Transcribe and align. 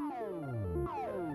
Oh. 0.00 1.33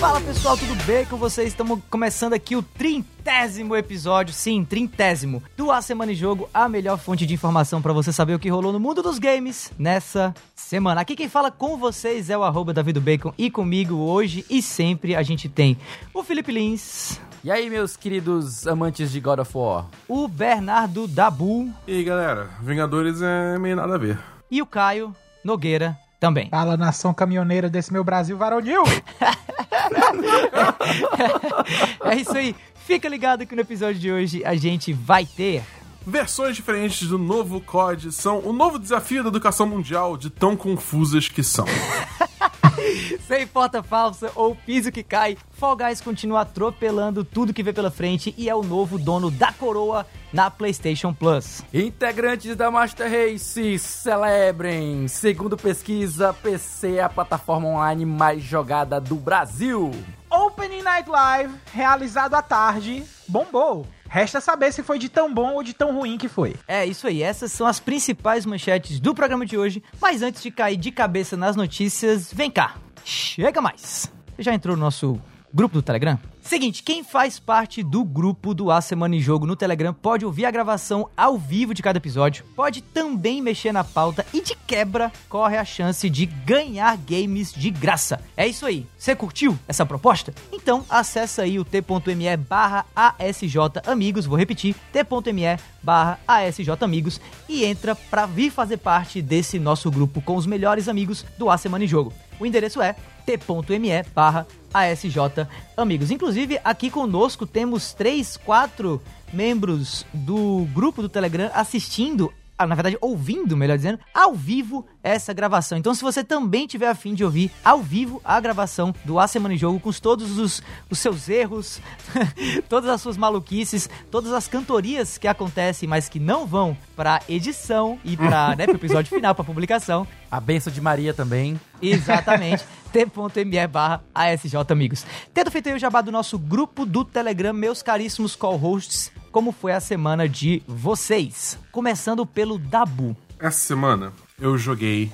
Fala 0.00 0.18
pessoal, 0.18 0.56
tudo 0.56 0.74
bem 0.86 1.04
com 1.04 1.18
vocês? 1.18 1.48
Estamos 1.48 1.78
começando 1.90 2.32
aqui 2.32 2.56
o 2.56 2.62
trintésimo 2.62 3.76
episódio, 3.76 4.32
sim, 4.32 4.64
trintésimo, 4.64 5.42
do 5.58 5.70
A 5.70 5.82
Semana 5.82 6.12
em 6.12 6.14
Jogo, 6.14 6.48
a 6.54 6.66
melhor 6.70 6.96
fonte 6.96 7.26
de 7.26 7.34
informação 7.34 7.82
para 7.82 7.92
você 7.92 8.10
saber 8.10 8.34
o 8.34 8.38
que 8.38 8.48
rolou 8.48 8.72
no 8.72 8.80
mundo 8.80 9.02
dos 9.02 9.18
games 9.18 9.70
nessa 9.78 10.34
semana. 10.56 11.02
Aqui 11.02 11.14
quem 11.14 11.28
fala 11.28 11.50
com 11.50 11.76
vocês 11.76 12.30
é 12.30 12.38
o 12.38 12.42
arroba 12.42 12.72
Davido 12.72 12.98
Bacon 12.98 13.34
e 13.36 13.50
comigo 13.50 13.94
hoje 13.96 14.42
e 14.48 14.62
sempre 14.62 15.14
a 15.14 15.22
gente 15.22 15.50
tem 15.50 15.76
o 16.14 16.24
Felipe 16.24 16.50
Lins. 16.50 17.20
E 17.44 17.50
aí, 17.50 17.68
meus 17.68 17.94
queridos 17.94 18.66
amantes 18.66 19.12
de 19.12 19.20
God 19.20 19.40
of 19.40 19.52
War? 19.54 19.84
O 20.08 20.26
Bernardo 20.26 21.06
Dabu. 21.06 21.70
E 21.86 21.92
aí, 21.92 22.04
galera, 22.04 22.48
Vingadores 22.62 23.20
é 23.20 23.58
meio 23.58 23.76
nada 23.76 23.96
a 23.96 23.98
ver. 23.98 24.18
E 24.50 24.62
o 24.62 24.66
Caio 24.66 25.14
Nogueira 25.44 25.94
também. 26.20 26.48
Fala, 26.50 26.76
nação 26.76 27.14
caminhoneira 27.14 27.70
desse 27.70 27.92
meu 27.92 28.04
Brasil 28.04 28.36
varonil! 28.36 28.84
é 32.04 32.14
isso 32.14 32.36
aí. 32.36 32.54
Fica 32.86 33.08
ligado 33.08 33.46
que 33.46 33.54
no 33.54 33.62
episódio 33.62 34.00
de 34.00 34.12
hoje 34.12 34.44
a 34.44 34.54
gente 34.54 34.92
vai 34.92 35.24
ter 35.24 35.62
Versões 36.06 36.56
diferentes 36.56 37.06
do 37.06 37.18
novo 37.18 37.60
COD 37.60 38.10
são 38.10 38.40
o 38.40 38.52
novo 38.52 38.78
desafio 38.78 39.22
da 39.22 39.28
educação 39.28 39.66
mundial 39.66 40.16
de 40.16 40.30
tão 40.30 40.56
confusas 40.56 41.28
que 41.28 41.42
são. 41.42 41.66
Sem 43.28 43.46
porta 43.46 43.82
falsa 43.82 44.32
ou 44.34 44.56
piso 44.56 44.90
que 44.90 45.02
cai, 45.02 45.36
Fall 45.52 45.76
Guys 45.76 46.00
continua 46.00 46.40
atropelando 46.40 47.22
tudo 47.22 47.52
que 47.52 47.62
vê 47.62 47.72
pela 47.72 47.90
frente 47.90 48.34
e 48.36 48.48
é 48.48 48.54
o 48.54 48.62
novo 48.62 48.98
dono 48.98 49.30
da 49.30 49.52
coroa 49.52 50.06
na 50.32 50.50
PlayStation 50.50 51.12
Plus. 51.12 51.62
Integrantes 51.72 52.56
da 52.56 52.70
Master 52.70 53.10
Race 53.10 53.78
celebrem! 53.78 55.06
Segundo 55.06 55.56
pesquisa, 55.56 56.32
PC 56.32 56.94
é 56.94 57.02
a 57.02 57.08
plataforma 57.08 57.68
online 57.68 58.06
mais 58.06 58.42
jogada 58.42 59.00
do 59.00 59.16
Brasil. 59.16 59.90
Opening 60.30 60.82
Night 60.82 61.08
Live, 61.08 61.54
realizado 61.72 62.34
à 62.34 62.42
tarde, 62.42 63.04
bombou. 63.28 63.86
Resta 64.12 64.40
saber 64.40 64.72
se 64.72 64.82
foi 64.82 64.98
de 64.98 65.08
tão 65.08 65.32
bom 65.32 65.54
ou 65.54 65.62
de 65.62 65.72
tão 65.72 65.94
ruim 65.94 66.18
que 66.18 66.28
foi. 66.28 66.56
É 66.66 66.84
isso 66.84 67.06
aí, 67.06 67.22
essas 67.22 67.52
são 67.52 67.64
as 67.64 67.78
principais 67.78 68.44
manchetes 68.44 68.98
do 68.98 69.14
programa 69.14 69.46
de 69.46 69.56
hoje. 69.56 69.84
Mas 70.02 70.20
antes 70.20 70.42
de 70.42 70.50
cair 70.50 70.76
de 70.76 70.90
cabeça 70.90 71.36
nas 71.36 71.54
notícias, 71.54 72.32
vem 72.32 72.50
cá, 72.50 72.74
chega 73.04 73.60
mais. 73.60 74.12
Você 74.34 74.42
já 74.42 74.52
entrou 74.52 74.76
no 74.76 74.82
nosso 74.82 75.16
grupo 75.54 75.74
do 75.74 75.82
Telegram? 75.82 76.18
Seguinte, 76.42 76.82
quem 76.82 77.04
faz 77.04 77.38
parte 77.38 77.82
do 77.82 78.02
grupo 78.02 78.54
do 78.54 78.70
A 78.70 78.80
Semana 78.80 79.14
em 79.14 79.20
Jogo 79.20 79.46
no 79.46 79.54
Telegram 79.54 79.92
pode 79.92 80.24
ouvir 80.24 80.46
a 80.46 80.50
gravação 80.50 81.08
ao 81.16 81.38
vivo 81.38 81.74
de 81.74 81.82
cada 81.82 81.98
episódio, 81.98 82.44
pode 82.56 82.80
também 82.82 83.40
mexer 83.40 83.72
na 83.72 83.84
pauta 83.84 84.26
e 84.32 84.40
de 84.40 84.54
quebra 84.54 85.12
corre 85.28 85.56
a 85.56 85.64
chance 85.64 86.08
de 86.08 86.26
ganhar 86.26 86.96
games 86.96 87.52
de 87.52 87.70
graça. 87.70 88.20
É 88.36 88.46
isso 88.46 88.66
aí. 88.66 88.86
Você 88.98 89.14
curtiu 89.14 89.58
essa 89.68 89.86
proposta? 89.86 90.34
Então 90.50 90.84
acessa 90.88 91.42
aí 91.42 91.58
o 91.58 91.64
t.me 91.64 92.36
barra 92.36 92.84
ASJ 92.96 93.56
Amigos, 93.86 94.26
vou 94.26 94.38
repetir, 94.38 94.74
t.me 94.92 95.58
barra 95.82 96.18
ASJ 96.26 96.70
Amigos 96.80 97.20
e 97.48 97.64
entra 97.64 97.94
pra 97.94 98.26
vir 98.26 98.50
fazer 98.50 98.78
parte 98.78 99.22
desse 99.22 99.58
nosso 99.58 99.90
grupo 99.90 100.20
com 100.20 100.36
os 100.36 100.46
melhores 100.46 100.88
amigos 100.88 101.24
do 101.38 101.50
A 101.50 101.58
Semana 101.58 101.84
em 101.84 101.88
Jogo. 101.88 102.12
O 102.40 102.46
endereço 102.46 102.80
é 102.80 102.96
t.me 103.38 104.02
barra 104.14 104.46
ASJ 104.72 105.46
Amigos. 105.76 106.10
Inclusive, 106.10 106.60
aqui 106.64 106.90
conosco 106.90 107.46
temos 107.46 107.92
três, 107.92 108.36
quatro 108.36 109.00
membros 109.32 110.04
do 110.12 110.66
grupo 110.72 111.02
do 111.02 111.08
Telegram 111.08 111.50
assistindo 111.54 112.32
na 112.66 112.74
verdade, 112.74 112.98
ouvindo, 113.00 113.56
melhor 113.56 113.76
dizendo, 113.76 113.98
ao 114.12 114.34
vivo 114.34 114.86
essa 115.02 115.32
gravação. 115.32 115.78
Então, 115.78 115.94
se 115.94 116.02
você 116.02 116.22
também 116.22 116.66
tiver 116.66 116.88
afim 116.88 117.14
de 117.14 117.24
ouvir 117.24 117.50
ao 117.64 117.82
vivo 117.82 118.20
a 118.24 118.38
gravação 118.40 118.94
do 119.04 119.18
A 119.18 119.26
Semana 119.26 119.54
em 119.54 119.58
Jogo, 119.58 119.80
com 119.80 119.90
todos 119.92 120.38
os, 120.38 120.62
os 120.88 120.98
seus 120.98 121.28
erros, 121.28 121.80
todas 122.68 122.88
as 122.90 123.00
suas 123.00 123.16
maluquices, 123.16 123.88
todas 124.10 124.32
as 124.32 124.46
cantorias 124.48 125.18
que 125.18 125.28
acontecem, 125.28 125.88
mas 125.88 126.08
que 126.08 126.18
não 126.18 126.46
vão 126.46 126.76
para 126.94 127.20
edição 127.28 127.98
e 128.04 128.16
para 128.16 128.54
né, 128.56 128.66
o 128.66 128.72
episódio 128.72 129.14
final, 129.14 129.34
para 129.34 129.44
publicação. 129.44 130.06
A 130.30 130.40
benção 130.40 130.72
de 130.72 130.80
Maria 130.80 131.12
também. 131.12 131.60
Exatamente. 131.82 132.64
t.me 132.92 133.66
barra 133.66 134.02
ASJ 134.14 134.54
Amigos. 134.68 135.06
Tendo 135.32 135.50
feito 135.50 135.68
aí 135.68 135.74
o 135.74 135.78
jabá 135.78 136.00
do 136.00 136.10
nosso 136.10 136.38
grupo 136.38 136.84
do 136.84 137.04
Telegram, 137.04 137.52
meus 137.52 137.82
caríssimos 137.82 138.34
call-hosts, 138.34 139.12
como 139.30 139.52
foi 139.52 139.72
a 139.72 139.80
semana 139.80 140.28
de 140.28 140.62
vocês? 140.66 141.58
Começando 141.70 142.26
pelo 142.26 142.58
Dabu. 142.58 143.16
Essa 143.38 143.58
semana 143.58 144.12
eu 144.40 144.56
joguei 144.58 145.12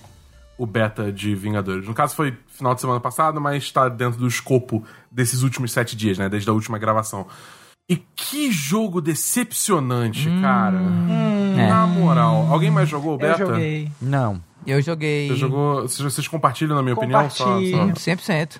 o 0.58 0.66
beta 0.66 1.12
de 1.12 1.34
Vingadores. 1.34 1.86
No 1.86 1.94
caso 1.94 2.14
foi 2.14 2.36
final 2.48 2.74
de 2.74 2.80
semana 2.80 3.00
passada, 3.00 3.38
mas 3.38 3.62
está 3.62 3.88
dentro 3.88 4.18
do 4.18 4.26
escopo 4.26 4.84
desses 5.10 5.42
últimos 5.42 5.72
sete 5.72 5.96
dias, 5.96 6.18
né? 6.18 6.28
Desde 6.28 6.48
a 6.48 6.52
última 6.52 6.78
gravação. 6.78 7.26
E 7.88 7.96
que 7.96 8.50
jogo 8.50 9.00
decepcionante, 9.00 10.28
hum, 10.28 10.40
cara. 10.40 10.78
Hum, 10.78 11.54
Na 11.56 11.84
é. 11.84 11.86
moral. 11.86 12.48
Alguém 12.50 12.70
mais 12.70 12.88
jogou 12.88 13.14
o 13.14 13.18
beta? 13.18 13.42
Eu 13.42 13.48
joguei. 13.48 13.92
Não. 14.00 14.42
Eu 14.66 14.82
joguei. 14.82 15.28
Você 15.28 15.36
jogou. 15.36 15.82
Vocês 15.86 16.26
compartilham, 16.26 16.74
na 16.74 16.82
minha 16.82 16.94
opinião? 16.94 17.30
Só, 17.30 17.44
só... 17.44 17.60
100%. 17.60 18.58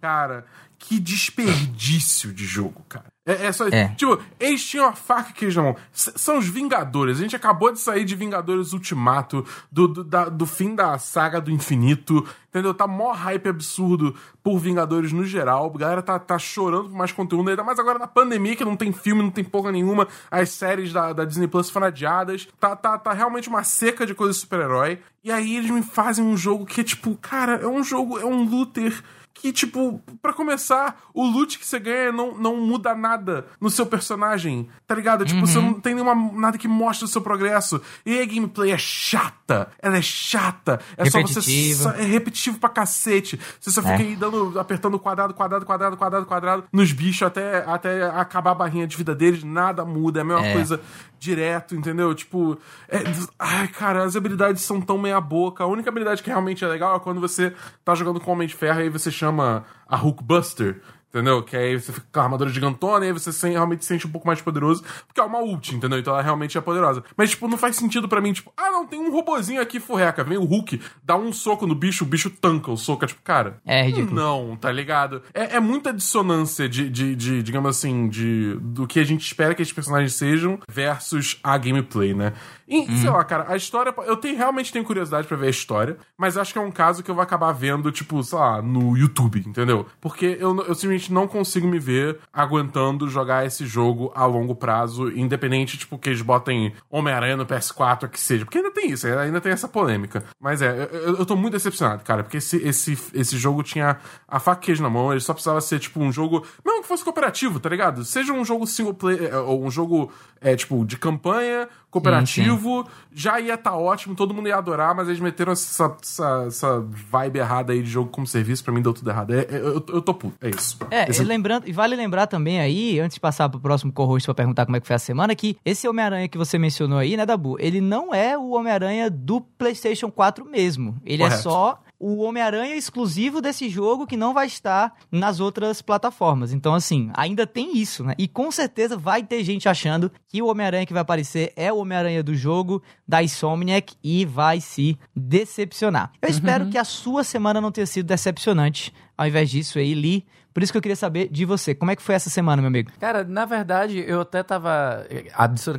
Cara, 0.00 0.46
que 0.78 1.00
desperdício 1.00 2.32
de 2.32 2.44
jogo, 2.44 2.82
cara. 2.88 3.09
É, 3.26 3.46
é 3.46 3.52
só. 3.52 3.68
É. 3.68 3.88
Tipo, 3.88 4.18
eles 4.38 4.64
tinham 4.64 4.86
a 4.86 4.92
faca 4.92 5.32
que 5.32 5.44
eles 5.44 5.54
chamam. 5.54 5.76
São 5.92 6.38
os 6.38 6.48
Vingadores. 6.48 7.18
A 7.18 7.22
gente 7.22 7.36
acabou 7.36 7.70
de 7.70 7.78
sair 7.78 8.04
de 8.04 8.16
Vingadores 8.16 8.72
Ultimato, 8.72 9.44
do, 9.70 9.86
do, 9.86 10.04
da, 10.04 10.28
do 10.28 10.46
fim 10.46 10.74
da 10.74 10.98
saga 10.98 11.40
do 11.40 11.50
infinito. 11.50 12.26
Entendeu? 12.48 12.72
Tá 12.72 12.86
mó 12.86 13.12
hype 13.12 13.48
absurdo 13.48 14.14
por 14.42 14.58
Vingadores 14.58 15.12
no 15.12 15.24
geral. 15.24 15.70
A 15.74 15.78
galera 15.78 16.02
tá, 16.02 16.18
tá 16.18 16.38
chorando 16.38 16.88
por 16.88 16.96
mais 16.96 17.12
conteúdo. 17.12 17.50
Ainda 17.50 17.62
mais 17.62 17.78
agora 17.78 17.98
na 17.98 18.08
pandemia, 18.08 18.56
que 18.56 18.64
não 18.64 18.74
tem 18.74 18.92
filme, 18.92 19.22
não 19.22 19.30
tem 19.30 19.44
porra 19.44 19.70
nenhuma. 19.70 20.08
As 20.30 20.48
séries 20.50 20.92
da, 20.92 21.12
da 21.12 21.24
Disney 21.24 21.46
Plus 21.46 21.68
foram 21.68 21.88
adiadas. 21.88 22.48
Tá, 22.58 22.74
tá, 22.74 22.98
tá 22.98 23.12
realmente 23.12 23.48
uma 23.48 23.62
seca 23.62 24.06
de 24.06 24.14
coisas 24.14 24.36
de 24.36 24.42
super-herói. 24.42 24.98
E 25.22 25.30
aí 25.30 25.56
eles 25.56 25.70
me 25.70 25.82
fazem 25.82 26.24
um 26.24 26.36
jogo 26.36 26.64
que 26.64 26.80
é 26.80 26.84
tipo, 26.84 27.14
cara, 27.16 27.56
é 27.56 27.66
um 27.66 27.84
jogo, 27.84 28.18
é 28.18 28.24
um 28.24 28.42
looter 28.48 29.02
que, 29.40 29.52
tipo, 29.52 30.02
para 30.20 30.34
começar, 30.34 31.00
o 31.14 31.24
loot 31.24 31.58
que 31.58 31.66
você 31.66 31.78
ganha 31.78 32.12
não, 32.12 32.36
não 32.36 32.56
muda 32.56 32.94
nada 32.94 33.46
no 33.58 33.70
seu 33.70 33.86
personagem, 33.86 34.68
tá 34.86 34.94
ligado? 34.94 35.24
Tipo, 35.24 35.40
uhum. 35.40 35.46
você 35.46 35.58
não 35.58 35.80
tem 35.80 35.94
nenhuma, 35.94 36.14
nada 36.14 36.58
que 36.58 36.68
mostre 36.68 37.06
o 37.06 37.08
seu 37.08 37.22
progresso. 37.22 37.80
E 38.04 38.20
a 38.20 38.26
gameplay 38.26 38.70
é 38.70 38.76
chata. 38.76 39.70
Ela 39.80 39.96
é 39.96 40.02
chata. 40.02 40.78
É 40.94 41.04
repetitivo. 41.04 41.82
só 41.82 41.92
você. 41.92 42.02
É 42.02 42.04
repetitivo 42.04 42.58
pra 42.58 42.68
cacete. 42.68 43.40
Você 43.58 43.70
só 43.70 43.80
fica 43.80 43.94
é. 43.94 44.08
aí 44.08 44.14
dando, 44.14 44.60
apertando 44.60 44.98
quadrado, 44.98 45.32
quadrado, 45.32 45.64
quadrado, 45.64 45.96
quadrado, 45.96 46.26
quadrado 46.26 46.64
nos 46.70 46.92
bichos 46.92 47.22
até, 47.22 47.64
até 47.66 48.04
acabar 48.10 48.50
a 48.50 48.54
barrinha 48.54 48.86
de 48.86 48.94
vida 48.94 49.14
deles. 49.14 49.42
Nada 49.42 49.86
muda. 49.86 50.20
É 50.20 50.22
a 50.22 50.24
mesma 50.24 50.46
é. 50.46 50.52
coisa 50.52 50.80
direto, 51.18 51.74
entendeu? 51.74 52.14
Tipo, 52.14 52.58
é, 52.88 52.98
ai, 53.38 53.68
cara, 53.68 54.04
as 54.04 54.16
habilidades 54.16 54.62
são 54.62 54.80
tão 54.80 54.98
meia 54.98 55.20
boca. 55.20 55.64
A 55.64 55.66
única 55.66 55.88
habilidade 55.88 56.22
que 56.22 56.28
realmente 56.28 56.62
é 56.62 56.68
legal 56.68 56.96
é 56.96 57.00
quando 57.00 57.20
você 57.20 57.54
tá 57.84 57.94
jogando 57.94 58.20
com 58.20 58.32
Homem 58.32 58.48
de 58.48 58.54
Ferro 58.54 58.80
e 58.80 58.82
aí 58.84 58.88
você 58.88 59.10
chama 59.10 59.29
a 59.38 59.64
Hulkbuster 59.98 60.80
Entendeu? 61.10 61.42
Que 61.42 61.56
aí 61.56 61.78
você 61.78 61.92
fica 61.92 62.06
com 62.12 62.20
a 62.20 62.22
armadura 62.22 62.50
gigantona 62.50 63.04
e 63.04 63.08
aí 63.08 63.12
você 63.12 63.48
realmente 63.48 63.84
se 63.84 63.88
sente 63.88 64.06
um 64.06 64.10
pouco 64.10 64.28
mais 64.28 64.40
poderoso, 64.40 64.84
porque 65.08 65.20
é 65.20 65.24
uma 65.24 65.40
ult, 65.40 65.74
entendeu? 65.74 65.98
Então 65.98 66.12
ela 66.12 66.22
realmente 66.22 66.56
é 66.56 66.60
poderosa. 66.60 67.02
Mas, 67.16 67.30
tipo, 67.30 67.48
não 67.48 67.58
faz 67.58 67.74
sentido 67.74 68.08
para 68.08 68.20
mim, 68.20 68.32
tipo, 68.32 68.52
ah, 68.56 68.70
não, 68.70 68.86
tem 68.86 69.00
um 69.00 69.10
robozinho 69.10 69.60
aqui 69.60 69.80
furreca. 69.80 70.22
Vem 70.22 70.38
o 70.38 70.44
Hulk, 70.44 70.80
dá 71.02 71.16
um 71.16 71.32
soco 71.32 71.66
no 71.66 71.74
bicho, 71.74 72.04
o 72.04 72.06
bicho 72.06 72.30
tanca 72.30 72.70
o 72.70 72.76
soco. 72.76 73.04
É 73.04 73.08
tipo, 73.08 73.22
cara. 73.22 73.60
É 73.66 73.82
ridículo. 73.82 74.14
Não, 74.14 74.56
tá 74.56 74.70
ligado? 74.70 75.22
É, 75.34 75.56
é 75.56 75.60
muita 75.60 75.92
dissonância 75.92 76.68
de, 76.68 76.88
de, 76.88 77.16
de, 77.16 77.42
digamos 77.42 77.76
assim, 77.76 78.08
de 78.08 78.56
do 78.60 78.86
que 78.86 79.00
a 79.00 79.04
gente 79.04 79.26
espera 79.26 79.54
que 79.54 79.62
esses 79.62 79.74
personagens 79.74 80.14
sejam 80.14 80.60
versus 80.68 81.40
a 81.42 81.58
gameplay, 81.58 82.14
né? 82.14 82.32
E, 82.68 82.82
hum. 82.82 82.96
sei 82.98 83.10
lá, 83.10 83.24
cara, 83.24 83.46
a 83.48 83.56
história. 83.56 83.92
Eu 84.06 84.16
tenho, 84.16 84.36
realmente 84.36 84.72
tenho 84.72 84.84
curiosidade 84.84 85.26
para 85.26 85.36
ver 85.36 85.48
a 85.48 85.50
história, 85.50 85.96
mas 86.16 86.36
acho 86.36 86.52
que 86.52 86.58
é 86.58 86.62
um 86.62 86.70
caso 86.70 87.02
que 87.02 87.10
eu 87.10 87.14
vou 87.16 87.22
acabar 87.22 87.50
vendo, 87.50 87.90
tipo, 87.90 88.22
sei 88.22 88.38
lá, 88.38 88.62
no 88.62 88.96
YouTube, 88.96 89.42
entendeu? 89.44 89.86
Porque 90.00 90.36
eu, 90.38 90.56
eu 90.62 90.74
simplesmente 90.74 90.99
não 91.08 91.26
consigo 91.28 91.66
me 91.66 91.78
ver 91.78 92.18
aguentando 92.32 93.08
jogar 93.08 93.46
esse 93.46 93.66
jogo 93.66 94.12
a 94.14 94.24
longo 94.26 94.54
prazo, 94.54 95.10
independente, 95.10 95.78
tipo, 95.78 95.98
que 95.98 96.08
eles 96.08 96.22
botem 96.22 96.72
Homem-Aranha 96.90 97.36
no 97.36 97.46
PS4, 97.46 98.08
que 98.08 98.20
seja. 98.20 98.44
Porque 98.44 98.58
ainda 98.58 98.70
tem 98.72 98.90
isso, 98.90 99.06
ainda 99.06 99.40
tem 99.40 99.52
essa 99.52 99.68
polêmica. 99.68 100.24
Mas 100.40 100.62
é, 100.62 100.88
eu, 100.92 101.18
eu 101.18 101.26
tô 101.26 101.36
muito 101.36 101.52
decepcionado, 101.52 102.02
cara, 102.04 102.22
porque 102.22 102.38
esse, 102.38 102.56
esse, 102.56 102.98
esse 103.14 103.38
jogo 103.38 103.62
tinha 103.62 103.98
a 104.26 104.40
faca 104.40 104.60
queijo 104.60 104.82
na 104.82 104.90
mão, 104.90 105.10
ele 105.10 105.20
só 105.20 105.32
precisava 105.32 105.60
ser, 105.60 105.78
tipo, 105.78 106.00
um 106.00 106.12
jogo. 106.12 106.44
Mesmo 106.64 106.82
que 106.82 106.88
fosse 106.88 107.04
cooperativo, 107.04 107.60
tá 107.60 107.68
ligado? 107.68 108.04
Seja 108.04 108.32
um 108.32 108.44
jogo 108.44 108.66
single 108.66 108.94
player, 108.94 109.34
ou 109.36 109.64
um 109.64 109.70
jogo, 109.70 110.12
é, 110.40 110.56
tipo, 110.56 110.84
de 110.84 110.96
campanha 110.96 111.68
cooperativo, 111.90 112.84
sim, 112.84 112.84
sim. 112.84 112.90
já 113.12 113.40
ia 113.40 113.54
estar 113.54 113.72
tá 113.72 113.76
ótimo, 113.76 114.14
todo 114.14 114.32
mundo 114.32 114.48
ia 114.48 114.56
adorar, 114.56 114.94
mas 114.94 115.08
eles 115.08 115.20
meteram 115.20 115.52
essa, 115.52 115.96
essa, 116.00 116.44
essa 116.46 116.80
vibe 116.80 117.40
errada 117.40 117.72
aí 117.72 117.82
de 117.82 117.90
jogo 117.90 118.10
como 118.10 118.26
serviço, 118.26 118.62
pra 118.62 118.72
mim 118.72 118.80
deu 118.80 118.94
tudo 118.94 119.10
errado. 119.10 119.34
É, 119.34 119.40
é, 119.40 119.56
eu, 119.56 119.84
eu 119.88 120.00
tô 120.00 120.14
puto, 120.14 120.36
é 120.40 120.50
isso. 120.50 120.78
É, 120.90 121.10
esse... 121.10 121.24
lembrando, 121.24 121.68
e 121.68 121.72
vale 121.72 121.96
lembrar 121.96 122.28
também 122.28 122.60
aí, 122.60 123.00
antes 123.00 123.14
de 123.14 123.20
passar 123.20 123.48
pro 123.48 123.58
próximo 123.58 123.92
co-host 123.92 124.24
pra 124.26 124.34
perguntar 124.34 124.66
como 124.66 124.76
é 124.76 124.80
que 124.80 124.86
foi 124.86 124.96
a 124.96 125.00
semana, 125.00 125.34
que 125.34 125.56
esse 125.64 125.88
Homem-Aranha 125.88 126.28
que 126.28 126.38
você 126.38 126.58
mencionou 126.58 126.98
aí, 126.98 127.16
né, 127.16 127.26
Dabu? 127.26 127.56
Ele 127.58 127.80
não 127.80 128.14
é 128.14 128.38
o 128.38 128.50
Homem-Aranha 128.50 129.10
do 129.10 129.40
PlayStation 129.40 130.10
4 130.10 130.44
mesmo. 130.44 130.96
Ele 131.04 131.22
é 131.24 131.26
Correto. 131.26 131.40
é 131.40 131.42
só 131.42 131.82
o 132.00 132.22
Homem-Aranha 132.22 132.74
exclusivo 132.74 133.42
desse 133.42 133.68
jogo 133.68 134.06
que 134.06 134.16
não 134.16 134.32
vai 134.32 134.46
estar 134.46 134.94
nas 135.12 135.38
outras 135.38 135.82
plataformas. 135.82 136.50
Então, 136.50 136.74
assim, 136.74 137.10
ainda 137.14 137.46
tem 137.46 137.76
isso, 137.76 138.02
né? 138.02 138.14
E 138.16 138.26
com 138.26 138.50
certeza 138.50 138.96
vai 138.96 139.22
ter 139.22 139.44
gente 139.44 139.68
achando 139.68 140.10
que 140.26 140.40
o 140.40 140.46
Homem-Aranha 140.46 140.86
que 140.86 140.94
vai 140.94 141.02
aparecer 141.02 141.52
é 141.54 141.70
o 141.70 141.76
Homem-Aranha 141.76 142.22
do 142.22 142.34
jogo 142.34 142.82
da 143.06 143.22
Insomniac 143.22 143.94
e 144.02 144.24
vai 144.24 144.62
se 144.62 144.98
decepcionar. 145.14 146.10
Eu 146.22 146.28
uhum. 146.30 146.34
espero 146.34 146.68
que 146.70 146.78
a 146.78 146.84
sua 146.84 147.22
semana 147.22 147.60
não 147.60 147.70
tenha 147.70 147.86
sido 147.86 148.06
decepcionante. 148.06 148.94
Ao 149.20 149.26
invés 149.26 149.50
disso, 149.50 149.78
aí, 149.78 149.92
Lee, 149.94 150.24
por 150.54 150.62
isso 150.62 150.72
que 150.72 150.78
eu 150.78 150.80
queria 150.80 150.96
saber 150.96 151.28
de 151.28 151.44
você. 151.44 151.74
Como 151.74 151.90
é 151.90 151.94
que 151.94 152.00
foi 152.00 152.14
essa 152.14 152.30
semana, 152.30 152.62
meu 152.62 152.68
amigo? 152.68 152.90
Cara, 152.98 153.22
na 153.22 153.44
verdade, 153.44 154.02
eu 154.08 154.22
até 154.22 154.42
tava 154.42 155.06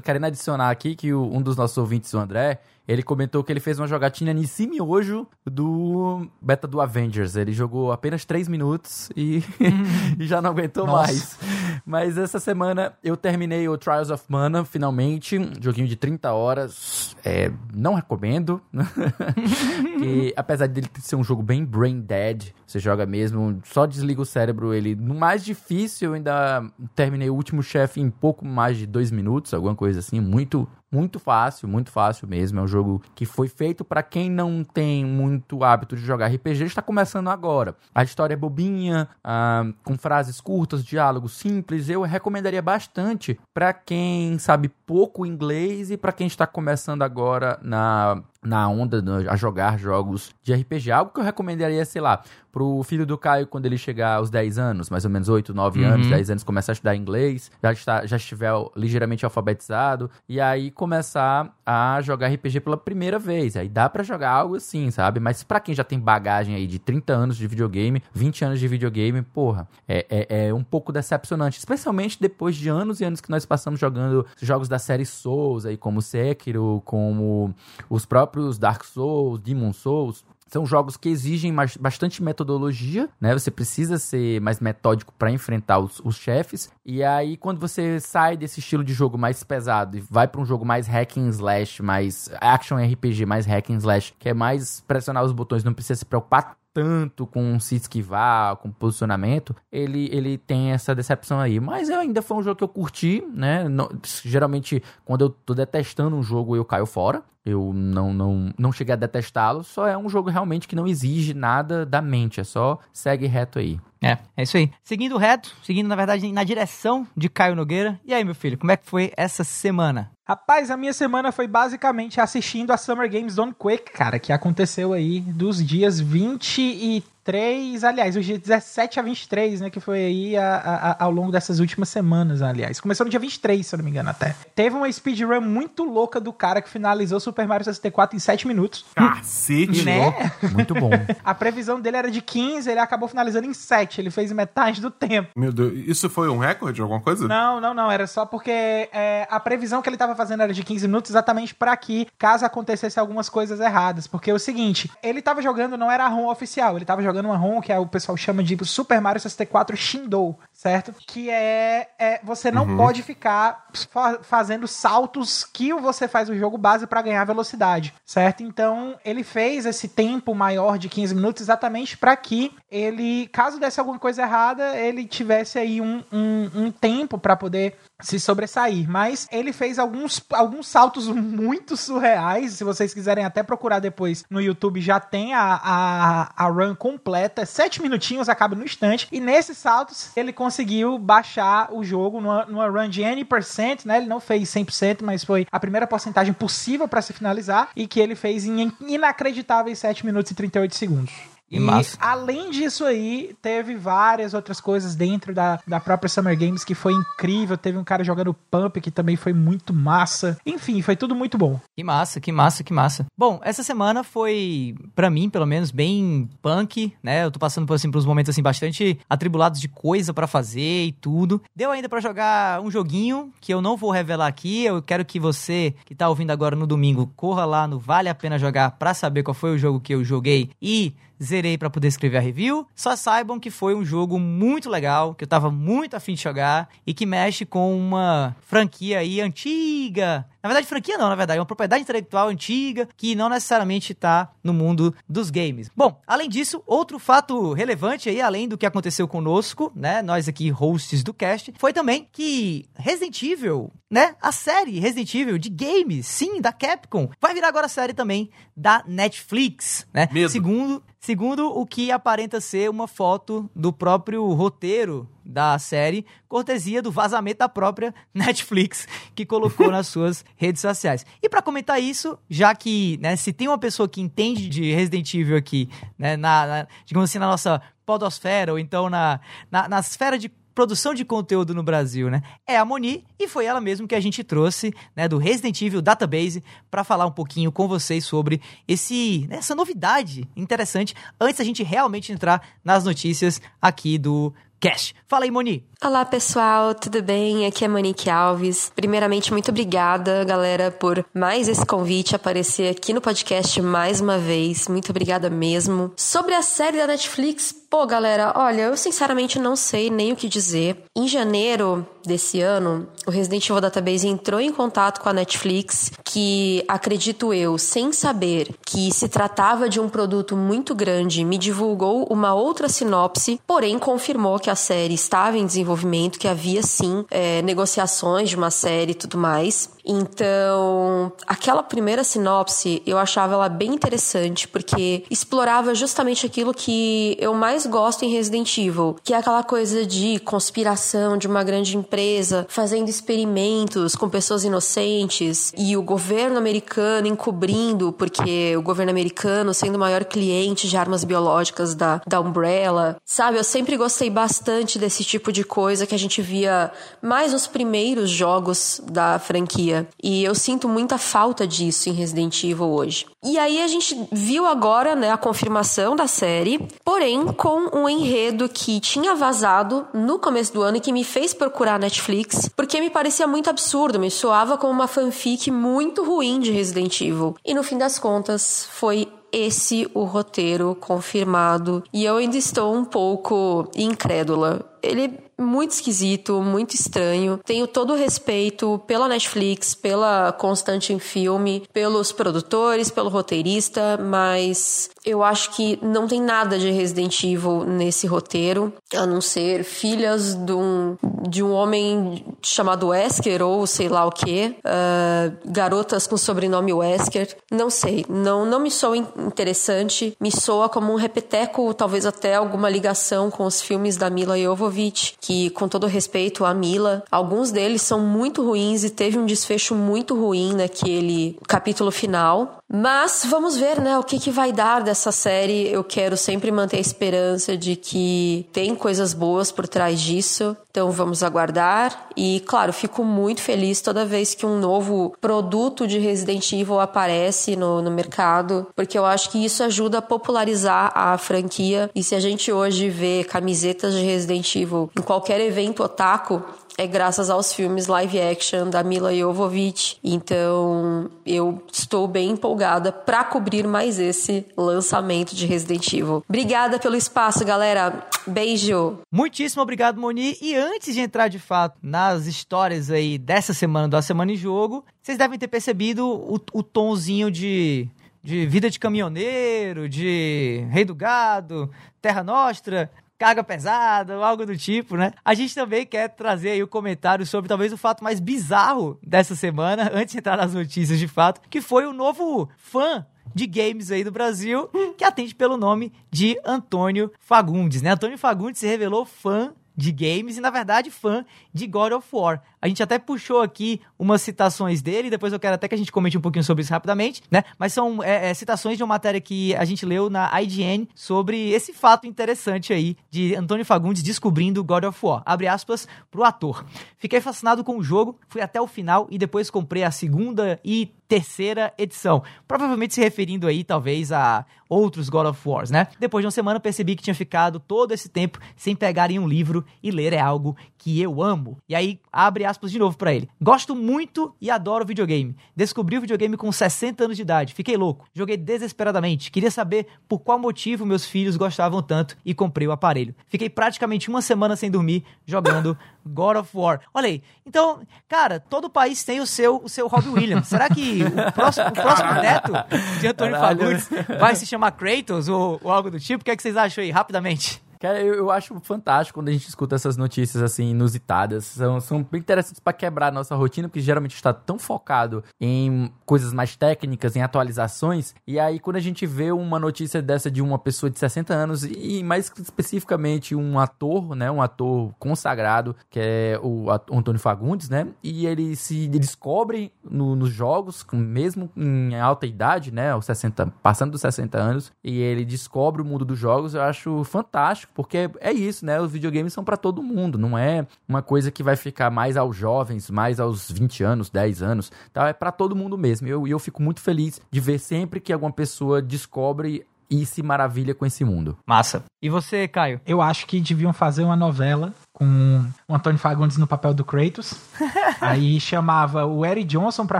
querendo 0.04 0.26
adicionar 0.26 0.70
aqui 0.70 0.94
que 0.96 1.12
o, 1.12 1.24
um 1.24 1.42
dos 1.42 1.56
nossos 1.56 1.76
ouvintes, 1.76 2.14
o 2.14 2.20
André, 2.20 2.60
ele 2.88 3.02
comentou 3.02 3.44
que 3.44 3.52
ele 3.52 3.60
fez 3.60 3.80
uma 3.80 3.88
jogatina 3.88 4.32
nesse 4.32 4.68
miojo 4.68 5.26
do 5.44 6.28
beta 6.40 6.68
do 6.68 6.80
Avengers. 6.80 7.36
Ele 7.36 7.52
jogou 7.52 7.92
apenas 7.92 8.26
3 8.26 8.48
minutos 8.48 9.10
e, 9.16 9.44
e 10.20 10.28
já 10.28 10.40
não 10.40 10.52
aguentou 10.52 10.86
Nossa. 10.86 11.08
mais. 11.12 11.40
Mas 11.86 12.18
essa 12.18 12.40
semana 12.40 12.94
eu 13.04 13.18
terminei 13.18 13.68
o 13.68 13.78
Trials 13.78 14.10
of 14.10 14.24
Mana, 14.28 14.64
finalmente. 14.66 15.38
Um 15.38 15.52
joguinho 15.62 15.88
de 15.88 15.96
30 15.96 16.32
horas. 16.32 17.16
É, 17.24 17.52
não 17.74 17.94
recomendo. 17.94 18.62
e, 20.04 20.34
apesar 20.36 20.68
dele 20.68 20.88
ser 21.00 21.16
um 21.16 21.24
jogo 21.24 21.42
bem 21.42 21.64
brain 21.64 22.02
dead, 22.02 22.54
você 22.66 22.80
joga 22.80 23.06
mesmo, 23.06 23.60
só 23.66 23.86
desliga 23.86 24.22
o 24.22 24.26
cérebro. 24.26 24.74
Ele, 24.74 24.96
no 24.96 25.14
mais 25.14 25.44
difícil, 25.44 26.10
eu 26.10 26.14
ainda 26.16 26.64
terminei 26.96 27.30
o 27.30 27.36
último 27.36 27.62
chefe 27.62 28.00
em 28.00 28.10
pouco 28.10 28.46
mais 28.46 28.78
de 28.78 28.86
2 28.86 29.12
minutos, 29.12 29.54
alguma 29.54 29.76
coisa 29.76 30.00
assim. 30.00 30.20
Muito, 30.20 30.68
muito 30.92 31.20
fácil, 31.20 31.68
muito 31.68 31.92
fácil 31.92 32.28
mesmo. 32.28 32.60
É 32.60 32.64
um 32.64 32.68
jogo 32.68 33.02
que 33.16 33.26
foi 33.26 33.48
feito 33.48 33.86
para 33.86 34.04
quem 34.04 34.30
não 34.30 34.64
tem 34.64 35.06
muito 35.06 35.64
hábito 35.64 35.96
de 35.96 36.02
jogar 36.02 36.28
RPG, 36.28 36.66
está 36.66 36.82
começando 36.82 37.30
agora. 37.30 37.76
A 37.96 38.04
história 38.04 38.34
é 38.34 38.38
bobinha, 38.38 39.08
ah, 39.24 39.66
com 39.84 39.98
frases 39.98 40.42
curtas, 40.42 40.84
diálogos 40.84 41.34
simples. 41.34 41.90
Eu 41.90 42.02
recomendaria 42.02 42.62
bastante 42.62 43.40
para 43.54 43.74
quem 43.74 44.38
sabe 44.38 44.70
pouco 44.86 45.26
inglês 45.26 45.92
e 45.92 45.98
para 45.98 46.12
quem 46.12 46.28
está 46.28 46.46
começando 46.46 47.04
agora 47.04 47.58
na 47.62 48.22
na 48.44 48.68
onda 48.68 49.04
a 49.30 49.36
jogar 49.36 49.78
jogos 49.78 50.34
de 50.42 50.54
RPG. 50.54 50.92
Algo 50.92 51.12
que 51.12 51.20
eu 51.20 51.24
recomendaria, 51.24 51.86
sei 51.86 52.02
lá, 52.02 52.24
pro 52.52 52.82
filho 52.84 53.06
do 53.06 53.18
Caio 53.18 53.48
quando 53.48 53.66
ele 53.66 53.78
chegar 53.78 54.16
aos 54.16 54.30
10 54.30 54.58
anos, 54.58 54.90
mais 54.90 55.06
ou 55.06 55.12
menos 55.12 55.30
8, 55.30 55.54
9 55.54 55.80
uhum. 55.80 55.88
anos, 55.88 56.08
10 56.08 56.32
anos, 56.32 56.44
começar 56.44 56.72
a 56.72 56.74
estudar 56.74 56.96
inglês, 56.96 57.52
já, 57.64 57.72
está, 57.72 58.06
já 58.06 58.18
estiver 58.18 58.52
ligeiramente 58.76 59.24
alfabetizado, 59.24 60.10
e 60.28 60.42
aí 60.42 60.72
começar 60.72 61.56
a 61.66 62.02
jogar 62.02 62.28
RPG 62.28 62.60
pela 62.62 62.78
primeira 62.78 63.18
vez. 63.18 63.56
Aí 63.56 63.70
dá 63.70 63.88
para 63.88 64.04
jogar 64.04 64.32
algo 64.32 64.56
assim, 64.56 64.90
sabe? 64.92 65.20
Mas 65.20 65.44
para 65.44 65.60
quem 65.60 65.74
já 65.74 65.84
tem 65.84 66.00
bagagem 66.00 66.56
aí 66.56 66.68
de 66.68 66.80
30 66.80 67.14
anos 67.14 67.38
de 67.38 67.48
videogame, 67.48 68.04
20 68.14 68.46
anos 68.46 68.60
de 68.60 68.68
videogame, 68.68 69.22
porra, 69.22 69.68
é, 69.88 70.06
é, 70.10 70.48
é 70.48 70.54
um 70.54 70.64
pouco 70.64 70.92
decepcionante, 70.92 71.60
especialmente 71.60 72.20
depois 72.20 72.56
de 72.56 72.70
anos 72.70 73.00
e 73.00 73.06
anos 73.06 73.22
que 73.22 73.30
nós 73.30 73.46
passamos 73.46 73.80
jogando 73.80 74.26
jogos 74.42 74.68
da 74.68 74.80
série 74.80 75.06
Souls 75.06 75.66
aí, 75.66 75.78
como 75.78 76.02
Sekiro, 76.02 76.82
como 76.84 77.54
os 77.90 78.06
próprios 78.06 78.31
próprios 78.32 78.58
Dark 78.58 78.86
Souls, 78.86 79.42
Demon 79.42 79.74
Souls, 79.74 80.24
são 80.48 80.66
jogos 80.66 80.98
que 80.98 81.08
exigem 81.08 81.52
mais, 81.52 81.78
bastante 81.78 82.22
metodologia, 82.22 83.08
né? 83.22 83.34
Você 83.34 83.50
precisa 83.50 83.98
ser 83.98 84.42
mais 84.42 84.60
metódico 84.60 85.14
para 85.18 85.32
enfrentar 85.32 85.80
os, 85.80 86.02
os, 86.04 86.18
chefes. 86.18 86.70
E 86.86 87.02
aí, 87.02 87.38
quando 87.38 87.60
você 87.60 88.02
sai 88.02 88.36
desse 88.36 88.60
estilo 88.60 88.84
de 88.84 88.94
jogo 88.94 89.18
mais 89.18 89.44
pesado 89.44 89.98
e 89.98 90.02
vai 90.02 90.28
para 90.28 90.42
um 90.42 90.46
jogo 90.46 90.66
mais 90.66 90.88
hack 90.88 91.18
and 91.18 91.30
slash, 91.30 91.82
mais 91.82 92.30
action 92.42 92.76
RPG, 92.76 93.26
mais 93.26 93.46
hack 93.46 93.70
and 93.70 93.78
slash, 93.78 94.14
que 94.20 94.28
é 94.28 94.34
mais 94.34 94.82
pressionar 94.82 95.24
os 95.24 95.32
botões, 95.32 95.64
não 95.64 95.74
precisa 95.74 96.00
se 96.00 96.06
preocupar 96.06 96.58
tanto 96.74 97.26
com 97.26 97.60
se 97.60 97.76
esquivar, 97.76 98.56
com 98.58 98.72
posicionamento, 98.72 99.56
ele, 99.72 100.10
ele 100.12 100.38
tem 100.38 100.72
essa 100.72 100.96
decepção 100.96 101.40
aí. 101.40 101.60
Mas 101.60 101.90
eu 101.90 102.00
ainda 102.00 102.22
foi 102.22 102.38
um 102.38 102.44
jogo 102.44 102.58
que 102.58 102.64
eu 102.64 102.68
curti, 102.68 103.24
né? 103.34 103.68
No, 103.68 103.90
geralmente, 104.24 104.82
quando 105.06 105.22
eu 105.22 105.30
tô 105.30 105.54
detestando 105.54 106.16
um 106.16 106.24
jogo, 106.24 106.56
eu 106.56 106.66
caio 106.66 106.86
fora. 106.86 107.24
Eu 107.44 107.74
não, 107.74 108.14
não, 108.14 108.54
não 108.58 108.72
cheguei 108.72 108.94
a 108.94 108.98
detestá-lo. 108.98 109.64
Só 109.64 109.88
é 109.88 109.98
um 109.98 110.08
jogo 110.08 110.30
realmente 110.30 110.68
que 110.68 110.76
não 110.76 110.88
exige 110.88 111.34
nada 111.34 111.86
da 111.86 112.00
mente. 112.02 112.40
É 112.40 112.44
só 112.44 112.78
segue 112.94 113.26
reto 113.26 113.58
aí. 113.58 113.80
É, 114.04 114.18
é 114.38 114.44
isso 114.44 114.58
aí. 114.58 114.72
Seguindo 114.84 115.18
reto, 115.18 115.56
seguindo, 115.64 115.88
na 115.88 115.96
verdade, 115.96 116.32
na 116.32 116.44
direção 116.44 117.08
de 117.18 117.30
Caio 117.30 117.56
Nogueira. 117.56 118.00
E 118.06 118.14
aí, 118.14 118.24
meu 118.24 118.36
filho, 118.36 118.58
como 118.58 118.72
é 118.72 118.78
que 118.78 118.88
foi 118.88 119.12
essa 119.18 119.44
semana? 119.44 120.12
Rapaz, 120.28 120.70
a 120.70 120.78
minha 120.78 120.94
semana 120.94 121.32
foi 121.32 121.48
basicamente 121.48 122.22
assistindo 122.22 122.72
a 122.72 122.78
Summer 122.78 123.10
Games 123.10 123.36
Don't 123.36 123.56
Quake, 123.58 123.92
cara, 123.92 124.20
que 124.20 124.32
aconteceu 124.32 124.94
aí 124.94 125.20
dos 125.20 125.66
dias 125.66 126.00
20 126.00 126.62
e 126.62 127.04
23, 127.26 127.84
aliás, 127.84 128.16
os 128.16 128.26
dias 128.26 128.40
17 128.40 129.00
a 129.00 129.04
23, 129.04 129.62
né, 129.62 129.70
que 129.70 129.80
foi 129.80 130.00
aí 130.00 130.38
a, 130.38 130.56
a, 130.56 131.04
ao 131.04 131.12
longo 131.12 131.32
dessas 131.32 131.60
últimas 131.60 131.90
semanas, 131.90 132.42
aliás. 132.42 132.80
Começou 132.80 133.06
no 133.06 133.10
dia 133.10 133.20
23, 133.20 133.66
se 133.66 133.76
eu 133.76 133.78
não 133.78 133.86
me 133.86 133.92
engano, 133.92 134.10
até. 134.10 134.36
Teve 134.56 134.76
uma 134.76 134.92
speedrun 134.92 135.42
muito 135.42 135.84
louca 135.84 136.20
do 136.20 136.34
cara 136.34 136.62
que 136.62 136.70
finalizou 136.70 137.20
Super 137.20 137.48
Mario 137.48 137.64
64 137.64 138.16
em 138.16 138.20
7 138.20 138.48
minutos. 138.48 138.86
Cacete! 138.96 139.86
Né? 139.86 140.32
Muito 140.52 140.74
bom. 140.74 140.90
a 141.24 141.36
previsão 141.36 141.80
dele 141.80 141.98
era 141.98 142.12
de 142.12 142.22
15, 142.22 142.70
ele 142.70 142.80
acabou 142.80 143.08
finalizando 143.08 143.48
em 143.48 143.54
7, 143.54 144.02
ele 144.02 144.10
fez 144.10 144.32
metade 144.32 144.82
do 144.82 144.90
tempo. 144.90 145.30
Meu 145.36 145.54
Deus, 145.54 145.74
isso 145.88 146.10
foi 146.10 146.28
um 146.28 146.38
recorde, 146.38 146.82
alguma 146.82 147.02
coisa? 147.02 147.28
Não, 147.28 147.62
não, 147.62 147.74
não, 147.74 147.92
era 147.92 148.08
só 148.08 148.26
porque 148.26 148.52
é, 148.52 149.28
a 149.30 149.40
previsão 149.40 149.82
que 149.82 149.90
ele 149.90 149.98
tava 149.98 150.11
fazendo 150.16 150.42
era 150.42 150.54
de 150.54 150.64
15 150.64 150.88
minutos 150.88 151.12
exatamente 151.12 151.54
para 151.54 151.76
que, 151.78 152.08
caso 152.18 152.46
acontecesse 152.46 153.00
algumas 153.00 153.30
coisas 153.30 153.60
erradas, 153.60 154.08
porque 154.08 154.32
é 154.32 154.34
o 154.34 154.40
seguinte, 154.40 154.92
ele 155.04 155.22
tava 155.22 155.42
jogando, 155.42 155.78
não 155.78 155.92
era 155.92 156.06
a 156.06 156.10
ROM 156.10 156.28
oficial, 156.28 156.76
ele 156.76 156.86
tava 156.86 157.02
jogando 157.02 157.12
jogando 157.12 157.26
uma 157.26 157.38
ROM 157.38 157.62
que 157.62 157.72
é, 157.72 157.80
o 157.80 157.86
pessoal 157.86 158.18
chama 158.18 158.44
de 158.44 158.58
Super 158.66 159.02
Mario 159.02 159.22
64 159.22 159.76
Shindou, 159.76 160.40
certo? 160.52 160.94
Que 161.08 161.30
é, 161.30 161.90
é 162.00 162.20
você 162.24 162.52
não 162.52 162.66
uhum. 162.66 162.78
pode 162.78 163.04
ficar 163.04 163.68
fa 163.90 164.20
fazendo 164.22 164.68
saltos 164.68 165.44
que 165.44 165.74
você 165.74 166.08
faz 166.08 166.30
o 166.30 166.36
jogo 166.36 166.58
base 166.58 166.88
para 166.88 167.02
ganhar 167.02 167.24
velocidade, 167.26 167.94
certo? 168.06 168.44
Então 168.44 168.96
ele 169.04 169.24
fez 169.24 169.66
esse 169.66 169.88
tempo 169.88 170.34
maior 170.34 170.78
de 170.78 170.90
15 170.90 171.16
minutos 171.16 171.42
exatamente 171.42 171.98
para 171.98 172.16
que 172.16 172.54
ele, 172.70 173.28
caso 173.28 173.60
desse 173.60 173.80
alguma 173.80 174.00
coisa 174.00 174.22
errada, 174.22 174.78
ele 174.78 175.06
tivesse 175.06 175.60
aí 175.60 175.82
um, 175.82 176.04
um, 176.12 176.50
um 176.56 176.72
tempo 176.72 177.18
para 177.18 177.36
poder 177.36 177.78
se 178.02 178.20
sobressair. 178.20 178.90
Mas 178.90 179.28
ele 179.32 179.54
fez 179.54 179.80
alguns, 179.80 180.24
alguns 180.32 180.68
saltos 180.68 181.08
muito 181.10 181.76
surreais. 181.78 182.54
Se 182.54 182.64
vocês 182.64 182.94
quiserem 182.94 183.26
até 183.26 183.44
procurar 183.44 183.80
depois 183.80 184.24
no 184.30 184.42
YouTube, 184.42 184.82
já 184.82 185.00
tem 185.00 185.34
a, 185.34 185.60
a, 185.64 186.46
a 186.46 186.48
run 186.48 186.76
completa. 186.76 187.46
Sete 187.46 187.82
minutinhos, 187.82 188.30
acaba 188.30 188.56
no 188.56 188.64
instante. 188.64 189.08
E 189.12 189.20
nesses 189.20 189.58
saltos, 189.58 190.12
ele 190.16 190.34
conseguiu 190.34 190.98
baixar 190.98 191.70
o 191.72 191.84
jogo 191.84 192.20
numa, 192.20 192.46
numa 192.46 192.70
run 192.70 192.90
de 192.90 193.02
N%, 193.02 193.86
né? 193.86 193.98
Ele 193.98 194.08
não 194.08 194.20
fez 194.20 194.50
100%, 194.50 195.00
mas 195.04 195.24
foi 195.24 195.48
a 195.52 195.60
primeira 195.60 195.88
porcentagem 195.88 196.34
possível 196.34 196.88
para 196.88 197.02
se 197.02 197.14
finalizar. 197.14 197.70
E 197.76 197.88
que 197.88 198.00
ele 198.00 198.16
fez 198.16 198.46
em 198.46 198.72
inacreditáveis 198.82 199.80
7 199.80 200.06
minutos 200.06 200.32
e 200.32 200.36
38 200.36 200.76
segundos. 200.76 201.12
E, 201.52 201.60
Massa. 201.60 201.98
além 202.00 202.50
disso 202.50 202.86
aí, 202.86 203.36
teve 203.42 203.76
várias 203.76 204.34
outras 204.34 204.62
coisas 204.62 204.96
dentro 204.96 205.34
da, 205.34 205.60
da 205.68 205.80
própria 205.80 206.08
Summer 206.08 206.38
Games 206.38 206.64
que 206.64 206.74
foi 206.74 206.94
incrível. 206.94 207.58
Teve 207.58 207.78
um 207.78 207.84
cara 207.84 208.04
jogando 208.04 208.34
Pump 208.34 208.80
que 208.80 208.90
também 208.90 209.16
foi 209.16 209.34
muito 209.34 209.74
massa. 209.74 210.38
Enfim, 210.46 210.82
foi 210.82 210.96
tudo 210.96 211.14
muito 211.14 211.38
bom. 211.38 211.60
Que 211.76 211.84
massa, 211.84 212.22
que 212.22 212.32
massa, 212.32 212.64
que 212.64 212.74
massa. 212.74 213.06
Bom, 213.18 213.40
essa 213.44 213.64
semana 213.64 214.04
foi, 214.04 214.76
para 214.96 215.10
mim, 215.10 215.30
pelo 215.30 215.46
menos, 215.46 215.72
bem 215.72 216.30
punk, 216.42 216.94
né? 217.04 217.26
Eu 217.26 217.32
tô 217.32 217.40
passando 217.40 217.68
por, 217.68 217.74
assim, 217.74 217.92
por 217.92 217.98
uns 217.98 218.06
momentos 218.06 218.30
assim 218.30 218.42
bastante 218.42 219.00
atribulados 219.10 219.60
de 219.60 219.68
coisa 219.68 220.14
para 220.14 220.28
fazer 220.28 220.86
e 220.86 220.92
tudo. 220.92 221.42
Deu 221.56 221.72
ainda 221.72 221.90
para 221.90 222.00
jogar 222.00 222.62
um 222.62 222.72
joguinho 222.72 223.34
que 223.42 223.54
eu 223.54 223.62
não 223.62 223.76
vou 223.76 223.92
revelar 223.92 224.28
aqui. 224.28 224.64
Eu 224.64 224.82
quero 224.82 225.04
que 225.04 225.20
você 225.20 225.76
que 225.86 225.94
tá 225.96 226.08
ouvindo 226.08 226.32
agora 226.32 226.56
no 226.56 226.66
domingo 226.68 227.12
corra 227.16 227.46
lá 227.46 227.68
no 227.68 227.80
Vale 227.80 228.10
a 228.10 228.16
Pena 228.16 228.40
Jogar 228.40 228.72
pra 228.72 228.94
saber 228.94 229.24
qual 229.24 229.34
foi 229.34 229.54
o 229.54 229.58
jogo 229.58 229.80
que 229.80 229.94
eu 229.94 230.04
joguei 230.04 230.50
e 230.62 230.94
zerei 231.22 231.58
para 231.58 231.70
poder 231.70 231.88
escrever 231.88 232.18
a 232.18 232.22
review. 232.22 232.68
Só 232.76 232.96
saibam 232.96 233.40
que 233.40 233.50
foi 233.50 233.76
um 233.76 233.86
jogo 233.86 234.20
muito 234.20 234.70
legal, 234.70 235.14
que 235.14 235.24
eu 235.24 235.28
tava 235.28 235.52
muito 235.52 235.96
afim 235.96 236.14
de 236.14 236.22
jogar 236.22 236.70
e 236.86 236.94
que 236.94 237.06
mexe 237.06 237.46
com 237.46 237.78
uma 237.78 238.36
franquia 238.42 239.00
aí 239.00 239.22
antiga. 239.22 240.26
Na 240.42 240.50
verdade, 240.50 240.68
franquia 240.68 240.98
não, 240.98 241.08
na 241.08 241.16
verdade, 241.16 241.38
é 241.38 241.42
uma 241.42 241.46
propriedade 241.46 241.84
intelectual 241.84 242.28
antiga 242.28 242.90
que 242.98 243.14
não 243.14 243.30
necessariamente 243.30 243.94
tá 243.94 244.32
no 244.44 244.52
mundo 244.52 244.96
dos 245.08 245.30
games. 245.30 245.70
Bom, 245.76 246.02
além 246.08 246.28
disso, 246.28 246.64
outro 246.66 246.98
fato 246.98 247.54
relevante 247.54 248.10
aí, 248.10 248.20
além 248.20 248.48
do 248.48 248.58
que 248.58 248.66
aconteceu 248.66 249.08
conosco, 249.08 249.72
né, 249.76 250.02
nós 250.02 250.28
aqui 250.28 250.50
hosts 250.50 251.04
do 251.04 251.14
cast, 251.14 251.54
foi 251.60 251.72
também 251.72 252.08
que 252.12 252.66
Resident 252.76 253.22
Evil, 253.22 253.72
né, 253.90 254.16
a 254.20 254.32
série 254.32 254.80
Resident 254.80 255.14
Evil 255.14 255.38
de 255.38 255.50
games, 255.50 256.08
sim, 256.08 256.42
da 256.42 256.52
Capcom, 256.52 257.10
vai 257.22 257.36
virar 257.36 257.50
agora 257.50 257.68
a 257.68 257.70
série 257.70 257.94
também 257.94 258.32
da 258.58 258.84
Netflix, 258.88 259.86
né? 259.94 260.10
Medo. 260.12 260.30
Segundo, 260.30 260.84
segundo 261.02 261.48
o 261.48 261.66
que 261.66 261.92
aparenta 261.92 262.40
ser 262.40 262.70
uma 262.70 262.88
foto 262.88 263.50
do 263.56 263.74
próprio 263.74 264.32
roteiro 264.34 265.10
da 265.26 265.58
série, 265.58 266.06
cortesia 266.28 266.82
do 266.82 266.92
vazamento 266.92 267.40
da 267.40 267.50
própria 267.50 267.94
Netflix, 268.14 268.88
que 269.16 269.26
colocou 269.26 269.72
nas 269.72 269.88
suas 269.90 270.24
redes 270.36 270.62
sociais. 270.62 271.04
E 271.22 271.28
para 271.28 271.42
comentar 271.42 271.82
isso, 271.82 272.18
já 272.30 272.54
que, 272.54 273.00
né, 273.02 273.16
se 273.16 273.34
tem 273.34 273.48
uma 273.48 273.58
pessoa 273.58 273.90
que 273.90 274.00
entende 274.00 274.48
de 274.48 274.74
Resident 274.74 275.12
Evil 275.14 275.36
aqui, 275.36 275.68
né, 275.98 276.16
na, 276.16 276.46
na 276.46 276.68
digamos 276.86 277.10
assim, 277.10 277.20
na 277.20 277.28
nossa 277.28 277.60
podosfera, 277.84 278.52
ou 278.52 278.60
então 278.60 278.90
na, 278.90 279.20
na, 279.50 279.68
na 279.68 279.80
esfera 279.80 280.20
de 280.20 280.30
produção 280.54 280.94
de 280.94 281.06
conteúdo 281.06 281.54
no 281.54 281.64
Brasil, 281.64 282.10
né? 282.10 282.22
É 282.46 282.58
a 282.58 282.66
Moni 282.66 283.06
e 283.20 283.28
foi 283.28 283.46
ela 283.46 283.62
mesmo 283.62 283.88
que 283.88 283.96
a 283.96 284.00
gente 284.00 284.24
trouxe, 284.24 284.74
né, 284.96 285.08
do 285.08 285.18
Resident 285.18 285.62
Evil 285.62 285.82
Database 285.82 286.44
para 286.70 286.84
falar 286.84 287.06
um 287.06 287.12
pouquinho 287.12 287.52
com 287.52 287.68
vocês 287.68 288.06
sobre 288.06 288.42
esse 288.68 289.28
né, 289.30 289.38
essa 289.38 289.56
novidade 289.56 290.28
interessante 290.36 290.94
antes 291.20 291.40
a 291.40 291.44
gente 291.44 291.64
realmente 291.64 292.12
entrar 292.12 292.42
nas 292.64 292.84
notícias 292.84 293.42
aqui 293.62 293.98
do 293.98 294.34
Cash. 294.62 294.94
Fala 295.08 295.26
aí, 295.26 295.32
Moni. 295.32 295.66
Olá, 295.84 296.06
pessoal, 296.06 296.76
tudo 296.76 297.02
bem? 297.02 297.48
Aqui 297.48 297.66
é 297.66 297.68
Monique 297.68 298.12
Alves. 298.12 298.72
Primeiramente, 298.76 299.32
muito 299.32 299.50
obrigada, 299.50 300.24
galera, 300.24 300.70
por 300.70 301.04
mais 301.16 301.48
esse 301.48 301.66
convite, 301.66 302.16
aparecer 302.16 302.70
aqui 302.70 302.94
no 302.94 303.02
podcast 303.02 303.60
mais 303.60 304.00
uma 304.00 304.20
vez. 304.20 304.68
Muito 304.68 304.92
obrigada 304.92 305.32
mesmo. 305.32 305.92
Sobre 305.98 306.36
a 306.36 306.44
série 306.44 306.78
da 306.78 306.86
Netflix, 306.86 307.56
pô, 307.72 307.88
galera, 307.88 308.34
olha, 308.36 308.64
eu 308.64 308.76
sinceramente 308.76 309.40
não 309.40 309.56
sei 309.56 309.90
nem 309.90 310.12
o 310.12 310.16
que 310.16 310.28
dizer. 310.28 310.84
Em 310.94 311.08
janeiro 311.08 311.88
desse 312.06 312.42
ano, 312.42 312.86
o 313.08 313.12
Resident 313.12 313.50
Evil 313.50 313.62
Database 313.62 314.06
entrou 314.06 314.42
em 314.42 314.52
contato 314.52 315.00
com 315.00 315.08
a 315.08 315.14
Netflix, 315.14 315.90
que 316.04 316.66
acredito 316.68 317.34
eu, 317.34 317.58
sem 317.58 317.94
saber 317.94 318.50
que 318.66 318.94
se 318.94 319.08
tratava 319.08 319.70
de 319.70 319.80
um 319.80 319.88
produto 319.88 320.36
muito 320.36 320.76
grande, 320.76 321.24
me 321.24 321.38
divulgou 321.38 322.06
uma 322.10 322.34
outra 322.34 322.68
sinopse, 322.68 323.40
porém 323.48 323.80
confirmou 323.80 324.38
que 324.38 324.50
a 324.50 324.56
série 324.56 324.94
estava 324.94 325.38
em 325.38 325.46
desenvolvimento, 325.46 326.20
que 326.20 326.28
havia 326.28 326.62
sim 326.62 327.06
é, 327.10 327.42
negociações 327.42 328.30
de 328.30 328.36
uma 328.36 328.52
série 328.52 328.92
e 328.92 328.96
tudo 328.96 329.18
mais. 329.18 329.70
Então, 329.86 331.12
aquela 331.28 331.64
primeira 331.64 332.04
sinopse 332.04 332.82
eu 332.86 332.98
achava 332.98 333.34
ela 333.34 333.50
bem 333.50 333.74
interessante 333.74 334.48
porque 334.48 335.04
explorava 335.10 335.74
justamente 335.74 336.26
aquilo 336.26 336.54
que 336.54 337.18
eu 337.20 337.34
mais 337.34 337.66
gosto 337.66 338.04
em 338.06 338.10
Resident 338.10 338.58
Evil, 338.58 338.96
que 339.04 339.14
é 339.14 339.18
aquela 339.18 339.44
coisa 339.44 339.86
de 339.86 340.20
conspiração 340.20 341.18
de 341.18 341.28
uma 341.28 341.44
grande 341.44 341.78
empresa 341.78 342.46
fazendo 342.50 342.90
experimentos 342.90 343.96
com 343.96 344.10
pessoas 344.10 344.44
inocentes 344.44 345.54
e 345.58 345.76
o 345.76 345.82
governo 345.82 346.38
americano 346.38 347.08
encobrindo, 347.08 347.92
porque 347.92 348.56
o 348.56 348.62
governo 348.62 348.92
americano 348.92 349.54
sendo 349.54 349.76
o 349.76 349.80
maior 349.80 350.06
cliente 350.06 350.68
de 350.68 350.78
armas 350.78 351.04
biológicas 351.04 351.74
da, 351.76 352.02
da 352.06 352.20
Umbrella. 352.20 352.98
Sabe, 353.06 353.38
eu 353.38 353.44
sempre 353.44 353.78
gostei 353.78 354.10
bastante 354.10 354.78
desse 354.78 355.04
tipo 355.04 355.32
de 355.32 355.44
coisa 355.44 355.86
que 355.86 355.96
a 355.96 356.00
gente 356.00 356.22
via 356.22 356.72
mais 357.02 357.32
nos 357.32 357.48
primeiros 357.48 358.10
jogos 358.10 358.82
da 358.86 359.20
franquia. 359.20 359.71
E 360.02 360.24
eu 360.24 360.36
sinto 360.36 360.68
muita 360.68 360.98
falta 360.98 361.48
disso 361.48 361.90
em 361.90 361.94
Resident 361.94 362.44
Evil 362.44 362.70
hoje. 362.70 363.06
E 363.24 363.38
aí 363.38 363.62
a 363.62 363.68
gente 363.68 364.08
viu 364.12 364.46
agora, 364.46 364.96
né, 364.96 365.12
a 365.12 365.18
confirmação 365.18 365.96
da 365.96 366.08
série, 366.08 366.60
porém 366.84 367.28
com 367.34 367.78
um 367.78 367.88
enredo 367.88 368.50
que 368.50 368.80
tinha 368.80 369.16
vazado 369.16 369.88
no 369.94 370.18
começo 370.20 370.54
do 370.54 370.62
ano 370.62 370.78
e 370.78 370.82
que 370.82 370.92
me 370.92 371.04
fez 371.04 371.34
procurar 371.34 371.76
a 371.76 371.80
Netflix, 371.80 372.50
porque 372.56 372.80
me 372.80 372.90
parecia 372.90 373.28
muito 373.28 373.50
absurdo, 373.50 374.00
me 374.00 374.10
soava 374.10 374.58
como 374.58 374.74
uma 374.74 374.88
fanfic 374.88 375.52
muito 375.52 376.04
ruim 376.04 376.40
de 376.40 376.52
Resident 376.52 377.00
Evil. 377.02 377.36
E 377.46 377.54
no 377.54 377.64
fim 377.64 377.78
das 377.78 378.00
contas, 378.00 378.68
foi 378.72 379.08
esse 379.32 379.90
o 379.94 380.04
roteiro 380.04 380.76
confirmado 380.76 381.84
e 381.94 382.04
eu 382.04 382.18
ainda 382.18 382.38
estou 382.38 382.76
um 382.76 382.84
pouco 382.84 383.70
incrédula. 383.76 384.66
Ele 384.84 385.20
muito 385.42 385.72
esquisito, 385.72 386.42
muito 386.42 386.76
estranho. 386.76 387.40
Tenho 387.44 387.68
todo 387.68 387.94
o 387.94 387.96
respeito 387.96 388.82
pela 388.88 389.08
Netflix, 389.08 389.74
pela 389.74 390.32
Constante 390.32 390.94
em 390.94 391.00
Filme, 391.00 391.64
pelos 391.74 392.12
produtores, 392.12 392.90
pelo 392.90 393.10
roteirista, 393.10 393.98
mas 393.98 394.90
eu 395.04 395.24
acho 395.24 395.52
que 395.52 395.80
não 395.82 396.08
tem 396.08 396.22
nada 396.22 396.58
de 396.58 396.70
Resident 396.70 397.24
Evil 397.24 397.66
nesse 397.66 398.06
roteiro, 398.06 398.72
a 398.96 399.06
não 399.06 399.20
ser 399.20 399.64
filhas 399.64 400.36
de 400.36 400.54
um, 400.54 400.96
de 401.28 401.44
um 401.44 401.52
homem 401.52 402.24
chamado 402.42 402.90
Wesker 402.90 403.42
ou 403.42 403.66
sei 403.66 403.90
lá 403.90 404.06
o 404.06 404.12
que, 404.12 404.56
uh, 404.60 405.38
garotas 405.46 406.06
com 406.06 406.18
sobrenome 406.18 406.72
Wesker. 406.72 407.36
Não 407.52 407.70
sei, 407.70 408.06
não, 408.08 408.46
não 408.46 408.60
me 408.60 408.70
soa 408.70 408.98
interessante, 408.98 410.16
me 410.20 410.32
soa 410.32 410.70
como 410.70 410.94
um 410.94 410.98
repeteco, 410.98 411.74
talvez 411.74 412.06
até 412.06 412.36
alguma 412.36 412.70
ligação 412.70 413.32
com 413.32 413.46
os 413.46 413.62
filmes 413.62 413.98
da 413.98 414.10
Mila 414.10 414.40
Jovovich, 414.40 415.16
que 415.20 415.32
que, 415.32 415.50
com 415.50 415.68
todo 415.68 415.88
respeito 415.88 416.44
à 416.44 416.54
Mila, 416.54 417.04
alguns 417.10 417.52
deles 417.52 417.82
são 417.82 418.02
muito 418.02 418.44
ruins 418.44 418.84
e 418.84 418.90
teve 418.90 419.18
um 419.18 419.26
desfecho 419.26 419.74
muito 419.74 420.14
ruim 420.14 420.54
naquele 420.54 421.40
capítulo 421.48 421.90
final. 421.90 422.61
Mas 422.74 423.26
vamos 423.28 423.58
ver, 423.58 423.82
né, 423.82 423.98
o 424.00 424.04
que, 424.04 424.18
que 424.18 424.32
vai 424.32 424.54
dar 424.54 424.82
dessa 424.82 425.12
série. 425.12 425.68
Eu 425.68 425.84
quero 425.84 426.16
sempre 426.16 426.52
manter 426.52 426.78
a 426.78 426.80
esperança 426.80 427.58
de 427.58 427.76
que 427.76 428.48
tem 428.54 428.74
coisas 428.74 429.14
boas 429.14 429.52
por 429.52 429.68
trás 429.68 430.00
disso. 430.00 430.56
Então 430.72 430.90
vamos 430.90 431.22
aguardar. 431.22 432.08
E, 432.16 432.42
claro, 432.46 432.72
fico 432.72 433.04
muito 433.04 433.42
feliz 433.42 433.82
toda 433.82 434.06
vez 434.06 434.34
que 434.34 434.46
um 434.46 434.58
novo 434.58 435.14
produto 435.20 435.86
de 435.86 436.00
Resident 436.00 436.50
Evil 436.54 436.80
aparece 436.80 437.58
no, 437.58 437.82
no 437.82 437.92
mercado, 437.92 438.66
porque 438.74 438.98
eu 438.98 439.06
acho 439.06 439.30
que 439.30 439.44
isso 439.44 439.64
ajuda 439.64 439.98
a 439.98 440.02
popularizar 440.02 440.94
a 440.96 441.18
franquia. 441.18 441.90
E 441.94 442.02
se 442.02 442.16
a 442.16 442.22
gente 442.22 442.54
hoje 442.54 442.90
vê 442.90 443.26
camisetas 443.26 443.94
de 443.94 444.04
Resident 444.06 444.56
Evil 444.56 444.90
em 444.98 445.02
qualquer 445.02 445.42
evento 445.42 445.84
otaku 445.84 446.42
é 446.78 446.88
graças 446.88 447.30
aos 447.30 447.54
filmes 447.54 447.88
live 447.88 448.20
action 448.20 448.70
da 448.70 448.84
Mila 448.84 449.16
Jovovich. 449.16 449.98
Então, 450.04 451.10
eu 451.26 451.62
estou 451.72 452.08
bem 452.08 452.32
empolgada 452.32 452.92
para 452.92 453.24
cobrir 453.24 453.68
mais 453.68 454.00
esse 454.00 454.46
lançamento 454.58 455.36
de 455.36 455.46
Resident 455.46 455.94
Evil. 455.94 456.24
Obrigada 456.28 456.80
pelo 456.80 456.96
espaço, 456.96 457.46
galera. 457.46 458.08
Beijo. 458.26 459.00
Muitíssimo 459.12 459.62
obrigado, 459.62 460.00
Moni. 460.00 460.38
E 460.42 460.56
antes 460.56 460.94
de 460.94 461.02
entrar 461.02 461.28
de 461.28 461.40
fato 461.40 461.78
nas 461.82 462.26
histórias 462.26 462.90
aí 462.90 463.18
dessa 463.18 463.54
semana 463.54 463.88
da 463.88 464.02
Semana 464.02 464.32
em 464.32 464.38
Jogo, 464.38 464.84
vocês 465.02 465.18
devem 465.18 465.38
ter 465.38 465.48
percebido 465.48 466.08
o, 466.08 466.40
o 466.54 466.64
tonzinho 466.64 467.32
de 467.32 467.90
de 468.24 468.46
vida 468.46 468.70
de 468.70 468.80
caminhoneiro, 468.80 469.90
de 469.90 470.64
rei 470.70 470.86
do 470.86 470.94
gado, 470.94 471.72
terra 472.02 472.24
nostra 472.24 472.92
carga 473.22 473.44
pesada, 473.44 474.18
ou 474.18 474.24
algo 474.24 474.48
do 474.48 474.58
tipo, 474.58 474.98
né? 474.98 475.14
A 475.24 475.36
gente 475.36 475.54
também 475.54 475.86
quer 475.86 476.10
trazer 476.10 476.50
aí 476.50 476.64
o 476.64 476.66
um 476.66 476.68
comentário 476.68 477.24
sobre 477.24 477.48
talvez 477.48 477.72
o 477.72 477.78
fato 477.78 478.04
mais 478.04 478.20
bizarro 478.20 478.98
dessa 479.06 479.36
semana, 479.36 479.92
antes 479.94 480.14
de 480.14 480.18
entrar 480.18 480.38
nas 480.38 480.56
notícias 480.56 480.98
de 480.98 481.08
fato, 481.08 481.40
que 481.48 481.62
foi 481.62 481.86
o 481.86 481.94
novo 481.94 482.50
fã 482.58 483.06
de 483.36 483.46
games 483.46 483.92
aí 483.92 484.04
do 484.04 484.12
Brasil, 484.12 484.68
que 484.98 485.04
atende 485.04 485.36
pelo 485.36 485.56
nome 485.56 485.94
de 486.10 486.36
Antônio 486.44 487.12
Fagundes, 487.20 487.84
né? 487.84 487.92
Antônio 487.92 488.18
Fagundes 488.18 488.60
se 488.60 488.66
revelou 488.66 489.06
fã 489.06 489.54
de 489.76 489.92
games 489.92 490.38
e, 490.38 490.42
na 490.42 490.50
verdade, 490.50 490.92
fã 490.92 491.26
de 491.54 491.68
God 491.68 491.94
of 491.94 492.08
War. 492.12 492.42
A 492.62 492.68
gente 492.68 492.84
até 492.84 493.00
puxou 493.00 493.42
aqui 493.42 493.82
umas 493.98 494.22
citações 494.22 494.82
dele, 494.82 495.10
depois 495.10 495.34
eu 495.34 495.40
quero 495.40 495.56
até 495.56 495.68
que 495.68 495.76
a 495.76 495.78
gente 495.78 495.92
comente 495.92 496.18
um 496.18 496.22
pouquinho 496.22 496.44
sobre 496.44 496.62
isso 496.62 496.72
rapidamente, 496.72 497.24
né? 497.32 497.44
Mas 497.58 497.74
são 497.74 498.04
é, 498.04 498.30
é, 498.30 498.34
citações 498.34 498.78
de 498.78 498.84
uma 498.84 498.90
matéria 498.90 499.20
que 499.20 499.56
a 499.56 499.66
gente 499.66 499.86
leu 499.86 500.10
na 500.10 500.30
IGN 500.42 500.88
sobre 500.94 501.52
esse 501.52 501.74
fato 501.74 502.06
interessante 502.06 502.72
aí 502.72 502.96
de 503.10 503.36
Antônio 503.36 503.66
Fagundes 503.66 504.04
descobrindo 504.04 504.64
God 504.64 504.84
of 504.84 505.00
War. 505.04 505.24
Abre 505.26 505.48
aspas 505.48 505.88
pro 506.12 506.24
ator. 506.24 506.66
Fiquei 506.98 507.20
fascinado 507.20 507.64
com 507.64 507.78
o 507.78 507.84
jogo, 507.84 508.20
fui 508.28 508.42
até 508.42 508.62
o 508.62 508.68
final 508.68 509.08
e 509.10 509.18
depois 509.18 509.50
comprei 509.50 509.84
a 509.84 509.92
segunda 509.92 510.60
e 510.64 510.92
terceira 511.08 511.74
edição. 511.78 512.24
Provavelmente 512.48 512.94
se 512.94 513.02
referindo 513.02 513.48
aí, 513.48 513.66
talvez, 513.66 514.12
a 514.14 514.46
outros 514.72 515.10
God 515.10 515.28
of 515.28 515.42
Wars, 515.48 515.70
né? 515.70 515.88
Depois 516.00 516.24
de 516.24 516.28
uma 516.28 516.32
semana, 516.32 516.58
percebi 516.58 516.96
que 516.96 517.04
tinha 517.04 517.14
ficado 517.14 517.60
todo 517.60 517.92
esse 517.92 518.08
tempo 518.08 518.40
sem 518.56 518.74
pegar 518.74 519.12
em 519.12 519.20
um 519.20 519.28
livro 519.28 519.66
e 519.84 519.92
ler 519.92 520.14
é 520.14 520.20
algo 520.20 520.56
que 520.78 521.02
eu 521.02 521.22
amo. 521.22 521.58
E 521.68 521.76
aí, 521.76 522.00
abre 522.12 522.46
aspas 522.46 522.72
de 522.72 522.80
novo 522.80 522.98
para 522.98 523.14
ele. 523.14 523.28
Gosto 523.42 523.76
muito 523.76 524.34
e 524.40 524.50
adoro 524.50 524.86
videogame. 524.86 525.36
Descobri 525.54 525.98
o 525.98 526.02
videogame 526.02 526.38
com 526.38 526.50
60 526.52 527.04
anos 527.04 527.18
de 527.18 527.22
idade. 527.22 527.54
Fiquei 527.54 527.76
louco. 527.76 528.08
Joguei 528.14 528.38
desesperadamente. 528.38 529.30
Queria 529.30 529.52
saber 529.52 529.88
por 530.08 530.20
qual 530.20 530.40
motivo 530.40 530.86
meus 530.86 531.06
filhos 531.06 531.36
gostavam 531.36 531.82
tanto 531.82 532.16
e 532.26 532.34
comprei 532.34 532.66
o 532.66 532.72
aparelho. 532.72 533.14
Fiquei 533.28 533.50
praticamente 533.50 534.10
uma 534.10 534.22
semana 534.22 534.56
sem 534.56 534.72
dormir 534.72 535.04
jogando 535.26 535.78
God 536.06 536.38
of 536.38 536.50
War. 536.54 536.80
Olha 536.94 537.08
aí. 537.08 537.22
Então, 537.46 537.82
cara, 538.08 538.40
todo 538.40 538.70
país 538.70 539.04
tem 539.04 539.20
o 539.20 539.28
seu, 539.28 539.62
o 539.64 539.70
seu 539.70 539.88
Robbie 539.88 540.10
Williams. 540.10 540.48
Será 540.48 540.70
que 540.70 541.04
o 541.04 541.32
próximo, 541.32 541.68
o 541.68 541.72
próximo 541.72 542.14
neto 542.22 542.54
de 543.00 543.08
Antônio 543.08 543.38
Fagundes 543.38 543.90
vai 544.20 544.36
se 544.36 544.46
chamar 544.46 544.61
Kratos 544.70 545.30
ou, 545.30 545.58
ou 545.64 545.72
algo 545.72 545.90
do 545.90 545.98
tipo? 546.00 546.22
O 546.22 546.26
que, 546.26 546.32
é 546.32 546.36
que 546.36 546.44
vocês 546.44 546.58
acham 546.58 546.84
aí, 546.84 546.92
rapidamente? 546.92 547.62
Cara, 547.82 548.00
eu, 548.00 548.14
eu, 548.14 548.30
acho 548.30 548.60
fantástico 548.62 549.20
quando 549.20 549.30
a 549.30 549.32
gente 549.32 549.50
escuta 549.50 549.74
essas 549.74 549.98
notícias 549.98 550.44
assim 550.44 550.70
inusitadas. 550.70 551.46
São, 551.46 551.82
são 551.82 552.04
bem 552.04 552.22
interessantes 552.22 552.60
para 552.60 552.74
quebrar 552.74 553.08
a 553.08 553.12
nossa 553.12 553.36
rotina, 553.36 553.68
porque 553.68 553.82
geralmente 553.82 554.14
está 554.14 554.32
tão 554.32 554.60
focado 554.60 555.24
em 555.40 555.92
coisas 556.06 556.32
mais 556.32 556.56
técnicas, 556.56 557.16
em 557.16 557.24
atualizações. 557.24 558.14
E 558.28 558.40
aí, 558.40 558.60
quando 558.60 558.76
a 558.76 558.80
gente 558.80 559.08
vê 559.08 559.32
uma 559.32 559.58
notícia 559.58 560.00
dessa 560.00 560.30
de 560.30 560.44
uma 560.44 560.60
pessoa 560.60 560.92
de 560.92 561.00
60 561.00 561.34
anos, 561.34 561.64
e 561.64 562.04
mais 562.04 562.32
especificamente 562.38 563.36
um 563.36 563.58
ator, 563.58 564.16
né? 564.16 564.30
Um 564.30 564.44
ator 564.44 564.94
consagrado, 565.00 565.76
que 565.90 566.00
é 566.00 566.40
o, 566.40 566.68
o 566.68 566.98
Antônio 567.00 567.20
Fagundes, 567.20 567.68
né? 567.68 567.88
E 568.04 568.28
ele 568.28 568.56
se 568.56 568.88
descobre 568.90 569.74
no, 569.84 570.16
nos 570.16 570.30
jogos, 570.30 570.86
mesmo 570.94 571.50
em 571.58 572.00
alta 572.00 572.28
idade, 572.28 572.72
né? 572.72 572.92
Aos 572.92 573.06
60, 573.06 573.48
passando 573.64 573.90
dos 573.90 574.02
60 574.02 574.38
anos, 574.38 574.72
e 574.84 575.00
ele 575.00 575.26
descobre 575.26 575.82
o 575.82 575.86
mundo 575.86 576.06
dos 576.06 576.20
jogos, 576.20 576.54
eu 576.54 576.62
acho 576.62 577.04
fantástico 577.06 577.71
porque 577.74 578.10
é 578.20 578.32
isso, 578.32 578.66
né? 578.66 578.80
Os 578.80 578.92
videogames 578.92 579.34
são 579.34 579.44
para 579.44 579.58
todo 579.58 579.84
mundo, 579.84 580.18
não 580.18 580.38
é 580.38 580.66
uma 580.88 581.02
coisa 581.02 581.32
que 581.32 581.44
vai 581.44 581.56
ficar 581.56 581.90
mais 581.90 582.18
aos 582.18 582.36
jovens, 582.36 582.90
mais 582.90 583.20
aos 583.20 583.52
20 583.52 583.84
anos, 583.84 584.10
10 584.10 584.42
anos, 584.42 584.72
tá? 584.94 585.10
É 585.10 585.14
para 585.14 585.32
todo 585.32 585.56
mundo 585.56 585.78
mesmo. 585.78 586.08
E 586.08 586.12
eu, 586.12 586.28
eu 586.28 586.40
fico 586.40 586.62
muito 586.62 586.82
feliz 586.82 587.22
de 587.32 587.40
ver 587.40 587.60
sempre 587.60 588.00
que 588.00 588.14
alguma 588.14 588.32
pessoa 588.32 588.82
descobre 588.82 589.66
e 589.92 590.06
se 590.06 590.24
maravilha 590.24 590.74
com 590.74 590.86
esse 590.86 591.04
mundo. 591.04 591.38
Massa. 591.46 591.84
E 592.02 592.10
você, 592.10 592.48
Caio? 592.48 592.80
Eu 592.86 593.02
acho 593.02 593.28
que 593.28 593.42
deviam 593.42 593.74
fazer 593.74 594.04
uma 594.04 594.16
novela 594.16 594.74
com 595.02 595.44
o 595.68 595.74
Antônio 595.74 595.98
Fagundes 595.98 596.38
no 596.38 596.46
papel 596.46 596.76
do 596.76 596.86
Kratos. 596.86 597.34
Aí 598.00 598.40
chamava 598.40 599.04
o 599.04 599.26
Eric 599.26 599.48
Johnson 599.48 599.88
para 599.88 600.00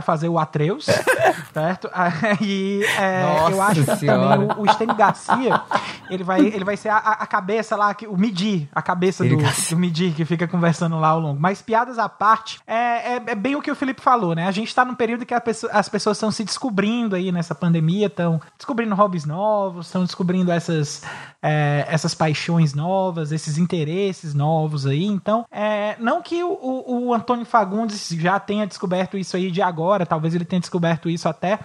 fazer 0.00 0.28
o 0.28 0.38
Atreus, 0.38 0.86
certo? 1.52 1.90
Aí 1.92 2.84
é, 2.84 3.24
eu 3.50 3.60
acho 3.60 3.84
que 3.84 4.06
também 4.06 4.46
o, 4.56 4.62
o 4.62 4.72
Stênio 4.72 4.94
Garcia, 4.94 5.60
ele 6.08 6.22
vai, 6.22 6.40
ele 6.40 6.64
vai 6.64 6.76
ser 6.76 6.90
a, 6.90 6.98
a 6.98 7.26
cabeça 7.26 7.74
lá, 7.74 7.96
o 8.06 8.16
Midi, 8.16 8.68
a 8.72 8.80
cabeça 8.80 9.24
do, 9.24 9.36
do 9.36 9.76
Midi 9.76 10.12
que 10.12 10.24
fica 10.24 10.46
conversando 10.46 10.96
lá 11.00 11.08
ao 11.08 11.18
longo. 11.18 11.40
Mas 11.40 11.60
piadas 11.60 11.98
à 11.98 12.08
parte, 12.08 12.60
é, 12.64 13.14
é, 13.14 13.22
é, 13.26 13.34
bem 13.34 13.56
o 13.56 13.62
que 13.62 13.72
o 13.72 13.74
Felipe 13.74 14.00
falou, 14.00 14.36
né? 14.36 14.46
A 14.46 14.52
gente 14.52 14.72
tá 14.72 14.84
num 14.84 14.94
período 14.94 15.26
que 15.26 15.34
pessoa, 15.40 15.72
as 15.72 15.88
pessoas 15.88 16.16
estão 16.16 16.30
se 16.30 16.44
descobrindo 16.44 17.16
aí 17.16 17.32
nessa 17.32 17.56
pandemia, 17.56 18.06
estão 18.06 18.40
descobrindo 18.56 18.94
hobbies 18.94 19.24
novos, 19.24 19.86
estão 19.86 20.04
descobrindo 20.04 20.52
essas, 20.52 21.02
é, 21.42 21.84
essas 21.88 22.14
paixões 22.14 22.72
novas, 22.72 23.32
esses 23.32 23.58
interesses 23.58 24.32
novos 24.32 24.86
aí. 24.92 25.04
Então, 25.04 25.44
é, 25.50 25.96
não 25.98 26.22
que 26.22 26.42
o, 26.42 26.52
o, 26.52 27.06
o 27.06 27.14
Antônio 27.14 27.44
Fagundes 27.44 28.08
já 28.08 28.38
tenha 28.38 28.66
descoberto 28.66 29.16
isso 29.18 29.36
aí 29.36 29.50
de 29.50 29.62
agora, 29.62 30.06
talvez 30.06 30.34
ele 30.34 30.44
tenha 30.44 30.60
descoberto 30.60 31.08
isso 31.08 31.28
até 31.28 31.58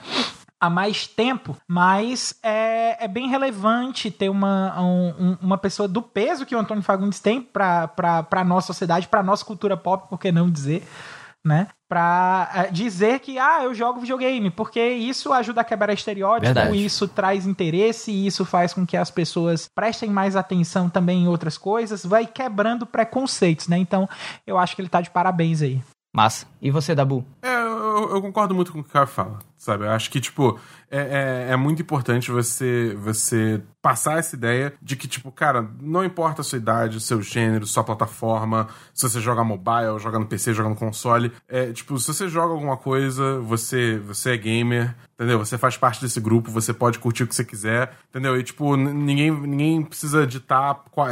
há 0.60 0.70
mais 0.70 1.06
tempo, 1.06 1.56
mas 1.68 2.36
é, 2.42 3.06
é 3.06 3.08
bem 3.08 3.30
relevante 3.30 4.10
ter 4.10 4.30
uma, 4.30 4.82
um, 4.82 5.38
uma 5.42 5.58
pessoa 5.58 5.88
do 5.88 6.02
peso 6.02 6.46
que 6.46 6.56
o 6.56 6.60
Antônio 6.60 6.84
Fagundes 6.84 7.20
tem 7.20 7.42
para 7.42 7.92
a 8.32 8.44
nossa 8.44 8.68
sociedade, 8.68 9.08
para 9.08 9.22
nossa 9.22 9.46
cultura 9.46 9.78
pop, 9.78 10.10
por 10.10 10.20
que 10.20 10.32
não 10.32 10.50
dizer, 10.50 10.88
né? 11.48 11.68
Pra 11.90 12.52
é, 12.54 12.64
dizer 12.72 13.20
que, 13.20 13.40
ah, 13.40 13.64
eu 13.64 13.74
jogo 13.74 14.02
videogame, 14.02 14.52
porque 14.52 14.80
isso 14.80 15.32
ajuda 15.32 15.62
a 15.62 15.64
quebrar 15.64 15.94
estereótipos, 15.94 16.54
Verdade. 16.54 16.86
isso 16.86 17.08
traz 17.08 17.48
interesse, 17.48 18.12
e 18.12 18.28
isso 18.28 18.44
faz 18.44 18.74
com 18.74 18.86
que 18.86 18.98
as 18.98 19.10
pessoas 19.10 19.68
prestem 19.74 20.10
mais 20.10 20.36
atenção 20.36 20.90
também 20.90 21.24
em 21.24 21.28
outras 21.28 21.58
coisas, 21.58 22.06
vai 22.06 22.28
quebrando 22.28 22.86
preconceitos, 22.86 23.68
né? 23.68 23.78
Então, 23.78 24.08
eu 24.46 24.58
acho 24.58 24.76
que 24.76 24.82
ele 24.82 24.90
tá 24.90 25.02
de 25.02 25.10
parabéns 25.10 25.62
aí. 25.62 25.82
Massa. 26.14 26.48
E 26.62 26.72
você, 26.72 26.96
Dabu? 26.96 27.24
É, 27.42 27.57
eu, 27.98 28.16
eu 28.16 28.22
concordo 28.22 28.54
muito 28.54 28.72
com 28.72 28.80
o 28.80 28.84
que 28.84 28.90
o 28.90 28.94
cara 28.94 29.08
fala, 29.08 29.40
sabe? 29.58 29.86
Eu 29.86 29.92
acho 29.92 30.10
que, 30.12 30.20
tipo, 30.22 30.60
é, 30.90 31.48
é, 31.50 31.54
é, 31.54 31.56
muito 31.56 31.82
importante 31.82 32.32
você, 32.32 32.96
você 33.02 33.62
passar 33.82 34.20
essa 34.20 34.36
ideia 34.36 34.74
de 34.82 34.96
que, 34.96 35.08
tipo, 35.08 35.32
cara, 35.32 35.68
não 35.82 36.06
importa 36.06 36.42
a 36.42 36.44
sua 36.44 36.58
idade, 36.58 37.00
seu 37.02 37.22
gênero, 37.22 37.66
sua 37.66 37.84
plataforma, 37.84 38.68
se 38.94 39.08
você 39.08 39.20
joga 39.20 39.44
mobile, 39.44 40.00
joga 40.00 40.20
no 40.20 40.26
PC, 40.26 40.54
joga 40.54 40.70
no 40.70 40.76
console. 40.76 41.32
É, 41.48 41.72
tipo, 41.72 41.98
se 42.00 42.14
você 42.14 42.30
joga 42.30 42.54
alguma 42.54 42.78
coisa, 42.78 43.40
você, 43.40 43.98
você 44.00 44.32
é 44.32 44.38
gamer, 44.38 44.96
entendeu? 45.16 45.40
Você 45.40 45.58
faz 45.58 45.76
parte 45.76 46.02
desse 46.02 46.20
grupo, 46.20 46.52
você 46.52 46.74
pode 46.74 47.00
curtir 47.00 47.24
o 47.24 47.28
que 47.28 47.36
você 47.36 47.44
quiser, 47.44 47.92
entendeu? 48.10 48.40
E, 48.40 48.44
tipo, 48.44 48.76
ninguém, 48.76 49.32
ninguém 49.32 49.82
precisa 49.82 50.26
ditar 50.26 50.84
qual, 50.92 51.08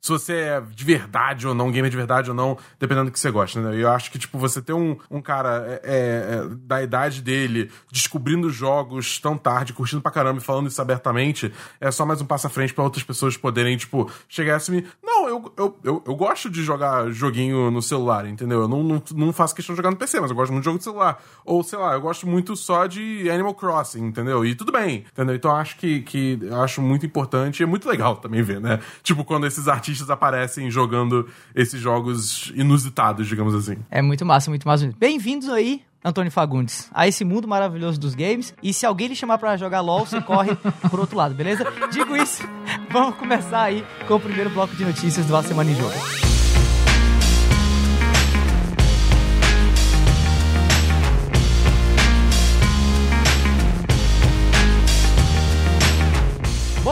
se 0.00 0.08
você 0.08 0.32
é 0.34 0.60
de 0.60 0.84
verdade 0.84 1.46
ou 1.46 1.54
não, 1.54 1.70
gamer 1.70 1.90
de 1.90 1.96
verdade 1.96 2.30
ou 2.30 2.36
não, 2.36 2.56
dependendo 2.78 3.06
do 3.06 3.12
que 3.12 3.20
você 3.20 3.30
gosta, 3.30 3.60
né? 3.60 3.80
Eu 3.80 3.90
acho 3.90 4.10
que, 4.10 4.18
tipo, 4.18 4.38
você 4.38 4.62
ter 4.62 4.72
um, 4.72 4.96
um 5.10 5.20
cara 5.20 5.64
é, 5.66 5.80
é, 5.84 6.36
é, 6.36 6.48
da 6.62 6.82
idade 6.82 7.20
dele 7.20 7.70
descobrindo 7.92 8.48
jogos 8.50 9.18
tão 9.18 9.36
tarde, 9.36 9.72
curtindo 9.72 10.00
pra 10.00 10.10
caramba 10.10 10.40
e 10.40 10.42
falando 10.42 10.68
isso 10.68 10.80
abertamente, 10.80 11.52
é 11.80 11.90
só 11.90 12.06
mais 12.06 12.20
um 12.20 12.26
passo 12.26 12.46
à 12.46 12.50
frente 12.50 12.72
pra 12.72 12.82
outras 12.82 13.04
pessoas 13.04 13.36
poderem, 13.36 13.76
tipo, 13.76 14.10
chegar 14.28 14.56
assim 14.56 14.82
não, 15.02 15.28
eu, 15.28 15.52
eu, 15.56 15.78
eu, 15.84 16.04
eu, 16.06 16.14
gosto 16.14 16.48
de 16.48 16.62
jogar 16.62 17.10
joguinho 17.10 17.70
no 17.70 17.82
celular, 17.82 18.26
entendeu? 18.26 18.62
Eu 18.62 18.68
não, 18.68 18.82
não, 18.82 19.02
não 19.14 19.32
faço 19.32 19.54
questão 19.54 19.74
de 19.74 19.76
jogar 19.76 19.90
no 19.90 19.96
PC, 19.96 20.20
mas 20.20 20.30
eu 20.30 20.36
gosto 20.36 20.52
muito 20.52 20.62
de 20.62 20.66
jogo 20.66 20.78
de 20.78 20.84
celular. 20.84 21.22
Ou, 21.44 21.62
sei 21.62 21.78
lá, 21.78 21.94
eu 21.94 22.00
gosto 22.00 22.26
muito 22.26 22.56
só 22.56 22.86
de 22.86 23.28
Animal 23.30 23.54
Crossing, 23.54 24.06
entendeu? 24.06 24.44
E 24.44 24.54
tudo 24.54 24.72
bem, 24.72 25.04
entendeu? 25.12 25.34
Então 25.34 25.54
acho 25.54 25.76
que, 25.76 26.00
que 26.02 26.38
acho 26.62 26.80
muito 26.80 27.04
importante 27.04 27.60
e 27.60 27.62
é 27.64 27.66
muito 27.66 27.88
legal 27.88 28.16
também 28.16 28.42
ver, 28.42 28.60
né? 28.60 28.80
Tipo, 29.02 29.24
quando 29.24 29.46
esses 29.46 29.68
artistas 29.68 29.89
artistas 29.90 30.10
aparecem 30.10 30.70
jogando 30.70 31.28
esses 31.54 31.80
jogos 31.80 32.52
inusitados, 32.54 33.26
digamos 33.26 33.54
assim. 33.54 33.76
É 33.90 34.00
muito 34.00 34.24
massa, 34.24 34.50
muito 34.50 34.66
massa. 34.66 34.90
Bem-vindos 34.98 35.48
aí 35.48 35.82
Antônio 36.02 36.32
Fagundes, 36.32 36.88
a 36.94 37.06
esse 37.06 37.24
mundo 37.24 37.46
maravilhoso 37.46 38.00
dos 38.00 38.14
games. 38.14 38.54
E 38.62 38.72
se 38.72 38.86
alguém 38.86 39.08
lhe 39.08 39.16
chamar 39.16 39.36
para 39.36 39.56
jogar 39.56 39.80
LOL, 39.80 40.06
você 40.06 40.20
corre 40.20 40.56
pro 40.88 41.00
outro 41.00 41.16
lado, 41.16 41.34
beleza? 41.34 41.66
Digo 41.92 42.16
isso, 42.16 42.42
vamos 42.90 43.16
começar 43.16 43.64
aí 43.64 43.84
com 44.08 44.14
o 44.14 44.20
primeiro 44.20 44.48
bloco 44.48 44.74
de 44.74 44.84
notícias 44.84 45.26
do 45.26 45.36
A 45.36 45.42
Semana 45.42 45.70
em 45.70 45.74
Jogo. 45.74 46.29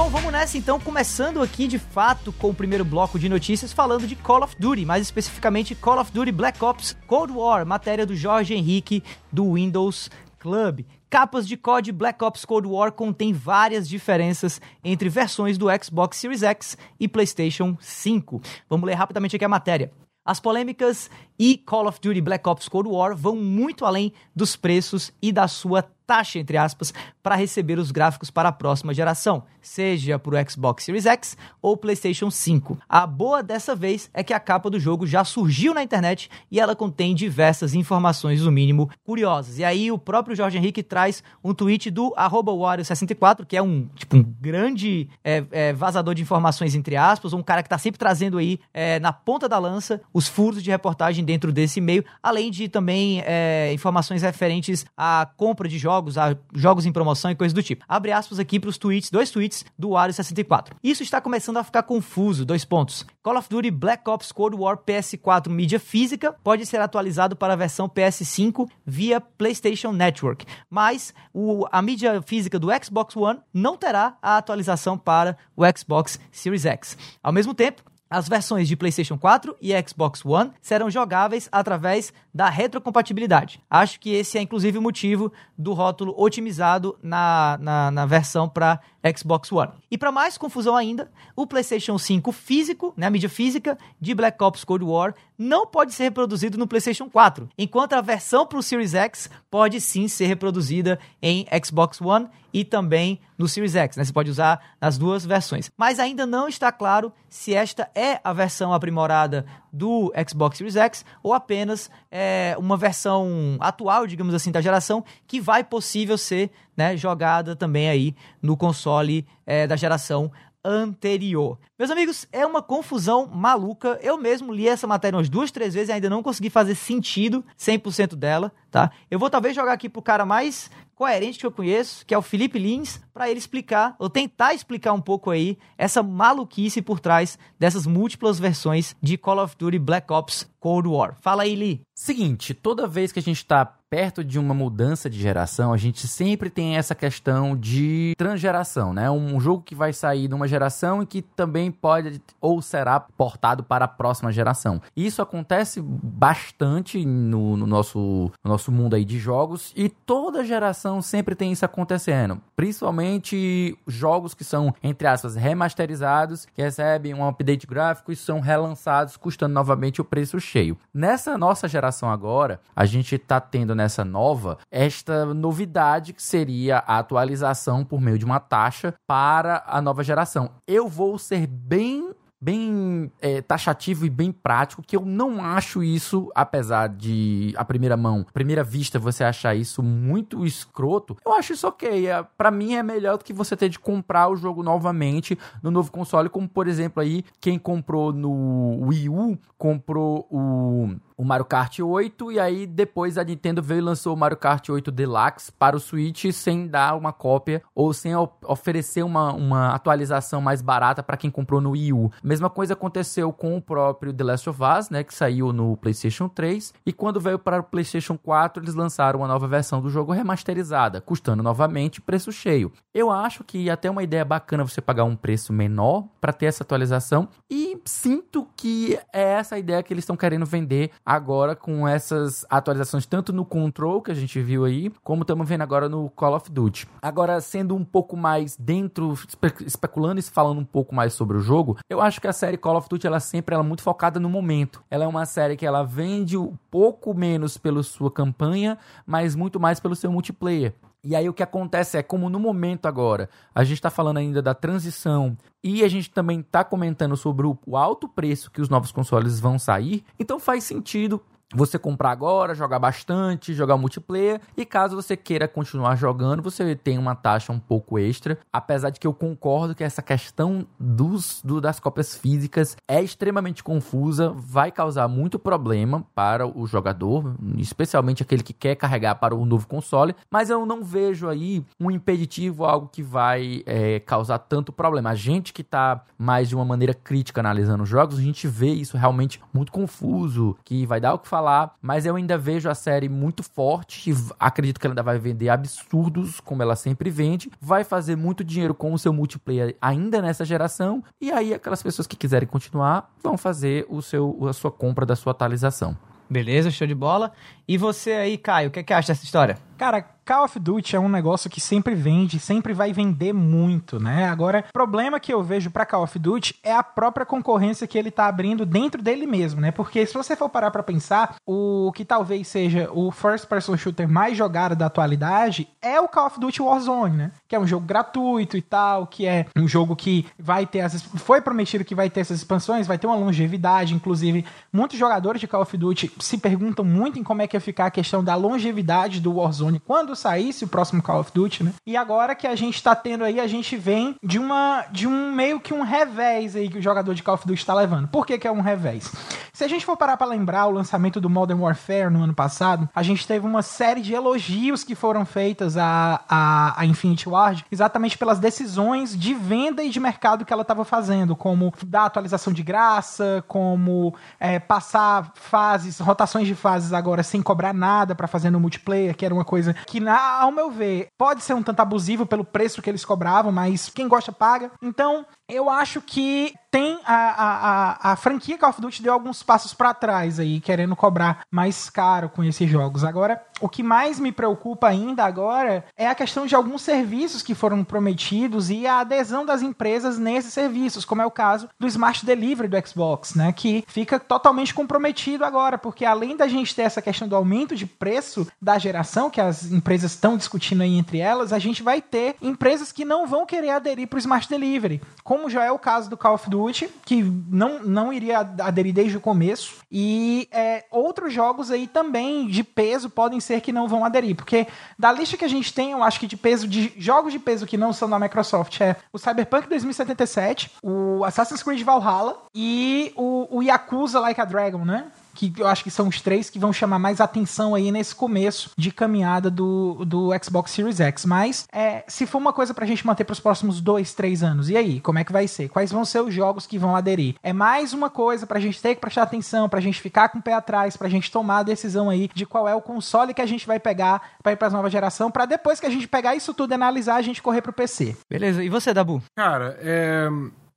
Bom, 0.08 0.12
vamos 0.12 0.32
nessa 0.32 0.56
então, 0.56 0.80
começando 0.80 1.42
aqui 1.42 1.68
de 1.68 1.78
fato 1.78 2.32
com 2.32 2.48
o 2.48 2.54
primeiro 2.54 2.82
bloco 2.82 3.18
de 3.18 3.28
notícias, 3.28 3.74
falando 3.74 4.06
de 4.06 4.16
Call 4.16 4.42
of 4.42 4.56
Duty, 4.58 4.86
mais 4.86 5.02
especificamente 5.02 5.74
Call 5.74 6.00
of 6.00 6.10
Duty 6.10 6.32
Black 6.32 6.64
Ops 6.64 6.96
Cold 7.06 7.30
War, 7.30 7.66
matéria 7.66 8.06
do 8.06 8.16
Jorge 8.16 8.54
Henrique 8.54 9.02
do 9.30 9.52
Windows 9.52 10.10
Club. 10.38 10.80
Capas 11.10 11.46
de 11.46 11.58
COD 11.58 11.92
Black 11.92 12.24
Ops 12.24 12.46
Cold 12.46 12.66
War 12.66 12.90
contém 12.90 13.34
várias 13.34 13.86
diferenças 13.86 14.62
entre 14.82 15.10
versões 15.10 15.58
do 15.58 15.66
Xbox 15.84 16.16
Series 16.16 16.42
X 16.42 16.78
e 16.98 17.06
PlayStation 17.06 17.76
5. 17.78 18.40
Vamos 18.66 18.86
ler 18.86 18.94
rapidamente 18.94 19.36
aqui 19.36 19.44
a 19.44 19.48
matéria. 19.48 19.92
As 20.24 20.40
polêmicas 20.40 21.10
e 21.38 21.58
Call 21.58 21.86
of 21.86 22.00
Duty 22.00 22.22
Black 22.22 22.48
Ops 22.48 22.66
Cold 22.66 22.88
War 22.88 23.14
vão 23.14 23.36
muito 23.36 23.84
além 23.84 24.14
dos 24.34 24.56
preços 24.56 25.12
e 25.20 25.30
da 25.30 25.46
sua 25.46 25.82
taxa, 26.08 26.38
entre 26.38 26.56
aspas, 26.56 26.94
para 27.22 27.34
receber 27.34 27.78
os 27.78 27.90
gráficos 27.90 28.30
para 28.30 28.48
a 28.48 28.52
próxima 28.52 28.94
geração, 28.94 29.42
seja 29.60 30.18
para 30.18 30.42
o 30.42 30.50
Xbox 30.50 30.84
Series 30.84 31.04
X 31.04 31.36
ou 31.60 31.76
PlayStation 31.76 32.30
5. 32.30 32.78
A 32.88 33.06
boa 33.06 33.42
dessa 33.42 33.76
vez 33.76 34.08
é 34.14 34.24
que 34.24 34.32
a 34.32 34.40
capa 34.40 34.70
do 34.70 34.80
jogo 34.80 35.06
já 35.06 35.22
surgiu 35.22 35.74
na 35.74 35.82
internet 35.82 36.30
e 36.50 36.58
ela 36.58 36.74
contém 36.74 37.14
diversas 37.14 37.74
informações, 37.74 38.42
no 38.42 38.50
mínimo, 38.50 38.88
curiosas. 39.04 39.58
E 39.58 39.64
aí 39.64 39.92
o 39.92 39.98
próprio 39.98 40.34
Jorge 40.34 40.56
Henrique 40.56 40.82
traz 40.82 41.22
um 41.44 41.52
tweet 41.52 41.90
do 41.90 42.14
Wario64, 42.16 43.44
que 43.44 43.58
é 43.58 43.62
um, 43.62 43.86
tipo, 43.94 44.16
um 44.16 44.22
grande 44.22 45.10
é, 45.22 45.44
é, 45.50 45.72
vazador 45.74 46.14
de 46.14 46.22
informações, 46.22 46.74
entre 46.74 46.96
aspas, 46.96 47.34
um 47.34 47.42
cara 47.42 47.62
que 47.62 47.66
está 47.66 47.76
sempre 47.76 47.98
trazendo 47.98 48.38
aí 48.38 48.58
é, 48.72 48.98
na 48.98 49.12
ponta 49.12 49.46
da 49.46 49.58
lança 49.58 50.00
os 50.14 50.26
furos 50.26 50.62
de 50.62 50.70
reportagem 50.70 51.22
dentro 51.22 51.52
desse 51.52 51.80
e-mail, 51.80 52.02
além 52.22 52.50
de 52.50 52.66
também 52.66 53.22
é, 53.26 53.70
informações 53.74 54.22
referentes 54.22 54.86
à 54.96 55.28
compra 55.36 55.68
de 55.68 55.76
jogos, 55.76 55.97
a 56.18 56.36
jogos 56.54 56.86
em 56.86 56.92
promoção 56.92 57.30
e 57.30 57.34
coisas 57.34 57.52
do 57.52 57.62
tipo. 57.62 57.84
Abre 57.88 58.12
aspas 58.12 58.38
aqui 58.38 58.60
para 58.60 58.70
os 58.70 58.78
tweets, 58.78 59.10
dois 59.10 59.30
tweets 59.30 59.64
do 59.78 59.88
Wario64. 59.90 60.72
Isso 60.82 61.02
está 61.02 61.20
começando 61.20 61.56
a 61.56 61.64
ficar 61.64 61.82
confuso, 61.82 62.44
dois 62.44 62.64
pontos. 62.64 63.04
Call 63.22 63.36
of 63.36 63.48
Duty 63.48 63.70
Black 63.70 64.08
Ops 64.08 64.32
Cold 64.32 64.56
War 64.56 64.76
PS4 64.76 65.48
mídia 65.48 65.80
física 65.80 66.34
pode 66.44 66.64
ser 66.66 66.80
atualizado 66.80 67.34
para 67.34 67.54
a 67.54 67.56
versão 67.56 67.88
PS5 67.88 68.68
via 68.86 69.20
PlayStation 69.20 69.92
Network, 69.92 70.46
mas 70.70 71.12
o, 71.34 71.66
a 71.70 71.82
mídia 71.82 72.22
física 72.22 72.58
do 72.58 72.68
Xbox 72.82 73.16
One 73.16 73.40
não 73.52 73.76
terá 73.76 74.16
a 74.22 74.36
atualização 74.36 74.96
para 74.96 75.36
o 75.56 75.62
Xbox 75.76 76.18
Series 76.30 76.64
X. 76.64 76.96
Ao 77.22 77.32
mesmo 77.32 77.54
tempo, 77.54 77.82
as 78.10 78.28
versões 78.28 78.68
de 78.68 78.76
PlayStation 78.76 79.18
4 79.18 79.56
e 79.60 79.72
Xbox 79.86 80.24
One 80.24 80.52
serão 80.60 80.90
jogáveis 80.90 81.48
através 81.52 82.12
da 82.32 82.48
retrocompatibilidade. 82.48 83.60
Acho 83.68 84.00
que 84.00 84.10
esse 84.10 84.38
é 84.38 84.40
inclusive 84.40 84.78
o 84.78 84.82
motivo 84.82 85.32
do 85.56 85.72
rótulo 85.72 86.14
otimizado 86.16 86.98
na, 87.02 87.58
na, 87.60 87.90
na 87.90 88.06
versão 88.06 88.48
para 88.48 88.80
Xbox 89.16 89.50
One. 89.52 89.72
E 89.90 89.96
para 89.96 90.12
mais 90.12 90.36
confusão 90.36 90.76
ainda, 90.76 91.10
o 91.36 91.46
PlayStation 91.46 91.98
5 91.98 92.32
físico, 92.32 92.92
né, 92.96 93.06
a 93.06 93.10
mídia 93.10 93.28
física 93.28 93.78
de 94.00 94.14
Black 94.14 94.42
Ops 94.42 94.64
Cold 94.64 94.84
War, 94.84 95.14
não 95.38 95.64
pode 95.64 95.92
ser 95.92 96.02
reproduzido 96.04 96.58
no 96.58 96.66
PlayStation 96.66 97.08
4, 97.08 97.48
enquanto 97.56 97.92
a 97.92 98.00
versão 98.00 98.44
para 98.44 98.58
o 98.58 98.62
Series 98.62 98.92
X 98.94 99.30
pode 99.48 99.80
sim 99.80 100.08
ser 100.08 100.26
reproduzida 100.26 100.98
em 101.22 101.46
Xbox 101.64 102.00
One 102.00 102.28
e 102.52 102.64
também 102.64 103.20
no 103.36 103.46
Series 103.46 103.76
X. 103.76 103.96
Né? 103.96 104.04
Você 104.04 104.12
pode 104.12 104.30
usar 104.30 104.74
nas 104.80 104.98
duas 104.98 105.24
versões. 105.24 105.70
Mas 105.76 106.00
ainda 106.00 106.26
não 106.26 106.48
está 106.48 106.72
claro 106.72 107.12
se 107.28 107.54
esta 107.54 107.88
é 107.94 108.18
a 108.24 108.32
versão 108.32 108.72
aprimorada 108.72 109.46
do 109.72 110.12
Xbox 110.28 110.58
Series 110.58 110.76
X 110.76 111.04
ou 111.22 111.32
apenas 111.32 111.88
é, 112.10 112.56
uma 112.58 112.76
versão 112.76 113.56
atual, 113.60 114.06
digamos 114.06 114.34
assim, 114.34 114.50
da 114.50 114.60
geração 114.60 115.04
que 115.26 115.40
vai 115.40 115.62
possível 115.62 116.18
ser 116.18 116.50
né, 116.76 116.96
jogada 116.96 117.54
também 117.54 117.88
aí 117.88 118.16
no 118.42 118.56
console 118.56 119.26
é, 119.46 119.66
da 119.66 119.76
geração 119.76 120.32
anterior. 120.64 121.58
Meus 121.78 121.92
amigos, 121.92 122.26
é 122.32 122.44
uma 122.44 122.60
confusão 122.60 123.28
maluca. 123.28 124.00
Eu 124.02 124.18
mesmo 124.18 124.52
li 124.52 124.66
essa 124.66 124.84
matéria 124.84 125.16
umas 125.16 125.28
duas, 125.28 125.52
três 125.52 125.74
vezes 125.74 125.90
e 125.90 125.92
ainda 125.92 126.10
não 126.10 126.24
consegui 126.24 126.50
fazer 126.50 126.74
sentido 126.74 127.44
100% 127.56 128.16
dela, 128.16 128.52
tá? 128.68 128.90
Eu 129.08 129.16
vou 129.16 129.30
talvez 129.30 129.54
jogar 129.54 129.74
aqui 129.74 129.88
pro 129.88 130.02
cara 130.02 130.26
mais 130.26 130.68
coerente 130.98 131.38
que 131.38 131.46
eu 131.46 131.52
conheço, 131.52 132.04
que 132.04 132.12
é 132.12 132.18
o 132.18 132.22
Felipe 132.22 132.58
Lins, 132.58 133.00
para 133.14 133.30
ele 133.30 133.38
explicar, 133.38 133.94
ou 134.00 134.10
tentar 134.10 134.52
explicar 134.52 134.92
um 134.92 135.00
pouco 135.00 135.30
aí, 135.30 135.56
essa 135.78 136.02
maluquice 136.02 136.82
por 136.82 136.98
trás 136.98 137.38
dessas 137.56 137.86
múltiplas 137.86 138.40
versões 138.40 138.96
de 139.00 139.16
Call 139.16 139.38
of 139.38 139.54
Duty 139.56 139.78
Black 139.78 140.12
Ops 140.12 140.50
Cold 140.58 140.88
War. 140.88 141.16
Fala 141.20 141.44
aí, 141.44 141.54
Lee. 141.54 141.82
Seguinte, 141.94 142.52
toda 142.52 142.88
vez 142.88 143.12
que 143.12 143.20
a 143.20 143.22
gente 143.22 143.36
está 143.36 143.64
perto 143.90 144.22
de 144.22 144.38
uma 144.38 144.52
mudança 144.52 145.08
de 145.08 145.18
geração, 145.18 145.72
a 145.72 145.76
gente 145.76 146.06
sempre 146.06 146.50
tem 146.50 146.76
essa 146.76 146.94
questão 146.94 147.56
de 147.56 148.14
transgeração, 148.18 148.92
né? 148.92 149.10
Um 149.10 149.40
jogo 149.40 149.62
que 149.62 149.74
vai 149.74 149.92
sair 149.92 150.28
de 150.28 150.34
uma 150.34 150.46
geração 150.46 151.02
e 151.02 151.06
que 151.06 151.22
também 151.22 151.67
pode 151.70 152.20
ou 152.40 152.60
será 152.62 153.00
portado 153.00 153.62
para 153.62 153.84
a 153.84 153.88
próxima 153.88 154.32
geração. 154.32 154.80
Isso 154.96 155.22
acontece 155.22 155.80
bastante 155.80 157.04
no, 157.04 157.56
no 157.56 157.66
nosso, 157.66 158.30
no 158.44 158.50
nosso 158.50 158.70
mundo 158.72 158.94
aí 158.94 159.04
de 159.04 159.18
jogos 159.18 159.72
e 159.76 159.88
toda 159.88 160.44
geração 160.44 161.00
sempre 161.02 161.34
tem 161.34 161.52
isso 161.52 161.64
acontecendo. 161.64 162.40
Principalmente 162.56 163.78
jogos 163.86 164.34
que 164.34 164.44
são, 164.44 164.74
entre 164.82 165.06
aspas, 165.06 165.34
remasterizados, 165.34 166.46
que 166.46 166.62
recebem 166.62 167.14
um 167.14 167.26
update 167.26 167.66
gráfico 167.66 168.12
e 168.12 168.16
são 168.16 168.40
relançados, 168.40 169.16
custando 169.16 169.54
novamente 169.54 170.00
o 170.00 170.04
preço 170.04 170.40
cheio. 170.40 170.76
Nessa 170.92 171.36
nossa 171.38 171.68
geração 171.68 172.10
agora, 172.10 172.60
a 172.74 172.84
gente 172.84 173.14
está 173.14 173.40
tendo 173.40 173.74
nessa 173.74 174.04
nova 174.04 174.58
esta 174.70 175.26
novidade 175.34 176.12
que 176.12 176.22
seria 176.22 176.78
a 176.78 176.98
atualização 176.98 177.84
por 177.84 178.00
meio 178.00 178.18
de 178.18 178.24
uma 178.24 178.40
taxa 178.40 178.94
para 179.06 179.62
a 179.66 179.80
nova 179.80 180.02
geração. 180.02 180.50
Eu 180.66 180.88
vou 180.88 181.18
ser 181.18 181.46
bem 181.58 182.14
bem 182.40 183.10
é, 183.20 183.42
taxativo 183.42 184.06
e 184.06 184.10
bem 184.10 184.30
prático, 184.30 184.82
que 184.82 184.96
eu 184.96 185.04
não 185.04 185.44
acho 185.44 185.82
isso, 185.82 186.30
apesar 186.34 186.88
de 186.88 187.52
a 187.56 187.64
primeira 187.64 187.96
mão, 187.96 188.24
primeira 188.32 188.62
vista, 188.62 188.98
você 188.98 189.24
achar 189.24 189.56
isso 189.56 189.82
muito 189.82 190.46
escroto, 190.46 191.16
eu 191.26 191.34
acho 191.34 191.52
isso 191.52 191.66
ok. 191.66 192.06
É, 192.06 192.22
para 192.36 192.50
mim 192.50 192.74
é 192.74 192.82
melhor 192.82 193.18
do 193.18 193.24
que 193.24 193.32
você 193.32 193.56
ter 193.56 193.68
de 193.68 193.78
comprar 193.78 194.28
o 194.28 194.36
jogo 194.36 194.62
novamente 194.62 195.36
no 195.62 195.70
novo 195.70 195.90
console, 195.90 196.28
como 196.28 196.48
por 196.48 196.68
exemplo 196.68 197.02
aí, 197.02 197.24
quem 197.40 197.58
comprou 197.58 198.12
no 198.12 198.86
Wii 198.86 199.08
U, 199.08 199.38
comprou 199.56 200.26
o 200.30 200.94
o 201.18 201.24
Mario 201.24 201.44
Kart 201.44 201.80
8 201.80 202.30
e 202.32 202.38
aí 202.38 202.64
depois 202.64 203.18
a 203.18 203.24
Nintendo 203.24 203.60
veio 203.60 203.78
e 203.78 203.82
lançou 203.82 204.14
o 204.14 204.16
Mario 204.16 204.36
Kart 204.36 204.68
8 204.68 204.92
Deluxe 204.92 205.50
para 205.58 205.76
o 205.76 205.80
Switch 205.80 206.30
sem 206.32 206.68
dar 206.68 206.94
uma 206.94 207.12
cópia 207.12 207.60
ou 207.74 207.92
sem 207.92 208.12
oferecer 208.44 209.02
uma, 209.02 209.32
uma 209.32 209.74
atualização 209.74 210.40
mais 210.40 210.62
barata 210.62 211.02
para 211.02 211.16
quem 211.16 211.28
comprou 211.28 211.60
no 211.60 211.72
Wii 211.72 211.92
U. 211.92 212.12
Mesma 212.22 212.48
coisa 212.48 212.74
aconteceu 212.74 213.32
com 213.32 213.56
o 213.56 213.60
próprio 213.60 214.12
The 214.12 214.22
Last 214.22 214.48
of 214.48 214.60
Us, 214.62 214.90
né, 214.90 215.02
que 215.02 215.12
saiu 215.12 215.52
no 215.52 215.76
PlayStation 215.76 216.28
3 216.28 216.72
e 216.86 216.92
quando 216.92 217.20
veio 217.20 217.38
para 217.38 217.58
o 217.58 217.64
PlayStation 217.64 218.16
4 218.16 218.62
eles 218.62 218.74
lançaram 218.74 219.18
uma 219.20 219.28
nova 219.28 219.48
versão 219.48 219.80
do 219.80 219.90
jogo 219.90 220.12
remasterizada, 220.12 221.00
custando 221.00 221.42
novamente 221.42 222.00
preço 222.00 222.30
cheio. 222.30 222.72
Eu 222.94 223.10
acho 223.10 223.42
que 223.42 223.68
é 223.68 223.72
até 223.72 223.90
uma 223.90 224.04
ideia 224.04 224.24
bacana 224.24 224.64
você 224.64 224.80
pagar 224.80 225.02
um 225.02 225.16
preço 225.16 225.52
menor 225.52 226.04
para 226.20 226.32
ter 226.32 226.46
essa 226.46 226.62
atualização 226.62 227.28
e 227.50 227.76
sinto 227.84 228.46
que 228.56 228.96
é 229.12 229.22
essa 229.32 229.58
ideia 229.58 229.82
que 229.82 229.92
eles 229.92 230.02
estão 230.02 230.16
querendo 230.16 230.46
vender 230.46 230.92
agora 231.08 231.56
com 231.56 231.88
essas 231.88 232.44
atualizações, 232.50 233.06
tanto 233.06 233.32
no 233.32 233.42
Control, 233.42 234.02
que 234.02 234.10
a 234.10 234.14
gente 234.14 234.38
viu 234.42 234.66
aí, 234.66 234.92
como 235.02 235.22
estamos 235.22 235.48
vendo 235.48 235.62
agora 235.62 235.88
no 235.88 236.10
Call 236.10 236.36
of 236.36 236.52
Duty. 236.52 236.86
Agora, 237.00 237.40
sendo 237.40 237.74
um 237.74 237.82
pouco 237.82 238.14
mais 238.14 238.58
dentro, 238.58 239.14
espe 239.14 239.54
especulando 239.64 240.20
e 240.20 240.22
falando 240.22 240.58
um 240.58 240.64
pouco 240.66 240.94
mais 240.94 241.14
sobre 241.14 241.38
o 241.38 241.40
jogo, 241.40 241.78
eu 241.88 242.02
acho 242.02 242.20
que 242.20 242.28
a 242.28 242.32
série 242.32 242.58
Call 242.58 242.76
of 242.76 242.90
Duty, 242.90 243.06
ela 243.06 243.20
sempre 243.20 243.54
ela 243.54 243.64
é 243.64 243.66
muito 243.66 243.82
focada 243.82 244.20
no 244.20 244.28
momento. 244.28 244.84
Ela 244.90 245.04
é 245.04 245.08
uma 245.08 245.24
série 245.24 245.56
que 245.56 245.64
ela 245.64 245.82
vende 245.82 246.36
um 246.36 246.54
pouco 246.70 247.14
menos 247.14 247.56
pela 247.56 247.82
sua 247.82 248.10
campanha, 248.10 248.76
mas 249.06 249.34
muito 249.34 249.58
mais 249.58 249.80
pelo 249.80 249.96
seu 249.96 250.12
multiplayer. 250.12 250.74
E 251.02 251.14
aí 251.14 251.28
o 251.28 251.32
que 251.32 251.42
acontece 251.42 251.96
é, 251.96 252.02
como 252.02 252.28
no 252.28 252.40
momento 252.40 252.86
agora, 252.86 253.30
a 253.54 253.62
gente 253.62 253.78
está 253.78 253.88
falando 253.88 254.16
ainda 254.16 254.42
da 254.42 254.52
transição 254.52 255.36
e 255.62 255.84
a 255.84 255.88
gente 255.88 256.10
também 256.10 256.40
está 256.40 256.64
comentando 256.64 257.16
sobre 257.16 257.46
o, 257.46 257.76
alto 257.76 258.08
preço 258.08 258.50
que 258.50 258.60
os 258.60 258.68
novos 258.68 258.90
consoles 258.90 259.38
vão 259.38 259.58
sair, 259.58 260.04
então 260.18 260.40
faz 260.40 260.64
sentido 260.64 261.22
você 261.54 261.78
comprar 261.78 262.10
agora, 262.10 262.54
jogar 262.54 262.78
bastante, 262.78 263.54
jogar 263.54 263.76
multiplayer 263.76 264.40
e 264.56 264.64
caso 264.64 264.96
você 264.96 265.16
queira 265.16 265.48
continuar 265.48 265.96
jogando, 265.96 266.42
você 266.42 266.76
tem 266.76 266.98
uma 266.98 267.14
taxa 267.14 267.52
um 267.52 267.58
pouco 267.58 267.98
extra. 267.98 268.38
Apesar 268.52 268.90
de 268.90 269.00
que 269.00 269.06
eu 269.06 269.14
concordo 269.14 269.74
que 269.74 269.84
essa 269.84 270.02
questão 270.02 270.66
dos 270.78 271.40
do, 271.42 271.60
das 271.60 271.80
cópias 271.80 272.16
físicas 272.16 272.76
é 272.86 273.02
extremamente 273.02 273.64
confusa, 273.64 274.30
vai 274.36 274.70
causar 274.70 275.08
muito 275.08 275.38
problema 275.38 276.04
para 276.14 276.46
o 276.46 276.66
jogador, 276.66 277.34
especialmente 277.56 278.22
aquele 278.22 278.42
que 278.42 278.52
quer 278.52 278.74
carregar 278.74 279.14
para 279.14 279.34
o 279.34 279.46
novo 279.46 279.66
console. 279.66 280.14
Mas 280.30 280.50
eu 280.50 280.66
não 280.66 280.84
vejo 280.84 281.28
aí 281.28 281.64
um 281.80 281.90
impeditivo, 281.90 282.64
algo 282.64 282.88
que 282.88 283.02
vai 283.02 283.62
é, 283.64 284.00
causar 284.00 284.38
tanto 284.38 284.72
problema. 284.72 285.10
A 285.10 285.14
gente 285.14 285.52
que 285.52 285.62
está 285.62 286.04
mais 286.18 286.48
de 286.48 286.54
uma 286.54 286.64
maneira 286.64 286.92
crítica 286.92 287.40
analisando 287.40 287.82
os 287.82 287.88
jogos, 287.88 288.18
a 288.18 288.22
gente 288.22 288.46
vê 288.46 288.68
isso 288.68 288.96
realmente 288.96 289.40
muito 289.52 289.72
confuso, 289.72 290.56
que 290.64 290.84
vai 290.84 291.00
dar 291.00 291.14
o 291.14 291.18
que 291.18 291.28
falar 291.28 291.37
falar, 291.38 291.76
mas 291.80 292.04
eu 292.04 292.16
ainda 292.16 292.36
vejo 292.36 292.68
a 292.68 292.74
série 292.74 293.08
muito 293.08 293.42
forte. 293.42 294.12
Acredito 294.40 294.80
que 294.80 294.86
ela 294.86 294.92
ainda 294.92 295.02
vai 295.02 295.18
vender 295.18 295.48
absurdos, 295.48 296.40
como 296.40 296.62
ela 296.62 296.74
sempre 296.74 297.10
vende. 297.10 297.50
Vai 297.60 297.84
fazer 297.84 298.16
muito 298.16 298.42
dinheiro 298.42 298.74
com 298.74 298.92
o 298.92 298.98
seu 298.98 299.12
multiplayer 299.12 299.76
ainda 299.80 300.20
nessa 300.20 300.44
geração. 300.44 301.02
E 301.20 301.30
aí, 301.30 301.54
aquelas 301.54 301.82
pessoas 301.82 302.06
que 302.08 302.16
quiserem 302.16 302.48
continuar 302.48 303.10
vão 303.22 303.38
fazer 303.38 303.86
o 303.88 304.02
seu, 304.02 304.48
a 304.48 304.52
sua 304.52 304.72
compra 304.72 305.06
da 305.06 305.14
sua 305.14 305.30
atualização. 305.30 305.96
Beleza, 306.28 306.70
show 306.70 306.86
de 306.86 306.94
bola. 306.94 307.32
E 307.68 307.76
você 307.76 308.12
aí, 308.12 308.38
Caio, 308.38 308.68
o 308.68 308.72
que, 308.72 308.78
é 308.78 308.82
que 308.82 308.94
acha 308.94 309.08
dessa 309.08 309.24
história? 309.24 309.58
Cara, 309.76 310.02
Call 310.28 310.44
of 310.44 310.58
Duty 310.58 310.94
é 310.96 311.00
um 311.00 311.08
negócio 311.08 311.48
que 311.48 311.58
sempre 311.58 311.94
vende, 311.94 312.38
sempre 312.38 312.74
vai 312.74 312.92
vender 312.92 313.32
muito, 313.32 313.98
né? 313.98 314.28
Agora, 314.28 314.64
o 314.68 314.72
problema 314.74 315.18
que 315.18 315.32
eu 315.32 315.42
vejo 315.42 315.70
para 315.70 315.86
Call 315.86 316.02
of 316.02 316.18
Duty 316.18 316.56
é 316.62 316.74
a 316.74 316.82
própria 316.82 317.24
concorrência 317.24 317.86
que 317.86 317.96
ele 317.96 318.10
tá 318.10 318.26
abrindo 318.26 318.66
dentro 318.66 319.00
dele 319.00 319.26
mesmo, 319.26 319.60
né? 319.60 319.70
Porque 319.70 320.04
se 320.04 320.12
você 320.12 320.36
for 320.36 320.50
parar 320.50 320.70
para 320.70 320.82
pensar, 320.82 321.36
o 321.46 321.90
que 321.94 322.04
talvez 322.04 322.46
seja 322.48 322.90
o 322.92 323.10
first 323.10 323.46
person 323.46 323.74
shooter 323.76 324.06
mais 324.06 324.36
jogado 324.36 324.76
da 324.76 324.86
atualidade 324.86 325.66
é 325.80 325.98
o 325.98 326.08
Call 326.08 326.26
of 326.26 326.40
Duty 326.40 326.60
Warzone, 326.60 327.16
né? 327.16 327.30
Que 327.46 327.56
é 327.56 327.58
um 327.58 327.66
jogo 327.66 327.86
gratuito 327.86 328.56
e 328.56 328.62
tal, 328.62 329.06
que 329.06 329.26
é 329.26 329.46
um 329.56 329.66
jogo 329.66 329.96
que 329.96 330.26
vai 330.38 330.66
ter 330.66 330.80
as 330.80 331.00
foi 331.02 331.40
prometido 331.40 331.84
que 331.84 331.94
vai 331.94 332.10
ter 332.10 332.20
essas 332.20 332.38
expansões, 332.38 332.86
vai 332.86 332.98
ter 332.98 333.06
uma 333.06 333.16
longevidade, 333.16 333.94
inclusive 333.94 334.44
muitos 334.70 334.98
jogadores 334.98 335.40
de 335.40 335.46
Call 335.46 335.62
of 335.62 335.74
Duty 335.74 336.12
se 336.18 336.36
perguntam 336.36 336.84
muito 336.84 337.18
em 337.18 337.22
como 337.22 337.40
é 337.40 337.46
que 337.46 337.56
ia 337.58 337.60
ficar 337.60 337.86
a 337.86 337.90
questão 337.90 338.24
da 338.24 338.34
longevidade 338.34 339.20
do 339.20 339.34
Warzone 339.34 339.82
quando 339.84 340.16
saísse 340.16 340.64
o 340.64 340.68
próximo 340.68 341.02
Call 341.02 341.20
of 341.20 341.30
Duty, 341.34 341.64
né? 341.64 341.72
E 341.86 341.96
agora 341.96 342.34
que 342.34 342.46
a 342.46 342.54
gente 342.54 342.82
tá 342.82 342.94
tendo 342.94 343.24
aí, 343.24 343.38
a 343.38 343.46
gente 343.46 343.76
vem 343.76 344.16
de 344.22 344.38
uma 344.38 344.86
de 344.90 345.06
um 345.06 345.32
meio 345.32 345.60
que 345.60 345.74
um 345.74 345.82
revés 345.82 346.56
aí 346.56 346.68
que 346.68 346.78
o 346.78 346.82
jogador 346.82 347.14
de 347.14 347.22
Call 347.22 347.34
of 347.34 347.46
Duty 347.46 347.66
tá 347.66 347.74
levando. 347.74 348.08
Por 348.08 348.26
que 348.26 348.38
que 348.38 348.46
é 348.46 348.52
um 348.52 348.60
revés? 348.60 349.12
Se 349.52 349.64
a 349.64 349.68
gente 349.68 349.84
for 349.84 349.96
parar 349.96 350.16
para 350.16 350.26
lembrar 350.28 350.66
o 350.66 350.70
lançamento 350.70 351.20
do 351.20 351.28
Modern 351.28 351.60
Warfare 351.60 352.10
no 352.10 352.22
ano 352.22 352.32
passado, 352.32 352.88
a 352.94 353.02
gente 353.02 353.26
teve 353.26 353.44
uma 353.44 353.60
série 353.60 354.00
de 354.00 354.14
elogios 354.14 354.84
que 354.84 354.94
foram 354.94 355.26
feitas 355.26 355.76
a, 355.76 356.20
a, 356.28 356.80
a 356.80 356.86
Infinity 356.86 357.28
Ward 357.28 357.64
exatamente 357.72 358.16
pelas 358.16 358.38
decisões 358.38 359.18
de 359.18 359.34
venda 359.34 359.82
e 359.82 359.90
de 359.90 359.98
mercado 359.98 360.44
que 360.44 360.52
ela 360.52 360.62
estava 360.62 360.84
fazendo, 360.84 361.34
como 361.34 361.74
dar 361.84 362.04
atualização 362.04 362.52
de 362.52 362.62
graça, 362.62 363.42
como 363.48 364.14
é, 364.38 364.60
passar 364.60 365.32
fases, 365.34 365.98
rotações 365.98 366.46
de 366.46 366.54
fases 366.54 366.92
agora 366.92 367.24
sem 367.24 367.42
cobrar 367.48 367.72
nada 367.72 368.14
para 368.14 368.28
fazer 368.28 368.50
no 368.50 368.60
multiplayer, 368.60 369.16
que 369.16 369.24
era 369.24 369.32
uma 369.32 369.44
coisa 369.44 369.72
que 369.86 370.06
ao 370.06 370.52
meu 370.52 370.70
ver, 370.70 371.08
pode 371.16 371.42
ser 371.42 371.54
um 371.54 371.62
tanto 371.62 371.80
abusivo 371.80 372.26
pelo 372.26 372.44
preço 372.44 372.82
que 372.82 372.90
eles 372.90 373.06
cobravam, 373.06 373.50
mas 373.50 373.88
quem 373.88 374.06
gosta 374.06 374.30
paga. 374.30 374.70
Então, 374.82 375.24
eu 375.48 375.70
acho 375.70 376.02
que 376.02 376.54
tem 376.70 377.00
a, 377.06 377.14
a, 377.14 378.10
a, 378.10 378.12
a, 378.12 378.16
franquia 378.16 378.58
Call 378.58 378.70
of 378.70 378.80
Duty 378.80 379.02
deu 379.02 379.12
alguns 379.12 379.42
passos 379.42 379.72
para 379.72 379.94
trás 379.94 380.38
aí, 380.38 380.60
querendo 380.60 380.94
cobrar 380.94 381.40
mais 381.50 381.88
caro 381.88 382.28
com 382.28 382.44
esses 382.44 382.68
jogos. 382.68 383.04
Agora, 383.04 383.42
o 383.60 383.68
que 383.68 383.82
mais 383.82 384.20
me 384.20 384.30
preocupa 384.30 384.86
ainda 384.86 385.24
agora 385.24 385.84
é 385.96 386.06
a 386.06 386.14
questão 386.14 386.46
de 386.46 386.54
alguns 386.54 386.82
serviços 386.82 387.42
que 387.42 387.54
foram 387.54 387.82
prometidos 387.82 388.68
e 388.68 388.86
a 388.86 389.00
adesão 389.00 389.46
das 389.46 389.62
empresas 389.62 390.18
nesses 390.18 390.52
serviços, 390.52 391.04
como 391.04 391.22
é 391.22 391.26
o 391.26 391.30
caso 391.30 391.68
do 391.78 391.86
Smart 391.86 392.24
Delivery 392.24 392.68
do 392.68 392.86
Xbox, 392.86 393.34
né, 393.34 393.52
que 393.52 393.84
fica 393.88 394.20
totalmente 394.20 394.74
comprometido 394.74 395.44
agora, 395.44 395.78
porque 395.78 396.04
além 396.04 396.36
da 396.36 396.46
gente 396.46 396.74
ter 396.74 396.82
essa 396.82 397.00
questão 397.00 397.26
do 397.26 397.36
aumento 397.36 397.74
de 397.74 397.86
preço 397.86 398.46
da 398.60 398.78
geração 398.78 399.30
que 399.30 399.40
as 399.40 399.72
empresas 399.72 400.12
estão 400.12 400.36
discutindo 400.36 400.82
aí 400.82 400.98
entre 400.98 401.18
elas, 401.18 401.52
a 401.52 401.58
gente 401.58 401.82
vai 401.82 402.02
ter 402.02 402.36
empresas 402.42 402.92
que 402.92 403.04
não 403.04 403.26
vão 403.26 403.46
querer 403.46 403.70
aderir 403.70 404.06
para 404.06 404.16
o 404.16 404.20
Smart 404.20 404.48
Delivery, 404.48 405.00
como 405.38 405.48
já 405.48 405.64
é 405.64 405.70
o 405.70 405.78
caso 405.78 406.10
do 406.10 406.16
Call 406.16 406.34
of 406.34 406.50
Duty, 406.50 406.90
que 407.04 407.22
não, 407.22 407.78
não 407.84 408.12
iria 408.12 408.40
aderir 408.40 408.92
desde 408.92 409.16
o 409.16 409.20
começo, 409.20 409.76
e 409.90 410.48
é, 410.50 410.84
outros 410.90 411.32
jogos 411.32 411.70
aí 411.70 411.86
também 411.86 412.48
de 412.48 412.64
peso 412.64 413.08
podem 413.08 413.38
ser 413.38 413.60
que 413.60 413.72
não 413.72 413.86
vão 413.86 414.04
aderir, 414.04 414.34
porque 414.34 414.66
da 414.98 415.12
lista 415.12 415.36
que 415.36 415.44
a 415.44 415.48
gente 415.48 415.72
tem, 415.72 415.92
eu 415.92 416.02
acho 416.02 416.18
que 416.18 416.26
de 416.26 416.36
peso, 416.36 416.66
de 416.66 416.92
jogos 416.96 417.32
de 417.32 417.38
peso 417.38 417.66
que 417.66 417.76
não 417.76 417.92
são 417.92 418.10
da 418.10 418.18
Microsoft, 418.18 418.80
é 418.80 418.96
o 419.12 419.18
Cyberpunk 419.18 419.68
2077, 419.68 420.72
o 420.82 421.24
Assassin's 421.24 421.62
Creed 421.62 421.82
Valhalla 421.82 422.42
e 422.52 423.12
o, 423.14 423.58
o 423.58 423.62
Yakuza 423.62 424.18
Like 424.18 424.40
a 424.40 424.44
Dragon, 424.44 424.84
né? 424.84 425.06
Que 425.38 425.52
eu 425.60 425.68
acho 425.68 425.84
que 425.84 425.90
são 425.90 426.08
os 426.08 426.20
três 426.20 426.50
que 426.50 426.58
vão 426.58 426.72
chamar 426.72 426.98
mais 426.98 427.20
atenção 427.20 427.74
aí 427.74 427.92
nesse 427.92 428.12
começo 428.12 428.72
de 428.76 428.90
caminhada 428.90 429.48
do, 429.48 430.04
do 430.04 430.30
Xbox 430.42 430.72
Series 430.72 430.98
X. 430.98 431.24
Mas 431.24 431.68
é, 431.72 432.02
se 432.08 432.26
for 432.26 432.38
uma 432.38 432.52
coisa 432.52 432.74
pra 432.74 432.84
gente 432.84 433.06
manter 433.06 433.22
pros 433.22 433.38
próximos 433.38 433.80
dois, 433.80 434.12
três 434.14 434.42
anos, 434.42 434.68
e 434.68 434.76
aí? 434.76 435.00
Como 435.00 435.18
é 435.18 435.24
que 435.24 435.32
vai 435.32 435.46
ser? 435.46 435.68
Quais 435.68 435.92
vão 435.92 436.04
ser 436.04 436.22
os 436.22 436.34
jogos 436.34 436.66
que 436.66 436.76
vão 436.76 436.96
aderir? 436.96 437.36
É 437.40 437.52
mais 437.52 437.92
uma 437.92 438.10
coisa 438.10 438.46
pra 438.46 438.58
gente 438.58 438.82
ter 438.82 438.96
que 438.96 439.00
prestar 439.00 439.22
atenção, 439.22 439.68
pra 439.68 439.80
gente 439.80 440.00
ficar 440.00 440.28
com 440.28 440.38
o 440.38 440.42
pé 440.42 440.54
atrás, 440.54 440.96
pra 440.96 441.08
gente 441.08 441.30
tomar 441.30 441.58
a 441.58 441.62
decisão 441.62 442.10
aí 442.10 442.28
de 442.34 442.44
qual 442.44 442.66
é 442.66 442.74
o 442.74 442.82
console 442.82 443.32
que 443.32 443.42
a 443.42 443.46
gente 443.46 443.66
vai 443.66 443.78
pegar 443.78 444.32
pra 444.42 444.52
ir 444.52 444.56
pra 444.56 444.70
nova 444.70 444.90
geração, 444.90 445.30
pra 445.30 445.46
depois 445.46 445.78
que 445.78 445.86
a 445.86 445.90
gente 445.90 446.08
pegar 446.08 446.34
isso 446.34 446.52
tudo 446.52 446.72
e 446.72 446.74
analisar, 446.74 447.14
a 447.14 447.22
gente 447.22 447.40
correr 447.40 447.62
pro 447.62 447.72
PC. 447.72 448.16
Beleza, 448.28 448.64
e 448.64 448.68
você, 448.68 448.92
Dabu? 448.92 449.22
Cara, 449.36 449.78
é 449.80 450.28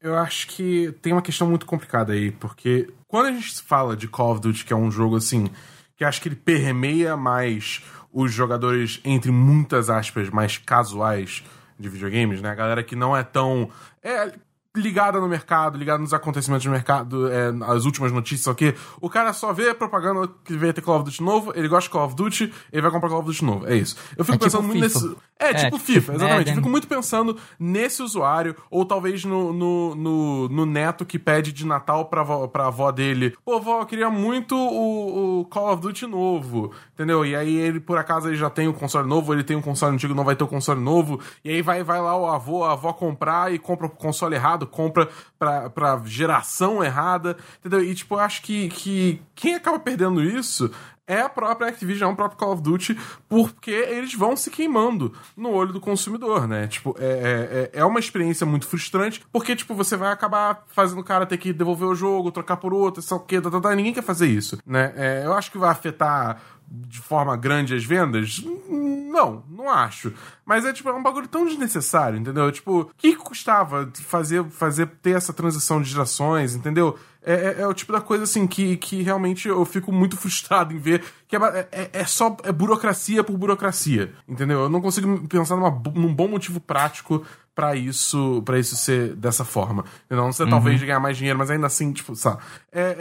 eu 0.02 0.18
acho 0.18 0.48
que 0.48 0.92
tem 1.02 1.14
uma 1.14 1.22
questão 1.22 1.48
muito 1.48 1.66
complicada 1.66 2.14
aí, 2.14 2.32
porque 2.32 2.90
quando 3.12 3.26
a 3.26 3.32
gente 3.34 3.62
fala 3.62 3.94
de 3.94 4.08
Call 4.08 4.32
of 4.32 4.40
Duty, 4.40 4.64
que 4.64 4.72
é 4.72 4.76
um 4.76 4.90
jogo 4.90 5.18
assim, 5.18 5.50
que 5.98 6.06
acho 6.06 6.22
que 6.22 6.30
ele 6.30 6.36
permeia 6.38 7.18
mais 7.18 7.84
os 8.10 8.32
jogadores, 8.32 9.02
entre 9.04 9.32
muitas 9.32 9.90
aspas, 9.90 10.30
mais 10.30 10.58
casuais 10.58 11.44
de 11.78 11.90
videogames, 11.90 12.42
né? 12.42 12.50
A 12.50 12.56
galera 12.56 12.82
que 12.82 12.96
não 12.96 13.16
é 13.16 13.22
tão. 13.22 13.70
É, 14.02 14.32
ligada 14.76 15.20
no 15.20 15.28
mercado, 15.28 15.78
ligada 15.78 16.00
nos 16.00 16.14
acontecimentos 16.14 16.64
do 16.64 16.72
mercado, 16.72 17.30
é, 17.30 17.52
as 17.68 17.84
últimas 17.84 18.12
notícias 18.12 18.48
aqui. 18.48 18.74
O 19.02 19.10
cara 19.10 19.34
só 19.34 19.52
vê 19.52 19.74
propaganda 19.74 20.30
que 20.46 20.56
vai 20.56 20.72
ter 20.72 20.82
Call 20.82 20.98
of 20.98 21.06
Duty 21.06 21.22
novo, 21.22 21.52
ele 21.56 21.68
gosta 21.68 21.90
de 21.90 21.92
Call 21.92 22.06
of 22.06 22.16
Duty, 22.16 22.54
ele 22.72 22.82
vai 22.82 22.90
comprar 22.90 23.10
Call 23.10 23.20
of 23.20 23.28
Duty 23.28 23.44
novo. 23.44 23.68
É 23.68 23.76
isso. 23.76 23.98
Eu 24.16 24.24
fico 24.24 24.36
é 24.36 24.40
pensando 24.40 24.62
tipo 24.64 24.74
muito 24.74 24.90
FIFA. 24.90 25.06
nesse. 25.06 25.22
É, 25.38 25.50
é 25.50 25.54
tipo, 25.54 25.78
tipo 25.78 25.80
FIFA, 25.80 26.14
exatamente. 26.14 26.50
É, 26.52 26.56
fico 26.56 26.70
muito 26.70 26.88
pensando 26.88 27.38
nesse 27.60 28.02
usuário, 28.02 28.56
ou 28.70 28.86
talvez 28.86 29.26
no, 29.26 29.52
no, 29.52 29.96
no, 29.96 30.50
no, 30.50 30.66
neto 30.66 31.06
que 31.06 31.20
pede 31.20 31.52
de 31.52 31.66
Natal 31.66 32.06
pra, 32.06 32.22
avó, 32.22 32.48
pra 32.48 32.68
avó 32.68 32.92
dele. 32.92 33.36
Pô, 33.44 33.60
vó, 33.60 33.82
eu 33.82 33.86
queria 33.86 34.10
muito 34.10 34.56
o, 34.56 35.42
o, 35.42 35.46
Call 35.46 35.74
of 35.74 35.82
Duty 35.82 36.06
novo, 36.06 36.72
entendeu? 36.94 37.26
E 37.26 37.36
aí 37.36 37.58
ele, 37.58 37.80
por 37.80 37.98
acaso, 37.98 38.30
ele 38.30 38.38
já 38.38 38.50
tem 38.50 38.68
o 38.68 38.74
console 38.74 39.08
novo, 39.08 39.34
ele 39.34 39.44
tem 39.44 39.58
um 39.58 39.62
console 39.62 39.94
antigo, 39.94 40.14
não 40.14 40.24
vai 40.24 40.36
ter 40.36 40.44
o 40.44 40.48
console 40.48 40.80
novo, 40.80 41.20
e 41.44 41.50
aí 41.50 41.62
vai, 41.62 41.84
vai 41.84 42.00
lá 42.00 42.16
o 42.16 42.28
avô, 42.28 42.64
a 42.64 42.74
avó 42.74 42.94
comprar 42.94 43.52
e 43.52 43.60
compra 43.60 43.88
o 43.88 43.90
console 43.90 44.36
errado 44.36 44.61
errado, 44.62 44.68
compra 44.68 45.10
pra, 45.38 45.70
pra 45.70 46.02
geração 46.06 46.84
errada, 46.84 47.38
entendeu? 47.60 47.84
E, 47.84 47.94
tipo, 47.94 48.16
eu 48.16 48.20
acho 48.20 48.42
que, 48.42 48.70
que 48.70 49.22
quem 49.36 49.56
acaba 49.56 49.80
perdendo 49.80 50.24
isso 50.24 50.72
é 51.08 51.20
a 51.20 51.28
própria 51.28 51.68
Activision, 51.68 52.10
é 52.10 52.14
o 52.14 52.16
próprio 52.16 52.40
Call 52.40 52.54
of 52.54 52.62
Duty, 52.62 52.98
porque 53.28 53.72
eles 53.72 54.14
vão 54.14 54.38
se 54.38 54.50
queimando 54.50 55.14
no 55.36 55.50
olho 55.50 55.74
do 55.74 55.82
consumidor, 55.82 56.48
né? 56.48 56.68
Tipo, 56.68 56.96
é, 56.98 57.70
é, 57.74 57.80
é 57.80 57.86
uma 57.86 58.00
experiência 58.00 58.46
muito 58.46 58.66
frustrante, 58.66 59.22
porque, 59.32 59.54
tipo, 59.54 59.76
você 59.76 59.98
vai 59.98 60.12
acabar 60.12 60.64
fazendo 60.68 61.02
o 61.02 61.04
cara 61.04 61.26
ter 61.26 61.38
que 61.38 61.52
devolver 61.52 61.90
o 61.90 61.96
jogo, 61.96 62.32
trocar 62.32 62.58
por 62.58 62.74
outro, 62.74 63.02
sei 63.02 63.18
o 63.18 63.20
quê, 63.20 63.42
tá, 63.42 63.52
tá, 63.52 63.60
tá, 63.60 63.76
ninguém 63.76 63.94
quer 63.94 64.04
fazer 64.04 64.28
isso, 64.28 64.58
né? 64.66 64.94
É, 64.96 65.26
eu 65.26 65.34
acho 65.34 65.52
que 65.52 65.58
vai 65.58 65.70
afetar 65.70 66.42
de 66.72 67.00
forma 67.00 67.36
grande 67.36 67.76
as 67.76 67.84
vendas? 67.84 68.42
Não, 68.70 69.44
não 69.50 69.70
acho. 69.70 70.14
Mas 70.46 70.64
é 70.64 70.72
tipo, 70.72 70.88
é 70.88 70.94
um 70.94 71.04
bagulho 71.04 71.28
tão 71.28 71.46
desnecessário, 71.46 72.18
entendeu? 72.18 72.50
Tipo, 72.50 72.82
o 72.82 72.86
que 72.98 73.14
custava 73.16 73.92
fazer, 73.94 74.44
fazer 74.46 74.88
ter 75.02 75.12
essa 75.12 75.34
transição 75.34 75.82
de 75.82 75.90
gerações, 75.90 76.56
entendeu? 76.56 76.98
É, 77.24 77.34
é, 77.34 77.62
é, 77.62 77.68
o 77.68 77.74
tipo 77.74 77.92
da 77.92 78.02
coisa 78.02 78.24
assim 78.24 78.48
que, 78.48 78.78
que 78.78 79.04
realmente 79.04 79.48
eu 79.48 79.64
fico 79.64 79.92
muito 79.92 80.18
frustrado 80.18 80.74
em 80.74 80.80
ver 80.80 81.04
que 81.28 81.36
é, 81.36 81.68
é, 81.72 81.90
é 81.94 82.06
só 82.06 82.36
é 82.44 82.52
burocracia 82.52 83.24
por 83.24 83.38
burocracia, 83.38 84.12
entendeu? 84.28 84.62
Eu 84.62 84.70
não 84.70 84.82
consigo 84.82 85.28
pensar 85.28 85.56
numa, 85.56 85.70
num 85.94 86.14
bom 86.14 86.28
motivo 86.28 86.60
prático 86.60 87.24
para 87.54 87.76
isso 87.76 88.42
para 88.44 88.58
isso 88.58 88.76
ser 88.76 89.16
dessa 89.16 89.46
forma. 89.46 89.86
Não 90.10 90.32
sei, 90.32 90.46
uhum. 90.46 90.50
talvez 90.52 90.80
de 90.80 90.86
ganhar 90.86 91.00
mais 91.00 91.16
dinheiro, 91.16 91.38
mas 91.38 91.52
ainda 91.52 91.68
assim, 91.68 91.92
tipo, 91.94 92.16
sabe? 92.16 92.42
É, 92.72 92.96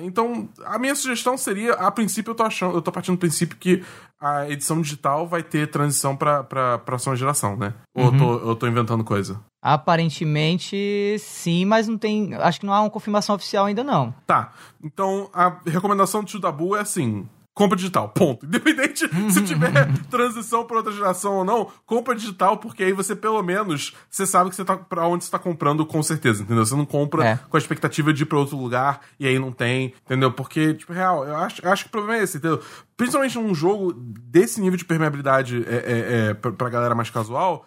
é, 0.00 0.04
então, 0.04 0.48
a 0.64 0.78
minha 0.78 0.94
sugestão 0.94 1.36
seria, 1.36 1.74
a 1.74 1.90
princípio, 1.90 2.30
eu 2.30 2.34
tô 2.34 2.42
achando, 2.42 2.76
eu 2.76 2.82
tô 2.82 2.90
partindo 2.90 3.16
do 3.16 3.20
princípio 3.20 3.58
que 3.58 3.84
a 4.18 4.48
edição 4.48 4.80
digital 4.80 5.26
vai 5.26 5.42
ter 5.42 5.70
transição 5.70 6.16
pra, 6.16 6.42
pra 6.44 6.78
próxima 6.78 7.14
geração, 7.14 7.56
né? 7.56 7.74
Ou 7.94 8.06
uhum. 8.06 8.12
eu, 8.12 8.18
tô, 8.18 8.48
eu 8.50 8.56
tô 8.56 8.66
inventando 8.66 9.04
coisa? 9.04 9.38
Aparentemente, 9.62 11.16
sim, 11.18 11.64
mas 11.64 11.86
não 11.86 11.98
tem. 11.98 12.34
Acho 12.34 12.60
que 12.60 12.66
não 12.66 12.72
há 12.72 12.80
uma 12.80 12.90
confirmação 12.90 13.34
oficial 13.34 13.66
ainda, 13.66 13.84
não. 13.84 14.14
Tá. 14.26 14.52
Então, 14.82 15.28
a 15.34 15.58
recomendação 15.66 16.24
do 16.24 16.40
Dabu 16.40 16.74
é 16.74 16.80
assim: 16.80 17.28
compra 17.60 17.76
digital, 17.76 18.08
ponto. 18.08 18.46
Independente 18.46 19.06
se 19.30 19.42
tiver 19.42 19.70
transição 20.08 20.64
para 20.64 20.78
outra 20.78 20.92
geração 20.92 21.34
ou 21.34 21.44
não, 21.44 21.70
compra 21.84 22.14
digital, 22.14 22.56
porque 22.56 22.82
aí 22.82 22.92
você 22.92 23.14
pelo 23.14 23.42
menos 23.42 23.94
você 24.08 24.26
sabe 24.26 24.48
que 24.48 24.56
você 24.56 24.64
tá 24.64 24.78
para 24.78 25.06
onde 25.06 25.24
você 25.24 25.30
tá 25.30 25.38
comprando 25.38 25.84
com 25.84 26.02
certeza, 26.02 26.42
entendeu? 26.42 26.64
Você 26.64 26.74
não 26.74 26.86
compra 26.86 27.26
é. 27.26 27.36
com 27.36 27.56
a 27.56 27.60
expectativa 27.60 28.14
de 28.14 28.22
ir 28.22 28.26
para 28.26 28.38
outro 28.38 28.56
lugar 28.56 29.00
e 29.18 29.26
aí 29.26 29.38
não 29.38 29.52
tem, 29.52 29.92
entendeu? 30.06 30.32
Porque, 30.32 30.72
tipo, 30.72 30.92
real, 30.92 31.26
eu 31.26 31.36
acho, 31.36 31.62
eu 31.62 31.70
acho 31.70 31.84
que 31.84 31.88
o 31.88 31.92
problema 31.92 32.18
é 32.18 32.22
esse, 32.22 32.38
entendeu? 32.38 32.62
Principalmente 33.00 33.38
num 33.38 33.54
jogo 33.54 33.94
desse 33.94 34.60
nível 34.60 34.76
de 34.76 34.84
permeabilidade 34.84 35.64
é, 35.66 35.74
é, 35.74 36.28
é, 36.28 36.34
pra, 36.34 36.68
galera 36.68 36.94
mais 36.94 37.08
casual, 37.08 37.66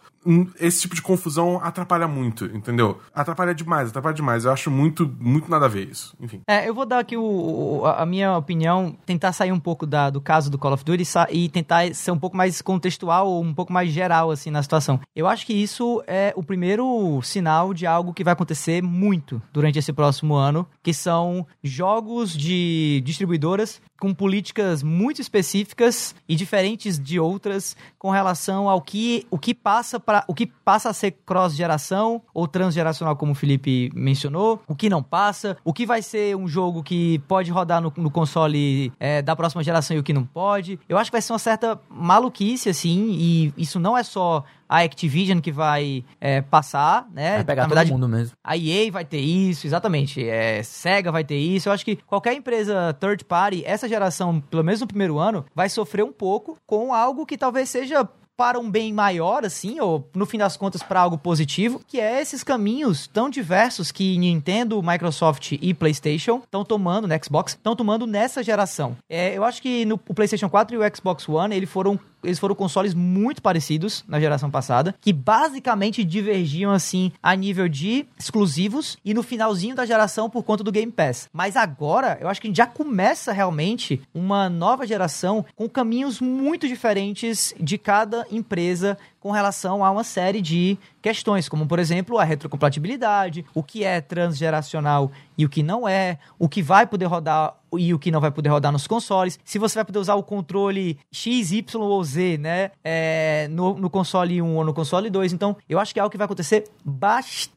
esse 0.59 0.81
tipo 0.81 0.93
de 0.93 1.01
confusão 1.01 1.59
atrapalha 1.61 2.07
muito, 2.07 2.45
entendeu? 2.45 2.99
Atrapalha 3.11 3.53
demais, 3.53 3.89
atrapalha 3.89 4.13
demais. 4.13 4.45
Eu 4.45 4.51
acho 4.51 4.69
muito, 4.69 5.11
muito 5.19 5.49
nada 5.49 5.65
a 5.65 5.67
ver 5.67 5.89
isso. 5.89 6.15
Enfim. 6.21 6.41
É, 6.47 6.69
eu 6.69 6.73
vou 6.75 6.85
dar 6.85 6.99
aqui 6.99 7.17
o, 7.17 7.23
o 7.23 7.85
a 7.85 8.05
minha 8.05 8.37
opinião, 8.37 8.95
tentar 9.07 9.33
sair 9.33 9.51
um 9.51 9.59
pouco 9.59 9.87
da, 9.87 10.11
do 10.11 10.21
caso 10.21 10.51
do 10.51 10.57
Call 10.59 10.73
of 10.73 10.85
Duty 10.85 11.03
e 11.31 11.49
tentar 11.49 11.93
ser 11.95 12.11
um 12.11 12.19
pouco 12.19 12.37
mais 12.37 12.61
contextual 12.61 13.27
ou 13.27 13.43
um 13.43 13.55
pouco 13.55 13.73
mais 13.73 13.89
geral, 13.89 14.29
assim, 14.29 14.51
na 14.51 14.61
situação. 14.61 14.99
Eu 15.15 15.27
acho 15.27 15.47
que 15.47 15.53
isso 15.53 16.03
é 16.05 16.31
o 16.35 16.43
primeiro 16.43 17.19
sinal 17.23 17.73
de 17.73 17.87
algo 17.87 18.13
que 18.13 18.23
vai 18.23 18.33
acontecer 18.33 18.83
muito 18.83 19.41
durante 19.51 19.79
esse 19.79 19.91
próximo 19.91 20.35
ano, 20.35 20.67
que 20.83 20.93
são 20.93 21.45
jogos 21.63 22.37
de 22.37 23.01
distribuidoras 23.03 23.81
com 24.03 24.13
políticas 24.13 24.83
muito 24.83 25.21
específicas 25.21 26.13
e 26.27 26.35
diferentes 26.35 26.99
de 26.99 27.21
outras 27.21 27.73
com 27.97 28.09
relação 28.09 28.67
ao 28.67 28.81
que 28.81 29.25
o 29.31 29.39
que 29.39 29.53
passa 29.53 29.97
para 29.97 30.25
o 30.27 30.33
que 30.33 30.45
passa 30.45 30.89
a 30.89 30.93
ser 30.93 31.11
cross 31.25 31.55
geração 31.55 32.21
ou 32.33 32.45
transgeracional 32.45 33.15
como 33.15 33.31
o 33.31 33.35
Felipe 33.35 33.89
mencionou, 33.95 34.61
o 34.67 34.75
que 34.75 34.89
não 34.89 35.01
passa, 35.01 35.55
o 35.63 35.71
que 35.71 35.85
vai 35.85 36.01
ser 36.01 36.35
um 36.35 36.49
jogo 36.49 36.83
que 36.83 37.19
pode 37.29 37.49
rodar 37.49 37.81
no, 37.81 37.93
no 37.95 38.11
console 38.11 38.91
é, 38.99 39.21
da 39.21 39.37
próxima 39.37 39.63
geração 39.63 39.95
e 39.95 40.01
o 40.01 40.03
que 40.03 40.11
não 40.11 40.25
pode. 40.25 40.77
Eu 40.89 40.97
acho 40.97 41.09
que 41.09 41.15
vai 41.15 41.21
ser 41.21 41.31
uma 41.31 41.39
certa 41.39 41.79
maluquice 41.89 42.67
assim 42.67 43.07
e 43.11 43.53
isso 43.55 43.79
não 43.79 43.97
é 43.97 44.03
só 44.03 44.43
a 44.73 44.79
Activision 44.79 45.39
que 45.39 45.51
vai 45.51 46.03
é, 46.19 46.41
passar, 46.41 47.07
né? 47.13 47.35
Vai 47.35 47.43
pegar 47.43 47.61
Na 47.61 47.67
verdade, 47.67 47.91
todo 47.91 47.99
mundo 47.99 48.09
mesmo. 48.09 48.35
A 48.43 48.57
EA 48.57 48.91
vai 48.91 49.05
ter 49.05 49.19
isso, 49.19 49.67
exatamente. 49.67 50.27
É, 50.27 50.63
Sega 50.63 51.11
vai 51.11 51.23
ter 51.23 51.37
isso. 51.37 51.69
Eu 51.69 51.73
acho 51.73 51.85
que 51.85 51.97
qualquer 52.07 52.33
empresa 52.33 52.91
third 52.99 53.23
party, 53.25 53.63
essa 53.67 53.87
geração, 53.87 54.41
pelo 54.41 54.63
menos 54.63 54.81
no 54.81 54.87
primeiro 54.87 55.19
ano, 55.19 55.45
vai 55.53 55.69
sofrer 55.69 56.03
um 56.03 56.11
pouco 56.11 56.57
com 56.65 56.91
algo 56.91 57.23
que 57.23 57.37
talvez 57.37 57.69
seja 57.69 58.09
para 58.35 58.59
um 58.59 58.67
bem 58.67 58.91
maior, 58.91 59.45
assim, 59.45 59.79
ou 59.79 60.09
no 60.15 60.25
fim 60.25 60.39
das 60.39 60.57
contas 60.57 60.81
para 60.81 60.99
algo 60.99 61.19
positivo, 61.19 61.79
que 61.87 61.99
é 61.99 62.19
esses 62.19 62.43
caminhos 62.43 63.05
tão 63.05 63.29
diversos 63.29 63.91
que 63.91 64.17
Nintendo, 64.17 64.81
Microsoft 64.81 65.51
e 65.51 65.71
PlayStation 65.71 66.41
estão 66.43 66.65
tomando, 66.65 67.07
no 67.07 67.13
Xbox, 67.23 67.51
estão 67.53 67.75
tomando 67.75 68.07
nessa 68.07 68.41
geração. 68.41 68.97
É, 69.07 69.37
eu 69.37 69.43
acho 69.43 69.61
que 69.61 69.85
no 69.85 69.99
o 70.07 70.15
PlayStation 70.15 70.49
4 70.49 70.75
e 70.75 70.79
o 70.79 70.95
Xbox 70.95 71.29
One, 71.29 71.55
eles 71.55 71.69
foram 71.69 71.99
eles 72.23 72.39
foram 72.39 72.55
consoles 72.55 72.93
muito 72.93 73.41
parecidos 73.41 74.03
na 74.07 74.19
geração 74.19 74.49
passada, 74.49 74.95
que 75.01 75.11
basicamente 75.11 76.03
divergiam 76.03 76.71
assim 76.71 77.11
a 77.21 77.35
nível 77.35 77.67
de 77.67 78.05
exclusivos 78.17 78.97
e 79.03 79.13
no 79.13 79.23
finalzinho 79.23 79.75
da 79.75 79.85
geração 79.85 80.29
por 80.29 80.43
conta 80.43 80.63
do 80.63 80.71
Game 80.71 80.91
Pass. 80.91 81.29
Mas 81.33 81.55
agora, 81.55 82.17
eu 82.21 82.27
acho 82.27 82.41
que 82.41 82.53
já 82.53 82.65
começa 82.65 83.31
realmente 83.31 84.01
uma 84.13 84.49
nova 84.49 84.85
geração 84.85 85.45
com 85.55 85.69
caminhos 85.69 86.19
muito 86.19 86.67
diferentes 86.67 87.53
de 87.59 87.77
cada 87.77 88.25
empresa 88.31 88.97
com 89.23 89.31
relação 89.31 89.85
a 89.85 89.89
uma 89.89 90.03
série 90.03 90.41
de 90.41 90.77
questões, 91.01 91.47
como 91.47 91.65
por 91.65 91.79
exemplo 91.79 92.19
a 92.19 92.25
retrocompatibilidade, 92.25 93.45
o 93.55 93.63
que 93.63 93.85
é 93.85 94.01
transgeracional 94.01 95.13
e 95.37 95.45
o 95.45 95.49
que 95.49 95.63
não 95.63 95.87
é, 95.87 96.19
o 96.37 96.49
que 96.49 96.61
vai 96.61 96.85
poder 96.85 97.05
rodar 97.05 97.55
e 97.71 97.93
o 97.93 97.97
que 97.97 98.11
não 98.11 98.19
vai 98.19 98.31
poder 98.31 98.49
rodar 98.49 98.69
nos 98.73 98.85
consoles, 98.85 99.39
se 99.45 99.57
você 99.57 99.75
vai 99.75 99.85
poder 99.85 99.99
usar 99.99 100.15
o 100.15 100.23
controle 100.23 100.99
X, 101.09 101.53
Y 101.53 101.81
ou 101.81 102.03
Z, 102.03 102.37
né, 102.37 102.71
é, 102.83 103.47
no, 103.49 103.75
no 103.75 103.89
console 103.89 104.41
1 104.41 104.55
ou 104.57 104.65
no 104.65 104.73
console 104.73 105.09
2. 105.09 105.31
Então, 105.31 105.55
eu 105.69 105.79
acho 105.79 105.93
que 105.93 105.99
é 105.99 106.03
algo 106.03 106.11
que 106.11 106.17
vai 106.17 106.25
acontecer 106.25 106.65
bastante. 106.83 107.53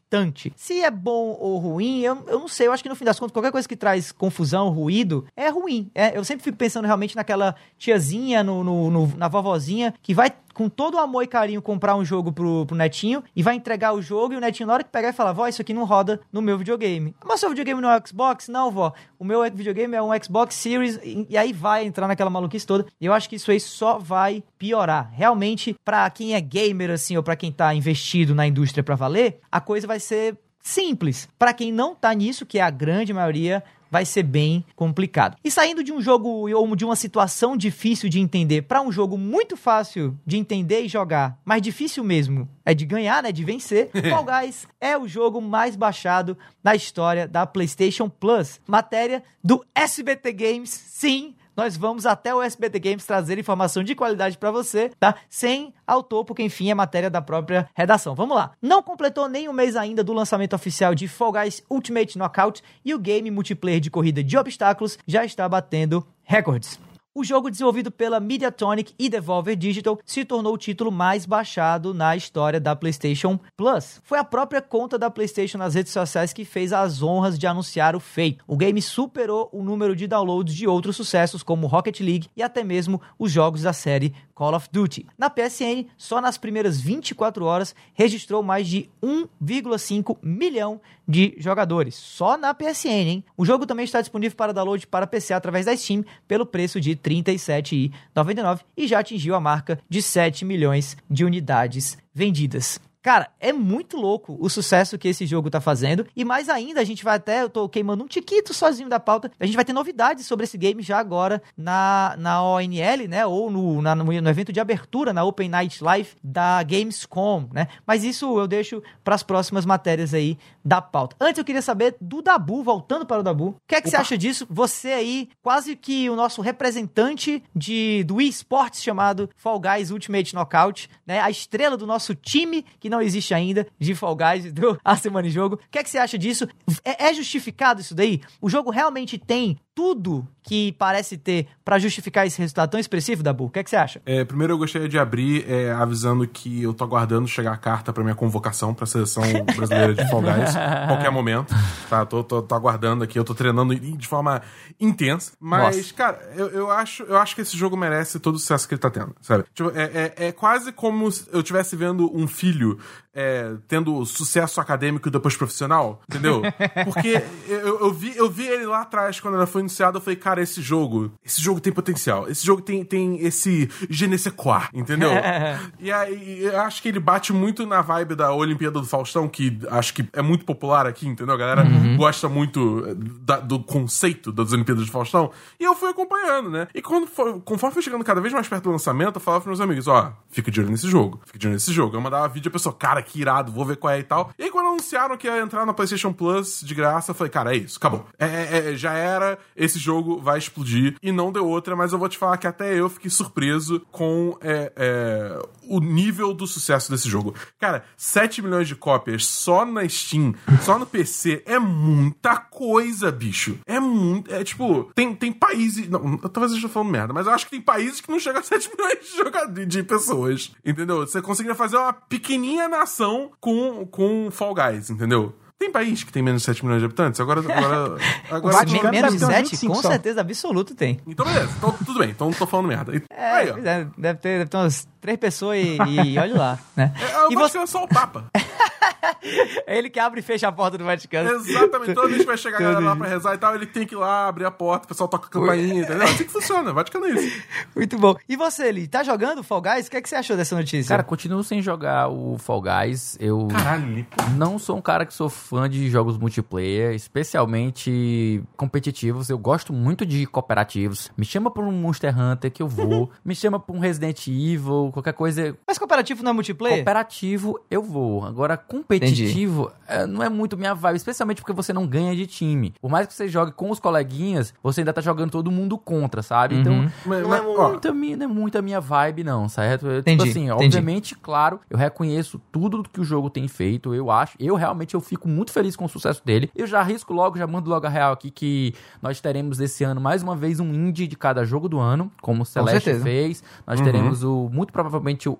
Se 0.55 0.81
é 0.81 0.89
bom 0.89 1.37
ou 1.39 1.57
ruim, 1.57 2.01
eu, 2.01 2.23
eu 2.27 2.39
não 2.39 2.47
sei. 2.47 2.67
Eu 2.67 2.71
acho 2.71 2.83
que 2.83 2.89
no 2.89 2.95
fim 2.95 3.05
das 3.05 3.19
contas, 3.19 3.33
qualquer 3.33 3.51
coisa 3.51 3.67
que 3.67 3.75
traz 3.75 4.11
confusão, 4.11 4.69
ruído, 4.69 5.25
é 5.35 5.49
ruim. 5.49 5.91
É, 5.93 6.17
eu 6.17 6.23
sempre 6.23 6.43
fico 6.43 6.57
pensando 6.57 6.85
realmente 6.85 7.15
naquela 7.15 7.55
tiazinha, 7.77 8.43
no, 8.43 8.63
no, 8.63 8.89
no 8.89 9.17
na 9.17 9.27
vovozinha, 9.27 9.93
que 10.01 10.13
vai 10.13 10.31
com 10.57 10.67
todo 10.67 10.95
o 10.95 10.99
amor 10.99 11.21
e 11.21 11.27
carinho, 11.27 11.61
comprar 11.61 11.95
um 11.95 12.03
jogo 12.03 12.31
pro, 12.31 12.65
pro 12.65 12.75
netinho 12.75 13.23
e 13.35 13.43
vai 13.43 13.53
entregar 13.53 13.93
o 13.93 14.01
jogo 14.01 14.33
e 14.33 14.37
o 14.37 14.39
netinho, 14.39 14.65
na 14.65 14.73
hora 14.73 14.83
que 14.83 14.89
pegar, 14.89 15.09
e 15.09 15.13
falar: 15.13 15.31
Vó, 15.31 15.47
isso 15.47 15.61
aqui 15.61 15.71
não 15.71 15.85
roda 15.85 16.19
no 16.33 16.41
meu 16.41 16.57
videogame. 16.57 17.15
Mas 17.23 17.39
seu 17.39 17.49
videogame 17.49 17.79
não 17.79 17.91
é 17.91 18.01
Xbox? 18.03 18.47
Não, 18.47 18.71
vó. 18.71 18.91
O 19.19 19.23
meu 19.23 19.43
videogame 19.51 19.95
é 19.95 20.01
um 20.01 20.09
Xbox 20.21 20.55
Series 20.55 20.99
e, 21.03 21.27
e 21.29 21.37
aí 21.37 21.53
vai 21.53 21.85
entrar 21.85 22.07
naquela 22.07 22.31
maluquice 22.31 22.65
toda. 22.65 22.87
E 22.99 23.05
eu 23.05 23.13
acho 23.13 23.29
que 23.29 23.35
isso 23.35 23.51
aí 23.51 23.59
só 23.59 23.99
vai 23.99 24.43
piorar. 24.57 25.11
Realmente, 25.13 25.75
para 25.85 26.09
quem 26.09 26.33
é 26.33 26.41
gamer, 26.41 26.89
assim, 26.89 27.15
ou 27.15 27.21
para 27.21 27.35
quem 27.35 27.51
tá 27.51 27.71
investido 27.75 28.33
na 28.33 28.47
indústria 28.47 28.83
para 28.83 28.95
valer, 28.95 29.39
a 29.51 29.61
coisa 29.61 29.85
vai 29.85 29.96
ser 29.99 30.37
simples. 30.61 31.27
Para 31.39 31.53
quem 31.53 31.71
não 31.71 31.95
tá 31.95 32.13
nisso, 32.13 32.45
que 32.45 32.59
é 32.59 32.61
a 32.61 32.69
grande 32.69 33.13
maioria, 33.13 33.63
vai 33.89 34.05
ser 34.05 34.23
bem 34.23 34.65
complicado. 34.75 35.37
E 35.43 35.49
saindo 35.49 35.83
de 35.83 35.91
um 35.91 36.01
jogo 36.01 36.49
ou 36.49 36.75
de 36.75 36.85
uma 36.85 36.95
situação 36.95 37.55
difícil 37.55 38.09
de 38.09 38.19
entender 38.19 38.63
para 38.63 38.81
um 38.81 38.91
jogo 38.91 39.17
muito 39.17 39.55
fácil 39.55 40.17
de 40.25 40.37
entender 40.37 40.81
e 40.81 40.87
jogar, 40.87 41.39
mas 41.45 41.61
difícil 41.61 42.03
mesmo 42.03 42.47
é 42.65 42.73
de 42.73 42.85
ganhar, 42.85 43.23
né, 43.23 43.31
de 43.31 43.43
vencer, 43.43 43.89
Fall 44.09 44.25
Guys 44.25 44.67
é 44.79 44.97
o 44.97 45.07
jogo 45.07 45.41
mais 45.41 45.75
baixado 45.75 46.37
na 46.63 46.75
história 46.75 47.27
da 47.27 47.45
PlayStation 47.45 48.09
Plus. 48.09 48.59
Matéria 48.67 49.23
do 49.43 49.65
SBT 49.73 50.33
Games, 50.33 50.69
sim, 50.69 51.33
nós 51.57 51.75
vamos 51.75 52.05
até 52.05 52.33
o 52.33 52.41
SBT 52.41 52.79
Games 52.79 53.05
trazer 53.05 53.39
informação 53.39 53.83
de 53.83 53.95
qualidade 53.95 54.37
para 54.37 54.51
você, 54.51 54.91
tá? 54.99 55.15
Sem 55.27 55.73
autor, 55.87 56.23
porque 56.23 56.43
enfim 56.43 56.69
é 56.69 56.75
matéria 56.75 57.09
da 57.09 57.21
própria 57.21 57.67
redação. 57.75 58.13
Vamos 58.13 58.37
lá. 58.37 58.51
Não 58.61 58.83
completou 58.83 59.27
nem 59.27 59.49
um 59.49 59.53
mês 59.53 59.75
ainda 59.75 60.03
do 60.03 60.13
lançamento 60.13 60.55
oficial 60.55 60.93
de 60.93 61.07
Fall 61.07 61.31
Guys 61.31 61.63
Ultimate 61.67 62.17
Knockout 62.17 62.61
e 62.85 62.93
o 62.93 62.99
game 62.99 63.31
multiplayer 63.31 63.79
de 63.79 63.89
corrida 63.89 64.23
de 64.23 64.37
obstáculos 64.37 64.99
já 65.07 65.25
está 65.25 65.49
batendo 65.49 66.05
recordes. 66.23 66.86
O 67.17 67.23
jogo 67.23 67.49
desenvolvido 67.49 67.89
pela 67.89 68.19
Mediatonic 68.19 68.93
e 68.99 69.09
Devolver 69.09 69.55
Digital 69.55 69.97
se 70.05 70.23
tornou 70.23 70.53
o 70.53 70.57
título 70.57 70.91
mais 70.91 71.25
baixado 71.25 71.91
na 71.91 72.15
história 72.15 72.59
da 72.59 72.75
PlayStation 72.75 73.39
Plus. 73.57 73.99
Foi 74.03 74.19
a 74.19 74.23
própria 74.23 74.61
conta 74.61 74.99
da 74.99 75.09
PlayStation 75.09 75.57
nas 75.57 75.73
redes 75.73 75.91
sociais 75.91 76.31
que 76.31 76.45
fez 76.45 76.71
as 76.71 77.01
honras 77.01 77.39
de 77.39 77.47
anunciar 77.47 77.95
o 77.95 77.99
feito. 77.99 78.45
O 78.47 78.55
game 78.55 78.79
superou 78.83 79.49
o 79.51 79.63
número 79.63 79.95
de 79.95 80.05
downloads 80.05 80.53
de 80.53 80.67
outros 80.67 80.95
sucessos 80.95 81.41
como 81.41 81.65
Rocket 81.65 82.01
League 82.01 82.29
e 82.37 82.43
até 82.43 82.63
mesmo 82.63 83.01
os 83.17 83.31
jogos 83.31 83.63
da 83.63 83.73
série 83.73 84.13
Call 84.37 84.53
of 84.53 84.69
Duty. 84.71 85.07
Na 85.17 85.31
PSN, 85.31 85.87
só 85.97 86.21
nas 86.21 86.37
primeiras 86.37 86.79
24 86.79 87.43
horas 87.43 87.73
registrou 87.95 88.43
mais 88.43 88.67
de 88.67 88.87
1,5 89.01 90.15
milhão 90.21 90.79
de 91.07 91.33
jogadores. 91.39 91.95
Só 91.95 92.37
na 92.37 92.53
PSN, 92.53 93.07
hein? 93.07 93.23
O 93.35 93.43
jogo 93.43 93.65
também 93.65 93.83
está 93.83 93.99
disponível 93.99 94.37
para 94.37 94.53
download 94.53 94.85
para 94.85 95.07
PC 95.07 95.33
através 95.33 95.65
da 95.65 95.75
Steam 95.75 96.05
pelo 96.27 96.45
preço 96.45 96.79
de 96.79 96.91
R$ 96.91 96.97
37,99 96.97 98.59
e 98.77 98.85
já 98.85 98.99
atingiu 98.99 99.33
a 99.33 99.39
marca 99.39 99.79
de 99.89 100.03
7 100.03 100.45
milhões 100.45 100.95
de 101.09 101.25
unidades 101.25 101.97
vendidas. 102.13 102.79
Cara, 103.01 103.29
é 103.39 103.53
muito 103.53 103.95
louco 103.95 104.37
o 104.39 104.49
sucesso 104.49 104.97
que 104.97 105.07
esse 105.07 105.25
jogo 105.25 105.49
tá 105.49 105.61
fazendo. 105.61 106.05
E 106.15 106.25
mais 106.25 106.49
ainda, 106.49 106.81
a 106.81 106.83
gente 106.83 107.03
vai 107.03 107.15
até. 107.15 107.43
Eu 107.43 107.49
tô 107.49 107.69
queimando 107.69 108.03
um 108.03 108.07
tiquito 108.07 108.53
sozinho 108.53 108.89
da 108.89 108.99
pauta. 108.99 109.31
A 109.39 109.45
gente 109.45 109.55
vai 109.55 109.63
ter 109.63 109.73
novidades 109.73 110.25
sobre 110.25 110.43
esse 110.43 110.57
game 110.57 110.81
já 110.81 110.99
agora 110.99 111.41
na, 111.55 112.15
na 112.17 112.43
ONL, 112.43 113.07
né? 113.07 113.25
Ou 113.25 113.49
no, 113.49 113.81
na, 113.81 113.95
no, 113.95 114.29
evento 114.29 114.51
de 114.51 114.59
abertura, 114.59 115.13
na 115.13 115.23
Open 115.23 115.47
Night 115.47 115.83
Live 115.83 116.09
da 116.23 116.61
Gamescom, 116.63 117.47
né? 117.53 117.67
Mas 117.85 118.03
isso 118.03 118.37
eu 118.37 118.47
deixo 118.47 118.83
para 119.03 119.15
as 119.15 119.23
próximas 119.23 119.65
matérias 119.65 120.13
aí 120.13 120.37
da 120.63 120.81
pauta. 120.81 121.15
Antes 121.19 121.37
eu 121.37 121.45
queria 121.45 121.61
saber 121.61 121.95
do 122.01 122.21
Dabu, 122.21 122.61
voltando 122.61 123.05
para 123.05 123.21
o 123.21 123.23
Dabu. 123.23 123.49
O 123.49 123.55
que 123.65 123.75
é 123.75 123.81
que 123.81 123.87
Opa. 123.87 123.97
você 123.97 124.01
acha 124.01 124.17
disso? 124.17 124.45
Você 124.49 124.89
aí, 124.89 125.29
quase 125.41 125.75
que 125.75 126.09
o 126.09 126.15
nosso 126.15 126.41
representante 126.41 127.41
de, 127.55 128.03
do 128.03 128.19
eSports 128.19 128.83
chamado 128.83 129.29
Fall 129.35 129.59
Guys 129.59 129.91
Ultimate 129.91 130.35
Knockout, 130.35 130.89
né? 131.05 131.21
A 131.21 131.29
estrela 131.29 131.77
do 131.77 131.87
nosso 131.87 132.13
time 132.13 132.65
que 132.79 132.89
não 132.89 132.96
não 132.97 133.01
existe 133.01 133.33
ainda, 133.33 133.67
de 133.79 133.93
Fall 133.95 134.15
Guys 134.15 134.51
do 134.53 134.79
A 134.83 134.95
Semana 134.95 135.27
em 135.27 135.31
Jogo. 135.31 135.55
O 135.55 135.59
que 135.69 135.79
é 135.79 135.83
que 135.83 135.89
você 135.89 135.97
acha 135.97 136.17
disso? 136.17 136.47
É, 136.83 137.07
é 137.07 137.13
justificado 137.13 137.81
isso 137.81 137.95
daí? 137.95 138.21
O 138.41 138.49
jogo 138.49 138.71
realmente 138.71 139.17
tem 139.17 139.57
tudo 139.77 140.27
que 140.41 140.71
parece 140.71 141.17
ter 141.17 141.45
para 141.63 141.77
justificar 141.77 142.25
esse 142.25 142.39
resultado 142.39 142.71
tão 142.71 142.79
expressivo, 142.79 143.21
Dabu? 143.21 143.45
O 143.45 143.49
que, 143.51 143.59
é 143.59 143.63
que 143.63 143.69
você 143.69 143.75
acha? 143.75 144.01
É, 144.07 144.25
primeiro 144.25 144.53
eu 144.53 144.57
gostaria 144.57 144.89
de 144.89 144.97
abrir 144.97 145.45
é, 145.47 145.71
avisando 145.71 146.27
que 146.27 146.63
eu 146.63 146.73
tô 146.73 146.83
aguardando 146.83 147.27
chegar 147.27 147.51
a 147.51 147.57
carta 147.57 147.93
para 147.93 148.01
minha 148.01 148.15
convocação 148.15 148.73
para 148.73 148.85
a 148.85 148.87
seleção 148.87 149.21
brasileira 149.55 149.93
de 149.93 150.09
Fall 150.09 150.23
Guys, 150.23 150.55
qualquer 150.87 151.11
momento. 151.11 151.53
Tá, 151.87 152.03
tô, 152.07 152.23
tô, 152.23 152.41
tô, 152.41 152.55
aguardando 152.55 153.03
aqui, 153.03 153.19
eu 153.19 153.23
tô 153.23 153.35
treinando 153.35 153.75
de 153.75 154.07
forma 154.07 154.41
intensa. 154.79 155.33
Mas, 155.39 155.77
Nossa. 155.77 155.93
cara, 155.93 156.31
eu, 156.35 156.47
eu, 156.47 156.71
acho, 156.71 157.03
eu 157.03 157.17
acho 157.17 157.35
que 157.35 157.41
esse 157.41 157.55
jogo 157.55 157.77
merece 157.77 158.19
todo 158.19 158.33
o 158.33 158.39
sucesso 158.39 158.67
que 158.67 158.73
ele 158.73 158.81
tá 158.81 158.89
tendo, 158.89 159.13
sabe? 159.21 159.43
Tipo, 159.53 159.71
é, 159.77 160.13
é, 160.17 160.27
é 160.27 160.31
quase 160.31 160.71
como 160.71 161.11
se 161.11 161.27
eu 161.31 161.41
estivesse 161.41 161.75
vendo 161.75 162.09
um 162.17 162.27
filho 162.27 162.79
é, 163.17 163.55
tendo 163.67 164.05
sucesso 164.05 164.61
acadêmico 164.61 165.07
e 165.07 165.11
depois 165.11 165.35
profissional, 165.35 165.99
entendeu? 166.07 166.43
Porque 166.85 167.19
eu, 167.47 167.79
eu, 167.79 167.91
vi, 167.91 168.15
eu 168.15 168.29
vi 168.29 168.45
ele 168.45 168.67
lá 168.67 168.81
atrás, 168.81 169.19
quando 169.19 169.33
ela 169.33 169.47
foi 169.47 169.61
anunciada, 169.61 169.97
eu 169.97 170.01
falei, 170.01 170.17
cara, 170.17 170.39
esse 170.39 170.61
jogo, 170.61 171.11
esse 171.25 171.41
jogo 171.41 171.59
tem 171.59 171.73
potencial. 171.73 172.29
Esse 172.29 172.45
jogo 172.45 172.61
tem, 172.61 172.85
tem 172.85 173.19
esse 173.25 173.67
je 173.89 174.05
ne 174.05 174.19
sais 174.19 174.35
quoi, 174.35 174.61
entendeu? 174.71 175.09
e 175.79 175.91
aí, 175.91 176.43
eu 176.43 176.61
acho 176.61 176.79
que 176.79 176.89
ele 176.89 176.99
bate 176.99 177.33
muito 177.33 177.65
na 177.65 177.81
vibe 177.81 178.13
da 178.13 178.31
Olimpíada 178.31 178.79
do 178.79 178.85
Faustão, 178.85 179.27
que 179.27 179.57
acho 179.71 179.95
que 179.95 180.07
é 180.13 180.21
muito 180.21 180.45
popular 180.45 180.85
aqui, 180.85 181.07
entendeu? 181.07 181.33
A 181.33 181.37
galera 181.37 181.63
uhum. 181.63 181.97
gosta 181.97 182.29
muito 182.29 182.85
eh, 182.87 182.93
da, 183.21 183.39
do 183.39 183.59
conceito 183.59 184.31
das 184.31 184.53
Olimpíadas 184.53 184.85
do 184.85 184.91
Faustão. 184.91 185.31
E 185.59 185.63
eu 185.63 185.75
fui 185.75 185.89
acompanhando, 185.89 186.51
né? 186.51 186.67
E 186.71 186.83
quando 186.83 187.07
foi, 187.07 187.39
conforme 187.39 187.73
foi 187.73 187.81
chegando 187.81 188.03
cada 188.03 188.21
vez 188.21 188.31
mais 188.31 188.47
perto 188.47 188.65
do 188.65 188.71
lançamento, 188.71 189.15
eu 189.15 189.21
falava 189.21 189.43
pros 189.43 189.57
meus 189.57 189.67
amigos, 189.67 189.87
ó, 189.87 190.13
fica 190.29 190.51
de 190.51 190.59
olho 190.59 190.69
nesse 190.69 190.87
jogo, 190.87 191.19
fica 191.25 191.39
de 191.39 191.47
olho 191.47 191.55
nesse 191.55 191.73
jogo. 191.73 191.95
Eu 191.95 192.01
mandava 192.01 192.27
vídeo 192.27 192.49
a 192.49 192.51
pessoa, 192.51 192.75
cara, 192.75 193.06
que 193.07 193.21
irado, 193.21 193.51
vou 193.51 193.65
ver 193.65 193.77
qual 193.77 193.93
é 193.93 193.99
e 193.99 194.03
tal. 194.03 194.31
E 194.37 194.43
aí, 194.43 194.51
quando 194.51 194.67
anunciaram 194.67 195.17
que 195.17 195.27
ia 195.27 195.39
entrar 195.39 195.65
na 195.65 195.73
PlayStation 195.73 196.13
Plus 196.13 196.61
de 196.61 196.75
graça, 196.75 197.11
eu 197.11 197.15
falei, 197.15 197.31
cara, 197.31 197.55
é 197.55 197.57
isso, 197.57 197.77
acabou. 197.77 198.05
É, 198.19 198.25
é, 198.25 198.71
é, 198.71 198.75
já 198.75 198.93
era, 198.93 199.39
esse 199.55 199.79
jogo 199.79 200.19
vai 200.19 200.37
explodir. 200.37 200.95
E 201.01 201.11
não 201.11 201.31
deu 201.31 201.47
outra, 201.47 201.75
mas 201.75 201.93
eu 201.93 201.99
vou 201.99 202.09
te 202.09 202.17
falar 202.17 202.37
que 202.37 202.47
até 202.47 202.79
eu 202.79 202.89
fiquei 202.89 203.09
surpreso 203.09 203.81
com 203.91 204.37
é, 204.41 204.71
é 204.75 205.39
o 205.69 205.79
nível 205.79 206.33
do 206.33 206.47
sucesso 206.47 206.89
desse 206.91 207.09
jogo. 207.09 207.35
Cara, 207.59 207.83
7 207.95 208.41
milhões 208.41 208.67
de 208.67 208.75
cópias 208.75 209.25
só 209.25 209.65
na 209.65 209.87
Steam, 209.87 210.33
só 210.61 210.79
no 210.79 210.85
PC, 210.85 211.43
é 211.45 211.59
muita 211.59 212.37
coisa, 212.37 213.11
bicho. 213.11 213.59
É 213.65 213.79
muito. 213.79 214.33
É 214.33 214.43
tipo, 214.43 214.91
tem, 214.95 215.13
tem 215.13 215.31
países. 215.31 215.89
Não, 215.89 216.17
talvez 216.17 216.51
eu 216.51 216.57
esteja 216.57 216.69
falando 216.69 216.91
merda, 216.91 217.13
mas 217.13 217.27
eu 217.27 217.33
acho 217.33 217.45
que 217.45 217.51
tem 217.51 217.61
países 217.61 218.01
que 218.01 218.09
não 218.09 218.19
chegam 218.19 218.41
a 218.41 218.43
7 218.43 218.69
milhões 218.69 218.99
de, 219.05 219.17
jogadores, 219.17 219.67
de 219.67 219.83
pessoas. 219.83 220.51
Entendeu? 220.65 220.99
Você 220.99 221.21
conseguiria 221.21 221.55
fazer 221.55 221.77
uma 221.77 221.93
pequenininha 221.93 222.69
nação 222.69 222.96
com, 223.39 223.85
com 223.85 224.29
Fall 224.31 224.53
Guys, 224.53 224.89
entendeu? 224.89 225.33
Tem 225.59 225.71
país 225.71 226.03
que 226.03 226.11
tem 226.11 226.21
menos 226.21 226.43
de 226.43 226.45
7 226.45 226.63
milhões 226.63 226.81
de 226.81 226.85
habitantes? 226.85 227.19
Agora. 227.19 227.39
agora, 227.39 227.97
agora 228.29 228.67
o 228.67 228.91
menos 228.91 229.13
de 229.13 229.19
7? 229.19 229.67
Com 229.67 229.75
só. 229.75 229.89
certeza 229.89 230.21
absoluto 230.21 230.75
tem. 230.75 230.99
Então, 231.07 231.25
beleza. 231.25 231.51
Então, 231.57 231.75
tudo 231.83 231.99
bem. 231.99 232.11
Então, 232.11 232.29
não 232.29 232.37
tô 232.37 232.45
falando 232.45 232.67
merda. 232.67 233.03
É, 233.09 233.31
Aí, 233.31 233.49
é, 233.49 233.53
deve, 233.97 234.19
ter, 234.19 234.37
deve 234.37 234.45
ter 234.45 234.57
umas 234.57 234.87
três 234.99 235.17
pessoas 235.17 235.57
e, 235.59 235.77
e 236.05 236.19
olha 236.19 236.37
lá, 236.37 236.59
né? 236.75 236.93
É, 237.27 237.33
e 237.33 237.35
você... 237.35 237.57
é 237.57 237.65
só 237.65 237.83
o 237.83 237.87
Papa. 237.87 238.29
é 239.65 239.77
ele 239.77 239.89
que 239.89 239.99
abre 239.99 240.19
e 240.19 240.23
fecha 240.23 240.47
a 240.47 240.51
porta 240.51 240.77
do 240.77 240.83
Vaticano. 240.83 241.29
Exatamente. 241.29 241.93
Toda 241.93 242.07
vez 242.07 242.21
que 242.21 242.27
vai 242.27 242.37
chegar 242.37 242.57
a 242.57 242.61
galera 242.61 242.79
lá 242.79 242.95
pra 242.95 243.07
rezar 243.07 243.33
e 243.33 243.37
tal, 243.37 243.55
ele 243.55 243.65
tem 243.65 243.85
que 243.85 243.95
ir 243.95 243.97
lá 243.97 244.27
abrir 244.27 244.45
a 244.45 244.51
porta, 244.51 244.85
o 244.85 244.87
pessoal 244.87 245.07
toca 245.07 245.27
a 245.27 245.29
campainha, 245.29 245.81
entendeu? 245.81 246.03
Assim 246.03 246.23
que 246.23 246.31
funciona. 246.31 246.71
Vaticano 246.73 247.05
é 247.05 247.11
isso. 247.11 247.43
Muito 247.75 247.97
bom. 247.97 248.15
E 248.27 248.35
você, 248.35 248.67
Eli, 248.67 248.87
tá 248.87 249.03
jogando 249.03 249.43
Fall 249.43 249.61
Guys? 249.61 249.87
O 249.87 249.91
que, 249.91 249.97
é 249.97 250.01
que 250.01 250.09
você 250.09 250.15
achou 250.15 250.37
dessa 250.37 250.55
notícia? 250.55 250.89
Cara, 250.89 251.03
continuo 251.03 251.43
sem 251.43 251.61
jogar 251.61 252.09
o 252.09 252.37
Fall 252.37 252.61
Guys. 252.61 253.17
Eu 253.19 253.47
Caralho, 253.47 254.05
não 254.35 254.57
sou 254.59 254.77
um 254.77 254.81
cara 254.81 255.05
que 255.05 255.13
sou 255.13 255.29
fã 255.29 255.69
de 255.69 255.89
jogos 255.89 256.17
multiplayer, 256.17 256.93
especialmente 256.93 258.41
competitivos. 258.55 259.29
Eu 259.29 259.37
gosto 259.37 259.73
muito 259.73 260.05
de 260.05 260.25
cooperativos. 260.25 261.11
Me 261.17 261.25
chama 261.25 261.51
pra 261.51 261.63
um 261.63 261.71
Monster 261.71 262.17
Hunter 262.17 262.51
que 262.51 262.61
eu 262.61 262.67
vou. 262.67 263.11
Me 263.23 263.35
chama 263.35 263.59
pra 263.59 263.75
um 263.75 263.79
Resident 263.79 264.27
Evil 264.27 264.91
qualquer 264.97 265.13
coisa. 265.13 265.55
Mas 265.67 265.77
cooperativo 265.77 266.23
não 266.23 266.31
é 266.31 266.33
multiplayer? 266.33 266.77
Cooperativo 266.79 267.59
eu 267.69 267.81
vou. 267.81 268.25
Agora, 268.25 268.57
competitivo 268.57 269.71
é, 269.87 270.05
não 270.05 270.23
é 270.23 270.29
muito 270.29 270.57
minha 270.57 270.73
vibe, 270.73 270.97
especialmente 270.97 271.41
porque 271.41 271.53
você 271.53 271.71
não 271.71 271.85
ganha 271.87 272.15
de 272.15 272.25
time. 272.27 272.73
Por 272.81 272.89
mais 272.89 273.07
que 273.07 273.13
você 273.13 273.27
jogue 273.27 273.51
com 273.51 273.69
os 273.69 273.79
coleguinhas, 273.79 274.53
você 274.61 274.81
ainda 274.81 274.93
tá 274.93 275.01
jogando 275.01 275.31
todo 275.31 275.51
mundo 275.51 275.77
contra, 275.77 276.21
sabe? 276.21 276.55
Então, 276.55 276.73
Uhum. 276.73 276.89
Mas- 277.05 277.21
não, 277.21 277.29
mas, 277.29 277.39
é 277.39 277.69
muito 277.71 277.87
a 277.87 277.93
minha, 277.93 278.17
não 278.17 278.25
é 278.25 278.27
muito 278.27 278.57
a 278.57 278.61
minha 278.61 278.81
vibe, 278.81 279.23
não, 279.23 279.47
certo? 279.49 279.87
Eu, 279.87 279.99
Entendi, 279.99 280.17
tipo 280.17 280.29
assim, 280.29 280.45
entendi. 280.49 280.65
obviamente, 280.65 281.15
claro, 281.15 281.59
eu 281.69 281.77
reconheço 281.77 282.39
tudo 282.51 282.83
que 282.83 282.99
o 282.99 283.03
jogo 283.03 283.29
tem 283.29 283.47
feito, 283.47 283.93
eu 283.93 284.11
acho. 284.11 284.35
Eu 284.39 284.55
realmente 284.55 284.93
eu 284.95 285.01
fico 285.01 285.27
muito 285.27 285.51
feliz 285.51 285.75
com 285.75 285.85
o 285.85 285.89
sucesso 285.89 286.21
dele. 286.25 286.49
Eu 286.55 286.67
já 286.67 286.79
arrisco 286.79 287.13
logo, 287.13 287.37
já 287.37 287.47
mando 287.47 287.69
logo 287.69 287.85
a 287.85 287.89
real 287.89 288.13
aqui 288.13 288.29
que 288.31 288.73
nós 289.01 289.19
teremos 289.21 289.59
esse 289.59 289.83
ano 289.83 289.99
mais 290.01 290.21
uma 290.23 290.35
vez 290.35 290.59
um 290.59 290.73
indie 290.73 291.07
de 291.07 291.15
cada 291.15 291.43
jogo 291.45 291.67
do 291.69 291.79
ano, 291.79 292.11
como 292.21 292.43
o 292.43 292.45
Celeste 292.45 292.93
fez. 292.99 293.43
Nós 293.65 293.79
Uhum. 293.79 293.85
teremos 293.85 294.23
o 294.23 294.49
muito 294.51 294.71
provavelmente 294.77 295.27
o, 295.27 295.37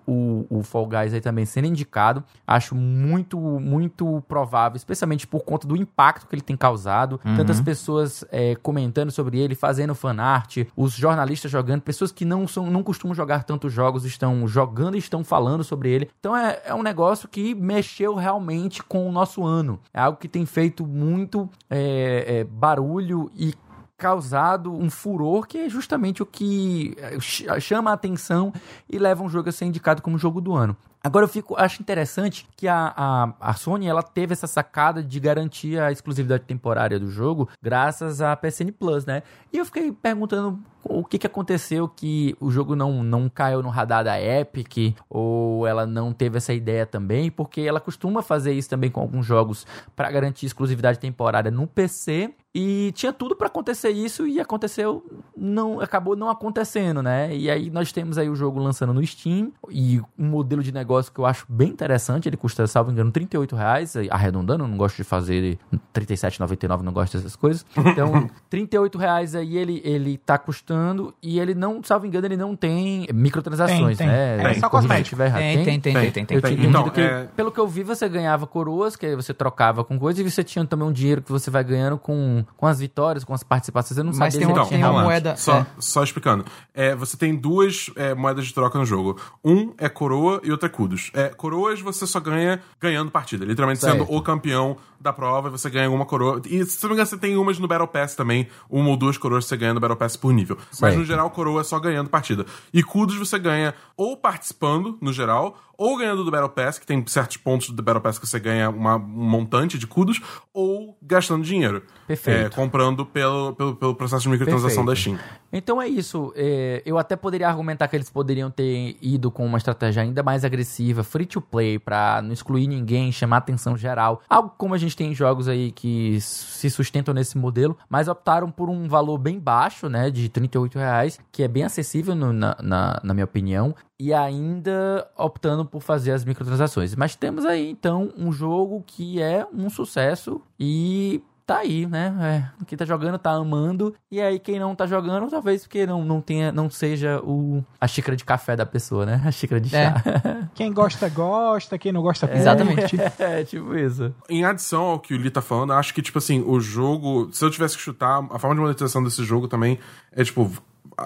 o, 0.50 0.64
Fall 0.64 0.88
Guys 0.88 1.14
aí 1.14 1.22
também 1.22 1.46
sendo 1.46 1.68
indicado. 1.68 2.24
Acho 2.46 2.74
muito, 2.74 3.38
muito 3.40 4.24
provável, 4.28 4.76
especialmente 4.76 5.28
por 5.28 5.44
conta 5.44 5.68
do 5.68 5.76
impacto 5.76 6.26
que 6.26 6.34
ele 6.34 6.42
tem 6.42 6.58
causado. 6.58 7.20
Uhum. 7.24 7.36
Tantas 7.36 7.62
pessoas 7.62 8.26
é, 8.32 8.56
comentando 8.56 9.12
sobre 9.12 9.40
ele, 9.40 9.54
fazendo 9.54 9.94
fanart, 9.94 10.58
os 10.76 10.94
jornalistas 10.94 11.52
jogando, 11.52 11.82
pessoas 11.82 12.12
que 12.12 12.26
não 12.26 12.48
são, 12.48 12.66
não 12.72 12.82
costumam 12.82 13.14
jogar 13.14 13.44
tantos 13.44 13.72
jogos 13.72 14.06
estão 14.06 14.48
jogando 14.48 14.96
e 14.96 15.00
estão 15.00 15.24
falando 15.24 15.64
sobre 15.64 15.92
ele. 15.92 16.10
Então 16.20 16.36
é, 16.36 16.60
é 16.66 16.74
um 16.74 16.82
negócio 16.82 17.30
que 17.30 17.54
mexeu 17.54 18.16
realmente 18.16 18.82
com 18.82 19.08
o 19.08 19.12
nosso 19.12 19.46
ano. 19.46 19.80
É 19.94 20.00
algo 20.00 20.18
que 20.18 20.28
tem 20.28 20.48
feito 20.48 20.84
muito 20.84 21.48
é, 21.70 22.40
é, 22.40 22.44
barulho 22.44 23.30
e 23.36 23.54
causado 23.98 24.72
um 24.72 24.90
furor 24.90 25.48
que 25.48 25.58
é 25.58 25.70
justamente 25.70 26.22
o 26.22 26.26
que 26.26 26.96
eh, 26.98 27.20
ch- 27.20 27.46
chama 27.60 27.90
a 27.92 27.94
atenção 27.94 28.54
e 28.90 29.00
leva 29.00 29.24
um 29.24 29.30
jogo 29.30 29.50
a 29.50 29.52
ser 29.52 29.66
indicado 29.66 30.02
como 30.02 30.18
jogo 30.18 30.40
do 30.40 30.54
ano. 30.54 30.78
Agora 31.04 31.26
eu 31.26 31.30
fico, 31.30 31.56
acho 31.58 31.82
interessante 31.82 32.48
que 32.56 32.68
a, 32.68 32.94
a, 32.96 33.34
a 33.40 33.54
Sony 33.54 33.88
ela 33.88 34.04
teve 34.04 34.34
essa 34.34 34.48
sacada 34.48 35.04
de 35.04 35.20
garantir 35.20 35.80
a 35.80 35.92
exclusividade 35.92 36.44
temporária 36.44 37.00
do 37.00 37.10
jogo 37.10 37.48
graças 37.62 38.22
à 38.22 38.36
PSN 38.36 38.72
Plus, 38.78 39.06
né? 39.06 39.24
E 39.54 39.58
eu 39.58 39.66
fiquei 39.66 39.92
perguntando 39.92 40.60
o 40.90 41.04
que, 41.04 41.18
que 41.18 41.28
aconteceu 41.28 41.88
que 41.88 42.36
o 42.40 42.50
jogo 42.50 42.76
não, 42.76 43.04
não 43.04 43.30
caiu 43.30 43.62
no 43.62 43.70
radar 43.70 44.04
da 44.04 44.22
Epic 44.22 44.96
ou 45.10 45.68
ela 45.68 45.86
não 45.86 46.14
teve 46.14 46.38
essa 46.38 46.54
ideia 46.54 46.86
também, 46.86 47.30
porque 47.30 47.62
ela 47.62 47.80
costuma 47.80 48.22
fazer 48.22 48.54
isso 48.54 48.70
também 48.70 48.90
com 48.90 49.02
alguns 49.02 49.26
jogos 49.26 49.66
para 49.96 50.10
garantir 50.10 50.46
exclusividade 50.46 51.00
temporária 51.00 51.52
no 51.52 51.68
PC 51.68 52.34
e 52.60 52.92
tinha 52.94 53.14
tudo 53.14 53.36
para 53.36 53.48
acontecer 53.48 53.92
isso 53.92 54.26
e 54.26 54.40
aconteceu, 54.40 55.06
não 55.36 55.80
acabou 55.80 56.16
não 56.16 56.30
acontecendo, 56.30 57.04
né? 57.04 57.36
E 57.36 57.52
aí 57.52 57.70
nós 57.70 57.92
temos 57.92 58.18
aí 58.18 58.30
o 58.30 58.36
jogo 58.36 58.60
lançando 58.60 58.94
no 58.94 59.06
Steam 59.06 59.52
e 59.70 60.02
um 60.18 60.26
modelo 60.26 60.64
de 60.64 60.72
negócio 60.72 60.87
que 61.14 61.20
eu 61.20 61.26
acho 61.26 61.46
bem 61.50 61.70
interessante, 61.70 62.28
ele 62.30 62.38
custa, 62.38 62.66
salvo 62.68 62.92
engano, 62.92 63.12
38 63.12 63.56
reais, 63.56 63.96
arredondando, 64.10 64.64
eu 64.64 64.68
não 64.68 64.78
gosto 64.78 64.98
de 64.98 65.04
fazer 65.04 65.58
37,99, 65.94 66.82
não 66.82 66.92
gosto 66.94 67.18
dessas 67.18 67.36
coisas. 67.36 67.66
Então, 67.76 68.30
38 68.50 68.98
reais 68.98 69.36
aí 69.36 69.58
ele, 69.58 69.82
ele 69.84 70.18
tá 70.18 70.38
custando 70.38 71.14
e 71.22 71.40
ele 71.40 71.54
não, 71.54 71.84
salvo 71.84 72.06
engano, 72.06 72.26
ele 72.28 72.38
não 72.38 72.56
tem 72.56 73.08
microtransações, 73.14 73.98
Tem, 73.98 74.08
tem. 74.08 74.08
né? 74.08 74.38
É 74.38 74.42
Corrija 74.42 74.60
só 74.60 74.70
cosmético. 74.70 75.18
Tem, 75.18 75.32
tem, 75.32 75.64
tem, 75.80 75.94
tem, 75.94 76.12
tem. 76.12 76.26
tem. 76.26 76.42
Tem. 76.42 76.66
Então, 76.66 76.90
que, 76.90 77.02
é- 77.02 77.28
pelo 77.36 77.52
que 77.52 77.60
eu 77.60 77.68
vi, 77.68 77.84
você 77.84 78.08
ganhava 78.08 78.46
coroas, 78.48 78.96
que 78.96 79.06
aí 79.06 79.16
você 79.16 79.34
trocava 79.34 79.84
com 79.84 79.98
coisas, 80.00 80.26
e 80.26 80.30
você 80.30 80.44
tinha 80.44 80.66
também 80.66 80.88
um 80.88 80.92
dinheiro 80.92 81.22
que 81.22 81.32
você 81.32 81.50
vai 81.50 81.64
ganhando 81.64 81.98
com, 81.98 82.44
com 82.56 82.66
as 82.66 82.80
vitórias, 82.80 83.24
com 83.24 83.34
as 83.34 83.44
participações. 83.44 83.98
Eu 83.98 84.04
não 84.04 84.12
Mas 84.12 84.34
sabia 84.34 84.48
tem 84.48 84.64
se 84.64 84.70
tem 84.70 84.84
uma 84.84 85.04
moeda- 85.04 85.36
Só, 85.36 85.60
é. 85.60 85.66
só 85.80 86.04
explicando. 86.04 86.46
É, 86.74 86.96
você 86.96 87.18
tem 87.18 87.36
duas 87.36 87.90
é, 87.96 88.14
moedas 88.14 88.46
de 88.46 88.54
troca 88.54 88.78
no 88.78 88.86
jogo. 88.86 89.20
Um 89.44 89.74
é 89.78 89.90
coroa 89.90 90.40
e 90.44 90.52
outro 90.52 90.68
é 90.68 90.70
É, 91.14 91.30
coroas 91.30 91.82
você 91.82 92.06
só 92.06 92.20
ganha 92.20 92.62
ganhando 92.80 93.10
partida. 93.10 93.46
Literalmente 93.46 93.80
Certo. 93.82 94.06
sendo 94.06 94.14
o 94.14 94.22
campeão 94.22 94.78
da 95.00 95.14
prova, 95.14 95.50
você 95.50 95.70
ganha 95.70 95.90
uma 95.90 96.06
coroa. 96.06 96.42
E 96.46 96.66
se 96.66 96.82
não 96.84 96.90
me 96.90 96.96
engano, 96.96 97.08
você 97.08 97.18
tem 97.18 97.38
umas 97.38 97.60
no 97.60 97.68
Battle 97.68 97.88
Pass 97.88 98.16
também. 98.16 98.48
Uma 98.70 98.90
ou 98.90 98.98
duas 98.98 99.18
coroas 99.18 99.46
você 99.46 99.56
ganha 99.58 99.74
no 99.74 99.80
Battle 99.80 99.98
Pass 99.98 100.16
por 100.16 100.34
nível. 100.34 100.58
Mas 100.70 100.78
Certo. 100.78 100.98
no 100.98 101.06
geral, 101.06 101.30
coroa 101.30 101.62
é 101.62 101.64
só 101.64 101.80
ganhando 101.80 102.10
partida. 102.10 102.46
E 102.74 102.82
kudos 102.84 103.16
você 103.16 103.38
ganha 103.40 103.74
ou 103.96 104.18
participando, 104.18 104.98
no 105.02 105.12
geral, 105.14 105.58
ou 105.78 105.98
ganhando 105.98 106.24
do 106.24 106.32
Battle 106.32 106.50
Pass, 106.50 106.80
que 106.80 106.86
tem 106.86 107.06
certos 107.08 107.38
pontos 107.38 107.70
do 107.70 107.84
Battle 107.84 108.02
Pass 108.02 108.18
que 108.18 108.26
você 108.28 108.40
ganha 108.40 108.70
uma- 108.70 108.96
um 108.96 109.00
montante 109.30 109.78
de 109.78 109.86
kudos, 109.86 110.20
ou 110.54 110.98
gastando 111.02 111.44
dinheiro. 111.44 111.84
Perfeito. 112.08 112.48
É, 112.48 112.50
comprando 112.50 113.06
pelo, 113.06 113.54
pelo, 113.54 113.76
pelo 113.76 113.96
processo 113.96 114.24
de 114.24 114.30
microtransação 114.30 114.84
Perfeito. 114.86 115.16
da 115.18 115.20
Steam. 115.22 115.38
Então 115.54 115.82
é 115.82 115.88
isso. 115.88 116.34
É, 116.36 116.82
eu 116.86 116.98
até 116.98 117.16
poderia 117.16 117.48
argumentar 117.48 117.88
que 117.88 117.96
eles 117.96 118.10
poderiam 118.10 118.50
ter 118.50 118.98
ido 119.02 119.30
com 119.30 119.46
uma 119.46 119.58
estratégia 119.58 120.02
ainda 120.02 120.24
mais 120.24 120.44
agressiva, 120.44 121.04
free 121.04 121.26
to 121.26 121.40
play, 121.42 121.78
pra 121.80 122.22
não 122.22 122.32
excluir 122.34 122.68
ninguém, 122.68 123.12
chamar 123.12 123.38
atenção 123.38 123.78
geral. 123.78 124.22
Algo 124.30 124.52
como 124.58 124.74
a 124.74 124.78
gente 124.78 124.96
tem 124.96 125.12
em 125.12 125.16
jogos 125.16 125.48
aí 125.48 125.72
que 125.72 126.20
se 126.22 126.70
sustentam 126.70 127.14
nesse 127.14 127.38
modelo, 127.38 127.78
mas 127.90 128.08
optaram 128.08 128.50
por 128.50 128.70
um 128.70 128.88
valor 128.88 129.18
bem 129.18 129.40
baixo, 129.40 129.88
né, 129.88 130.10
de 130.10 130.28
38 130.28 130.78
reais, 130.80 131.20
que 131.32 131.44
é 131.44 131.48
bem 131.48 131.64
acessível 131.64 132.16
no- 132.16 132.34
na, 132.34 132.56
na, 132.62 133.00
na 133.04 133.14
minha 133.14 133.26
opinião. 133.26 133.76
E 134.00 134.14
ainda 134.14 135.10
optando 135.18 135.66
por 135.66 135.82
fazer 135.82 136.12
as 136.12 136.24
microtransações. 136.24 136.96
Mas 136.96 137.16
temos 137.16 137.46
aí, 137.46 137.70
então, 137.70 138.14
um 138.18 138.32
jogo 138.32 138.84
que 138.86 139.22
é 139.22 139.46
um 139.52 139.70
sucesso 139.70 140.42
e 140.60 141.22
tá 141.48 141.60
aí, 141.60 141.88
né? 141.88 142.14
É, 142.22 142.66
quem 142.66 142.78
tá 142.78 142.84
jogando 142.84 143.18
tá 143.18 143.32
amando. 143.32 143.96
E 144.12 144.20
aí, 144.20 144.38
quem 144.38 144.60
não 144.60 144.76
tá 144.76 144.86
jogando, 144.86 145.30
talvez 145.30 145.64
porque 145.64 145.88
não, 145.88 146.04
não 146.04 146.20
tenha, 146.20 146.52
não 146.52 146.70
seja 146.70 147.22
o, 147.24 147.64
a 147.80 147.88
xícara 147.88 148.18
de 148.18 148.26
café 148.26 148.54
da 148.54 148.66
pessoa, 148.66 149.06
né? 149.06 149.22
A 149.26 149.32
xícara 149.32 149.62
de 149.62 149.70
chá. 149.70 150.04
Quem 150.54 150.74
gosta, 150.74 151.08
gosta. 151.08 151.78
Quem 151.78 151.94
não 151.94 152.02
gosta, 152.02 152.28
curte. 152.28 152.42
Exatamente. 152.42 152.98
É, 153.20 153.44
tipo 153.44 153.76
isso. 153.76 154.14
Em 154.30 154.44
adição 154.44 154.82
ao 154.84 155.00
que 155.00 155.14
o 155.14 155.18
Lee 155.18 155.32
tá 155.32 155.42
falando, 155.42 155.72
acho 155.74 155.94
que, 155.94 156.02
tipo 156.02 156.18
assim, 156.18 156.44
o 156.46 156.60
jogo. 156.60 157.30
Se 157.32 157.44
eu 157.46 157.50
tivesse 157.50 157.78
que 157.78 157.82
chutar, 157.82 158.20
a 158.30 158.38
forma 158.38 158.56
de 158.56 158.62
monetização 158.62 159.02
desse 159.04 159.24
jogo 159.24 159.48
também 159.48 159.80
é, 160.12 160.24
tipo. 160.24 160.52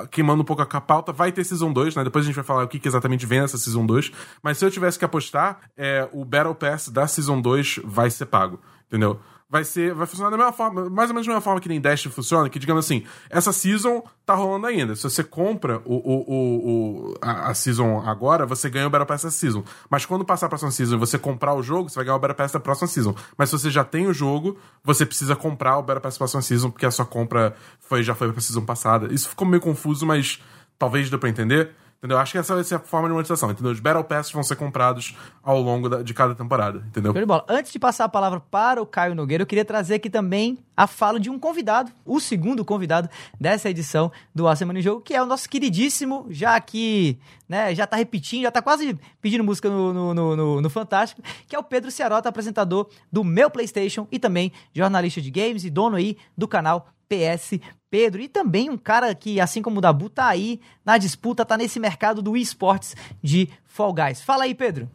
Queimando 0.09 0.41
um 0.41 0.45
pouco 0.45 0.61
a 0.61 0.81
pauta, 0.81 1.11
vai 1.11 1.31
ter 1.31 1.43
Season 1.43 1.71
2, 1.71 1.95
né? 1.95 2.03
Depois 2.03 2.23
a 2.23 2.27
gente 2.27 2.35
vai 2.35 2.43
falar 2.43 2.63
o 2.63 2.67
que, 2.67 2.79
que 2.79 2.87
exatamente 2.87 3.25
vem 3.25 3.41
nessa 3.41 3.57
Season 3.57 3.85
2. 3.85 4.11
Mas 4.41 4.57
se 4.57 4.65
eu 4.65 4.71
tivesse 4.71 4.97
que 4.97 5.05
apostar, 5.05 5.59
é, 5.77 6.07
o 6.11 6.23
Battle 6.23 6.55
Pass 6.55 6.89
da 6.89 7.07
Season 7.07 7.41
2 7.41 7.81
vai 7.83 8.09
ser 8.09 8.25
pago. 8.25 8.59
Entendeu? 8.87 9.19
Vai 9.51 9.65
ser. 9.65 9.93
Vai 9.93 10.07
funcionar 10.07 10.29
da 10.31 10.37
mesma 10.37 10.53
forma, 10.53 10.89
mais 10.89 11.09
ou 11.09 11.13
menos 11.13 11.27
da 11.27 11.33
mesma 11.33 11.41
forma 11.41 11.59
que 11.59 11.67
nem 11.67 11.81
Dash 11.81 12.03
funciona, 12.05 12.49
que, 12.49 12.57
digamos 12.57 12.85
assim, 12.85 13.03
essa 13.29 13.51
season 13.51 14.01
tá 14.25 14.33
rolando 14.33 14.65
ainda. 14.65 14.95
Se 14.95 15.03
você 15.03 15.25
compra 15.25 15.81
o, 15.83 15.95
o, 15.95 16.23
o, 16.33 17.09
o- 17.11 17.15
a, 17.21 17.49
a 17.49 17.53
season 17.53 17.99
agora, 18.07 18.45
você 18.45 18.69
ganha 18.69 18.87
o 18.87 18.89
Battle 18.89 19.05
Pass 19.05 19.23
da 19.23 19.29
season. 19.29 19.61
Mas 19.89 20.05
quando 20.05 20.23
passar 20.23 20.45
a 20.45 20.49
próxima 20.49 20.71
season 20.71 20.95
e 20.95 20.97
você 20.97 21.19
comprar 21.19 21.53
o 21.53 21.61
jogo, 21.61 21.89
você 21.89 21.95
vai 21.95 22.05
ganhar 22.05 22.15
o 22.15 22.19
Battle 22.19 22.37
Pass 22.37 22.53
da 22.53 22.61
próxima 22.61 22.87
season. 22.87 23.13
Mas 23.37 23.49
se 23.49 23.59
você 23.59 23.69
já 23.69 23.83
tem 23.83 24.07
o 24.07 24.13
jogo, 24.13 24.57
você 24.81 25.05
precisa 25.05 25.35
comprar 25.35 25.77
o 25.77 25.83
Battle 25.83 26.01
Pass 26.01 26.13
da 26.13 26.19
próxima 26.19 26.41
season, 26.41 26.71
porque 26.71 26.85
a 26.85 26.91
sua 26.91 27.05
compra 27.05 27.53
foi, 27.81 28.03
já 28.03 28.15
foi 28.15 28.31
pra 28.31 28.39
season 28.41 28.63
passada. 28.63 29.13
Isso 29.13 29.27
ficou 29.27 29.45
meio 29.45 29.61
confuso, 29.61 30.05
mas 30.05 30.41
talvez 30.79 31.09
dê 31.09 31.17
pra 31.17 31.27
entender. 31.27 31.71
Entendeu? 32.03 32.17
Acho 32.17 32.31
que 32.31 32.39
essa 32.39 32.55
vai 32.55 32.63
ser 32.63 32.73
a 32.73 32.79
forma 32.79 33.07
de 33.07 33.13
monetização, 33.13 33.51
entendeu? 33.51 33.71
Os 33.71 33.79
Battle 33.79 34.03
Passes 34.03 34.31
vão 34.31 34.41
ser 34.41 34.55
comprados 34.55 35.15
ao 35.43 35.61
longo 35.61 35.87
da- 35.87 36.01
de 36.01 36.15
cada 36.15 36.33
temporada, 36.33 36.79
entendeu? 36.87 37.13
De 37.13 37.23
bola. 37.27 37.45
Antes 37.47 37.71
de 37.71 37.77
passar 37.77 38.05
a 38.05 38.09
palavra 38.09 38.39
para 38.39 38.81
o 38.81 38.87
Caio 38.87 39.13
Nogueira, 39.13 39.43
eu 39.43 39.45
queria 39.45 39.63
trazer 39.63 39.93
aqui 39.93 40.09
também 40.09 40.57
a 40.75 40.87
fala 40.87 41.19
de 41.19 41.29
um 41.29 41.37
convidado, 41.37 41.91
o 42.03 42.19
segundo 42.19 42.65
convidado 42.65 43.07
dessa 43.39 43.69
edição 43.69 44.11
do 44.33 44.47
A 44.47 44.55
Semana 44.55 44.79
em 44.79 44.81
Jogo, 44.81 45.01
que 45.01 45.13
é 45.13 45.21
o 45.21 45.27
nosso 45.27 45.47
queridíssimo, 45.47 46.25
já 46.31 46.55
aqui, 46.55 47.19
né, 47.47 47.75
já 47.75 47.85
tá 47.85 47.97
repetindo, 47.97 48.41
já 48.41 48.51
tá 48.51 48.63
quase 48.63 48.97
pedindo 49.21 49.43
música 49.43 49.69
no, 49.69 49.93
no, 49.93 50.35
no- 50.35 50.59
no 50.61 50.69
Fantástico, 50.71 51.21
que 51.47 51.55
é 51.55 51.59
o 51.59 51.63
Pedro 51.63 51.91
Ciarota, 51.91 52.27
apresentador 52.27 52.89
do 53.11 53.23
Meu 53.23 53.47
Playstation 53.51 54.07
e 54.11 54.17
também 54.17 54.51
jornalista 54.73 55.21
de 55.21 55.29
games 55.29 55.63
e 55.65 55.69
dono 55.69 55.97
aí 55.97 56.17
do 56.35 56.47
canal 56.47 56.87
PS 57.11 57.59
Pedro. 57.89 58.21
E 58.21 58.29
também 58.29 58.69
um 58.69 58.77
cara 58.77 59.13
que, 59.13 59.41
assim 59.41 59.61
como 59.61 59.79
o 59.79 59.81
Dabu, 59.81 60.09
tá 60.09 60.27
aí 60.27 60.61
na 60.85 60.97
disputa, 60.97 61.45
tá 61.45 61.57
nesse 61.57 61.79
mercado 61.79 62.21
do 62.21 62.37
esportes 62.37 62.95
de 63.21 63.49
Fall 63.65 63.93
Guys. 63.93 64.21
Fala 64.21 64.45
aí, 64.45 64.55
Pedro. 64.55 64.89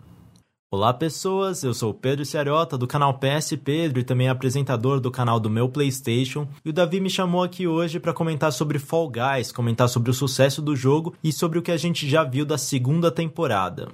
Olá 0.68 0.92
pessoas, 0.92 1.62
eu 1.62 1.72
sou 1.72 1.90
o 1.90 1.94
Pedro 1.94 2.24
Ciariota 2.24 2.76
do 2.76 2.88
canal 2.88 3.20
PS 3.20 3.56
Pedro 3.62 4.00
e 4.00 4.04
também 4.04 4.28
apresentador 4.28 4.98
do 4.98 5.12
canal 5.12 5.38
do 5.38 5.48
meu 5.48 5.68
PlayStation. 5.68 6.48
E 6.64 6.70
o 6.70 6.72
Davi 6.72 7.00
me 7.00 7.08
chamou 7.08 7.44
aqui 7.44 7.68
hoje 7.68 8.00
para 8.00 8.12
comentar 8.12 8.52
sobre 8.52 8.80
Fall 8.80 9.08
Guys, 9.08 9.52
comentar 9.52 9.88
sobre 9.88 10.10
o 10.10 10.14
sucesso 10.14 10.60
do 10.60 10.74
jogo 10.74 11.14
e 11.22 11.32
sobre 11.32 11.58
o 11.58 11.62
que 11.62 11.70
a 11.70 11.76
gente 11.76 12.08
já 12.08 12.24
viu 12.24 12.44
da 12.44 12.58
segunda 12.58 13.12
temporada. 13.12 13.88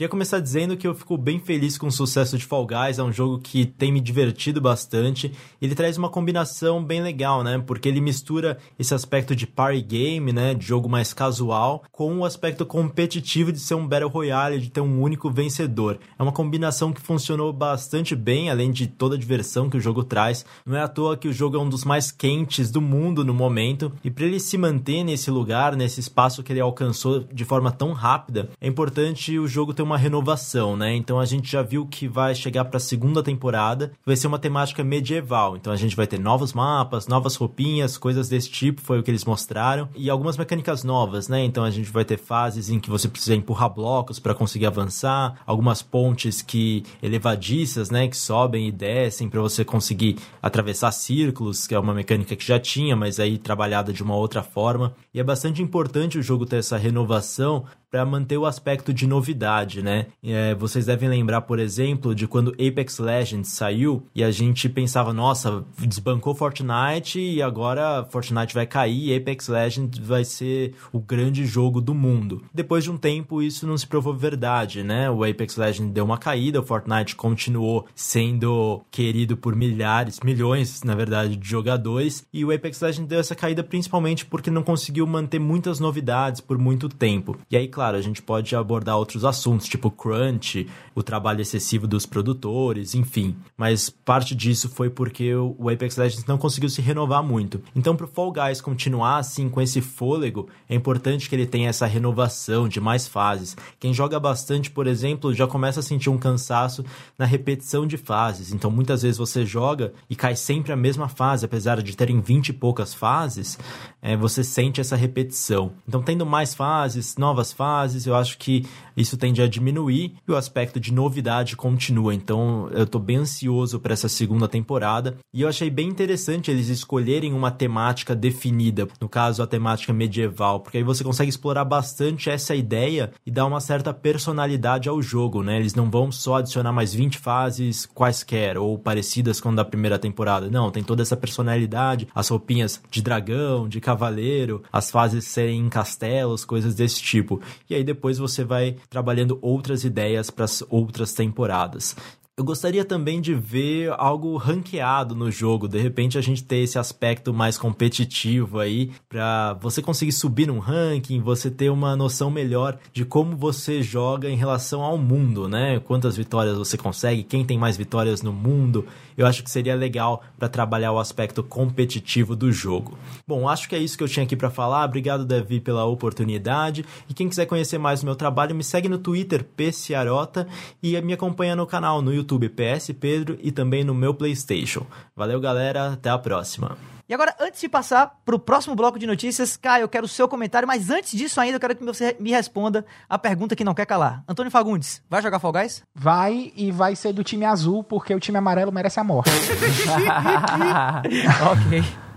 Queria 0.00 0.08
começar 0.08 0.40
dizendo 0.40 0.78
que 0.78 0.86
eu 0.86 0.94
fico 0.94 1.14
bem 1.18 1.38
feliz 1.38 1.76
com 1.76 1.88
o 1.88 1.92
sucesso 1.92 2.38
de 2.38 2.46
Fall 2.46 2.66
Guys, 2.66 2.98
é 2.98 3.02
um 3.02 3.12
jogo 3.12 3.38
que 3.38 3.66
tem 3.66 3.92
me 3.92 4.00
divertido 4.00 4.58
bastante. 4.58 5.30
Ele 5.60 5.74
traz 5.74 5.98
uma 5.98 6.08
combinação 6.08 6.82
bem 6.82 7.02
legal, 7.02 7.44
né? 7.44 7.62
Porque 7.66 7.86
ele 7.86 8.00
mistura 8.00 8.56
esse 8.78 8.94
aspecto 8.94 9.36
de 9.36 9.46
party 9.46 9.82
game, 9.82 10.32
né, 10.32 10.54
de 10.54 10.64
jogo 10.64 10.88
mais 10.88 11.12
casual, 11.12 11.84
com 11.92 12.16
o 12.16 12.24
aspecto 12.24 12.64
competitivo 12.64 13.52
de 13.52 13.58
ser 13.60 13.74
um 13.74 13.86
battle 13.86 14.08
royale, 14.08 14.58
de 14.58 14.70
ter 14.70 14.80
um 14.80 15.02
único 15.02 15.30
vencedor. 15.30 15.98
É 16.18 16.22
uma 16.22 16.32
combinação 16.32 16.94
que 16.94 17.00
funcionou 17.02 17.52
bastante 17.52 18.16
bem, 18.16 18.48
além 18.48 18.70
de 18.70 18.86
toda 18.86 19.16
a 19.16 19.18
diversão 19.18 19.68
que 19.68 19.76
o 19.76 19.80
jogo 19.82 20.02
traz. 20.02 20.46
Não 20.64 20.78
é 20.78 20.80
à 20.80 20.88
toa 20.88 21.14
que 21.14 21.28
o 21.28 21.32
jogo 21.34 21.58
é 21.58 21.60
um 21.60 21.68
dos 21.68 21.84
mais 21.84 22.10
quentes 22.10 22.70
do 22.70 22.80
mundo 22.80 23.22
no 23.22 23.34
momento, 23.34 23.92
e 24.02 24.10
para 24.10 24.24
ele 24.24 24.40
se 24.40 24.56
manter 24.56 25.04
nesse 25.04 25.30
lugar, 25.30 25.76
nesse 25.76 26.00
espaço 26.00 26.42
que 26.42 26.54
ele 26.54 26.60
alcançou 26.60 27.20
de 27.20 27.44
forma 27.44 27.70
tão 27.70 27.92
rápida, 27.92 28.48
é 28.58 28.66
importante 28.66 29.38
o 29.38 29.46
jogo 29.46 29.74
ter 29.74 29.89
uma 29.89 29.89
renovação, 29.96 30.76
né? 30.76 30.94
Então 30.94 31.18
a 31.18 31.24
gente 31.24 31.50
já 31.50 31.62
viu 31.62 31.86
que 31.86 32.08
vai 32.08 32.34
chegar 32.34 32.64
para 32.64 32.76
a 32.76 32.80
segunda 32.80 33.22
temporada, 33.22 33.92
vai 34.04 34.16
ser 34.16 34.26
uma 34.26 34.38
temática 34.38 34.82
medieval. 34.84 35.56
Então 35.56 35.72
a 35.72 35.76
gente 35.76 35.96
vai 35.96 36.06
ter 36.06 36.18
novos 36.18 36.52
mapas, 36.52 37.06
novas 37.06 37.36
roupinhas, 37.36 37.98
coisas 37.98 38.28
desse 38.28 38.50
tipo, 38.50 38.80
foi 38.80 38.98
o 38.98 39.02
que 39.02 39.10
eles 39.10 39.24
mostraram, 39.24 39.88
e 39.94 40.10
algumas 40.10 40.36
mecânicas 40.36 40.84
novas, 40.84 41.28
né? 41.28 41.44
Então 41.44 41.64
a 41.64 41.70
gente 41.70 41.90
vai 41.90 42.04
ter 42.04 42.18
fases 42.18 42.70
em 42.70 42.78
que 42.78 42.90
você 42.90 43.08
precisa 43.08 43.34
empurrar 43.34 43.72
blocos 43.72 44.18
para 44.18 44.34
conseguir 44.34 44.66
avançar, 44.66 45.40
algumas 45.46 45.82
pontes 45.82 46.42
que 46.42 46.84
elevadiças, 47.02 47.90
né, 47.90 48.08
que 48.08 48.16
sobem 48.16 48.68
e 48.68 48.72
descem 48.72 49.28
para 49.28 49.40
você 49.40 49.64
conseguir 49.64 50.16
atravessar 50.42 50.92
círculos, 50.92 51.66
que 51.66 51.74
é 51.74 51.78
uma 51.78 51.94
mecânica 51.94 52.36
que 52.36 52.46
já 52.46 52.58
tinha, 52.58 52.96
mas 52.96 53.20
aí 53.20 53.38
trabalhada 53.38 53.92
de 53.92 54.02
uma 54.02 54.16
outra 54.16 54.42
forma. 54.42 54.94
E 55.12 55.20
é 55.20 55.24
bastante 55.24 55.62
importante 55.62 56.18
o 56.18 56.22
jogo 56.22 56.46
ter 56.46 56.56
essa 56.56 56.76
renovação 56.76 57.64
para 57.90 58.06
manter 58.06 58.38
o 58.38 58.46
aspecto 58.46 58.94
de 58.94 59.06
novidade, 59.06 59.82
né? 59.82 60.06
É, 60.22 60.54
vocês 60.54 60.86
devem 60.86 61.08
lembrar, 61.08 61.42
por 61.42 61.58
exemplo, 61.58 62.14
de 62.14 62.26
quando 62.26 62.52
Apex 62.52 62.98
Legends 62.98 63.50
saiu 63.50 64.06
e 64.14 64.22
a 64.22 64.30
gente 64.30 64.68
pensava, 64.68 65.12
nossa, 65.12 65.64
desbancou 65.78 66.34
Fortnite 66.34 67.18
e 67.18 67.42
agora 67.42 68.06
Fortnite 68.10 68.54
vai 68.54 68.66
cair 68.66 69.08
e 69.08 69.16
Apex 69.16 69.48
Legends 69.48 69.98
vai 69.98 70.24
ser 70.24 70.74
o 70.92 71.00
grande 71.00 71.44
jogo 71.44 71.80
do 71.80 71.94
mundo. 71.94 72.42
Depois 72.54 72.84
de 72.84 72.90
um 72.90 72.96
tempo, 72.96 73.42
isso 73.42 73.66
não 73.66 73.76
se 73.76 73.86
provou 73.86 74.14
verdade, 74.14 74.82
né? 74.84 75.10
O 75.10 75.24
Apex 75.24 75.56
Legends 75.56 75.92
deu 75.92 76.04
uma 76.04 76.18
caída, 76.18 76.60
o 76.60 76.64
Fortnite 76.64 77.16
continuou 77.16 77.86
sendo 77.94 78.82
querido 78.90 79.36
por 79.36 79.56
milhares, 79.56 80.20
milhões, 80.20 80.82
na 80.84 80.94
verdade, 80.94 81.36
de 81.36 81.48
jogadores 81.48 82.24
e 82.32 82.44
o 82.44 82.52
Apex 82.54 82.80
Legends 82.80 83.08
deu 83.08 83.18
essa 83.18 83.34
caída 83.34 83.64
principalmente 83.64 84.24
porque 84.24 84.50
não 84.50 84.62
conseguiu 84.62 85.06
manter 85.06 85.38
muitas 85.38 85.80
novidades 85.80 86.40
por 86.40 86.58
muito 86.58 86.88
tempo. 86.88 87.36
E 87.50 87.56
aí, 87.56 87.68
claro, 87.80 87.96
a 87.96 88.02
gente 88.02 88.20
pode 88.20 88.54
abordar 88.54 88.98
outros 88.98 89.24
assuntos, 89.24 89.66
tipo 89.66 89.90
crunch, 89.90 90.68
o 90.94 91.02
trabalho 91.02 91.40
excessivo 91.40 91.86
dos 91.88 92.04
produtores, 92.04 92.94
enfim. 92.94 93.34
Mas 93.56 93.88
parte 93.88 94.34
disso 94.34 94.68
foi 94.68 94.90
porque 94.90 95.34
o 95.34 95.66
Apex 95.70 95.96
Legends 95.96 96.26
não 96.26 96.36
conseguiu 96.36 96.68
se 96.68 96.82
renovar 96.82 97.22
muito. 97.22 97.62
Então, 97.74 97.96
pro 97.96 98.06
Fall 98.06 98.32
Guys 98.32 98.60
continuar 98.60 99.16
assim 99.16 99.48
com 99.48 99.62
esse 99.62 99.80
fôlego, 99.80 100.46
é 100.68 100.74
importante 100.74 101.26
que 101.26 101.34
ele 101.34 101.46
tenha 101.46 101.70
essa 101.70 101.86
renovação 101.86 102.68
de 102.68 102.82
mais 102.82 103.08
fases. 103.08 103.56
Quem 103.78 103.94
joga 103.94 104.20
bastante, 104.20 104.70
por 104.70 104.86
exemplo, 104.86 105.32
já 105.32 105.46
começa 105.46 105.80
a 105.80 105.82
sentir 105.82 106.10
um 106.10 106.18
cansaço 106.18 106.84
na 107.18 107.24
repetição 107.24 107.86
de 107.86 107.96
fases. 107.96 108.52
Então, 108.52 108.70
muitas 108.70 109.00
vezes 109.00 109.16
você 109.16 109.46
joga 109.46 109.94
e 110.10 110.14
cai 110.14 110.36
sempre 110.36 110.70
a 110.70 110.76
mesma 110.76 111.08
fase, 111.08 111.46
apesar 111.46 111.80
de 111.80 111.96
terem 111.96 112.20
20 112.20 112.50
e 112.50 112.52
poucas 112.52 112.92
fases, 112.92 113.58
é, 114.02 114.18
você 114.18 114.44
sente 114.44 114.82
essa 114.82 114.96
repetição. 114.96 115.72
Então, 115.88 116.02
tendo 116.02 116.26
mais 116.26 116.54
fases, 116.54 117.16
novas 117.16 117.54
fases, 117.54 117.69
fases, 117.70 118.06
eu 118.06 118.14
acho 118.14 118.36
que 118.38 118.66
isso 119.00 119.16
tende 119.16 119.42
a 119.42 119.48
diminuir 119.48 120.14
e 120.26 120.32
o 120.32 120.36
aspecto 120.36 120.78
de 120.78 120.92
novidade 120.92 121.56
continua. 121.56 122.14
Então 122.14 122.68
eu 122.72 122.86
tô 122.86 122.98
bem 122.98 123.16
ansioso 123.16 123.80
para 123.80 123.92
essa 123.92 124.08
segunda 124.08 124.46
temporada 124.48 125.16
e 125.32 125.42
eu 125.42 125.48
achei 125.48 125.70
bem 125.70 125.88
interessante 125.88 126.50
eles 126.50 126.68
escolherem 126.68 127.32
uma 127.32 127.50
temática 127.50 128.14
definida, 128.14 128.88
no 129.00 129.08
caso 129.08 129.42
a 129.42 129.46
temática 129.46 129.92
medieval, 129.92 130.60
porque 130.60 130.78
aí 130.78 130.84
você 130.84 131.02
consegue 131.02 131.30
explorar 131.30 131.64
bastante 131.64 132.30
essa 132.30 132.54
ideia 132.54 133.12
e 133.26 133.30
dar 133.30 133.46
uma 133.46 133.60
certa 133.60 133.92
personalidade 133.92 134.88
ao 134.88 135.00
jogo, 135.02 135.42
né? 135.42 135.58
Eles 135.58 135.74
não 135.74 135.90
vão 135.90 136.12
só 136.12 136.36
adicionar 136.36 136.72
mais 136.72 136.94
20 136.94 137.18
fases 137.18 137.86
quaisquer 137.86 138.58
ou 138.58 138.78
parecidas 138.78 139.40
com 139.40 139.50
a 139.50 139.54
da 139.54 139.64
primeira 139.64 139.98
temporada. 139.98 140.48
Não, 140.48 140.70
tem 140.70 140.82
toda 140.82 141.02
essa 141.02 141.16
personalidade, 141.16 142.08
as 142.14 142.28
roupinhas 142.28 142.80
de 142.90 143.02
dragão, 143.02 143.68
de 143.68 143.80
cavaleiro, 143.80 144.62
as 144.72 144.90
fases 144.90 145.24
serem 145.24 145.60
em 145.60 145.68
castelos, 145.68 146.44
coisas 146.44 146.74
desse 146.74 147.02
tipo 147.02 147.40
e 147.68 147.74
aí 147.74 147.84
depois 147.84 148.18
você 148.18 148.44
vai 148.44 148.76
trabalhando 148.90 149.38
outras 149.40 149.84
ideias 149.84 150.30
para 150.30 150.44
as 150.44 150.64
outras 150.68 151.12
temporadas. 151.14 151.94
Eu 152.40 152.44
gostaria 152.44 152.86
também 152.86 153.20
de 153.20 153.34
ver 153.34 153.92
algo 153.98 154.34
ranqueado 154.38 155.14
no 155.14 155.30
jogo, 155.30 155.68
de 155.68 155.78
repente 155.78 156.16
a 156.16 156.22
gente 156.22 156.42
ter 156.42 156.56
esse 156.56 156.78
aspecto 156.78 157.34
mais 157.34 157.58
competitivo 157.58 158.58
aí, 158.58 158.92
para 159.10 159.52
você 159.60 159.82
conseguir 159.82 160.12
subir 160.12 160.46
num 160.46 160.58
ranking, 160.58 161.20
você 161.20 161.50
ter 161.50 161.68
uma 161.68 161.94
noção 161.94 162.30
melhor 162.30 162.78
de 162.94 163.04
como 163.04 163.36
você 163.36 163.82
joga 163.82 164.26
em 164.26 164.36
relação 164.36 164.80
ao 164.80 164.96
mundo, 164.96 165.50
né? 165.50 165.80
Quantas 165.80 166.16
vitórias 166.16 166.56
você 166.56 166.78
consegue, 166.78 167.24
quem 167.24 167.44
tem 167.44 167.58
mais 167.58 167.76
vitórias 167.76 168.22
no 168.22 168.32
mundo. 168.32 168.86
Eu 169.18 169.26
acho 169.26 169.44
que 169.44 169.50
seria 169.50 169.74
legal 169.74 170.22
para 170.38 170.48
trabalhar 170.48 170.92
o 170.92 170.98
aspecto 170.98 171.42
competitivo 171.42 172.34
do 172.34 172.50
jogo. 172.50 172.96
Bom, 173.28 173.50
acho 173.50 173.68
que 173.68 173.74
é 173.74 173.78
isso 173.78 173.98
que 173.98 174.02
eu 174.02 174.08
tinha 174.08 174.24
aqui 174.24 174.34
para 174.34 174.48
falar. 174.48 174.86
Obrigado, 174.86 175.26
Davi, 175.26 175.60
pela 175.60 175.84
oportunidade. 175.84 176.86
E 177.06 177.12
quem 177.12 177.28
quiser 177.28 177.44
conhecer 177.44 177.76
mais 177.76 178.00
do 178.00 178.06
meu 178.06 178.16
trabalho, 178.16 178.54
me 178.54 178.64
segue 178.64 178.88
no 178.88 178.96
Twitter, 178.96 179.44
PCarota, 179.44 180.48
e 180.82 180.98
me 181.02 181.12
acompanha 181.12 181.54
no 181.54 181.66
canal 181.66 182.00
no 182.00 182.14
YouTube 182.14 182.29
YouTube 182.30 182.48
PS 182.50 182.92
Pedro 182.98 183.38
e 183.42 183.50
também 183.50 183.82
no 183.82 183.94
meu 183.94 184.14
PlayStation. 184.14 184.86
Valeu, 185.16 185.40
galera, 185.40 185.94
até 185.94 186.10
a 186.10 186.18
próxima. 186.18 186.76
E 187.08 187.14
agora, 187.14 187.34
antes 187.40 187.60
de 187.60 187.68
passar 187.68 188.20
para 188.24 188.36
o 188.36 188.38
próximo 188.38 188.76
bloco 188.76 188.96
de 188.96 189.04
notícias, 189.04 189.56
Caio, 189.56 189.82
eu 189.82 189.88
quero 189.88 190.04
o 190.04 190.08
seu 190.08 190.28
comentário, 190.28 190.68
mas 190.68 190.90
antes 190.90 191.10
disso 191.10 191.40
ainda, 191.40 191.56
eu 191.56 191.60
quero 191.60 191.74
que 191.74 191.84
você 191.84 192.16
me 192.20 192.30
responda 192.30 192.86
a 193.08 193.18
pergunta 193.18 193.56
que 193.56 193.64
não 193.64 193.74
quer 193.74 193.84
calar. 193.84 194.22
Antônio 194.28 194.50
Fagundes, 194.50 195.02
vai 195.10 195.20
jogar 195.20 195.40
Fall 195.40 195.52
Guys? 195.52 195.82
Vai, 195.92 196.52
e 196.54 196.70
vai 196.70 196.94
ser 196.94 197.12
do 197.12 197.24
time 197.24 197.44
azul, 197.44 197.82
porque 197.82 198.14
o 198.14 198.20
time 198.20 198.38
amarelo 198.38 198.70
merece 198.70 199.00
a 199.00 199.04
morte. 199.04 199.30
ok. 201.50 202.09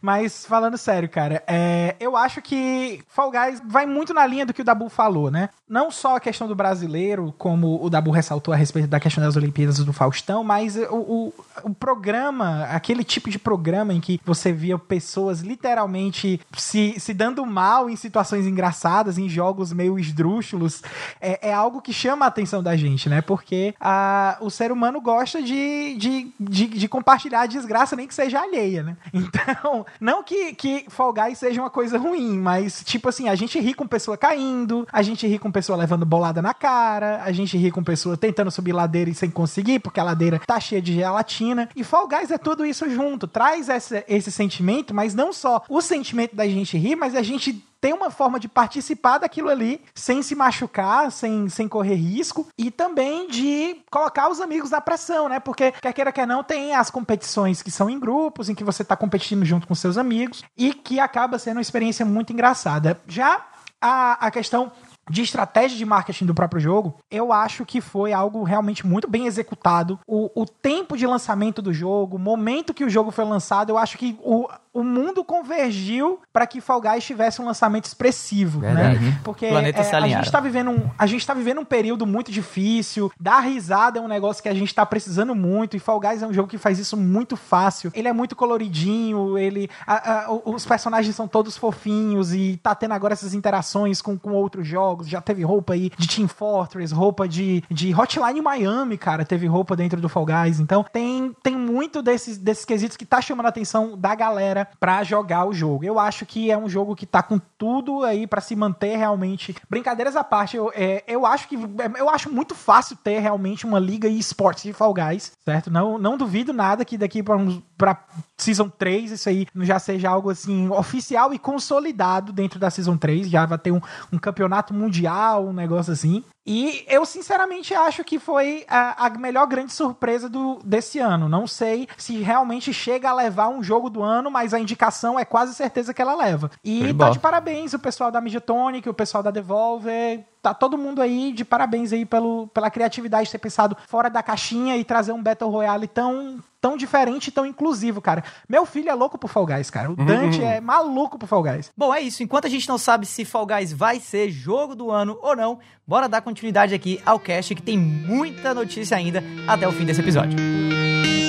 Mas 0.00 0.46
falando 0.46 0.76
sério, 0.76 1.08
cara, 1.08 1.42
é, 1.46 1.96
eu 2.00 2.16
acho 2.16 2.40
que 2.42 3.02
Fall 3.08 3.30
Guys 3.30 3.62
vai 3.66 3.86
muito 3.86 4.14
na 4.14 4.26
linha 4.26 4.46
do 4.46 4.54
que 4.54 4.62
o 4.62 4.64
Dabu 4.64 4.88
falou, 4.88 5.30
né? 5.30 5.50
Não 5.68 5.90
só 5.90 6.16
a 6.16 6.20
questão 6.20 6.48
do 6.48 6.54
brasileiro, 6.54 7.34
como 7.38 7.82
o 7.82 7.88
Dabu 7.88 8.10
ressaltou 8.10 8.52
a 8.52 8.56
respeito 8.56 8.88
da 8.88 8.98
questão 8.98 9.22
das 9.22 9.36
Olimpíadas 9.36 9.78
do 9.78 9.92
Faustão, 9.92 10.42
mas 10.42 10.76
o, 10.76 10.94
o, 10.94 11.34
o 11.64 11.74
programa, 11.74 12.64
aquele 12.64 13.04
tipo 13.04 13.30
de 13.30 13.38
programa 13.38 13.92
em 13.92 14.00
que 14.00 14.20
você 14.24 14.52
via 14.52 14.78
pessoas 14.78 15.40
literalmente 15.40 16.40
se, 16.56 16.98
se 16.98 17.14
dando 17.14 17.44
mal 17.46 17.88
em 17.88 17.96
situações 17.96 18.46
engraçadas, 18.46 19.18
em 19.18 19.28
jogos 19.28 19.72
meio 19.72 19.98
esdrúxulos, 19.98 20.82
é, 21.20 21.50
é 21.50 21.52
algo 21.52 21.80
que 21.80 21.92
chama 21.92 22.24
a 22.24 22.28
atenção 22.28 22.62
da 22.62 22.76
gente, 22.76 23.08
né? 23.08 23.20
Porque 23.20 23.74
a, 23.80 24.38
o 24.40 24.50
ser 24.50 24.72
humano 24.72 25.00
gosta 25.00 25.42
de, 25.42 25.96
de, 25.96 26.32
de, 26.38 26.66
de 26.66 26.88
compartilhar 26.88 27.42
a 27.42 27.46
desgraça, 27.46 27.94
nem 27.94 28.06
que 28.06 28.14
seja 28.14 28.40
alheia, 28.40 28.82
né? 28.82 28.96
Então, 29.20 29.59
não, 29.62 29.86
não 30.00 30.22
que, 30.22 30.54
que 30.54 30.86
Fall 30.88 31.12
Guys 31.12 31.38
seja 31.38 31.60
uma 31.60 31.70
coisa 31.70 31.98
ruim, 31.98 32.38
mas, 32.38 32.82
tipo 32.84 33.08
assim, 33.08 33.28
a 33.28 33.34
gente 33.34 33.58
ri 33.58 33.74
com 33.74 33.86
pessoa 33.86 34.16
caindo, 34.16 34.86
a 34.92 35.02
gente 35.02 35.26
ri 35.26 35.38
com 35.38 35.50
pessoa 35.50 35.76
levando 35.76 36.04
bolada 36.06 36.42
na 36.42 36.54
cara, 36.54 37.22
a 37.22 37.32
gente 37.32 37.56
ri 37.56 37.70
com 37.70 37.82
pessoa 37.82 38.16
tentando 38.16 38.50
subir 38.50 38.72
ladeira 38.72 39.10
e 39.10 39.14
sem 39.14 39.30
conseguir, 39.30 39.80
porque 39.80 40.00
a 40.00 40.04
ladeira 40.04 40.40
tá 40.46 40.58
cheia 40.58 40.82
de 40.82 40.94
gelatina. 40.94 41.68
E 41.74 41.84
Fall 41.84 42.08
Guys 42.08 42.30
é 42.30 42.38
tudo 42.38 42.64
isso 42.64 42.88
junto. 42.90 43.26
Traz 43.26 43.68
esse, 43.68 44.04
esse 44.08 44.30
sentimento, 44.30 44.94
mas 44.94 45.14
não 45.14 45.32
só 45.32 45.62
o 45.68 45.80
sentimento 45.80 46.34
da 46.34 46.46
gente 46.46 46.76
rir, 46.76 46.96
mas 46.96 47.14
a 47.14 47.22
gente 47.22 47.64
tem 47.80 47.92
uma 47.92 48.10
forma 48.10 48.38
de 48.38 48.48
participar 48.48 49.18
daquilo 49.18 49.48
ali 49.48 49.80
sem 49.94 50.22
se 50.22 50.34
machucar, 50.34 51.10
sem, 51.10 51.48
sem 51.48 51.66
correr 51.66 51.94
risco 51.94 52.46
e 52.58 52.70
também 52.70 53.28
de 53.28 53.80
colocar 53.90 54.28
os 54.28 54.40
amigos 54.40 54.70
na 54.70 54.80
pressão, 54.80 55.28
né? 55.28 55.40
Porque 55.40 55.72
quer 55.72 55.92
queira 55.92 56.12
quer 56.12 56.26
não, 56.26 56.44
tem 56.44 56.74
as 56.74 56.90
competições 56.90 57.62
que 57.62 57.70
são 57.70 57.88
em 57.88 57.98
grupos, 57.98 58.48
em 58.48 58.54
que 58.54 58.64
você 58.64 58.84
tá 58.84 58.96
competindo 58.96 59.44
junto 59.44 59.66
com 59.66 59.74
seus 59.74 59.96
amigos 59.96 60.42
e 60.56 60.74
que 60.74 61.00
acaba 61.00 61.38
sendo 61.38 61.56
uma 61.56 61.62
experiência 61.62 62.04
muito 62.04 62.32
engraçada. 62.32 63.00
Já 63.06 63.46
a, 63.80 64.26
a 64.26 64.30
questão 64.30 64.70
de 65.10 65.22
estratégia 65.22 65.76
de 65.76 65.84
marketing 65.84 66.26
do 66.26 66.34
próprio 66.34 66.60
jogo, 66.60 66.96
eu 67.10 67.32
acho 67.32 67.66
que 67.66 67.80
foi 67.80 68.12
algo 68.12 68.44
realmente 68.44 68.86
muito 68.86 69.08
bem 69.08 69.26
executado. 69.26 69.98
O, 70.06 70.30
o 70.40 70.46
tempo 70.46 70.96
de 70.96 71.04
lançamento 71.04 71.60
do 71.60 71.72
jogo, 71.72 72.16
o 72.16 72.18
momento 72.18 72.72
que 72.72 72.84
o 72.84 72.90
jogo 72.90 73.10
foi 73.10 73.24
lançado, 73.24 73.70
eu 73.70 73.78
acho 73.78 73.98
que 73.98 74.16
o, 74.22 74.48
o 74.72 74.84
mundo 74.84 75.24
convergiu 75.24 76.20
para 76.32 76.46
que 76.46 76.60
Fall 76.60 76.80
Guys 76.80 77.04
tivesse 77.04 77.42
um 77.42 77.44
lançamento 77.44 77.86
expressivo, 77.86 78.60
né? 78.60 78.72
Verdade. 78.72 79.04
né? 79.04 79.20
Porque 79.24 79.46
é, 79.46 79.80
a 79.96 80.08
gente 80.22 80.30
tá 80.32 80.40
vivendo 80.40 80.70
um, 80.70 80.90
a 80.98 81.06
gente 81.06 81.26
tá 81.26 81.34
vivendo 81.34 81.60
um 81.60 81.64
período 81.64 82.06
muito 82.06 82.30
difícil. 82.30 83.10
Dar 83.18 83.40
risada 83.40 83.98
é 83.98 84.02
um 84.02 84.06
negócio 84.08 84.42
que 84.42 84.48
a 84.48 84.54
gente 84.54 84.74
tá 84.74 84.86
precisando 84.86 85.34
muito 85.34 85.76
e 85.76 85.80
Fall 85.80 85.98
Guys 86.00 86.22
é 86.22 86.26
um 86.26 86.32
jogo 86.32 86.48
que 86.48 86.58
faz 86.58 86.78
isso 86.78 86.96
muito 86.96 87.36
fácil. 87.36 87.90
Ele 87.94 88.06
é 88.08 88.12
muito 88.12 88.36
coloridinho, 88.36 89.36
ele 89.36 89.68
a- 89.86 90.26
a- 90.26 90.32
os 90.44 90.64
personagens 90.64 91.14
são 91.16 91.26
todos 91.26 91.56
fofinhos 91.56 92.32
e 92.32 92.58
tá 92.62 92.74
tendo 92.74 92.92
agora 92.94 93.12
essas 93.12 93.34
interações 93.34 94.00
com, 94.00 94.16
com 94.18 94.30
outros 94.32 94.66
jogos. 94.66 95.08
Já 95.08 95.20
teve 95.20 95.42
roupa 95.42 95.72
aí 95.72 95.90
de 95.98 96.06
Team 96.08 96.28
Fortress, 96.28 96.94
roupa 96.94 97.26
de, 97.26 97.62
de 97.70 97.94
Hotline 97.94 98.40
Miami, 98.40 98.96
cara, 98.96 99.24
teve 99.24 99.46
roupa 99.46 99.74
dentro 99.74 100.00
do 100.00 100.08
Fall 100.08 100.26
Guys. 100.26 100.60
Então 100.60 100.84
tem, 100.92 101.34
tem 101.42 101.56
muito 101.56 102.02
desses, 102.02 102.38
desses 102.38 102.64
quesitos 102.64 102.96
que 102.96 103.04
tá 103.04 103.20
chamando 103.20 103.46
a 103.46 103.48
atenção 103.48 103.96
da 103.98 104.14
galera 104.14 104.59
pra 104.78 105.02
jogar 105.04 105.44
o 105.46 105.52
jogo. 105.52 105.84
Eu 105.84 105.98
acho 105.98 106.24
que 106.26 106.50
é 106.50 106.56
um 106.58 106.68
jogo 106.68 106.94
que 106.96 107.06
tá 107.06 107.22
com 107.22 107.38
tudo 107.58 108.02
aí 108.04 108.26
pra 108.26 108.40
se 108.40 108.54
manter 108.56 108.96
realmente. 108.96 109.54
Brincadeiras 109.68 110.16
à 110.16 110.24
parte, 110.24 110.56
eu, 110.56 110.72
é, 110.74 111.02
eu 111.06 111.24
acho 111.26 111.48
que 111.48 111.56
eu 111.98 112.08
acho 112.10 112.30
muito 112.30 112.54
fácil 112.54 112.96
ter 112.96 113.18
realmente 113.18 113.66
uma 113.66 113.78
liga 113.78 114.08
e 114.08 114.18
esportes 114.18 114.64
de 114.64 114.72
Fall 114.72 114.94
Guys, 114.94 115.32
certo? 115.44 115.70
Não, 115.70 115.98
não 115.98 116.16
duvido 116.16 116.52
nada 116.52 116.84
que 116.84 116.96
daqui 116.98 117.22
uns- 117.28 117.60
pra 117.76 117.96
Season 118.36 118.68
3 118.68 119.10
isso 119.10 119.28
aí 119.28 119.46
já 119.56 119.78
seja 119.78 120.10
algo 120.10 120.30
assim 120.30 120.68
oficial 120.70 121.32
e 121.32 121.38
consolidado 121.38 122.32
dentro 122.32 122.58
da 122.58 122.70
Season 122.70 122.96
3. 122.96 123.28
Já 123.28 123.46
vai 123.46 123.58
ter 123.58 123.70
um, 123.72 123.80
um 124.12 124.18
campeonato 124.18 124.74
mundial, 124.74 125.46
um 125.46 125.52
negócio 125.52 125.92
assim. 125.92 126.22
E 126.46 126.84
eu 126.88 127.04
sinceramente 127.04 127.74
acho 127.74 128.02
que 128.02 128.18
foi 128.18 128.64
a, 128.68 129.06
a 129.06 129.10
melhor 129.10 129.46
grande 129.46 129.72
surpresa 129.72 130.28
do, 130.28 130.58
desse 130.64 130.98
ano. 130.98 131.28
Não 131.28 131.46
sei 131.46 131.86
se 131.96 132.16
realmente 132.18 132.72
chega 132.72 133.10
a 133.10 133.14
levar 133.14 133.48
um 133.48 133.62
jogo 133.62 133.90
do 133.90 134.02
ano, 134.02 134.30
mas 134.30 134.54
a 134.54 134.58
indicação 134.58 135.18
é 135.18 135.24
quase 135.24 135.54
certeza 135.54 135.92
que 135.92 136.00
ela 136.00 136.14
leva. 136.14 136.50
E 136.64 136.94
tá 136.94 137.10
de 137.10 137.18
parabéns 137.18 137.74
o 137.74 137.78
pessoal 137.78 138.10
da 138.10 138.20
Mediatonic, 138.20 138.88
o 138.88 138.94
pessoal 138.94 139.22
da 139.22 139.30
Devolver. 139.30 140.24
Tá 140.42 140.54
todo 140.54 140.78
mundo 140.78 141.02
aí 141.02 141.32
de 141.32 141.44
parabéns 141.44 141.92
aí 141.92 142.06
pelo, 142.06 142.46
pela 142.48 142.70
criatividade 142.70 143.26
de 143.26 143.32
ter 143.32 143.38
pensado 143.38 143.76
fora 143.86 144.08
da 144.08 144.22
caixinha 144.22 144.76
e 144.76 144.84
trazer 144.84 145.12
um 145.12 145.22
Battle 145.22 145.50
Royale 145.50 145.86
tão, 145.86 146.42
tão 146.60 146.76
diferente 146.76 147.28
e 147.28 147.30
tão 147.30 147.46
inclusivo, 147.46 148.00
cara. 148.00 148.22
Meu 148.48 148.66
filho 148.66 148.90
é 148.90 148.94
louco 148.94 149.16
por 149.16 149.28
Fall 149.28 149.46
Guys, 149.46 149.70
cara. 149.70 149.90
O 149.90 149.96
Dante 149.96 150.42
é 150.42 150.60
maluco 150.60 151.18
por 151.18 151.26
Fall 151.26 151.42
Guys. 151.42 151.72
Bom, 151.76 151.94
é 151.94 152.00
isso. 152.00 152.22
Enquanto 152.22 152.46
a 152.46 152.50
gente 152.50 152.68
não 152.68 152.78
sabe 152.78 153.06
se 153.06 153.24
Fall 153.24 153.46
Guys 153.46 153.72
vai 153.72 153.98
ser 153.98 154.30
jogo 154.30 154.74
do 154.74 154.90
ano 154.90 155.18
ou 155.22 155.34
não, 155.34 155.58
bora 155.86 156.08
dar 156.08 156.20
continuidade 156.20 156.74
aqui 156.74 157.00
ao 157.04 157.18
cast 157.18 157.54
que 157.54 157.62
tem 157.62 157.78
muita 157.78 158.52
notícia 158.52 158.96
ainda 158.96 159.22
até 159.46 159.66
o 159.66 159.72
fim 159.72 159.84
desse 159.84 160.00
episódio. 160.00 160.38
Bom, 160.38 161.19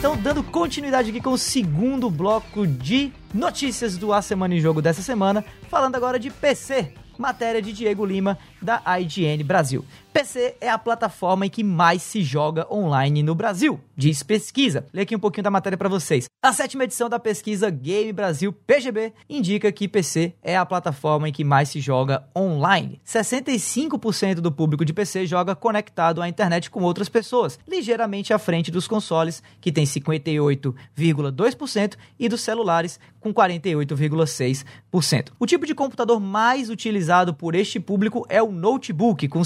então, 0.00 0.16
dando 0.16 0.42
continuidade 0.42 1.10
aqui 1.10 1.20
com 1.20 1.32
o 1.32 1.36
segundo 1.36 2.08
bloco 2.08 2.66
de 2.66 3.12
notícias 3.34 3.98
do 3.98 4.14
A 4.14 4.22
Semana 4.22 4.54
em 4.54 4.58
Jogo 4.58 4.80
dessa 4.80 5.02
semana, 5.02 5.44
falando 5.68 5.94
agora 5.94 6.18
de 6.18 6.30
PC. 6.30 6.94
Matéria 7.18 7.60
de 7.60 7.70
Diego 7.70 8.06
Lima, 8.06 8.38
da 8.62 8.82
IGN 8.98 9.44
Brasil. 9.44 9.84
PC 10.12 10.56
é 10.60 10.68
a 10.68 10.76
plataforma 10.76 11.46
em 11.46 11.50
que 11.50 11.62
mais 11.62 12.02
se 12.02 12.22
joga 12.22 12.66
online 12.72 13.22
no 13.22 13.34
Brasil, 13.34 13.80
diz 13.96 14.24
pesquisa. 14.24 14.86
Lê 14.92 15.02
aqui 15.02 15.14
um 15.14 15.20
pouquinho 15.20 15.44
da 15.44 15.50
matéria 15.50 15.78
para 15.78 15.88
vocês. 15.88 16.28
A 16.42 16.52
sétima 16.52 16.84
edição 16.84 17.08
da 17.08 17.18
pesquisa 17.18 17.70
Game 17.70 18.12
Brasil 18.12 18.52
PGB 18.52 19.12
indica 19.28 19.70
que 19.70 19.86
PC 19.86 20.34
é 20.42 20.56
a 20.56 20.66
plataforma 20.66 21.28
em 21.28 21.32
que 21.32 21.44
mais 21.44 21.68
se 21.68 21.80
joga 21.80 22.24
online. 22.36 23.00
65% 23.06 24.36
do 24.36 24.50
público 24.50 24.84
de 24.84 24.92
PC 24.92 25.26
joga 25.26 25.54
conectado 25.54 26.20
à 26.20 26.28
internet 26.28 26.70
com 26.70 26.82
outras 26.82 27.08
pessoas, 27.08 27.58
ligeiramente 27.68 28.32
à 28.32 28.38
frente 28.38 28.70
dos 28.70 28.88
consoles, 28.88 29.42
que 29.60 29.70
tem 29.70 29.84
58,2%, 29.84 31.94
e 32.18 32.28
dos 32.28 32.40
celulares, 32.40 32.98
com 33.20 33.32
48,6%. 33.32 35.28
O 35.38 35.46
tipo 35.46 35.66
de 35.66 35.74
computador 35.74 36.18
mais 36.18 36.68
utilizado 36.68 37.32
por 37.32 37.54
este 37.54 37.78
público 37.78 38.26
é 38.28 38.42
o 38.42 38.50
notebook, 38.50 39.28
com 39.28 39.44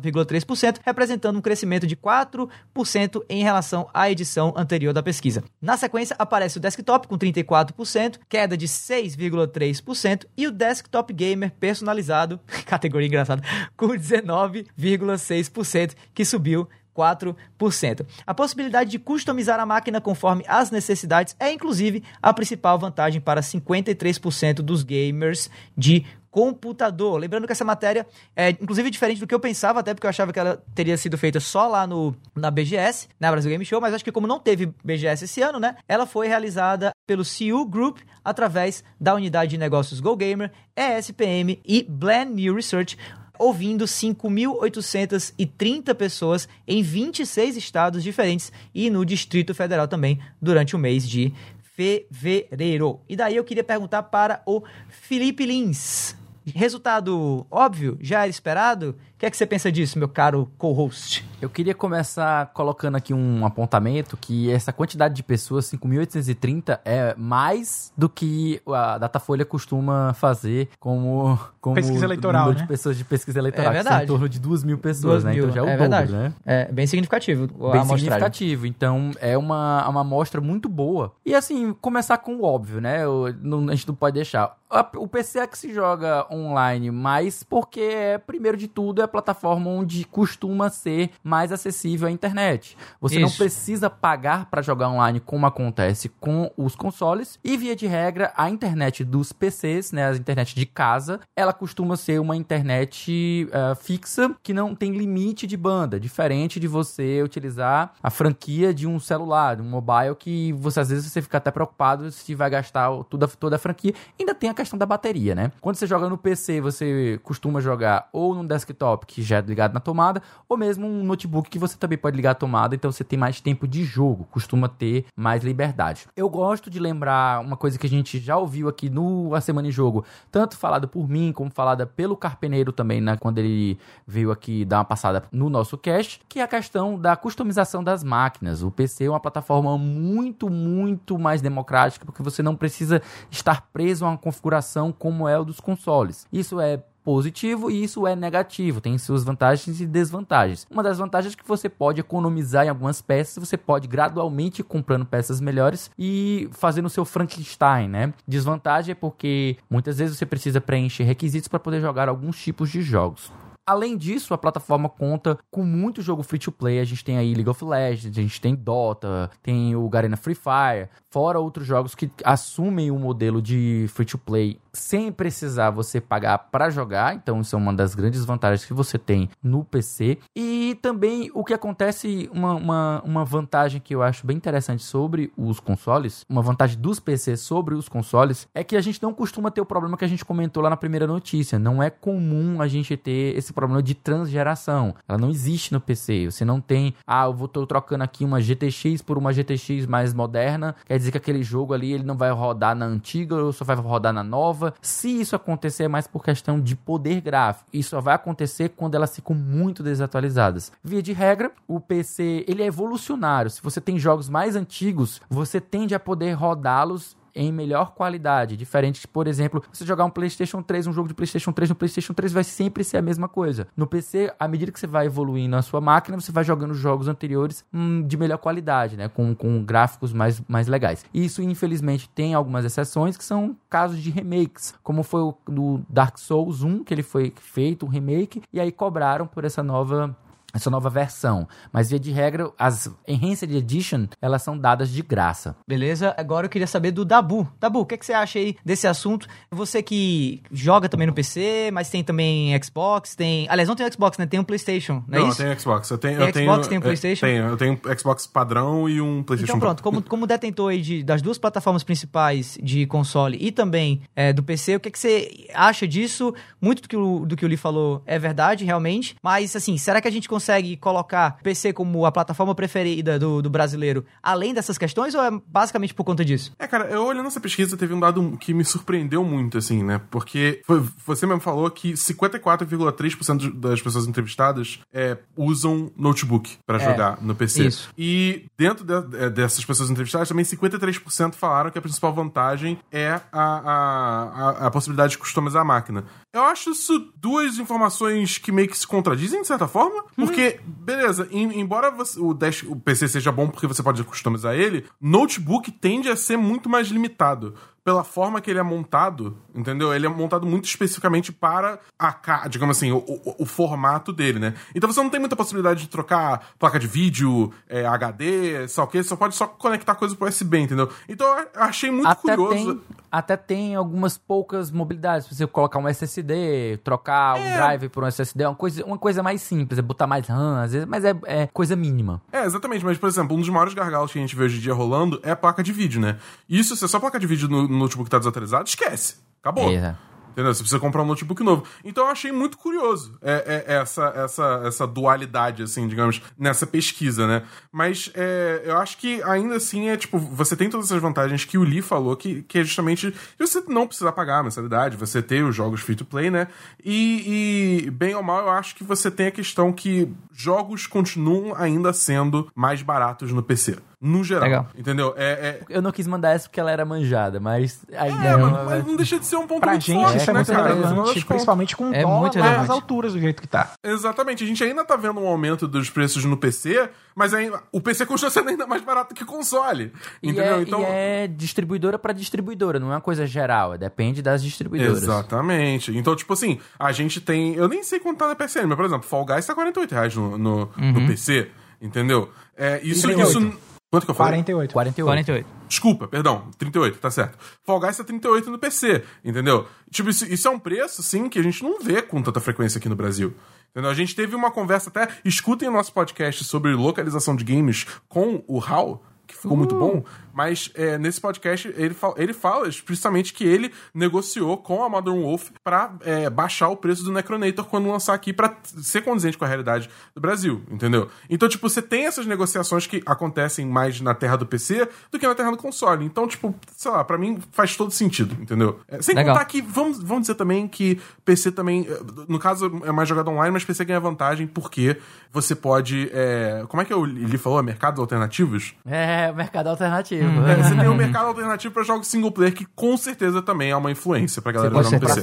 54,3%, 0.00 0.80
representando 0.84 1.36
um 1.36 1.42
crescimento 1.42 1.86
de 1.86 1.96
4% 1.96 3.22
em 3.28 3.42
relação 3.42 3.88
à 3.92 4.10
edição 4.10 4.52
anterior 4.56 4.92
da 4.92 5.02
pesquisa. 5.02 5.42
Na 5.60 5.76
sequência, 5.76 6.16
aparece 6.18 6.58
o 6.58 6.60
desktop 6.60 7.08
com 7.08 7.18
34%, 7.18 8.18
queda 8.28 8.56
de 8.56 8.66
6,3%, 8.66 10.26
e 10.36 10.46
o 10.46 10.52
desktop 10.52 11.12
gamer 11.12 11.52
personalizado, 11.58 12.40
categoria 12.66 13.08
engraçada, 13.08 13.42
com 13.76 13.88
19,6%, 13.88 15.94
que 16.14 16.24
subiu 16.24 16.68
4%. 16.96 18.06
A 18.26 18.34
possibilidade 18.34 18.90
de 18.90 18.98
customizar 18.98 19.58
a 19.58 19.66
máquina 19.66 20.00
conforme 20.00 20.44
as 20.46 20.70
necessidades 20.70 21.34
é, 21.38 21.52
inclusive, 21.52 22.02
a 22.22 22.32
principal 22.32 22.78
vantagem 22.78 23.20
para 23.20 23.40
53% 23.40 24.56
dos 24.56 24.82
gamers 24.82 25.50
de 25.76 26.04
computador. 26.32 27.20
Lembrando 27.20 27.46
que 27.46 27.52
essa 27.52 27.64
matéria 27.64 28.06
é, 28.34 28.50
inclusive, 28.50 28.90
diferente 28.90 29.20
do 29.20 29.26
que 29.26 29.34
eu 29.34 29.38
pensava, 29.38 29.80
até 29.80 29.92
porque 29.92 30.06
eu 30.06 30.10
achava 30.10 30.32
que 30.32 30.40
ela 30.40 30.64
teria 30.74 30.96
sido 30.96 31.18
feita 31.18 31.38
só 31.38 31.68
lá 31.68 31.86
no, 31.86 32.16
na 32.34 32.50
BGS, 32.50 33.08
na 33.20 33.30
Brasil 33.30 33.50
Game 33.50 33.64
Show, 33.64 33.80
mas 33.80 33.92
acho 33.92 34.02
que 34.02 34.10
como 34.10 34.26
não 34.26 34.40
teve 34.40 34.72
BGS 34.82 35.26
esse 35.26 35.42
ano, 35.42 35.60
né, 35.60 35.76
ela 35.86 36.06
foi 36.06 36.26
realizada 36.26 36.90
pelo 37.06 37.22
CU 37.22 37.66
Group 37.66 37.98
através 38.24 38.82
da 38.98 39.14
unidade 39.14 39.50
de 39.50 39.58
negócios 39.58 40.00
Go 40.00 40.16
Gamer, 40.16 40.50
ESPM 40.74 41.60
e 41.64 41.86
Blend 41.86 42.32
New 42.32 42.54
Research, 42.54 42.96
ouvindo 43.38 43.84
5.830 43.84 45.94
pessoas 45.94 46.48
em 46.66 46.82
26 46.82 47.58
estados 47.58 48.02
diferentes 48.02 48.50
e 48.74 48.88
no 48.88 49.04
Distrito 49.04 49.54
Federal 49.54 49.86
também 49.86 50.18
durante 50.40 50.74
o 50.74 50.78
mês 50.78 51.06
de 51.06 51.34
fevereiro. 51.74 53.00
E 53.08 53.16
daí 53.16 53.36
eu 53.36 53.44
queria 53.44 53.64
perguntar 53.64 54.04
para 54.04 54.42
o 54.46 54.62
Felipe 54.88 55.44
Lins. 55.44 56.21
Resultado 56.54 57.46
óbvio? 57.50 57.96
Já 58.00 58.20
era 58.22 58.28
esperado? 58.28 58.96
O 59.22 59.24
que 59.24 59.26
é 59.28 59.30
que 59.30 59.36
você 59.36 59.46
pensa 59.46 59.70
disso, 59.70 60.00
meu 60.00 60.08
caro 60.08 60.50
co-host? 60.58 61.24
Eu 61.40 61.48
queria 61.48 61.74
começar 61.76 62.46
colocando 62.46 62.96
aqui 62.96 63.14
um 63.14 63.46
apontamento 63.46 64.16
que 64.16 64.50
essa 64.50 64.72
quantidade 64.72 65.14
de 65.14 65.22
pessoas, 65.22 65.64
5.830, 65.70 66.80
é 66.84 67.14
mais 67.16 67.92
do 67.96 68.08
que 68.08 68.60
a 68.66 68.98
Datafolha 68.98 69.44
costuma 69.44 70.12
fazer 70.14 70.70
como, 70.80 71.38
como 71.60 71.76
Pesquisa 71.76 72.04
eleitoral, 72.04 72.46
número 72.46 72.58
né? 72.58 72.62
de 72.64 72.68
pessoas 72.68 72.96
de 72.98 73.04
pesquisa 73.04 73.38
eleitoral, 73.38 73.70
É 73.70 73.74
verdade. 73.74 74.02
em 74.02 74.06
torno 74.08 74.28
de 74.28 74.40
2 74.40 74.64
mil 74.64 74.78
pessoas, 74.78 75.22
Duas 75.22 75.24
né? 75.24 75.34
mil, 75.34 75.44
Então 75.50 75.54
já 75.54 75.60
é 75.60 75.62
o 75.62 75.68
é 75.68 75.70
dobro, 75.76 75.80
verdade. 76.06 76.12
né? 76.12 76.34
É 76.44 76.72
bem 76.72 76.86
significativo 76.88 77.46
bem 77.46 77.84
significativo. 77.84 78.66
Então, 78.66 79.12
é 79.20 79.38
uma, 79.38 79.88
uma 79.88 80.00
amostra 80.00 80.40
muito 80.40 80.68
boa. 80.68 81.12
E 81.24 81.32
assim, 81.32 81.72
começar 81.80 82.18
com 82.18 82.34
o 82.38 82.42
óbvio, 82.44 82.80
né? 82.80 83.06
O- 83.06 83.32
não- 83.40 83.68
a 83.68 83.74
gente 83.76 83.86
não 83.86 83.94
pode 83.94 84.14
deixar. 84.14 84.56
O 84.96 85.06
PC 85.06 85.38
é 85.38 85.46
que 85.46 85.56
se 85.58 85.72
joga 85.72 86.26
online 86.32 86.90
mais 86.90 87.42
porque, 87.42 87.80
é, 87.82 88.16
primeiro 88.18 88.56
de 88.56 88.66
tudo, 88.66 89.02
é 89.02 89.11
plataforma 89.12 89.70
onde 89.70 90.04
costuma 90.04 90.70
ser 90.70 91.10
mais 91.22 91.52
acessível 91.52 92.08
à 92.08 92.10
internet. 92.10 92.76
Você 93.00 93.18
não 93.18 93.28
Isso. 93.28 93.38
precisa 93.38 93.88
pagar 93.88 94.46
para 94.46 94.62
jogar 94.62 94.88
online 94.88 95.20
como 95.20 95.46
acontece 95.46 96.08
com 96.08 96.50
os 96.56 96.74
consoles. 96.74 97.38
E, 97.44 97.56
via 97.56 97.76
de 97.76 97.86
regra, 97.86 98.32
a 98.36 98.48
internet 98.48 99.04
dos 99.04 99.32
PCs, 99.32 99.92
né? 99.92 100.08
A 100.08 100.16
internet 100.16 100.54
de 100.54 100.66
casa, 100.66 101.20
ela 101.36 101.52
costuma 101.52 101.96
ser 101.96 102.20
uma 102.20 102.34
internet 102.34 103.48
eh, 103.52 103.74
fixa 103.74 104.34
que 104.42 104.54
não 104.54 104.74
tem 104.74 104.92
limite 104.92 105.46
de 105.46 105.56
banda, 105.56 106.00
diferente 106.00 106.58
de 106.58 106.66
você 106.66 107.22
utilizar 107.22 107.92
a 108.02 108.10
franquia 108.10 108.72
de 108.72 108.86
um 108.86 108.98
celular, 108.98 109.56
de 109.56 109.62
um 109.62 109.66
mobile, 109.66 110.16
que 110.18 110.52
você 110.54 110.80
às 110.80 110.88
vezes 110.88 111.12
você 111.12 111.20
fica 111.20 111.38
até 111.38 111.50
preocupado 111.50 112.10
se 112.10 112.34
vai 112.34 112.48
gastar 112.48 112.90
toda, 113.04 113.28
toda 113.28 113.56
a 113.56 113.58
franquia. 113.58 113.94
Ainda 114.18 114.34
tem 114.34 114.48
a 114.48 114.54
questão 114.54 114.78
da 114.78 114.86
bateria, 114.86 115.34
né? 115.34 115.52
Quando 115.60 115.76
você 115.76 115.86
joga 115.86 116.08
no 116.08 116.16
PC, 116.16 116.60
você 116.60 117.20
costuma 117.22 117.60
jogar 117.60 118.08
ou 118.12 118.34
num 118.34 118.46
desktop 118.46 119.01
que 119.06 119.22
já 119.22 119.38
é 119.38 119.40
ligado 119.40 119.74
na 119.74 119.80
tomada, 119.80 120.22
ou 120.48 120.56
mesmo 120.56 120.86
um 120.86 121.04
notebook 121.04 121.48
que 121.48 121.58
você 121.58 121.76
também 121.76 121.98
pode 121.98 122.16
ligar 122.16 122.32
a 122.32 122.34
tomada, 122.34 122.74
então 122.74 122.90
você 122.90 123.04
tem 123.04 123.18
mais 123.18 123.40
tempo 123.40 123.66
de 123.66 123.84
jogo, 123.84 124.26
costuma 124.30 124.68
ter 124.68 125.06
mais 125.16 125.42
liberdade. 125.42 126.06
Eu 126.16 126.28
gosto 126.28 126.70
de 126.70 126.78
lembrar 126.78 127.40
uma 127.40 127.56
coisa 127.56 127.78
que 127.78 127.86
a 127.86 127.90
gente 127.90 128.18
já 128.18 128.36
ouviu 128.36 128.68
aqui 128.68 128.88
no 128.88 129.34
A 129.34 129.40
Semana 129.40 129.68
em 129.68 129.72
Jogo, 129.72 130.04
tanto 130.30 130.56
falada 130.56 130.86
por 130.86 131.08
mim 131.08 131.32
como 131.32 131.50
falada 131.50 131.86
pelo 131.86 132.16
Carpeneiro 132.16 132.72
também, 132.72 133.00
né, 133.00 133.16
quando 133.16 133.38
ele 133.38 133.78
veio 134.06 134.30
aqui 134.30 134.64
dar 134.64 134.78
uma 134.78 134.84
passada 134.84 135.24
no 135.32 135.48
nosso 135.48 135.76
cast, 135.78 136.20
que 136.28 136.40
é 136.40 136.42
a 136.42 136.48
questão 136.48 136.98
da 136.98 137.16
customização 137.16 137.82
das 137.82 138.02
máquinas. 138.02 138.62
O 138.62 138.70
PC 138.70 139.04
é 139.04 139.10
uma 139.10 139.20
plataforma 139.20 139.76
muito, 139.78 140.48
muito 140.48 141.18
mais 141.18 141.40
democrática, 141.40 142.04
porque 142.04 142.22
você 142.22 142.42
não 142.42 142.56
precisa 142.56 143.02
estar 143.30 143.68
preso 143.72 144.04
a 144.04 144.08
uma 144.08 144.18
configuração 144.18 144.92
como 144.92 145.28
é 145.28 145.38
o 145.38 145.44
dos 145.44 145.60
consoles. 145.60 146.26
Isso 146.32 146.60
é 146.60 146.82
positivo 147.04 147.70
e 147.70 147.82
isso 147.82 148.06
é 148.06 148.14
negativo, 148.14 148.80
tem 148.80 148.96
suas 148.98 149.24
vantagens 149.24 149.80
e 149.80 149.86
desvantagens. 149.86 150.66
Uma 150.70 150.82
das 150.82 150.98
vantagens 150.98 151.34
é 151.34 151.36
que 151.36 151.46
você 151.46 151.68
pode 151.68 152.00
economizar 152.00 152.66
em 152.66 152.68
algumas 152.68 153.00
peças, 153.00 153.44
você 153.44 153.56
pode 153.56 153.88
gradualmente 153.88 154.62
comprando 154.62 155.06
peças 155.06 155.40
melhores 155.40 155.90
e 155.98 156.48
fazendo 156.52 156.86
o 156.86 156.90
seu 156.90 157.04
Frankenstein, 157.04 157.88
né? 157.88 158.14
Desvantagem 158.26 158.92
é 158.92 158.94
porque 158.94 159.56
muitas 159.68 159.98
vezes 159.98 160.16
você 160.16 160.26
precisa 160.26 160.60
preencher 160.60 161.04
requisitos 161.04 161.48
para 161.48 161.58
poder 161.58 161.80
jogar 161.80 162.08
alguns 162.08 162.40
tipos 162.40 162.70
de 162.70 162.82
jogos. 162.82 163.30
Além 163.64 163.96
disso, 163.96 164.34
a 164.34 164.38
plataforma 164.38 164.88
conta 164.88 165.38
com 165.48 165.62
muito 165.62 166.02
jogo 166.02 166.24
free 166.24 166.38
to 166.38 166.50
play. 166.50 166.80
A 166.80 166.84
gente 166.84 167.04
tem 167.04 167.16
aí 167.16 167.32
League 167.32 167.48
of 167.48 167.64
Legends, 167.64 168.18
a 168.18 168.20
gente 168.20 168.40
tem 168.40 168.56
Dota, 168.56 169.30
tem 169.40 169.76
o 169.76 169.88
Garena 169.88 170.16
Free 170.16 170.34
Fire, 170.34 170.88
fora 171.12 171.38
outros 171.38 171.66
jogos 171.66 171.94
que 171.94 172.10
assumem 172.24 172.90
o 172.90 172.98
modelo 172.98 173.40
de 173.42 173.86
free 173.88 174.06
to 174.06 174.18
play 174.18 174.58
sem 174.72 175.12
precisar 175.12 175.70
você 175.70 176.00
pagar 176.00 176.38
para 176.38 176.70
jogar. 176.70 177.14
Então, 177.14 177.40
isso 177.42 177.54
é 177.54 177.58
uma 177.58 177.74
das 177.74 177.94
grandes 177.94 178.24
vantagens 178.24 178.64
que 178.64 178.72
você 178.72 178.98
tem 178.98 179.28
no 179.42 179.62
PC. 179.62 180.18
E 180.34 180.78
também 180.80 181.30
o 181.34 181.44
que 181.44 181.52
acontece, 181.52 182.30
uma, 182.32 182.54
uma, 182.54 183.02
uma 183.04 183.24
vantagem 183.24 183.80
que 183.80 183.94
eu 183.94 184.02
acho 184.02 184.26
bem 184.26 184.36
interessante 184.36 184.82
sobre 184.82 185.30
os 185.36 185.60
consoles, 185.60 186.24
uma 186.28 186.40
vantagem 186.40 186.80
dos 186.80 186.98
PCs 186.98 187.40
sobre 187.40 187.74
os 187.74 187.88
consoles, 187.88 188.48
é 188.54 188.64
que 188.64 188.76
a 188.76 188.80
gente 188.80 189.02
não 189.02 189.12
costuma 189.12 189.50
ter 189.50 189.60
o 189.60 189.66
problema 189.66 189.96
que 189.96 190.04
a 190.04 190.08
gente 190.08 190.24
comentou 190.24 190.62
lá 190.62 190.70
na 190.70 190.76
primeira 190.76 191.06
notícia. 191.06 191.58
Não 191.58 191.82
é 191.82 191.90
comum 191.90 192.62
a 192.62 192.66
gente 192.66 192.96
ter 192.96 193.36
esse 193.36 193.52
problema 193.52 193.82
de 193.82 193.94
transgeração. 193.94 194.94
Ela 195.06 195.18
não 195.18 195.28
existe 195.28 195.72
no 195.72 195.80
PC. 195.80 196.30
Você 196.30 196.44
não 196.44 196.60
tem, 196.60 196.94
ah, 197.06 197.24
eu 197.24 197.34
vou 197.34 197.48
tô 197.48 197.66
trocando 197.66 198.04
aqui 198.04 198.24
uma 198.24 198.40
GTX 198.40 199.02
por 199.02 199.18
uma 199.18 199.32
GTX 199.32 199.86
mais 199.86 200.14
moderna. 200.14 200.74
Quer 200.86 200.98
dizer 201.02 201.12
que 201.12 201.18
aquele 201.18 201.42
jogo 201.42 201.74
ali 201.74 201.92
ele 201.92 202.04
não 202.04 202.16
vai 202.16 202.30
rodar 202.30 202.74
na 202.74 202.86
antiga 202.86 203.34
ou 203.36 203.52
só 203.52 203.64
vai 203.64 203.76
rodar 203.76 204.12
na 204.12 204.22
nova. 204.22 204.74
Se 204.80 205.08
isso 205.08 205.36
acontecer, 205.36 205.84
é 205.84 205.88
mais 205.88 206.06
por 206.06 206.22
questão 206.22 206.60
de 206.60 206.74
poder 206.74 207.20
gráfico. 207.20 207.68
Isso 207.72 207.90
só 207.90 208.00
vai 208.00 208.14
acontecer 208.14 208.70
quando 208.70 208.94
elas 208.94 209.14
ficam 209.14 209.34
muito 209.34 209.82
desatualizadas. 209.82 210.72
Via 210.82 211.02
de 211.02 211.12
regra, 211.12 211.52
o 211.66 211.80
PC 211.80 212.44
ele 212.46 212.62
é 212.62 212.66
evolucionário. 212.66 213.50
Se 213.50 213.62
você 213.62 213.80
tem 213.80 213.98
jogos 213.98 214.28
mais 214.28 214.56
antigos, 214.56 215.20
você 215.28 215.60
tende 215.60 215.94
a 215.94 216.00
poder 216.00 216.32
rodá-los 216.32 217.16
em 217.34 217.52
melhor 217.52 217.92
qualidade. 217.94 218.56
Diferente 218.56 219.00
de, 219.00 219.08
por 219.08 219.26
exemplo, 219.26 219.62
você 219.72 219.84
jogar 219.84 220.04
um 220.04 220.10
PlayStation 220.10 220.62
3, 220.62 220.86
um 220.86 220.92
jogo 220.92 221.08
de 221.08 221.14
PlayStation 221.14 221.52
3 221.52 221.70
no 221.70 221.76
PlayStation 221.76 222.14
3 222.14 222.32
vai 222.32 222.44
sempre 222.44 222.84
ser 222.84 222.98
a 222.98 223.02
mesma 223.02 223.28
coisa. 223.28 223.66
No 223.76 223.86
PC, 223.86 224.32
à 224.38 224.46
medida 224.48 224.72
que 224.72 224.78
você 224.78 224.86
vai 224.86 225.06
evoluindo 225.06 225.56
a 225.56 225.62
sua 225.62 225.80
máquina, 225.80 226.20
você 226.20 226.32
vai 226.32 226.44
jogando 226.44 226.74
jogos 226.74 227.08
anteriores 227.08 227.64
hum, 227.72 228.02
de 228.06 228.16
melhor 228.16 228.38
qualidade, 228.38 228.96
né? 228.96 229.08
Com, 229.08 229.34
com 229.34 229.62
gráficos 229.64 230.12
mais, 230.12 230.42
mais 230.48 230.66
legais. 230.66 231.04
Isso, 231.12 231.42
infelizmente, 231.42 232.08
tem 232.08 232.34
algumas 232.34 232.64
exceções 232.64 233.16
que 233.16 233.24
são 233.24 233.56
casos 233.68 234.00
de 234.00 234.10
remakes, 234.10 234.74
como 234.82 235.02
foi 235.02 235.20
o 235.20 235.34
do 235.46 235.80
Dark 235.88 236.18
Souls 236.18 236.62
1, 236.62 236.84
que 236.84 236.92
ele 236.92 237.02
foi 237.02 237.32
feito, 237.36 237.86
um 237.86 237.88
remake, 237.88 238.42
e 238.52 238.60
aí 238.60 238.70
cobraram 238.70 239.26
por 239.26 239.44
essa 239.44 239.62
nova 239.62 240.16
essa 240.52 240.70
nova 240.70 240.90
versão. 240.90 241.48
Mas, 241.72 241.90
via 241.90 241.98
de 241.98 242.10
regra, 242.10 242.50
as 242.58 242.90
Enhanced 243.06 243.50
Edition, 243.54 244.06
elas 244.20 244.42
são 244.42 244.56
dadas 244.56 244.90
de 244.90 245.02
graça. 245.02 245.56
Beleza? 245.66 246.14
Agora 246.16 246.46
eu 246.46 246.50
queria 246.50 246.66
saber 246.66 246.90
do 246.90 247.04
Dabu. 247.04 247.50
Dabu, 247.58 247.80
o 247.80 247.86
que, 247.86 247.94
é 247.94 247.98
que 247.98 248.06
você 248.06 248.12
acha 248.12 248.38
aí 248.38 248.56
desse 248.64 248.86
assunto? 248.86 249.26
Você 249.50 249.82
que 249.82 250.42
joga 250.50 250.88
também 250.88 251.06
no 251.06 251.12
PC, 251.12 251.70
mas 251.72 251.88
tem 251.88 252.04
também 252.04 252.58
Xbox, 252.62 253.14
tem... 253.14 253.46
Aliás, 253.48 253.68
não 253.68 253.76
tem 253.76 253.90
Xbox, 253.90 254.18
né? 254.18 254.26
Tem 254.26 254.38
um 254.38 254.44
Playstation, 254.44 255.02
não, 255.08 255.18
é 255.18 255.22
não 255.22 255.28
isso? 255.28 255.42
Não, 255.42 255.48
tem 255.48 255.58
Xbox. 255.58 255.90
Eu 255.90 255.98
tenho, 255.98 256.18
tem 256.18 256.26
eu 256.26 256.32
Xbox, 256.32 256.68
tenho, 256.68 256.68
tem 256.68 256.78
um 256.78 256.82
Playstation? 256.82 257.26
Tenho, 257.26 257.46
eu 257.46 257.56
tenho 257.56 257.72
um 257.72 257.98
Xbox 257.98 258.26
padrão 258.26 258.88
e 258.88 259.00
um 259.00 259.22
Playstation 259.22 259.52
Então 259.52 259.60
pronto, 259.60 259.82
como, 259.82 260.02
como 260.02 260.26
detentor 260.26 260.70
aí 260.70 260.80
de, 260.80 261.02
das 261.02 261.22
duas 261.22 261.38
plataformas 261.38 261.82
principais 261.82 262.58
de 262.62 262.86
console 262.86 263.38
e 263.40 263.50
também 263.50 264.02
é, 264.14 264.32
do 264.32 264.42
PC, 264.42 264.76
o 264.76 264.80
que, 264.80 264.88
é 264.88 264.92
que 264.92 264.98
você 264.98 265.46
acha 265.54 265.86
disso? 265.88 266.34
Muito 266.60 266.82
do 266.82 266.88
que, 266.88 266.96
o, 266.96 267.24
do 267.24 267.36
que 267.36 267.44
o 267.44 267.48
Lee 267.48 267.56
falou 267.56 268.02
é 268.06 268.18
verdade, 268.18 268.64
realmente, 268.64 269.16
mas 269.22 269.56
assim, 269.56 269.76
será 269.78 270.00
que 270.00 270.08
a 270.08 270.10
gente 270.10 270.28
consegue 270.28 270.41
colocar 270.80 271.38
PC 271.42 271.72
como 271.72 272.06
a 272.06 272.12
plataforma 272.12 272.54
preferida 272.54 273.18
do, 273.18 273.42
do 273.42 273.50
brasileiro, 273.50 274.04
além 274.22 274.54
dessas 274.54 274.78
questões, 274.78 275.14
ou 275.14 275.22
é 275.22 275.30
basicamente 275.46 275.94
por 275.94 276.04
conta 276.04 276.24
disso? 276.24 276.52
É, 276.58 276.66
cara, 276.66 276.86
eu 276.86 277.04
olhando 277.04 277.26
essa 277.26 277.40
pesquisa, 277.40 277.76
teve 277.76 277.94
um 277.94 278.00
dado 278.00 278.36
que 278.38 278.54
me 278.54 278.64
surpreendeu 278.64 279.24
muito, 279.24 279.58
assim, 279.58 279.82
né? 279.82 280.00
Porque 280.10 280.62
foi, 280.64 280.82
você 281.04 281.26
mesmo 281.26 281.40
falou 281.40 281.70
que 281.70 281.92
54,3% 281.92 283.58
das 283.58 283.80
pessoas 283.80 284.06
entrevistadas 284.06 284.80
é, 284.92 285.18
usam 285.36 285.90
notebook 285.96 286.58
para 286.66 286.76
é, 286.76 286.84
jogar 286.84 287.20
no 287.20 287.34
PC. 287.34 287.66
Isso. 287.66 287.90
E 287.96 288.46
dentro 288.56 288.84
de, 288.84 289.16
é, 289.16 289.30
dessas 289.30 289.64
pessoas 289.64 289.90
entrevistadas, 289.90 290.28
também 290.28 290.44
53% 290.44 291.34
falaram 291.34 291.70
que 291.70 291.78
a 291.78 291.82
principal 291.82 292.12
vantagem 292.12 292.78
é 292.90 293.08
a, 293.10 293.22
a, 293.32 294.22
a, 294.62 294.66
a 294.66 294.70
possibilidade 294.70 295.12
de 295.12 295.18
customizar 295.18 295.62
a 295.62 295.64
máquina. 295.64 296.04
Eu 296.32 296.42
acho 296.44 296.70
isso 296.70 297.12
duas 297.16 297.58
informações 297.58 298.38
que 298.38 298.50
meio 298.50 298.68
que 298.68 298.78
se 298.78 298.86
contradizem, 298.86 299.42
de 299.42 299.46
certa 299.46 299.68
forma. 299.68 300.04
Porque, 300.16 300.31
hum. 300.40 300.62
beleza, 300.66 301.28
em, 301.30 301.60
embora 301.60 301.90
você, 301.90 302.18
o, 302.20 302.32
dash, 302.32 302.62
o 302.64 302.76
PC 302.76 303.08
seja 303.08 303.32
bom 303.32 303.48
porque 303.48 303.66
você 303.66 303.82
pode 303.82 304.02
customizar 304.04 304.54
ele, 304.54 304.84
notebook 305.00 305.70
tende 305.72 306.08
a 306.08 306.16
ser 306.16 306.36
muito 306.36 306.68
mais 306.68 306.88
limitado 306.88 307.54
pela 307.84 308.04
forma 308.04 308.40
que 308.40 308.50
ele 308.50 308.60
é 308.60 308.62
montado, 308.62 309.36
entendeu? 309.54 309.92
Ele 309.92 310.06
é 310.06 310.08
montado 310.08 310.46
muito 310.46 310.66
especificamente 310.66 311.32
para 311.32 311.80
a, 311.98 312.46
digamos 312.48 312.76
assim, 312.76 312.92
o, 312.92 312.98
o, 312.98 313.36
o, 313.40 313.46
formato 313.46 314.12
dele, 314.12 314.38
né? 314.38 314.54
Então 314.74 314.90
você 314.90 315.02
não 315.02 315.10
tem 315.10 315.18
muita 315.18 315.34
possibilidade 315.34 315.82
de 315.82 315.88
trocar 315.88 316.52
placa 316.58 316.78
de 316.78 316.86
vídeo, 316.86 317.52
é, 317.68 317.84
HD, 317.84 318.68
só 318.68 318.86
que 318.86 319.02
só 319.02 319.16
pode 319.16 319.34
só 319.34 319.46
conectar 319.46 319.94
coisas 319.96 320.16
pro 320.16 320.28
USB, 320.28 320.58
entendeu? 320.58 320.88
Então 321.08 321.26
eu 321.26 321.48
achei 321.56 321.90
muito 321.90 322.06
até 322.06 322.36
curioso. 322.36 322.76
Tem, 322.76 322.96
até 323.10 323.36
tem 323.36 323.74
algumas 323.74 324.16
poucas 324.16 324.70
mobilidades, 324.70 325.26
você 325.28 325.46
colocar 325.46 325.78
um 325.78 325.88
SSD, 325.88 326.78
trocar 326.84 327.36
é. 327.36 327.40
um 327.40 327.56
drive 327.56 327.88
por 327.88 328.04
um 328.04 328.06
SSD, 328.06 328.44
é 328.44 328.48
uma 328.48 328.54
coisa, 328.54 328.84
uma 328.84 328.98
coisa 328.98 329.22
mais 329.22 329.42
simples, 329.42 329.78
é 329.78 329.82
botar 329.82 330.06
mais 330.06 330.26
RAM, 330.28 330.62
às 330.62 330.72
vezes, 330.72 330.86
mas 330.86 331.04
é, 331.04 331.14
é 331.24 331.46
coisa 331.48 331.74
mínima. 331.74 332.22
É, 332.30 332.44
exatamente, 332.44 332.84
mas 332.84 332.96
por 332.96 333.08
exemplo, 333.08 333.36
um 333.36 333.40
dos 333.40 333.48
maiores 333.48 333.74
gargalos 333.74 334.12
que 334.12 334.18
a 334.18 334.22
gente 334.22 334.36
vê 334.36 334.44
hoje 334.44 334.58
em 334.58 334.60
dia 334.60 334.72
rolando 334.72 335.20
é 335.24 335.32
a 335.32 335.36
placa 335.36 335.62
de 335.62 335.72
vídeo, 335.72 336.00
né? 336.00 336.16
Isso, 336.48 336.76
se 336.76 336.84
é 336.84 336.88
só 336.88 337.00
placa 337.00 337.18
de 337.18 337.26
vídeo 337.26 337.48
no, 337.48 337.71
notebook 337.78 338.10
tá 338.10 338.18
desatualizado, 338.18 338.68
esquece. 338.68 339.16
Acabou. 339.40 339.70
É. 339.70 339.96
Entendeu? 340.32 340.52
Você 340.54 340.60
precisa 340.60 340.80
comprar 340.80 341.02
um 341.02 341.06
notebook 341.06 341.42
novo. 341.42 341.64
Então 341.84 342.04
eu 342.04 342.10
achei 342.10 342.32
muito 342.32 342.56
curioso 342.56 343.18
é, 343.20 343.64
é, 343.66 343.74
essa, 343.74 344.12
essa, 344.16 344.62
essa 344.64 344.86
dualidade, 344.86 345.62
assim, 345.62 345.86
digamos, 345.86 346.22
nessa 346.38 346.66
pesquisa, 346.66 347.26
né? 347.26 347.42
Mas 347.70 348.10
é, 348.14 348.62
eu 348.64 348.78
acho 348.78 348.96
que 348.96 349.22
ainda 349.24 349.56
assim 349.56 349.88
é 349.88 349.96
tipo, 349.96 350.18
você 350.18 350.56
tem 350.56 350.70
todas 350.70 350.86
essas 350.86 351.02
vantagens 351.02 351.44
que 351.44 351.58
o 351.58 351.62
Lee 351.62 351.82
falou, 351.82 352.16
que, 352.16 352.42
que 352.42 352.58
é 352.58 352.64
justamente 352.64 353.14
você 353.38 353.62
não 353.68 353.86
precisar 353.86 354.12
pagar 354.12 354.38
a 354.38 354.42
mensalidade, 354.42 354.96
você 354.96 355.20
ter 355.20 355.44
os 355.44 355.54
jogos 355.54 355.82
free 355.82 355.96
to 355.96 356.04
play, 356.04 356.30
né? 356.30 356.48
E, 356.82 357.84
e, 357.86 357.90
bem 357.90 358.14
ou 358.14 358.22
mal, 358.22 358.40
eu 358.40 358.50
acho 358.50 358.74
que 358.74 358.82
você 358.82 359.10
tem 359.10 359.26
a 359.26 359.30
questão 359.30 359.70
que 359.70 360.10
jogos 360.32 360.86
continuam 360.86 361.54
ainda 361.54 361.92
sendo 361.92 362.50
mais 362.54 362.80
baratos 362.80 363.32
no 363.32 363.42
PC 363.42 363.76
no 364.02 364.24
geral. 364.24 364.42
Legal. 364.42 364.66
Entendeu? 364.76 365.14
É, 365.16 365.30
é... 365.30 365.60
Eu 365.68 365.80
não 365.80 365.92
quis 365.92 366.08
mandar 366.08 366.30
essa 366.30 366.48
porque 366.48 366.58
ela 366.58 366.72
era 366.72 366.84
manjada, 366.84 367.38
mas 367.38 367.86
ainda 367.96 368.26
é, 368.26 368.30
é 368.32 368.36
uma... 368.36 368.64
mas 368.64 368.84
não 368.84 368.96
deixa 368.96 369.16
de 369.16 369.24
ser 369.24 369.36
um 369.36 369.46
ponto 369.46 369.60
pra 369.60 369.70
muito 369.70 369.84
gente, 369.84 370.02
forte, 370.02 370.22
é 370.22 370.26
né, 370.26 370.32
muito 370.32 370.52
cara? 370.52 370.74
relevante, 370.74 371.24
principalmente 371.24 371.76
com 371.76 371.90
o 371.90 371.94
é 371.94 372.02
dólar 372.02 372.34
nas 372.34 372.68
alturas 372.68 373.12
do 373.12 373.20
jeito 373.20 373.40
que 373.40 373.46
tá. 373.46 373.74
Exatamente. 373.80 374.42
A 374.42 374.46
gente 374.46 374.64
ainda 374.64 374.84
tá 374.84 374.96
vendo 374.96 375.20
um 375.20 375.28
aumento 375.28 375.68
dos 375.68 375.88
preços 375.88 376.24
no 376.24 376.36
PC, 376.36 376.90
mas 377.14 377.32
ainda, 377.32 377.62
o 377.70 377.80
PC 377.80 378.04
continua 378.04 378.30
sendo 378.32 378.48
ainda 378.48 378.66
mais 378.66 378.82
barato 378.82 379.14
que 379.14 379.24
console. 379.24 379.92
Entendeu? 380.20 380.56
E 380.56 380.58
é, 380.58 380.62
então... 380.62 380.80
E 380.80 380.84
é 380.84 381.26
distribuidora 381.28 381.96
para 381.96 382.12
distribuidora, 382.12 382.80
não 382.80 382.88
é 382.88 382.96
uma 382.96 383.00
coisa 383.00 383.24
geral, 383.24 383.78
depende 383.78 384.20
das 384.20 384.42
distribuidoras. 384.42 385.04
Exatamente. 385.04 385.96
Então, 385.96 386.16
tipo 386.16 386.32
assim, 386.32 386.58
a 386.76 386.90
gente 386.90 387.20
tem. 387.20 387.54
Eu 387.54 387.68
nem 387.68 387.84
sei 387.84 388.00
quanto 388.00 388.18
tá 388.18 388.26
na 388.26 388.34
PSN, 388.34 388.66
mas, 388.66 388.76
por 388.76 388.84
exemplo, 388.84 389.08
Fall 389.08 389.24
Guys 389.24 389.46
tá 389.46 389.54
48 389.54 389.92
reais 389.92 390.16
no, 390.16 390.36
no, 390.36 390.70
uhum. 390.76 390.92
no 390.92 391.06
PC. 391.06 391.48
Entendeu? 391.80 392.30
É, 392.56 392.80
isso, 392.82 393.10
isso 393.10 393.52
Quanto 393.92 394.06
que 394.06 394.10
eu 394.10 394.14
falei? 394.14 394.42
48. 394.42 394.72
48. 394.72 395.04
48. 395.04 395.46
Desculpa, 395.68 396.08
perdão. 396.08 396.48
38, 396.56 396.98
tá 396.98 397.10
certo. 397.10 397.36
Fall 397.62 397.78
Guys 397.78 398.00
é 398.00 398.02
38 398.02 398.50
no 398.50 398.58
PC, 398.58 399.04
entendeu? 399.22 399.68
Tipo, 399.90 400.08
isso, 400.08 400.24
isso, 400.24 400.48
é 400.48 400.50
um 400.50 400.58
preço, 400.58 401.02
sim, 401.02 401.28
que 401.28 401.38
a 401.38 401.42
gente 401.42 401.62
não 401.62 401.78
vê 401.78 402.00
com 402.00 402.22
tanta 402.22 402.40
frequência 402.40 402.78
aqui 402.78 402.88
no 402.88 402.96
Brasil. 402.96 403.34
Entendeu? 403.70 403.90
A 403.90 403.94
gente 403.94 404.14
teve 404.14 404.34
uma 404.34 404.50
conversa 404.50 404.88
até... 404.88 405.08
Escutem 405.22 405.68
o 405.68 405.72
nosso 405.72 405.92
podcast 405.92 406.42
sobre 406.42 406.72
localização 406.72 407.36
de 407.36 407.44
games 407.44 407.86
com 408.08 408.42
o 408.48 408.64
Hal, 408.64 409.04
que 409.26 409.36
ficou 409.36 409.52
uh. 409.52 409.56
muito 409.58 409.78
bom. 409.78 410.02
Mas 410.32 410.70
é, 410.74 410.98
nesse 410.98 411.20
podcast 411.20 411.72
ele 411.76 411.94
fala, 411.94 412.14
ele 412.16 412.32
fala 412.32 412.68
explicitamente 412.68 413.32
que 413.32 413.44
ele 413.44 413.72
negociou 413.94 414.56
com 414.56 414.82
a 414.82 414.88
Modern 414.88 415.20
Wolf 415.20 415.50
para 415.62 415.94
é, 416.02 416.30
baixar 416.30 416.68
o 416.68 416.76
preço 416.76 417.04
do 417.04 417.12
Necronator 417.12 417.64
quando 417.66 417.88
lançar 417.88 418.14
aqui 418.14 418.32
para 418.32 418.56
ser 418.64 419.02
condizente 419.02 419.36
com 419.36 419.44
a 419.44 419.48
realidade 419.48 419.90
do 420.14 420.20
Brasil, 420.20 420.62
entendeu? 420.70 421.08
Então, 421.28 421.48
tipo, 421.48 421.68
você 421.68 421.82
tem 421.82 422.06
essas 422.06 422.26
negociações 422.26 422.86
que 422.86 423.02
acontecem 423.06 423.66
mais 423.66 424.00
na 424.00 424.14
terra 424.14 424.36
do 424.36 424.46
PC 424.46 424.88
do 425.10 425.18
que 425.18 425.26
na 425.26 425.34
terra 425.34 425.50
do 425.50 425.56
console. 425.56 426.04
Então, 426.04 426.26
tipo, 426.26 426.54
sei 426.76 426.90
lá, 426.90 427.04
para 427.04 427.18
mim 427.18 427.40
faz 427.52 427.76
todo 427.76 427.90
sentido, 427.90 428.36
entendeu? 428.40 428.80
É, 428.88 429.00
sem 429.02 429.14
Legal. 429.14 429.34
contar 429.34 429.44
que, 429.46 429.60
vamos, 429.60 430.02
vamos 430.02 430.22
dizer 430.22 430.34
também 430.34 430.66
que 430.66 431.00
PC 431.24 431.52
também, 431.52 431.86
é, 431.88 432.00
no 432.28 432.38
caso 432.38 432.80
é 432.84 432.92
mais 432.92 433.08
jogado 433.08 433.28
online, 433.28 433.52
mas 433.52 433.64
PC 433.64 433.84
ganha 433.84 434.00
vantagem 434.00 434.46
porque 434.46 434.96
você 435.32 435.54
pode. 435.54 436.10
É, 436.12 436.64
como 436.68 436.82
é 436.82 436.84
que 436.84 436.92
ele 436.92 437.38
falou? 437.38 437.62
Mercados 437.62 438.00
alternativos? 438.00 438.74
É, 438.86 439.32
mercado 439.32 439.68
alternativo. 439.68 440.21
Hum. 440.28 440.46
É, 440.46 440.56
você 440.56 440.74
tem 440.74 440.88
um 440.88 440.94
mercado 440.94 441.26
alternativo 441.26 441.72
para 441.74 441.82
jogos 441.82 442.06
single 442.06 442.30
player 442.30 442.54
que 442.54 442.66
com 442.74 442.96
certeza 442.96 443.42
também 443.42 443.70
é 443.70 443.76
uma 443.76 443.90
influência 443.90 444.40
pra 444.40 444.52
galera 444.52 444.70
você 444.74 444.90
pode 444.90 445.02
jogar 445.02 445.08
no 445.08 445.22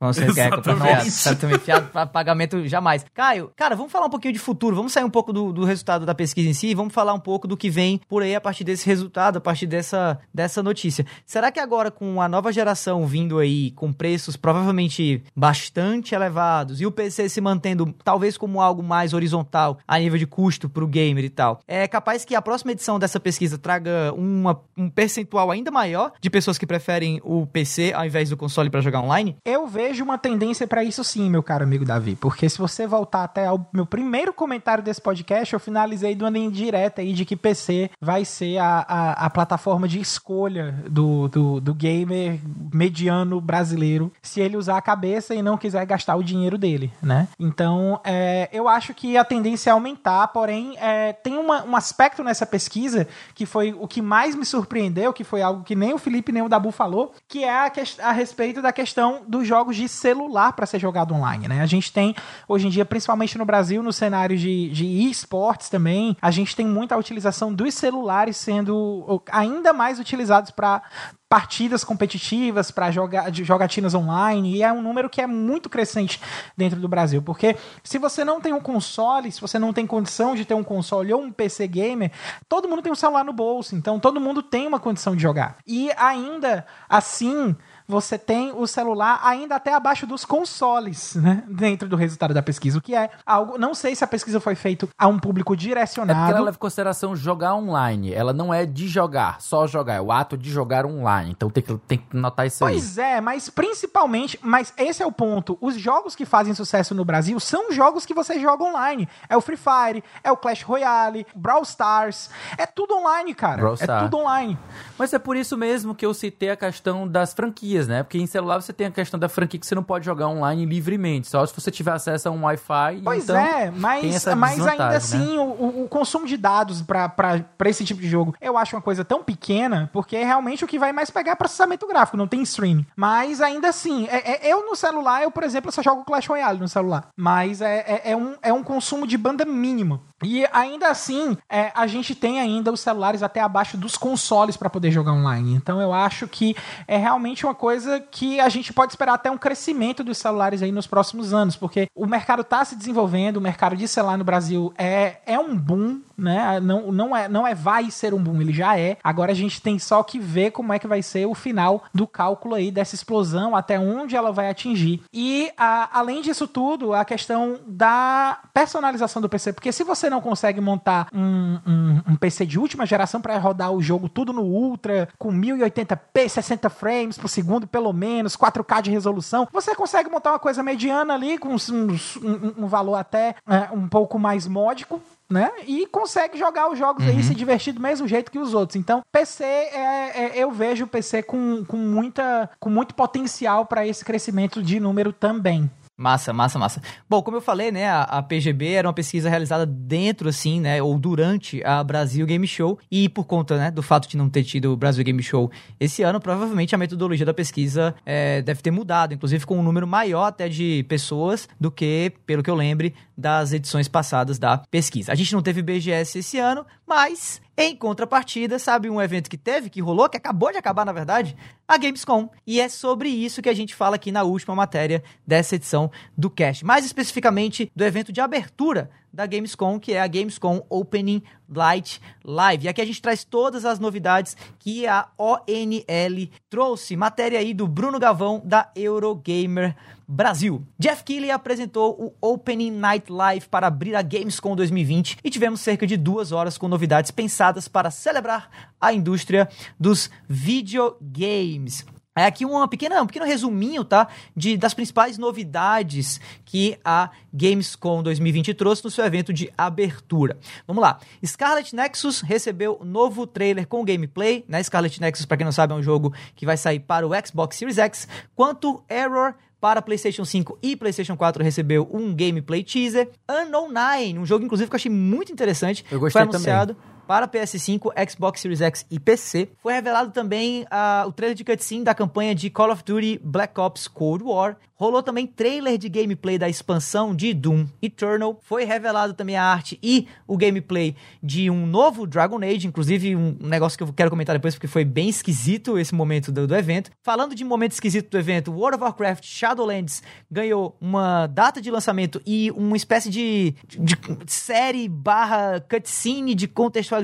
Vamos 0.00 0.16
ser 0.16 0.26
Nossa, 0.74 1.36
também 1.36 1.58
fiado 1.58 1.88
para 1.88 2.06
pagamento 2.06 2.66
jamais. 2.66 3.04
Caio, 3.12 3.52
cara, 3.54 3.76
vamos 3.76 3.92
falar 3.92 4.06
um 4.06 4.10
pouquinho 4.10 4.32
de 4.32 4.38
futuro, 4.38 4.74
vamos 4.74 4.92
sair 4.92 5.04
um 5.04 5.10
pouco 5.10 5.30
do, 5.30 5.52
do 5.52 5.64
resultado 5.64 6.06
da 6.06 6.14
pesquisa 6.14 6.48
em 6.48 6.54
si 6.54 6.68
e 6.68 6.74
vamos 6.74 6.94
falar 6.94 7.12
um 7.12 7.20
pouco 7.20 7.46
do 7.46 7.56
que 7.56 7.68
vem 7.68 8.00
por 8.08 8.22
aí 8.22 8.34
a 8.34 8.40
partir 8.40 8.64
desse 8.64 8.86
resultado, 8.86 9.36
a 9.36 9.40
partir 9.40 9.66
dessa, 9.66 10.18
dessa 10.32 10.62
notícia. 10.62 11.04
Será 11.26 11.52
que 11.52 11.60
agora 11.60 11.90
com 11.90 12.22
a 12.22 12.28
nova 12.28 12.50
geração 12.50 13.06
vindo 13.06 13.38
aí 13.38 13.72
com 13.72 13.92
preços 13.92 14.36
provavelmente 14.36 15.22
bastante 15.36 16.14
elevados 16.14 16.80
e 16.80 16.86
o 16.86 16.90
PC 16.90 17.28
se 17.28 17.40
mantendo 17.40 17.94
talvez 18.02 18.38
como 18.38 18.62
algo 18.62 18.82
mais 18.82 19.12
horizontal 19.12 19.78
a 19.86 19.98
nível 19.98 20.18
de 20.18 20.26
custo 20.26 20.68
para 20.68 20.82
o 20.82 20.86
gamer 20.86 21.24
e 21.24 21.30
tal, 21.30 21.60
é 21.68 21.86
capaz 21.86 22.24
que 22.24 22.34
a 22.34 22.40
próxima 22.40 22.72
edição 22.72 22.98
dessa 22.98 23.20
pesquisa 23.20 23.58
traga 23.58 24.12
uma, 24.14 24.58
um 24.76 24.88
percentual 24.88 25.50
ainda 25.50 25.70
maior 25.70 26.12
de 26.20 26.30
pessoas 26.30 26.56
que 26.56 26.66
preferem 26.66 27.20
o 27.22 27.46
PC 27.46 27.92
ao 27.94 28.06
invés 28.06 28.30
do 28.30 28.36
console 28.36 28.70
para 28.70 28.80
jogar 28.80 29.00
online? 29.00 29.36
Eu 29.44 29.66
vejo 29.66 29.89
uma 29.98 30.18
tendência 30.18 30.66
para 30.66 30.84
isso 30.84 31.02
sim, 31.02 31.28
meu 31.28 31.42
caro 31.42 31.64
amigo 31.64 31.84
Davi, 31.84 32.16
porque 32.16 32.48
se 32.48 32.58
você 32.58 32.86
voltar 32.86 33.24
até 33.24 33.46
ao 33.46 33.68
meu 33.72 33.86
primeiro 33.86 34.32
comentário 34.32 34.82
desse 34.82 35.00
podcast, 35.00 35.52
eu 35.52 35.60
finalizei 35.60 36.14
dando 36.14 36.38
indireta 36.38 37.00
aí 37.00 37.12
de 37.12 37.24
que 37.24 37.36
PC 37.36 37.90
vai 38.00 38.24
ser 38.24 38.58
a, 38.58 38.84
a, 38.86 39.26
a 39.26 39.30
plataforma 39.30 39.88
de 39.88 40.00
escolha 40.00 40.72
do, 40.88 41.28
do, 41.28 41.60
do 41.60 41.74
gamer 41.74 42.38
mediano 42.72 43.40
brasileiro 43.40 44.12
se 44.22 44.40
ele 44.40 44.56
usar 44.56 44.76
a 44.76 44.82
cabeça 44.82 45.34
e 45.34 45.42
não 45.42 45.56
quiser 45.56 45.84
gastar 45.86 46.16
o 46.16 46.22
dinheiro 46.22 46.56
dele, 46.56 46.92
né? 47.02 47.28
Então, 47.38 48.00
é, 48.04 48.48
eu 48.52 48.68
acho 48.68 48.94
que 48.94 49.16
a 49.16 49.24
tendência 49.24 49.70
é 49.70 49.72
aumentar, 49.72 50.28
porém, 50.28 50.76
é, 50.78 51.12
tem 51.12 51.36
uma, 51.36 51.64
um 51.64 51.74
aspecto 51.74 52.22
nessa 52.22 52.46
pesquisa 52.46 53.08
que 53.34 53.46
foi 53.46 53.74
o 53.78 53.88
que 53.88 54.02
mais 54.02 54.34
me 54.34 54.44
surpreendeu, 54.44 55.12
que 55.12 55.24
foi 55.24 55.42
algo 55.42 55.64
que 55.64 55.74
nem 55.74 55.94
o 55.94 55.98
Felipe 55.98 56.32
nem 56.32 56.42
o 56.42 56.48
Dabu 56.48 56.70
falou, 56.70 57.12
que 57.26 57.44
é 57.44 57.50
a, 57.50 57.72
a 58.02 58.12
respeito 58.12 58.60
da 58.62 58.72
questão 58.72 59.22
dos 59.26 59.46
jogos 59.46 59.76
de 59.80 59.88
celular 59.88 60.52
para 60.52 60.66
ser 60.66 60.78
jogado 60.78 61.14
online, 61.14 61.48
né? 61.48 61.62
A 61.62 61.66
gente 61.66 61.90
tem, 61.90 62.14
hoje 62.46 62.66
em 62.66 62.70
dia, 62.70 62.84
principalmente 62.84 63.38
no 63.38 63.46
Brasil, 63.46 63.82
no 63.82 63.92
cenário 63.92 64.36
de, 64.36 64.68
de 64.70 64.84
esportes 65.08 65.70
também, 65.70 66.16
a 66.20 66.30
gente 66.30 66.54
tem 66.54 66.66
muita 66.66 66.96
utilização 66.96 67.52
dos 67.52 67.74
celulares 67.74 68.36
sendo 68.36 69.22
ainda 69.30 69.72
mais 69.72 69.98
utilizados 69.98 70.50
para 70.50 70.82
partidas 71.30 71.84
competitivas, 71.84 72.72
para 72.72 72.90
jogar 72.90 73.32
jogatinas 73.32 73.94
online, 73.94 74.56
e 74.56 74.62
é 74.64 74.72
um 74.72 74.82
número 74.82 75.08
que 75.08 75.20
é 75.20 75.28
muito 75.28 75.70
crescente 75.70 76.20
dentro 76.56 76.80
do 76.80 76.88
Brasil, 76.88 77.22
porque 77.22 77.56
se 77.84 77.98
você 77.98 78.24
não 78.24 78.40
tem 78.40 78.52
um 78.52 78.60
console, 78.60 79.30
se 79.30 79.40
você 79.40 79.56
não 79.56 79.72
tem 79.72 79.86
condição 79.86 80.34
de 80.34 80.44
ter 80.44 80.54
um 80.54 80.64
console 80.64 81.12
ou 81.12 81.22
um 81.22 81.30
PC 81.30 81.68
gamer, 81.68 82.10
todo 82.48 82.68
mundo 82.68 82.82
tem 82.82 82.90
um 82.90 82.96
celular 82.96 83.24
no 83.24 83.32
bolso, 83.32 83.76
então 83.76 84.00
todo 84.00 84.20
mundo 84.20 84.42
tem 84.42 84.66
uma 84.66 84.80
condição 84.80 85.14
de 85.14 85.22
jogar. 85.22 85.58
E 85.64 85.92
ainda 85.96 86.66
assim, 86.88 87.56
você 87.90 88.16
tem 88.16 88.52
o 88.52 88.66
celular 88.66 89.20
ainda 89.22 89.56
até 89.56 89.74
abaixo 89.74 90.06
dos 90.06 90.24
consoles, 90.24 91.14
né? 91.16 91.42
Dentro 91.48 91.88
do 91.88 91.96
resultado 91.96 92.32
da 92.32 92.42
pesquisa, 92.42 92.78
o 92.78 92.80
que 92.80 92.94
é 92.94 93.10
algo. 93.26 93.58
Não 93.58 93.74
sei 93.74 93.94
se 93.94 94.04
a 94.04 94.06
pesquisa 94.06 94.40
foi 94.40 94.54
feita 94.54 94.88
a 94.96 95.06
um 95.08 95.18
público 95.18 95.56
direcionado. 95.56 96.18
É 96.18 96.22
porque 96.22 96.32
ela 96.36 96.44
leva 96.44 96.56
em 96.56 96.60
consideração 96.60 97.16
jogar 97.16 97.54
online. 97.54 98.12
Ela 98.12 98.32
não 98.32 98.54
é 98.54 98.64
de 98.64 98.88
jogar, 98.88 99.40
só 99.40 99.66
jogar. 99.66 99.94
É 99.94 100.00
o 100.00 100.12
ato 100.12 100.36
de 100.38 100.50
jogar 100.50 100.86
online. 100.86 101.30
Então 101.30 101.50
tem 101.50 101.62
que, 101.62 101.76
tem 101.78 101.98
que 101.98 102.16
notar 102.16 102.46
isso 102.46 102.60
pois 102.60 102.70
aí. 102.70 102.80
Pois 102.80 102.98
é, 102.98 103.20
mas 103.20 103.50
principalmente. 103.50 104.38
Mas 104.42 104.72
esse 104.76 105.02
é 105.02 105.06
o 105.06 105.12
ponto. 105.12 105.58
Os 105.60 105.74
jogos 105.74 106.14
que 106.14 106.24
fazem 106.24 106.54
sucesso 106.54 106.94
no 106.94 107.04
Brasil 107.04 107.38
são 107.40 107.72
jogos 107.72 108.06
que 108.06 108.14
você 108.14 108.38
joga 108.38 108.64
online. 108.64 109.08
É 109.28 109.36
o 109.36 109.40
Free 109.40 109.56
Fire, 109.56 110.04
é 110.22 110.30
o 110.30 110.36
Clash 110.36 110.62
Royale, 110.62 111.26
Brawl 111.34 111.62
Stars. 111.62 112.30
É 112.56 112.66
tudo 112.66 112.94
online, 112.94 113.34
cara. 113.34 113.56
Brawl 113.56 113.74
é 113.74 113.84
Star. 113.84 114.04
tudo 114.04 114.18
online. 114.18 114.58
Mas 114.98 115.12
é 115.12 115.18
por 115.18 115.36
isso 115.36 115.56
mesmo 115.56 115.94
que 115.94 116.04
eu 116.04 116.14
citei 116.14 116.50
a 116.50 116.56
questão 116.56 117.08
das 117.08 117.32
franquias 117.32 117.79
franquias, 117.80 117.88
né? 117.88 118.02
Porque 118.02 118.18
em 118.18 118.26
celular 118.26 118.60
você 118.60 118.72
tem 118.72 118.86
a 118.86 118.90
questão 118.90 119.18
da 119.18 119.28
franquia 119.28 119.58
que 119.58 119.66
você 119.66 119.74
não 119.74 119.82
pode 119.82 120.04
jogar 120.04 120.28
online 120.28 120.64
livremente, 120.64 121.28
só 121.28 121.44
se 121.46 121.54
você 121.54 121.70
tiver 121.70 121.92
acesso 121.92 122.28
a 122.28 122.32
um 122.32 122.44
Wi-Fi. 122.44 123.00
Pois 123.04 123.24
então 123.24 123.36
é, 123.36 123.70
mas, 123.70 124.26
mas 124.36 124.66
ainda 124.66 124.88
né? 124.90 124.96
assim, 124.96 125.38
o, 125.38 125.84
o, 125.84 125.88
consumo 125.88 126.26
de 126.26 126.36
dados 126.36 126.82
para 126.82 127.44
esse 127.66 127.84
tipo 127.84 128.00
de 128.00 128.08
jogo 128.08 128.34
eu 128.40 128.56
acho 128.56 128.76
uma 128.76 128.82
coisa 128.82 129.04
tão 129.04 129.22
pequena, 129.22 129.88
porque 129.92 130.16
é 130.16 130.24
realmente 130.24 130.64
o 130.64 130.68
que 130.68 130.78
vai 130.78 130.92
mais 130.92 131.10
pegar 131.10 131.32
é 131.32 131.34
processamento 131.34 131.86
gráfico, 131.86 132.16
não 132.16 132.28
tem 132.28 132.42
streaming. 132.42 132.86
Mas 132.96 133.40
ainda 133.40 133.68
assim, 133.68 134.06
é, 134.08 134.46
é, 134.46 134.52
eu 134.52 134.66
no 134.66 134.76
celular, 134.76 135.22
eu, 135.22 135.30
por 135.30 135.42
exemplo, 135.42 135.72
só 135.72 135.82
jogo 135.82 136.04
Clash 136.04 136.26
Royale 136.26 136.58
no 136.58 136.68
celular. 136.68 137.08
Mas 137.16 137.60
é, 137.60 137.78
é, 137.86 138.12
é 138.12 138.16
um, 138.16 138.34
é 138.42 138.52
um 138.52 138.62
consumo 138.62 139.06
de 139.06 139.16
banda 139.16 139.44
mínimo. 139.44 140.00
E 140.22 140.46
ainda 140.52 140.88
assim, 140.88 141.36
é, 141.48 141.72
a 141.74 141.86
gente 141.86 142.14
tem 142.14 142.40
ainda 142.40 142.70
os 142.72 142.80
celulares 142.80 143.22
até 143.22 143.40
abaixo 143.40 143.76
dos 143.76 143.96
consoles 143.96 144.56
para 144.56 144.68
poder 144.68 144.90
jogar 144.90 145.12
online. 145.12 145.54
Então 145.54 145.80
eu 145.80 145.92
acho 145.92 146.28
que 146.28 146.54
é 146.86 146.96
realmente 146.96 147.44
uma 147.44 147.54
coisa 147.54 148.00
que 148.00 148.38
a 148.40 148.48
gente 148.48 148.72
pode 148.72 148.92
esperar 148.92 149.14
até 149.14 149.30
um 149.30 149.38
crescimento 149.38 150.04
dos 150.04 150.18
celulares 150.18 150.62
aí 150.62 150.72
nos 150.72 150.86
próximos 150.86 151.32
anos, 151.32 151.56
porque 151.56 151.88
o 151.94 152.06
mercado 152.06 152.42
está 152.42 152.64
se 152.64 152.76
desenvolvendo, 152.76 153.38
o 153.38 153.40
mercado 153.40 153.76
de 153.76 153.88
celular 153.88 154.18
no 154.18 154.24
Brasil 154.24 154.72
é, 154.76 155.16
é 155.26 155.38
um 155.38 155.56
boom, 155.56 156.00
né? 156.20 156.60
Não, 156.60 156.92
não, 156.92 157.16
é, 157.16 157.28
não 157.28 157.46
é 157.46 157.54
vai 157.54 157.90
ser 157.90 158.14
um 158.14 158.22
boom, 158.22 158.40
ele 158.40 158.52
já 158.52 158.78
é. 158.78 158.98
Agora 159.02 159.32
a 159.32 159.34
gente 159.34 159.60
tem 159.60 159.78
só 159.78 160.02
que 160.02 160.18
ver 160.18 160.50
como 160.50 160.72
é 160.72 160.78
que 160.78 160.86
vai 160.86 161.02
ser 161.02 161.26
o 161.26 161.34
final 161.34 161.84
do 161.94 162.06
cálculo 162.06 162.54
aí 162.54 162.70
dessa 162.70 162.94
explosão, 162.94 163.56
até 163.56 163.78
onde 163.78 164.16
ela 164.16 164.32
vai 164.32 164.48
atingir. 164.48 165.02
E 165.12 165.50
a, 165.56 165.98
além 165.98 166.22
disso 166.22 166.46
tudo, 166.46 166.92
a 166.92 167.04
questão 167.04 167.58
da 167.66 168.40
personalização 168.52 169.22
do 169.22 169.28
PC, 169.28 169.52
porque 169.52 169.72
se 169.72 169.84
você 169.84 170.10
não 170.10 170.20
consegue 170.20 170.60
montar 170.60 171.08
um, 171.12 171.58
um, 171.66 172.12
um 172.12 172.16
PC 172.16 172.46
de 172.46 172.58
última 172.58 172.86
geração 172.86 173.20
para 173.20 173.38
rodar 173.38 173.72
o 173.72 173.82
jogo 173.82 174.08
tudo 174.08 174.32
no 174.32 174.42
Ultra, 174.42 175.08
com 175.18 175.32
1080p, 175.32 176.28
60 176.28 176.70
frames 176.70 177.18
por 177.18 177.28
segundo, 177.28 177.66
pelo 177.66 177.92
menos, 177.92 178.36
4K 178.36 178.82
de 178.82 178.90
resolução, 178.90 179.48
você 179.52 179.74
consegue 179.74 180.10
montar 180.10 180.30
uma 180.30 180.38
coisa 180.38 180.62
mediana 180.62 181.14
ali, 181.14 181.38
com 181.38 181.48
um, 181.50 182.64
um, 182.64 182.66
valor 182.66 182.96
até 182.96 183.34
é, 183.46 183.72
um 183.72 183.88
pouco 183.88 184.18
mais 184.18 184.46
módico, 184.46 185.00
né? 185.30 185.50
E 185.66 185.86
consegue 185.86 186.38
jogar 186.38 186.70
os 186.70 186.78
jogos 186.78 187.04
uhum. 187.04 187.10
aí 187.10 187.22
se 187.22 187.34
divertir 187.34 187.72
do 187.72 187.80
mesmo 187.80 188.08
jeito 188.08 188.30
que 188.30 188.38
os 188.38 188.52
outros. 188.52 188.76
Então, 188.76 189.00
PC, 189.12 189.44
é, 189.44 190.12
é, 190.14 190.32
eu 190.34 190.50
vejo 190.50 190.84
o 190.84 190.88
PC 190.88 191.22
com, 191.22 191.64
com, 191.64 191.76
muita, 191.76 192.50
com 192.58 192.68
muito 192.68 192.94
potencial 192.94 193.64
para 193.64 193.86
esse 193.86 194.04
crescimento 194.04 194.62
de 194.62 194.80
número 194.80 195.12
também. 195.12 195.70
Massa, 196.00 196.32
massa, 196.32 196.58
massa. 196.58 196.82
Bom, 197.06 197.20
como 197.20 197.36
eu 197.36 197.42
falei, 197.42 197.70
né, 197.70 197.86
a, 197.86 198.04
a, 198.04 198.22
PGB 198.22 198.72
era 198.72 198.88
uma 198.88 198.94
pesquisa 198.94 199.28
realizada 199.28 199.66
dentro, 199.66 200.30
assim, 200.30 200.58
né, 200.58 200.82
ou 200.82 200.98
durante 200.98 201.62
a 201.62 201.84
Brasil 201.84 202.24
Game 202.24 202.46
Show, 202.46 202.78
e 202.90 203.06
por 203.06 203.26
conta, 203.26 203.58
né, 203.58 203.70
do 203.70 203.82
fato 203.82 204.08
de 204.08 204.16
não 204.16 204.30
ter 204.30 204.42
tido 204.42 204.72
o 204.72 204.76
Brasil 204.78 205.04
Game 205.04 205.22
Show 205.22 205.50
esse 205.78 206.02
ano, 206.02 206.18
provavelmente 206.18 206.74
a 206.74 206.78
metodologia 206.78 207.26
da 207.26 207.34
pesquisa 207.34 207.94
é, 208.06 208.40
deve 208.40 208.62
ter 208.62 208.70
mudado, 208.70 209.12
inclusive 209.12 209.44
com 209.44 209.58
um 209.58 209.62
número 209.62 209.86
maior 209.86 210.24
até 210.24 210.48
de 210.48 210.86
pessoas 210.88 211.46
do 211.60 211.70
que, 211.70 212.14
pelo 212.24 212.42
que 212.42 212.48
eu 212.48 212.54
lembre, 212.54 212.94
das 213.20 213.52
edições 213.52 213.86
passadas 213.86 214.38
da 214.38 214.58
pesquisa. 214.58 215.12
A 215.12 215.14
gente 215.14 215.32
não 215.32 215.42
teve 215.42 215.62
BGS 215.62 216.18
esse 216.18 216.38
ano, 216.38 216.66
mas 216.86 217.40
em 217.56 217.76
contrapartida, 217.76 218.58
sabe 218.58 218.88
um 218.88 219.00
evento 219.00 219.28
que 219.28 219.36
teve, 219.36 219.68
que 219.68 219.82
rolou, 219.82 220.08
que 220.08 220.16
acabou 220.16 220.50
de 220.50 220.56
acabar, 220.56 220.86
na 220.86 220.92
verdade? 220.92 221.36
A 221.68 221.76
Gamescom. 221.76 222.30
E 222.46 222.58
é 222.58 222.70
sobre 222.70 223.10
isso 223.10 223.42
que 223.42 223.50
a 223.50 223.54
gente 223.54 223.74
fala 223.74 223.96
aqui 223.96 224.10
na 224.10 224.22
última 224.22 224.54
matéria 224.54 225.04
dessa 225.26 225.56
edição 225.56 225.90
do 226.16 226.30
Cast. 226.30 226.64
Mais 226.64 226.86
especificamente 226.86 227.70
do 227.76 227.84
evento 227.84 228.12
de 228.12 228.20
abertura 228.20 228.90
da 229.12 229.26
Gamescom, 229.26 229.78
que 229.78 229.92
é 229.92 230.00
a 230.00 230.06
Gamescom 230.06 230.64
Opening 230.68 231.22
Light 231.48 232.00
Live. 232.24 232.64
E 232.64 232.68
aqui 232.68 232.80
a 232.80 232.84
gente 232.84 233.02
traz 233.02 233.24
todas 233.24 233.64
as 233.64 233.78
novidades 233.78 234.36
que 234.58 234.86
a 234.86 235.08
ONL 235.18 236.28
trouxe. 236.48 236.96
Matéria 236.96 237.38
aí 237.38 237.52
do 237.52 237.66
Bruno 237.66 237.98
Gavão, 237.98 238.40
da 238.44 238.70
Eurogamer 238.74 239.74
Brasil. 240.06 240.66
Jeff 240.78 241.04
Keighley 241.04 241.30
apresentou 241.30 242.14
o 242.20 242.32
Opening 242.32 242.72
Night 242.72 243.12
Live 243.12 243.48
para 243.48 243.68
abrir 243.68 243.94
a 243.94 244.02
Gamescom 244.02 244.56
2020 244.56 245.18
e 245.22 245.30
tivemos 245.30 245.60
cerca 245.60 245.86
de 245.86 245.96
duas 245.96 246.32
horas 246.32 246.58
com 246.58 246.66
novidades 246.66 247.10
pensadas 247.10 247.68
para 247.68 247.90
celebrar 247.90 248.50
a 248.80 248.92
indústria 248.92 249.48
dos 249.78 250.10
videogames. 250.28 251.86
É 252.16 252.24
aqui 252.24 252.44
uma 252.44 252.66
pequena, 252.66 253.00
um 253.00 253.06
pequeno 253.06 253.24
resuminho, 253.24 253.84
tá? 253.84 254.08
De, 254.34 254.56
das 254.56 254.74
principais 254.74 255.16
novidades 255.16 256.20
que 256.44 256.76
a 256.84 257.10
Gamescom 257.32 258.02
2020 258.02 258.52
trouxe 258.54 258.82
no 258.82 258.90
seu 258.90 259.04
evento 259.04 259.32
de 259.32 259.48
abertura. 259.56 260.36
Vamos 260.66 260.82
lá. 260.82 260.98
Scarlet 261.24 261.74
Nexus 261.74 262.20
recebeu 262.20 262.80
novo 262.84 263.28
trailer 263.28 263.64
com 263.64 263.84
gameplay, 263.84 264.44
né? 264.48 264.60
Scarlet 264.60 265.00
Nexus, 265.00 265.24
para 265.24 265.36
quem 265.36 265.44
não 265.44 265.52
sabe, 265.52 265.72
é 265.72 265.76
um 265.76 265.82
jogo 265.82 266.12
que 266.34 266.44
vai 266.44 266.56
sair 266.56 266.80
para 266.80 267.06
o 267.06 267.10
Xbox 267.24 267.56
Series 267.56 267.78
X, 267.78 268.08
quanto 268.34 268.82
Error 268.88 269.34
para 269.60 269.80
PlayStation 269.80 270.24
5 270.24 270.58
e 270.62 270.74
PlayStation 270.74 271.16
4 271.16 271.44
recebeu 271.44 271.88
um 271.92 272.12
gameplay 272.12 272.64
teaser. 272.64 273.08
Unknown 273.28 273.68
Nine, 273.68 274.18
um 274.18 274.26
jogo 274.26 274.44
inclusive 274.44 274.68
que 274.68 274.74
eu 274.74 274.78
achei 274.78 274.90
muito 274.90 275.30
interessante. 275.30 275.84
Eu 275.88 276.00
gostei 276.00 276.22
foi 276.22 276.28
anunciado. 276.28 276.74
também 276.74 276.89
para 277.10 277.26
PS5, 277.26 277.90
Xbox 278.08 278.40
Series 278.40 278.60
X 278.60 278.86
e 278.88 279.00
PC. 279.00 279.48
Foi 279.60 279.72
revelado 279.72 280.12
também 280.12 280.62
uh, 280.62 281.08
o 281.08 281.12
trailer 281.12 281.36
de 281.36 281.42
cutscene 281.42 281.82
da 281.82 281.92
campanha 281.92 282.36
de 282.36 282.48
Call 282.48 282.70
of 282.70 282.84
Duty 282.84 283.20
Black 283.24 283.58
Ops 283.58 283.88
Cold 283.88 284.22
War. 284.22 284.56
Rolou 284.76 285.02
também 285.02 285.26
trailer 285.26 285.76
de 285.76 285.90
gameplay 285.90 286.38
da 286.38 286.48
expansão 286.48 287.14
de 287.14 287.34
Doom 287.34 287.66
Eternal. 287.82 288.38
Foi 288.40 288.64
revelado 288.64 289.12
também 289.12 289.36
a 289.36 289.44
arte 289.44 289.78
e 289.82 290.06
o 290.26 290.38
gameplay 290.38 290.96
de 291.22 291.50
um 291.50 291.66
novo 291.66 292.06
Dragon 292.06 292.38
Age, 292.38 292.66
inclusive 292.66 293.14
um 293.14 293.36
negócio 293.40 293.76
que 293.76 293.84
eu 293.84 293.92
quero 293.92 294.08
comentar 294.08 294.34
depois 294.34 294.54
porque 294.54 294.66
foi 294.66 294.84
bem 294.84 295.10
esquisito 295.10 295.78
esse 295.78 295.94
momento 295.94 296.32
do, 296.32 296.46
do 296.46 296.56
evento. 296.56 296.92
Falando 297.02 297.34
de 297.34 297.44
momento 297.44 297.72
esquisito 297.72 298.08
do 298.08 298.16
evento, 298.16 298.52
World 298.52 298.76
of 298.76 298.84
Warcraft 298.84 299.24
Shadowlands 299.26 300.02
ganhou 300.30 300.78
uma 300.80 301.26
data 301.26 301.60
de 301.60 301.70
lançamento 301.70 302.22
e 302.24 302.50
uma 302.52 302.76
espécie 302.76 303.10
de, 303.10 303.54
de 303.66 303.98
série 304.28 304.88
barra 304.88 305.60
cutscene 305.60 306.34
de 306.34 306.48
contextualização 306.48 306.99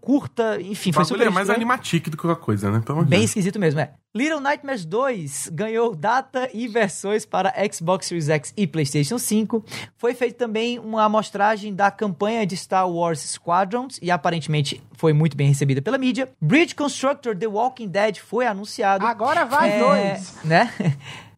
curta, 0.00 0.60
enfim, 0.60 0.92
foi 0.92 1.04
super 1.04 1.26
é 1.26 1.30
mais 1.30 1.48
animatic 1.50 2.08
do 2.08 2.16
que 2.16 2.22
qualquer 2.22 2.42
coisa, 2.42 2.70
né? 2.70 2.82
Bem 3.06 3.24
esquisito 3.24 3.58
mesmo, 3.58 3.80
é. 3.80 3.92
Little 4.14 4.40
Nightmares 4.40 4.84
2 4.84 5.50
ganhou 5.52 5.94
data 5.94 6.48
e 6.52 6.66
versões 6.66 7.26
para 7.26 7.52
Xbox 7.70 8.06
Series 8.06 8.28
X 8.28 8.54
e 8.56 8.66
PlayStation 8.66 9.18
5. 9.18 9.64
Foi 9.96 10.14
feita 10.14 10.38
também 10.38 10.78
uma 10.78 11.04
amostragem 11.04 11.74
da 11.74 11.90
campanha 11.90 12.46
de 12.46 12.56
Star 12.56 12.88
Wars 12.90 13.20
Squadrons 13.20 13.98
e 14.02 14.10
aparentemente 14.10 14.82
foi 14.94 15.12
muito 15.12 15.36
bem 15.36 15.48
recebida 15.48 15.82
pela 15.82 15.98
mídia. 15.98 16.28
Bridge 16.40 16.74
Constructor 16.74 17.36
The 17.36 17.46
Walking 17.46 17.88
Dead 17.88 18.16
foi 18.16 18.46
anunciado. 18.46 19.06
Agora 19.06 19.44
vai 19.44 19.72
é, 19.72 19.78
dois! 19.78 20.34
Né? 20.42 20.72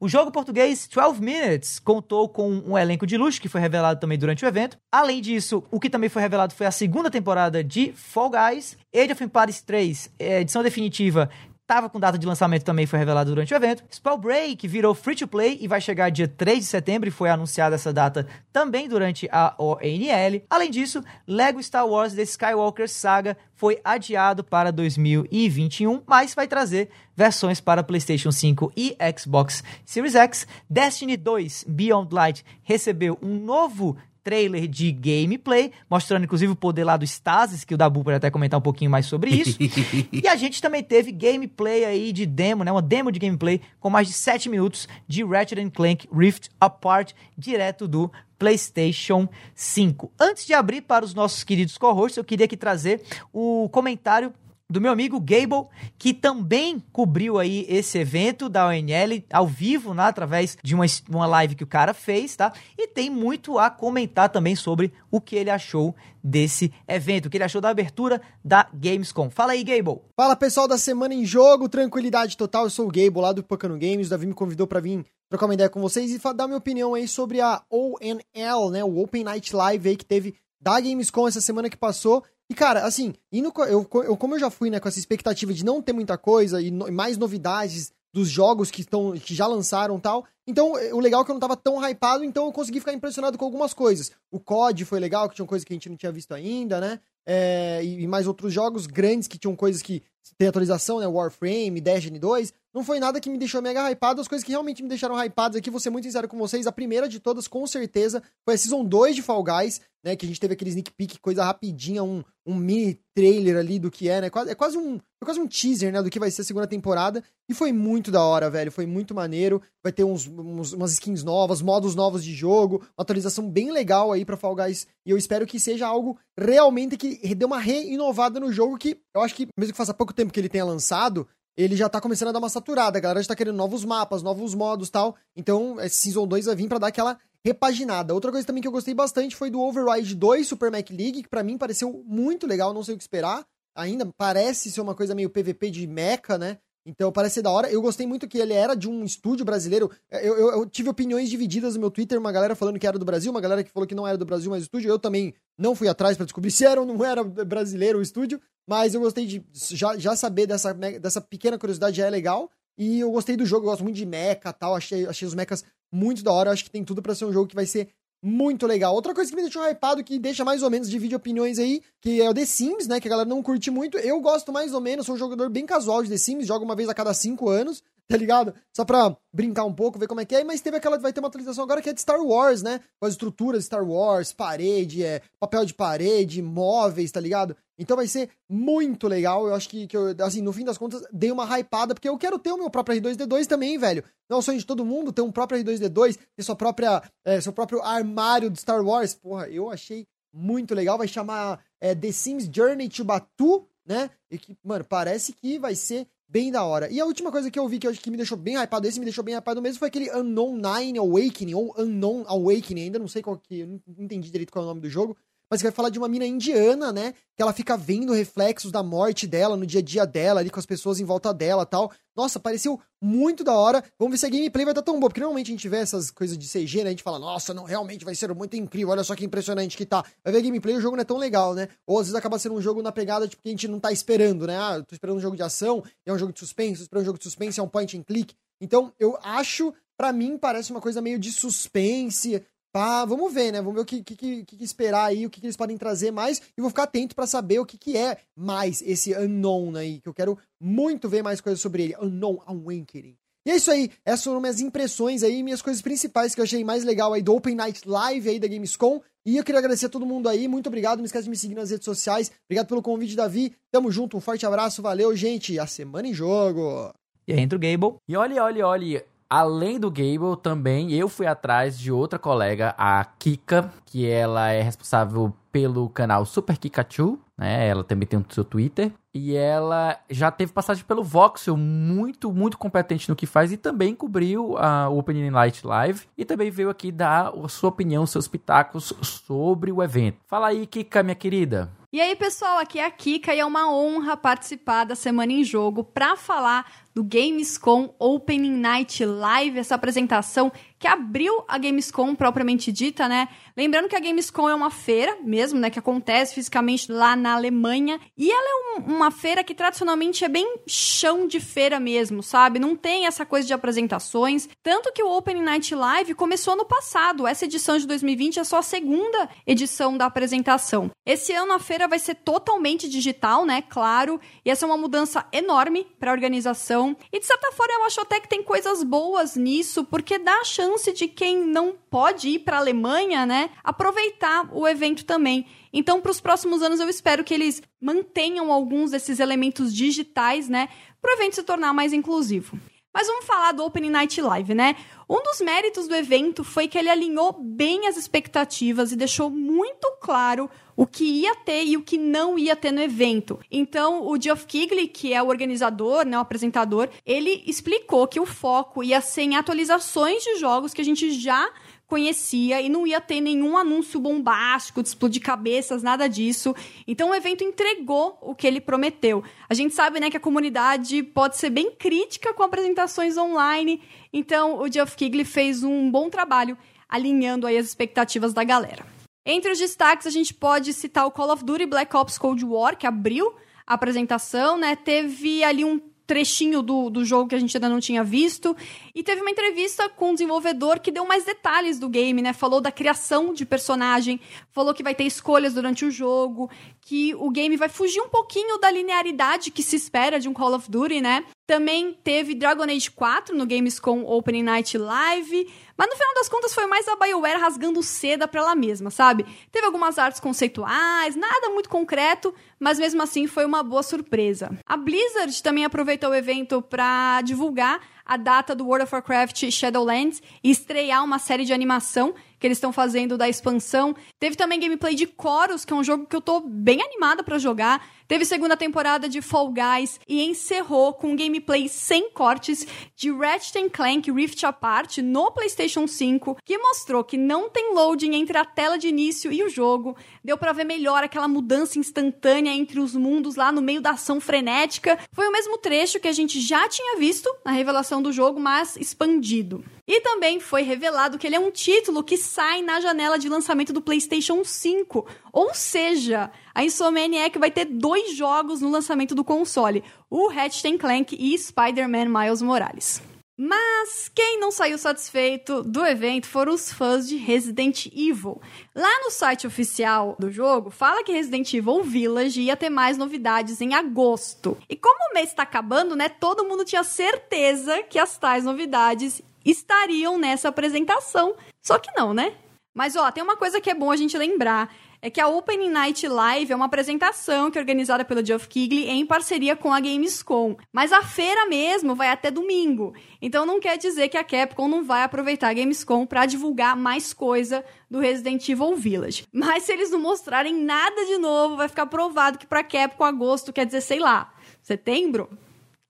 O 0.02 0.08
jogo 0.08 0.32
português 0.32 0.88
12 0.88 1.20
Minutes 1.20 1.78
contou 1.78 2.26
com 2.26 2.50
um 2.50 2.78
elenco 2.78 3.06
de 3.06 3.18
luxo 3.18 3.38
que 3.38 3.50
foi 3.50 3.60
revelado 3.60 4.00
também 4.00 4.16
durante 4.16 4.42
o 4.42 4.48
evento. 4.48 4.78
Além 4.90 5.20
disso, 5.20 5.62
o 5.70 5.78
que 5.78 5.90
também 5.90 6.08
foi 6.08 6.22
revelado 6.22 6.54
foi 6.54 6.66
a 6.66 6.70
segunda 6.70 7.10
temporada 7.10 7.62
de 7.62 7.92
Fall 7.92 8.30
Guys. 8.30 8.78
Age 8.96 9.12
of 9.12 9.22
Empires 9.22 9.60
3, 9.60 10.10
é, 10.18 10.40
edição 10.40 10.62
definitiva, 10.62 11.28
Tava 11.70 11.88
com 11.88 12.00
data 12.00 12.18
de 12.18 12.26
lançamento 12.26 12.64
também, 12.64 12.84
foi 12.84 12.98
revelado 12.98 13.30
durante 13.30 13.54
o 13.54 13.56
evento. 13.56 13.84
Spellbreak 13.94 14.66
virou 14.66 14.92
free 14.92 15.14
to 15.14 15.28
play 15.28 15.56
e 15.60 15.68
vai 15.68 15.80
chegar 15.80 16.10
dia 16.10 16.26
3 16.26 16.58
de 16.58 16.64
setembro 16.64 17.08
e 17.08 17.12
foi 17.12 17.30
anunciada 17.30 17.76
essa 17.76 17.92
data 17.92 18.26
também 18.52 18.88
durante 18.88 19.28
a 19.30 19.54
ONL. 19.56 20.42
Além 20.50 20.68
disso, 20.68 21.00
Lego 21.28 21.62
Star 21.62 21.86
Wars 21.86 22.12
The 22.12 22.22
Skywalker 22.22 22.88
Saga 22.88 23.36
foi 23.54 23.78
adiado 23.84 24.42
para 24.42 24.72
2021, 24.72 26.02
mas 26.08 26.34
vai 26.34 26.48
trazer 26.48 26.90
versões 27.14 27.60
para 27.60 27.84
PlayStation 27.84 28.32
5 28.32 28.72
e 28.76 28.96
Xbox 29.16 29.62
Series 29.84 30.16
X. 30.16 30.48
Destiny 30.68 31.16
2 31.16 31.66
Beyond 31.68 32.12
Light 32.12 32.44
recebeu 32.64 33.16
um 33.22 33.38
novo 33.38 33.96
trailer 34.30 34.68
de 34.68 34.92
gameplay, 34.92 35.72
mostrando 35.90 36.22
inclusive 36.22 36.52
o 36.52 36.56
poder 36.56 36.84
lá 36.84 36.96
do 36.96 37.04
Stasis, 37.04 37.64
que 37.64 37.74
o 37.74 37.76
Dabu 37.76 38.04
pode 38.04 38.16
até 38.16 38.30
comentar 38.30 38.56
um 38.56 38.62
pouquinho 38.62 38.88
mais 38.88 39.06
sobre 39.06 39.30
isso. 39.32 39.58
e 40.12 40.28
a 40.28 40.36
gente 40.36 40.62
também 40.62 40.84
teve 40.84 41.10
gameplay 41.10 41.84
aí 41.84 42.12
de 42.12 42.24
demo, 42.26 42.62
né? 42.62 42.70
Uma 42.70 42.80
demo 42.80 43.10
de 43.10 43.18
gameplay 43.18 43.60
com 43.80 43.90
mais 43.90 44.06
de 44.06 44.12
7 44.12 44.48
minutos 44.48 44.86
de 45.08 45.24
Ratchet 45.24 45.68
Clank 45.70 46.08
Rift 46.12 46.48
Apart, 46.60 47.12
direto 47.36 47.88
do 47.88 48.08
PlayStation 48.38 49.28
5. 49.52 50.12
Antes 50.18 50.46
de 50.46 50.54
abrir 50.54 50.82
para 50.82 51.04
os 51.04 51.12
nossos 51.12 51.42
queridos 51.42 51.76
co-hosts, 51.76 52.16
eu 52.16 52.24
queria 52.24 52.46
aqui 52.46 52.56
trazer 52.56 53.02
o 53.32 53.68
comentário 53.70 54.32
do 54.70 54.80
meu 54.80 54.92
amigo 54.92 55.18
Gable, 55.18 55.66
que 55.98 56.14
também 56.14 56.80
cobriu 56.92 57.38
aí 57.38 57.66
esse 57.68 57.98
evento 57.98 58.48
da 58.48 58.68
ONL 58.68 59.24
ao 59.32 59.46
vivo, 59.46 59.92
né, 59.92 60.04
através 60.04 60.56
de 60.62 60.74
uma, 60.76 60.86
uma 61.08 61.26
live 61.26 61.56
que 61.56 61.64
o 61.64 61.66
cara 61.66 61.92
fez, 61.92 62.36
tá? 62.36 62.52
E 62.78 62.86
tem 62.86 63.10
muito 63.10 63.58
a 63.58 63.68
comentar 63.68 64.28
também 64.28 64.54
sobre 64.54 64.92
o 65.10 65.20
que 65.20 65.34
ele 65.34 65.50
achou 65.50 65.94
desse 66.22 66.72
evento, 66.86 67.26
o 67.26 67.30
que 67.30 67.36
ele 67.36 67.44
achou 67.44 67.60
da 67.60 67.68
abertura 67.68 68.22
da 68.44 68.68
Gamescom. 68.72 69.28
Fala 69.28 69.52
aí, 69.52 69.64
Gable. 69.64 70.02
Fala, 70.16 70.36
pessoal 70.36 70.68
da 70.68 70.78
Semana 70.78 71.14
em 71.14 71.24
Jogo, 71.24 71.68
tranquilidade 71.68 72.36
total. 72.36 72.64
Eu 72.64 72.70
sou 72.70 72.86
o 72.86 72.92
Gable 72.92 73.20
lá 73.20 73.32
do 73.32 73.42
Pocano 73.42 73.76
Games. 73.76 74.06
O 74.06 74.10
Davi 74.10 74.26
me 74.26 74.34
convidou 74.34 74.66
para 74.66 74.80
vir 74.80 75.04
trocar 75.28 75.46
uma 75.46 75.54
ideia 75.54 75.68
com 75.68 75.80
vocês 75.80 76.12
e 76.12 76.34
dar 76.34 76.46
minha 76.46 76.58
opinião 76.58 76.94
aí 76.94 77.08
sobre 77.08 77.40
a 77.40 77.62
ONL, 77.70 78.70
né, 78.70 78.84
o 78.84 78.98
Open 78.98 79.24
Night 79.24 79.54
Live 79.54 79.88
aí 79.88 79.96
que 79.96 80.04
teve 80.04 80.34
da 80.60 80.78
Gamescom 80.78 81.26
essa 81.26 81.40
semana 81.40 81.70
que 81.70 81.76
passou 81.76 82.22
e, 82.50 82.54
cara, 82.54 82.84
assim, 82.84 83.14
indo, 83.32 83.52
eu, 83.68 83.88
eu, 83.92 84.16
como 84.16 84.34
eu 84.34 84.40
já 84.40 84.50
fui, 84.50 84.70
né, 84.70 84.80
com 84.80 84.88
essa 84.88 84.98
expectativa 84.98 85.54
de 85.54 85.64
não 85.64 85.80
ter 85.80 85.92
muita 85.92 86.18
coisa 86.18 86.60
e 86.60 86.68
no, 86.68 86.90
mais 86.90 87.16
novidades 87.16 87.92
dos 88.12 88.28
jogos 88.28 88.72
que, 88.72 88.80
estão, 88.80 89.12
que 89.12 89.36
já 89.36 89.46
lançaram 89.46 90.00
tal. 90.00 90.26
Então, 90.44 90.72
o 90.92 90.98
legal 90.98 91.22
é 91.22 91.24
que 91.24 91.30
eu 91.30 91.34
não 91.34 91.40
tava 91.40 91.56
tão 91.56 91.80
hypado, 91.80 92.24
então 92.24 92.46
eu 92.46 92.52
consegui 92.52 92.80
ficar 92.80 92.92
impressionado 92.92 93.38
com 93.38 93.44
algumas 93.44 93.72
coisas. 93.72 94.10
O 94.32 94.40
COD 94.40 94.84
foi 94.84 94.98
legal, 94.98 95.28
que 95.28 95.36
tinha 95.36 95.46
coisa 95.46 95.64
que 95.64 95.72
a 95.72 95.76
gente 95.76 95.88
não 95.88 95.96
tinha 95.96 96.10
visto 96.10 96.34
ainda, 96.34 96.80
né? 96.80 96.98
É, 97.24 97.84
e, 97.84 98.02
e, 98.02 98.06
mais 98.08 98.26
outros 98.26 98.52
jogos 98.52 98.88
grandes 98.88 99.28
que 99.28 99.38
tinham 99.38 99.54
coisas 99.54 99.80
que 99.80 100.02
tem 100.36 100.48
atualização, 100.48 100.98
né? 100.98 101.06
Warframe, 101.06 101.80
Destiny 101.80 102.18
2. 102.18 102.52
Não 102.74 102.84
foi 102.84 103.00
nada 103.00 103.20
que 103.20 103.28
me 103.28 103.38
deixou 103.38 103.60
mega 103.60 103.90
hypado. 103.90 104.20
As 104.20 104.28
coisas 104.28 104.44
que 104.44 104.52
realmente 104.52 104.82
me 104.82 104.88
deixaram 104.88 105.22
hypados 105.22 105.56
aqui, 105.56 105.70
vou 105.70 105.80
ser 105.80 105.90
muito 105.90 106.04
sincero 106.04 106.28
com 106.28 106.38
vocês. 106.38 106.66
A 106.66 106.72
primeira 106.72 107.08
de 107.08 107.18
todas, 107.18 107.48
com 107.48 107.66
certeza, 107.66 108.22
foi 108.44 108.54
a 108.54 108.58
Season 108.58 108.84
2 108.84 109.16
de 109.16 109.22
Fall 109.22 109.42
Guys 109.42 109.80
né? 110.02 110.16
Que 110.16 110.24
a 110.24 110.28
gente 110.28 110.40
teve 110.40 110.54
aquele 110.54 110.70
sneak 110.70 110.90
peek, 110.92 111.20
coisa 111.20 111.44
rapidinha, 111.44 112.02
um, 112.02 112.24
um 112.46 112.54
mini 112.54 112.98
trailer 113.14 113.56
ali 113.56 113.78
do 113.78 113.90
que 113.90 114.08
é, 114.08 114.20
né? 114.20 114.30
É 114.48 114.54
quase 114.54 114.78
um, 114.78 114.96
é 114.96 115.24
quase 115.24 115.38
um 115.38 115.46
teaser, 115.46 115.92
né? 115.92 116.02
Do 116.02 116.10
que 116.10 116.18
vai 116.18 116.30
ser 116.30 116.42
a 116.42 116.44
segunda 116.44 116.66
temporada. 116.66 117.22
E 117.48 117.54
foi 117.54 117.72
muito 117.72 118.10
da 118.10 118.22
hora, 118.22 118.48
velho. 118.48 118.72
Foi 118.72 118.86
muito 118.86 119.14
maneiro. 119.14 119.62
Vai 119.82 119.92
ter 119.92 120.04
uns, 120.04 120.26
uns 120.26 120.72
umas 120.72 120.92
skins 120.92 121.22
novas, 121.22 121.62
modos 121.62 121.94
novos 121.94 122.24
de 122.24 122.34
jogo, 122.34 122.78
uma 122.96 123.02
atualização 123.02 123.48
bem 123.48 123.70
legal 123.70 124.12
aí 124.12 124.24
pra 124.24 124.36
Fall 124.36 124.56
Guys. 124.56 124.86
E 125.04 125.10
eu 125.10 125.18
espero 125.18 125.46
que 125.46 125.60
seja 125.60 125.86
algo 125.86 126.18
realmente 126.38 126.96
que 126.96 127.34
dê 127.34 127.44
uma 127.44 127.58
reinovada 127.58 128.40
no 128.40 128.52
jogo 128.52 128.78
que 128.78 128.98
eu 129.14 129.22
acho 129.22 129.34
que, 129.34 129.48
mesmo 129.58 129.72
que 129.72 129.78
faça 129.78 129.94
pouco 129.94 130.14
tempo 130.14 130.32
que 130.32 130.40
ele 130.40 130.48
tenha 130.48 130.64
lançado, 130.64 131.26
ele 131.62 131.76
já 131.76 131.88
tá 131.88 132.00
começando 132.00 132.28
a 132.28 132.32
dar 132.32 132.38
uma 132.38 132.48
saturada. 132.48 132.98
A 132.98 133.00
galera 133.00 133.22
já 133.22 133.28
tá 133.28 133.36
querendo 133.36 133.56
novos 133.56 133.84
mapas, 133.84 134.22
novos 134.22 134.54
modos 134.54 134.88
tal. 134.88 135.16
Então, 135.36 135.80
esse 135.80 135.96
Season 135.96 136.26
2 136.26 136.46
vai 136.46 136.56
vir 136.56 136.68
pra 136.68 136.78
dar 136.78 136.86
aquela 136.86 137.18
repaginada. 137.44 138.14
Outra 138.14 138.30
coisa 138.30 138.46
também 138.46 138.62
que 138.62 138.68
eu 138.68 138.72
gostei 138.72 138.94
bastante 138.94 139.36
foi 139.36 139.50
do 139.50 139.60
Override 139.60 140.14
2 140.14 140.46
Super 140.46 140.70
Mac 140.70 140.88
League, 140.90 141.22
que 141.22 141.28
para 141.28 141.42
mim 141.42 141.58
pareceu 141.58 142.02
muito 142.06 142.46
legal, 142.46 142.72
não 142.72 142.82
sei 142.82 142.94
o 142.94 142.96
que 142.96 143.02
esperar. 143.02 143.46
Ainda 143.74 144.08
parece 144.16 144.70
ser 144.70 144.80
uma 144.80 144.94
coisa 144.94 145.14
meio 145.14 145.30
PVP 145.30 145.70
de 145.70 145.86
mecha, 145.86 146.36
né? 146.38 146.58
Então 146.84 147.12
parece 147.12 147.34
ser 147.34 147.42
da 147.42 147.50
hora. 147.50 147.70
Eu 147.70 147.82
gostei 147.82 148.06
muito 148.06 148.26
que 148.26 148.38
ele 148.38 148.52
era 148.52 148.74
de 148.74 148.88
um 148.88 149.04
estúdio 149.04 149.44
brasileiro. 149.44 149.90
Eu, 150.10 150.36
eu, 150.36 150.50
eu, 150.52 150.66
tive 150.66 150.88
opiniões 150.88 151.28
divididas 151.28 151.74
no 151.74 151.80
meu 151.80 151.90
Twitter, 151.90 152.18
uma 152.18 152.32
galera 152.32 152.54
falando 152.54 152.78
que 152.78 152.86
era 152.86 152.98
do 152.98 153.04
Brasil, 153.04 153.30
uma 153.30 153.40
galera 153.40 153.62
que 153.62 153.70
falou 153.70 153.86
que 153.86 153.94
não 153.94 154.06
era 154.06 154.16
do 154.16 154.24
Brasil, 154.24 154.50
mas 154.50 154.62
estúdio. 154.62 154.88
Eu 154.88 154.98
também 154.98 155.34
não 155.58 155.74
fui 155.74 155.88
atrás 155.88 156.16
para 156.16 156.24
descobrir 156.24 156.50
se 156.52 156.64
era 156.64 156.80
ou 156.80 156.86
não 156.86 157.04
era 157.04 157.22
brasileiro 157.22 157.98
o 157.98 158.02
estúdio, 158.02 158.40
mas 158.66 158.94
eu 158.94 159.00
gostei 159.00 159.26
de 159.26 159.44
já, 159.52 159.96
já 159.98 160.16
saber 160.16 160.46
dessa, 160.46 160.72
dessa 160.72 161.20
pequena 161.20 161.58
curiosidade, 161.58 161.96
já 161.96 162.06
é 162.06 162.10
legal. 162.10 162.50
E 162.78 163.00
eu 163.00 163.10
gostei 163.10 163.36
do 163.36 163.44
jogo, 163.44 163.66
eu 163.66 163.70
gosto 163.70 163.84
muito 163.84 163.96
de 163.96 164.06
mecha 164.06 164.52
tal. 164.52 164.74
Achei, 164.74 165.06
achei 165.06 165.28
os 165.28 165.34
mechas 165.34 165.62
muito 165.92 166.22
da 166.22 166.32
hora. 166.32 166.48
Eu 166.48 166.54
acho 166.54 166.64
que 166.64 166.70
tem 166.70 166.82
tudo 166.82 167.02
para 167.02 167.14
ser 167.14 167.26
um 167.26 167.32
jogo 167.32 167.46
que 167.46 167.54
vai 167.54 167.66
ser 167.66 167.90
muito 168.22 168.66
legal. 168.66 168.94
Outra 168.94 169.14
coisa 169.14 169.30
que 169.30 169.36
me 169.36 169.42
deixou 169.42 169.62
hypado, 169.66 170.04
que 170.04 170.18
deixa 170.18 170.44
mais 170.44 170.62
ou 170.62 170.70
menos, 170.70 170.90
divide 170.90 171.14
opiniões 171.14 171.58
aí, 171.58 171.82
que 172.00 172.20
é 172.20 172.28
o 172.28 172.34
The 172.34 172.44
Sims, 172.44 172.86
né? 172.86 173.00
Que 173.00 173.08
a 173.08 173.10
galera 173.10 173.28
não 173.28 173.42
curte 173.42 173.70
muito. 173.70 173.98
Eu 173.98 174.20
gosto 174.20 174.52
mais 174.52 174.72
ou 174.74 174.80
menos, 174.80 175.06
sou 175.06 175.14
um 175.14 175.18
jogador 175.18 175.48
bem 175.48 175.64
casual 175.64 176.02
de 176.02 176.10
The 176.10 176.18
Sims, 176.18 176.46
jogo 176.46 176.64
uma 176.64 176.76
vez 176.76 176.88
a 176.88 176.94
cada 176.94 177.14
cinco 177.14 177.48
anos 177.48 177.82
tá 178.10 178.16
ligado? 178.16 178.52
Só 178.74 178.84
pra 178.84 179.16
brincar 179.32 179.64
um 179.64 179.72
pouco, 179.72 179.96
ver 179.96 180.08
como 180.08 180.20
é 180.20 180.24
que 180.24 180.34
é. 180.34 180.42
Mas 180.42 180.60
teve 180.60 180.76
aquela, 180.76 180.98
vai 180.98 181.12
ter 181.12 181.20
uma 181.20 181.28
atualização 181.28 181.62
agora 181.62 181.80
que 181.80 181.88
é 181.88 181.92
de 181.92 182.00
Star 182.00 182.20
Wars, 182.20 182.60
né? 182.60 182.80
Com 182.98 183.06
as 183.06 183.12
estruturas 183.12 183.60
de 183.60 183.66
Star 183.66 183.88
Wars, 183.88 184.32
parede, 184.32 185.04
é, 185.04 185.22
papel 185.38 185.64
de 185.64 185.72
parede, 185.72 186.42
móveis, 186.42 187.12
tá 187.12 187.20
ligado? 187.20 187.56
Então 187.78 187.96
vai 187.96 188.08
ser 188.08 188.28
muito 188.48 189.06
legal. 189.06 189.46
Eu 189.46 189.54
acho 189.54 189.68
que, 189.68 189.86
que 189.86 189.96
eu, 189.96 190.12
assim, 190.24 190.42
no 190.42 190.52
fim 190.52 190.64
das 190.64 190.76
contas, 190.76 191.04
dei 191.12 191.30
uma 191.30 191.44
hypada, 191.44 191.94
porque 191.94 192.08
eu 192.08 192.18
quero 192.18 192.36
ter 192.36 192.50
o 192.50 192.58
meu 192.58 192.68
próprio 192.68 193.00
R2D2 193.00 193.46
também, 193.46 193.78
velho. 193.78 194.02
Não 194.28 194.38
é 194.38 194.40
o 194.40 194.42
sonho 194.42 194.58
de 194.58 194.66
todo 194.66 194.84
mundo 194.84 195.12
ter 195.12 195.22
um 195.22 195.30
próprio 195.30 195.62
R2D2, 195.62 196.18
ter 196.36 196.42
sua 196.42 196.56
própria, 196.56 197.00
é, 197.24 197.40
seu 197.40 197.52
próprio 197.52 197.80
armário 197.80 198.50
de 198.50 198.58
Star 198.58 198.84
Wars. 198.84 199.14
Porra, 199.14 199.48
eu 199.48 199.70
achei 199.70 200.04
muito 200.34 200.74
legal. 200.74 200.98
Vai 200.98 201.06
chamar 201.06 201.64
é, 201.80 201.94
The 201.94 202.10
Sims 202.10 202.50
Journey 202.52 202.88
to 202.88 203.04
Batu, 203.04 203.68
né? 203.86 204.10
E 204.28 204.36
que, 204.36 204.56
mano, 204.64 204.84
parece 204.84 205.32
que 205.32 205.60
vai 205.60 205.76
ser 205.76 206.08
bem 206.30 206.50
da 206.50 206.64
hora. 206.64 206.90
E 206.90 207.00
a 207.00 207.04
última 207.04 207.30
coisa 207.30 207.50
que 207.50 207.58
eu 207.58 207.66
vi 207.68 207.78
que, 207.78 207.86
eu, 207.86 207.92
que 207.92 208.10
me 208.10 208.16
deixou 208.16 208.38
bem 208.38 208.56
hypado, 208.56 208.86
esse 208.86 209.00
me 209.00 209.04
deixou 209.04 209.24
bem 209.24 209.34
hypado 209.34 209.60
mesmo, 209.60 209.78
foi 209.78 209.88
aquele 209.88 210.10
Unknown 210.16 210.56
Nine 210.56 210.98
Awakening, 210.98 211.54
ou 211.54 211.74
Unknown 211.76 212.24
Awakening, 212.26 212.82
ainda 212.82 212.98
não 212.98 213.08
sei 213.08 213.20
qual 213.20 213.36
que, 213.36 213.66
não 213.66 213.80
entendi 213.98 214.30
direito 214.30 214.52
qual 214.52 214.64
é 214.64 214.66
o 214.66 214.68
nome 214.68 214.80
do 214.80 214.88
jogo, 214.88 215.16
mas 215.50 215.60
que 215.60 215.66
vai 215.66 215.72
falar 215.72 215.90
de 215.90 215.98
uma 215.98 216.08
mina 216.08 216.24
indiana, 216.24 216.92
né? 216.92 217.12
Que 217.34 217.42
ela 217.42 217.52
fica 217.52 217.76
vendo 217.76 218.12
reflexos 218.12 218.70
da 218.70 218.82
morte 218.82 219.26
dela 219.26 219.56
no 219.56 219.66
dia 219.66 219.80
a 219.80 219.82
dia 219.82 220.06
dela, 220.06 220.40
ali 220.40 220.48
com 220.48 220.60
as 220.60 220.66
pessoas 220.66 221.00
em 221.00 221.04
volta 221.04 221.34
dela 221.34 221.66
tal. 221.66 221.90
Nossa, 222.14 222.38
pareceu 222.38 222.80
muito 223.02 223.42
da 223.42 223.52
hora. 223.52 223.82
Vamos 223.98 224.12
ver 224.12 224.18
se 224.18 224.26
a 224.26 224.28
gameplay 224.28 224.64
vai 224.64 224.72
estar 224.72 224.82
tão 224.82 225.00
boa, 225.00 225.10
porque 225.10 225.20
normalmente 225.20 225.48
a 225.48 225.54
gente 225.54 225.68
vê 225.68 225.78
essas 225.78 226.10
coisas 226.10 226.38
de 226.38 226.46
CG, 226.48 226.84
né? 226.84 226.88
A 226.88 226.90
gente 226.90 227.02
fala, 227.02 227.18
nossa, 227.18 227.52
não, 227.52 227.64
realmente 227.64 228.04
vai 228.04 228.14
ser 228.14 228.32
muito 228.32 228.56
incrível, 228.56 228.90
olha 228.90 229.02
só 229.02 229.16
que 229.16 229.24
impressionante 229.24 229.76
que 229.76 229.84
tá. 229.84 230.04
Vai 230.22 230.32
ver 230.32 230.38
a 230.38 230.42
gameplay 230.42 230.76
o 230.76 230.80
jogo 230.80 230.96
não 230.96 231.02
é 231.02 231.04
tão 231.04 231.16
legal, 231.16 231.52
né? 231.52 231.68
Ou 231.84 231.98
às 231.98 232.06
vezes 232.06 232.14
acaba 232.14 232.38
sendo 232.38 232.54
um 232.54 232.60
jogo 232.60 232.80
na 232.80 232.92
pegada 232.92 233.26
tipo, 233.26 233.42
que 233.42 233.48
a 233.48 233.52
gente 233.52 233.66
não 233.66 233.80
tá 233.80 233.90
esperando, 233.90 234.46
né? 234.46 234.56
Ah, 234.56 234.82
tô 234.86 234.94
esperando 234.94 235.16
um 235.16 235.20
jogo 235.20 235.34
de 235.34 235.42
ação, 235.42 235.82
é 236.06 236.12
um 236.12 236.18
jogo 236.18 236.32
de 236.32 236.38
suspense, 236.38 236.78
tô 236.78 236.82
esperando 236.82 237.02
um 237.02 237.06
jogo 237.06 237.18
de 237.18 237.24
suspense, 237.24 237.58
é 237.58 237.62
um 237.62 237.68
point 237.68 237.98
and 237.98 238.04
click. 238.04 238.34
Então, 238.60 238.92
eu 238.98 239.18
acho, 239.22 239.72
para 239.96 240.12
mim, 240.12 240.36
parece 240.36 240.70
uma 240.70 240.80
coisa 240.80 241.00
meio 241.00 241.18
de 241.18 241.32
suspense, 241.32 242.42
Pá, 242.72 243.04
vamos 243.04 243.32
ver, 243.32 243.52
né? 243.52 243.60
Vamos 243.60 243.74
ver 243.74 243.80
o 243.80 243.84
que, 243.84 244.02
que, 244.02 244.14
que, 244.16 244.44
que 244.44 244.64
esperar 244.64 245.06
aí, 245.06 245.26
o 245.26 245.30
que, 245.30 245.40
que, 245.40 245.46
eles 245.46 245.56
podem 245.56 245.76
trazer 245.76 246.12
mais. 246.12 246.40
E 246.56 246.60
vou 246.60 246.70
ficar 246.70 246.84
atento 246.84 247.16
para 247.16 247.26
saber 247.26 247.58
o 247.58 247.66
que, 247.66 247.76
que 247.76 247.96
é 247.96 248.18
mais 248.36 248.80
esse 248.82 249.12
Unknown 249.16 249.74
aí, 249.76 250.00
que 250.00 250.08
eu 250.08 250.14
quero 250.14 250.38
muito 250.60 251.08
ver 251.08 251.22
mais 251.22 251.40
coisas 251.40 251.60
sobre 251.60 251.84
ele. 251.84 251.96
Unknown 252.00 252.40
Awakening. 252.46 253.16
E 253.44 253.50
é 253.50 253.56
isso 253.56 253.70
aí, 253.70 253.90
essas 254.04 254.22
foram 254.22 254.40
minhas 254.40 254.60
impressões 254.60 255.22
aí, 255.22 255.42
minhas 255.42 255.62
coisas 255.62 255.80
principais 255.80 256.34
que 256.34 256.40
eu 256.40 256.44
achei 256.44 256.62
mais 256.62 256.84
legal 256.84 257.14
aí 257.14 257.22
do 257.22 257.34
Open 257.34 257.54
Night 257.54 257.88
Live 257.88 258.28
aí 258.28 258.38
da 258.38 258.46
Gamescom. 258.46 259.00
E 259.24 259.36
eu 259.36 259.44
queria 259.44 259.58
agradecer 259.58 259.86
a 259.86 259.88
todo 259.88 260.04
mundo 260.04 260.28
aí, 260.28 260.46
muito 260.46 260.66
obrigado, 260.66 260.98
não 260.98 261.06
esquece 261.06 261.24
de 261.24 261.30
me 261.30 261.36
seguir 261.36 261.54
nas 261.54 261.70
redes 261.70 261.84
sociais. 261.84 262.30
Obrigado 262.46 262.68
pelo 262.68 262.82
convite, 262.82 263.16
Davi. 263.16 263.54
Tamo 263.70 263.90
junto, 263.90 264.16
um 264.16 264.20
forte 264.20 264.44
abraço, 264.44 264.82
valeu, 264.82 265.16
gente. 265.16 265.58
A 265.58 265.66
semana 265.66 266.06
em 266.06 266.14
jogo. 266.14 266.92
E 267.26 267.32
aí 267.32 267.40
entra 267.40 267.56
o 267.56 267.60
Gable. 267.60 267.96
E 268.06 268.16
olha, 268.16 268.44
olha, 268.44 268.66
olha, 268.66 269.04
Além 269.32 269.78
do 269.78 269.88
Gable, 269.88 270.36
também 270.42 270.92
eu 270.92 271.08
fui 271.08 271.24
atrás 271.24 271.78
de 271.78 271.92
outra 271.92 272.18
colega, 272.18 272.74
a 272.76 273.04
Kika, 273.04 273.72
que 273.86 274.04
ela 274.04 274.50
é 274.50 274.60
responsável 274.60 275.32
pelo 275.50 275.88
canal 275.88 276.24
Super 276.24 276.56
Kikachu, 276.56 277.18
né? 277.36 277.66
Ela 277.68 277.82
também 277.82 278.06
tem 278.06 278.18
o 278.18 278.26
seu 278.30 278.44
Twitter. 278.44 278.92
E 279.12 279.34
ela 279.34 279.98
já 280.08 280.30
teve 280.30 280.52
passagem 280.52 280.84
pelo 280.84 281.02
Voxel, 281.02 281.56
muito, 281.56 282.32
muito 282.32 282.56
competente 282.56 283.08
no 283.08 283.16
que 283.16 283.26
faz, 283.26 283.50
e 283.50 283.56
também 283.56 283.94
cobriu 283.94 284.56
a 284.56 284.88
Open 284.88 285.30
Night 285.30 285.66
Live. 285.66 286.02
E 286.16 286.24
também 286.24 286.50
veio 286.50 286.70
aqui 286.70 286.92
dar 286.92 287.32
a 287.34 287.48
sua 287.48 287.70
opinião, 287.70 288.06
seus 288.06 288.28
pitacos 288.28 288.92
sobre 289.02 289.72
o 289.72 289.82
evento. 289.82 290.18
Fala 290.28 290.48
aí, 290.48 290.66
Kika, 290.66 291.02
minha 291.02 291.16
querida. 291.16 291.70
E 291.92 292.00
aí, 292.00 292.14
pessoal, 292.14 292.58
aqui 292.58 292.78
é 292.78 292.86
a 292.86 292.90
Kika 292.90 293.34
e 293.34 293.40
é 293.40 293.44
uma 293.44 293.68
honra 293.68 294.16
participar 294.16 294.84
da 294.84 294.94
Semana 294.94 295.32
em 295.32 295.42
Jogo 295.42 295.82
para 295.82 296.14
falar 296.14 296.64
do 296.94 297.02
Gamescom 297.02 297.92
Opening 297.98 298.60
Night 298.60 299.04
Live, 299.04 299.58
essa 299.58 299.74
apresentação 299.74 300.52
que 300.78 300.86
abriu 300.86 301.42
a 301.48 301.58
Gamescom 301.58 302.14
propriamente 302.14 302.70
dita, 302.70 303.08
né? 303.08 303.28
Lembrando 303.60 303.90
que 303.90 303.96
a 303.96 304.00
Gamescom 304.00 304.48
é 304.48 304.54
uma 304.54 304.70
feira 304.70 305.18
mesmo, 305.22 305.60
né? 305.60 305.68
Que 305.68 305.78
acontece 305.78 306.34
fisicamente 306.34 306.90
lá 306.90 307.14
na 307.14 307.34
Alemanha. 307.34 308.00
E 308.16 308.30
ela 308.30 308.42
é 308.48 308.80
um, 308.80 308.96
uma 308.96 309.10
feira 309.10 309.44
que 309.44 309.54
tradicionalmente 309.54 310.24
é 310.24 310.30
bem 310.30 310.60
chão 310.66 311.26
de 311.26 311.38
feira 311.38 311.78
mesmo, 311.78 312.22
sabe? 312.22 312.58
Não 312.58 312.74
tem 312.74 313.04
essa 313.04 313.26
coisa 313.26 313.46
de 313.46 313.52
apresentações. 313.52 314.48
Tanto 314.62 314.90
que 314.94 315.02
o 315.02 315.14
Opening 315.14 315.42
Night 315.42 315.74
Live 315.74 316.14
começou 316.14 316.56
no 316.56 316.64
passado. 316.64 317.26
Essa 317.26 317.44
edição 317.44 317.76
de 317.76 317.86
2020 317.86 318.40
é 318.40 318.44
só 318.44 318.60
a 318.60 318.62
segunda 318.62 319.28
edição 319.46 319.94
da 319.94 320.06
apresentação. 320.06 320.90
Esse 321.04 321.34
ano 321.34 321.52
a 321.52 321.58
feira 321.58 321.86
vai 321.86 321.98
ser 321.98 322.14
totalmente 322.14 322.88
digital, 322.88 323.44
né? 323.44 323.60
Claro. 323.60 324.18
E 324.42 324.50
essa 324.50 324.64
é 324.64 324.68
uma 324.68 324.78
mudança 324.78 325.26
enorme 325.34 325.86
para 325.98 326.10
a 326.10 326.14
organização. 326.14 326.96
E 327.12 327.20
de 327.20 327.26
certa 327.26 327.52
forma 327.52 327.74
eu 327.74 327.84
acho 327.84 328.00
até 328.00 328.20
que 328.20 328.28
tem 328.28 328.42
coisas 328.42 328.82
boas 328.82 329.36
nisso, 329.36 329.84
porque 329.84 330.18
dá 330.18 330.36
a 330.36 330.44
chance 330.44 330.90
de 330.94 331.06
quem 331.06 331.44
não 331.44 331.76
pode 331.90 332.30
ir 332.30 332.38
para 332.38 332.56
a 332.56 332.60
Alemanha, 332.60 333.26
né, 333.26 333.49
aproveitar 333.62 334.48
o 334.52 334.66
evento 334.66 335.04
também. 335.04 335.46
Então, 335.72 336.00
para 336.00 336.10
os 336.10 336.20
próximos 336.20 336.62
anos, 336.62 336.80
eu 336.80 336.88
espero 336.88 337.24
que 337.24 337.34
eles 337.34 337.62
mantenham 337.80 338.52
alguns 338.52 338.90
desses 338.90 339.20
elementos 339.20 339.74
digitais, 339.74 340.48
né, 340.48 340.68
para 341.00 341.12
o 341.12 341.14
evento 341.14 341.36
se 341.36 341.42
tornar 341.42 341.72
mais 341.72 341.92
inclusivo. 341.92 342.58
Mas 342.92 343.06
vamos 343.06 343.24
falar 343.24 343.52
do 343.52 343.64
Open 343.64 343.88
Night 343.88 344.20
Live, 344.20 344.52
né? 344.52 344.74
Um 345.08 345.22
dos 345.22 345.40
méritos 345.40 345.86
do 345.86 345.94
evento 345.94 346.42
foi 346.42 346.66
que 346.66 346.76
ele 346.76 346.88
alinhou 346.88 347.32
bem 347.32 347.86
as 347.86 347.96
expectativas 347.96 348.90
e 348.90 348.96
deixou 348.96 349.30
muito 349.30 349.92
claro 350.00 350.50
o 350.76 350.86
que 350.86 351.04
ia 351.04 351.36
ter 351.36 351.62
e 351.64 351.76
o 351.76 351.82
que 351.82 351.96
não 351.96 352.36
ia 352.36 352.56
ter 352.56 352.72
no 352.72 352.80
evento. 352.80 353.38
Então, 353.50 354.08
o 354.08 354.20
Geoff 354.20 354.44
Keighley, 354.44 354.88
que 354.88 355.12
é 355.12 355.22
o 355.22 355.28
organizador, 355.28 356.04
né, 356.04 356.18
o 356.18 356.20
apresentador, 356.20 356.88
ele 357.06 357.44
explicou 357.46 358.08
que 358.08 358.18
o 358.18 358.26
foco 358.26 358.82
ia 358.82 359.00
ser 359.00 359.22
em 359.22 359.36
atualizações 359.36 360.24
de 360.24 360.36
jogos 360.36 360.74
que 360.74 360.80
a 360.80 360.84
gente 360.84 361.12
já 361.12 361.48
conhecia 361.90 362.62
e 362.62 362.68
não 362.68 362.86
ia 362.86 363.00
ter 363.00 363.20
nenhum 363.20 363.56
anúncio 363.56 363.98
bombástico 363.98 364.80
de 364.80 364.88
explodir 364.88 365.20
cabeças, 365.20 365.82
nada 365.82 366.08
disso. 366.08 366.54
Então 366.86 367.10
o 367.10 367.14
evento 367.14 367.42
entregou 367.42 368.16
o 368.22 368.32
que 368.32 368.46
ele 368.46 368.60
prometeu. 368.60 369.24
A 369.48 369.54
gente 369.54 369.74
sabe, 369.74 369.98
né, 369.98 370.08
que 370.08 370.16
a 370.16 370.20
comunidade 370.20 371.02
pode 371.02 371.36
ser 371.36 371.50
bem 371.50 371.72
crítica 371.72 372.32
com 372.32 372.44
apresentações 372.44 373.16
online, 373.18 373.82
então 374.12 374.60
o 374.60 374.72
Geoff 374.72 374.96
Keighley 374.96 375.24
fez 375.24 375.64
um 375.64 375.90
bom 375.90 376.08
trabalho 376.08 376.56
alinhando 376.88 377.46
aí 377.46 377.58
as 377.58 377.66
expectativas 377.66 378.32
da 378.32 378.44
galera. 378.44 378.86
Entre 379.26 379.50
os 379.50 379.58
destaques, 379.58 380.06
a 380.06 380.10
gente 380.10 380.32
pode 380.32 380.72
citar 380.72 381.06
o 381.06 381.10
Call 381.10 381.32
of 381.32 381.44
Duty 381.44 381.66
Black 381.66 381.94
Ops 381.94 382.16
Cold 382.16 382.44
War, 382.44 382.76
que 382.76 382.86
abriu 382.86 383.34
a 383.66 383.74
apresentação, 383.74 384.56
né? 384.56 384.76
Teve 384.76 385.44
ali 385.44 385.64
um 385.64 385.80
trechinho 386.10 386.60
do, 386.60 386.90
do 386.90 387.04
jogo 387.04 387.28
que 387.28 387.36
a 387.36 387.38
gente 387.38 387.56
ainda 387.56 387.68
não 387.68 387.78
tinha 387.78 388.02
visto. 388.02 388.56
E 388.92 389.00
teve 389.00 389.20
uma 389.20 389.30
entrevista 389.30 389.88
com 389.88 390.10
um 390.10 390.14
desenvolvedor 390.14 390.80
que 390.80 390.90
deu 390.90 391.06
mais 391.06 391.24
detalhes 391.24 391.78
do 391.78 391.88
game, 391.88 392.20
né? 392.20 392.32
Falou 392.32 392.60
da 392.60 392.72
criação 392.72 393.32
de 393.32 393.46
personagem, 393.46 394.18
falou 394.50 394.74
que 394.74 394.82
vai 394.82 394.92
ter 394.92 395.04
escolhas 395.04 395.54
durante 395.54 395.84
o 395.84 395.90
jogo, 395.90 396.50
que 396.80 397.14
o 397.14 397.30
game 397.30 397.56
vai 397.56 397.68
fugir 397.68 398.00
um 398.00 398.08
pouquinho 398.08 398.58
da 398.58 398.72
linearidade 398.72 399.52
que 399.52 399.62
se 399.62 399.76
espera 399.76 400.18
de 400.18 400.28
um 400.28 400.32
Call 400.32 400.56
of 400.56 400.68
Duty, 400.68 401.00
né? 401.00 401.24
Também 401.46 401.92
teve 402.04 402.34
Dragon 402.34 402.62
Age 402.62 402.90
4 402.92 403.36
no 403.36 403.44
Gamescom 403.44 404.04
Opening 404.04 404.44
Night 404.44 404.78
Live. 404.78 405.52
Mas 405.76 405.88
no 405.88 405.96
final 405.96 406.14
das 406.14 406.28
contas 406.28 406.54
foi 406.54 406.66
mais 406.66 406.86
a 406.86 406.94
BioWare 406.94 407.40
rasgando 407.40 407.82
seda 407.82 408.28
pra 408.28 408.40
ela 408.40 408.54
mesma, 408.54 408.90
sabe? 408.90 409.26
Teve 409.50 409.66
algumas 409.66 409.98
artes 409.98 410.20
conceituais, 410.20 411.16
nada 411.16 411.48
muito 411.50 411.68
concreto, 411.68 412.34
mas 412.58 412.78
mesmo 412.78 413.02
assim 413.02 413.26
foi 413.26 413.44
uma 413.44 413.62
boa 413.62 413.82
surpresa. 413.82 414.50
A 414.66 414.76
Blizzard 414.76 415.42
também 415.42 415.64
aproveitou 415.64 416.10
o 416.10 416.14
evento 416.14 416.62
para 416.62 417.20
divulgar 417.22 417.80
a 418.04 418.16
data 418.16 418.54
do 418.54 418.64
World 418.64 418.84
of 418.84 418.94
Warcraft 418.94 419.50
Shadowlands 419.50 420.22
e 420.42 420.50
estrear 420.50 421.04
uma 421.04 421.18
série 421.18 421.44
de 421.44 421.52
animação 421.52 422.14
que 422.40 422.46
eles 422.46 422.58
estão 422.58 422.72
fazendo 422.72 423.16
da 423.16 423.28
expansão. 423.28 423.94
Teve 424.18 424.34
também 424.34 424.58
gameplay 424.58 424.94
de 424.94 425.08
Chorus, 425.20 425.64
que 425.64 425.72
é 425.72 425.76
um 425.76 425.84
jogo 425.84 426.06
que 426.06 426.16
eu 426.16 426.20
tô 426.20 426.40
bem 426.40 426.82
animada 426.82 427.22
para 427.22 427.38
jogar. 427.38 427.86
Teve 428.10 428.24
segunda 428.24 428.56
temporada 428.56 429.08
de 429.08 429.22
Fall 429.22 429.52
Guys 429.52 430.00
e 430.08 430.24
encerrou 430.24 430.92
com 430.92 431.14
gameplay 431.14 431.68
sem 431.68 432.10
cortes 432.10 432.66
de 432.96 433.08
Ratchet 433.08 433.70
Clank 433.70 434.10
Rift 434.10 434.44
Apart 434.44 434.98
no 434.98 435.30
PlayStation 435.30 435.86
5, 435.86 436.38
que 436.44 436.58
mostrou 436.58 437.04
que 437.04 437.16
não 437.16 437.48
tem 437.48 437.72
loading 437.72 438.16
entre 438.16 438.36
a 438.36 438.44
tela 438.44 438.76
de 438.76 438.88
início 438.88 439.32
e 439.32 439.44
o 439.44 439.48
jogo. 439.48 439.96
Deu 440.24 440.36
para 440.36 440.52
ver 440.52 440.64
melhor 440.64 441.04
aquela 441.04 441.28
mudança 441.28 441.78
instantânea 441.78 442.50
entre 442.50 442.80
os 442.80 442.96
mundos 442.96 443.36
lá 443.36 443.52
no 443.52 443.62
meio 443.62 443.80
da 443.80 443.90
ação 443.90 444.20
frenética. 444.20 444.98
Foi 445.12 445.28
o 445.28 445.32
mesmo 445.32 445.56
trecho 445.56 446.00
que 446.00 446.08
a 446.08 446.12
gente 446.12 446.40
já 446.40 446.68
tinha 446.68 446.98
visto 446.98 447.32
na 447.44 447.52
revelação 447.52 448.02
do 448.02 448.10
jogo, 448.10 448.40
mas 448.40 448.76
expandido. 448.76 449.64
E 449.86 450.00
também 450.02 450.38
foi 450.38 450.62
revelado 450.62 451.18
que 451.18 451.26
ele 451.26 451.34
é 451.34 451.40
um 451.40 451.50
título 451.50 452.04
que 452.04 452.16
sai 452.16 452.62
na 452.62 452.80
janela 452.80 453.18
de 453.18 453.28
lançamento 453.28 453.72
do 453.72 453.80
PlayStation 453.80 454.44
5. 454.44 455.04
Ou 455.32 455.52
seja, 455.52 456.30
a 456.60 456.64
Insomniac 456.64 457.38
vai 457.38 457.50
ter 457.50 457.64
dois 457.64 458.14
jogos 458.14 458.60
no 458.60 458.70
lançamento 458.70 459.14
do 459.14 459.24
console: 459.24 459.82
o 460.10 460.28
Ratchet 460.28 460.76
Clank 460.76 461.16
e 461.18 461.36
Spider-Man 461.38 462.06
Miles 462.06 462.42
Morales. 462.42 463.02
Mas 463.38 464.10
quem 464.14 464.38
não 464.38 464.50
saiu 464.50 464.76
satisfeito 464.76 465.62
do 465.62 465.82
evento 465.86 466.26
foram 466.26 466.52
os 466.52 466.70
fãs 466.70 467.08
de 467.08 467.16
Resident 467.16 467.86
Evil. 467.86 468.38
Lá 468.76 469.00
no 469.02 469.10
site 469.10 469.46
oficial 469.46 470.14
do 470.18 470.30
jogo, 470.30 470.68
fala 470.68 471.02
que 471.02 471.10
Resident 471.10 471.50
Evil 471.54 471.82
Village 471.82 472.42
ia 472.42 472.54
ter 472.54 472.68
mais 472.68 472.98
novidades 472.98 473.62
em 473.62 473.72
agosto. 473.72 474.58
E 474.68 474.76
como 474.76 475.10
o 475.10 475.14
mês 475.14 475.30
está 475.30 475.44
acabando, 475.44 475.96
né, 475.96 476.10
todo 476.10 476.44
mundo 476.44 476.66
tinha 476.66 476.84
certeza 476.84 477.82
que 477.84 477.98
as 477.98 478.18
tais 478.18 478.44
novidades 478.44 479.22
estariam 479.42 480.18
nessa 480.18 480.50
apresentação. 480.50 481.34
Só 481.62 481.78
que 481.78 481.90
não, 481.96 482.12
né? 482.12 482.34
Mas 482.74 482.94
ó, 482.96 483.10
tem 483.10 483.24
uma 483.24 483.36
coisa 483.36 483.58
que 483.58 483.70
é 483.70 483.74
bom 483.74 483.90
a 483.90 483.96
gente 483.96 484.18
lembrar. 484.18 484.70
É 485.02 485.08
que 485.08 485.20
a 485.20 485.28
Opening 485.28 485.70
Night 485.70 486.06
Live 486.06 486.52
é 486.52 486.56
uma 486.56 486.66
apresentação 486.66 487.50
que 487.50 487.56
é 487.56 487.60
organizada 487.60 488.04
pelo 488.04 488.24
Geoff 488.24 488.46
Keighley 488.46 488.86
em 488.86 489.06
parceria 489.06 489.56
com 489.56 489.72
a 489.72 489.80
Gamescom. 489.80 490.56
Mas 490.70 490.92
a 490.92 491.02
feira 491.02 491.46
mesmo 491.46 491.94
vai 491.94 492.10
até 492.10 492.30
domingo. 492.30 492.92
Então 493.20 493.46
não 493.46 493.58
quer 493.58 493.78
dizer 493.78 494.10
que 494.10 494.18
a 494.18 494.24
Capcom 494.24 494.68
não 494.68 494.84
vai 494.84 495.02
aproveitar 495.02 495.48
a 495.48 495.54
Gamescom 495.54 496.04
para 496.04 496.26
divulgar 496.26 496.76
mais 496.76 497.14
coisa 497.14 497.64
do 497.90 497.98
Resident 497.98 498.46
Evil 498.46 498.76
Village. 498.76 499.24
Mas 499.32 499.62
se 499.62 499.72
eles 499.72 499.90
não 499.90 499.98
mostrarem 499.98 500.54
nada 500.54 501.06
de 501.06 501.16
novo, 501.16 501.56
vai 501.56 501.68
ficar 501.68 501.86
provado 501.86 502.36
que 502.36 502.46
para 502.46 502.62
Capcom 502.62 503.04
agosto 503.04 503.54
quer 503.54 503.64
dizer, 503.64 503.80
sei 503.80 504.00
lá, 504.00 504.34
setembro? 504.62 505.30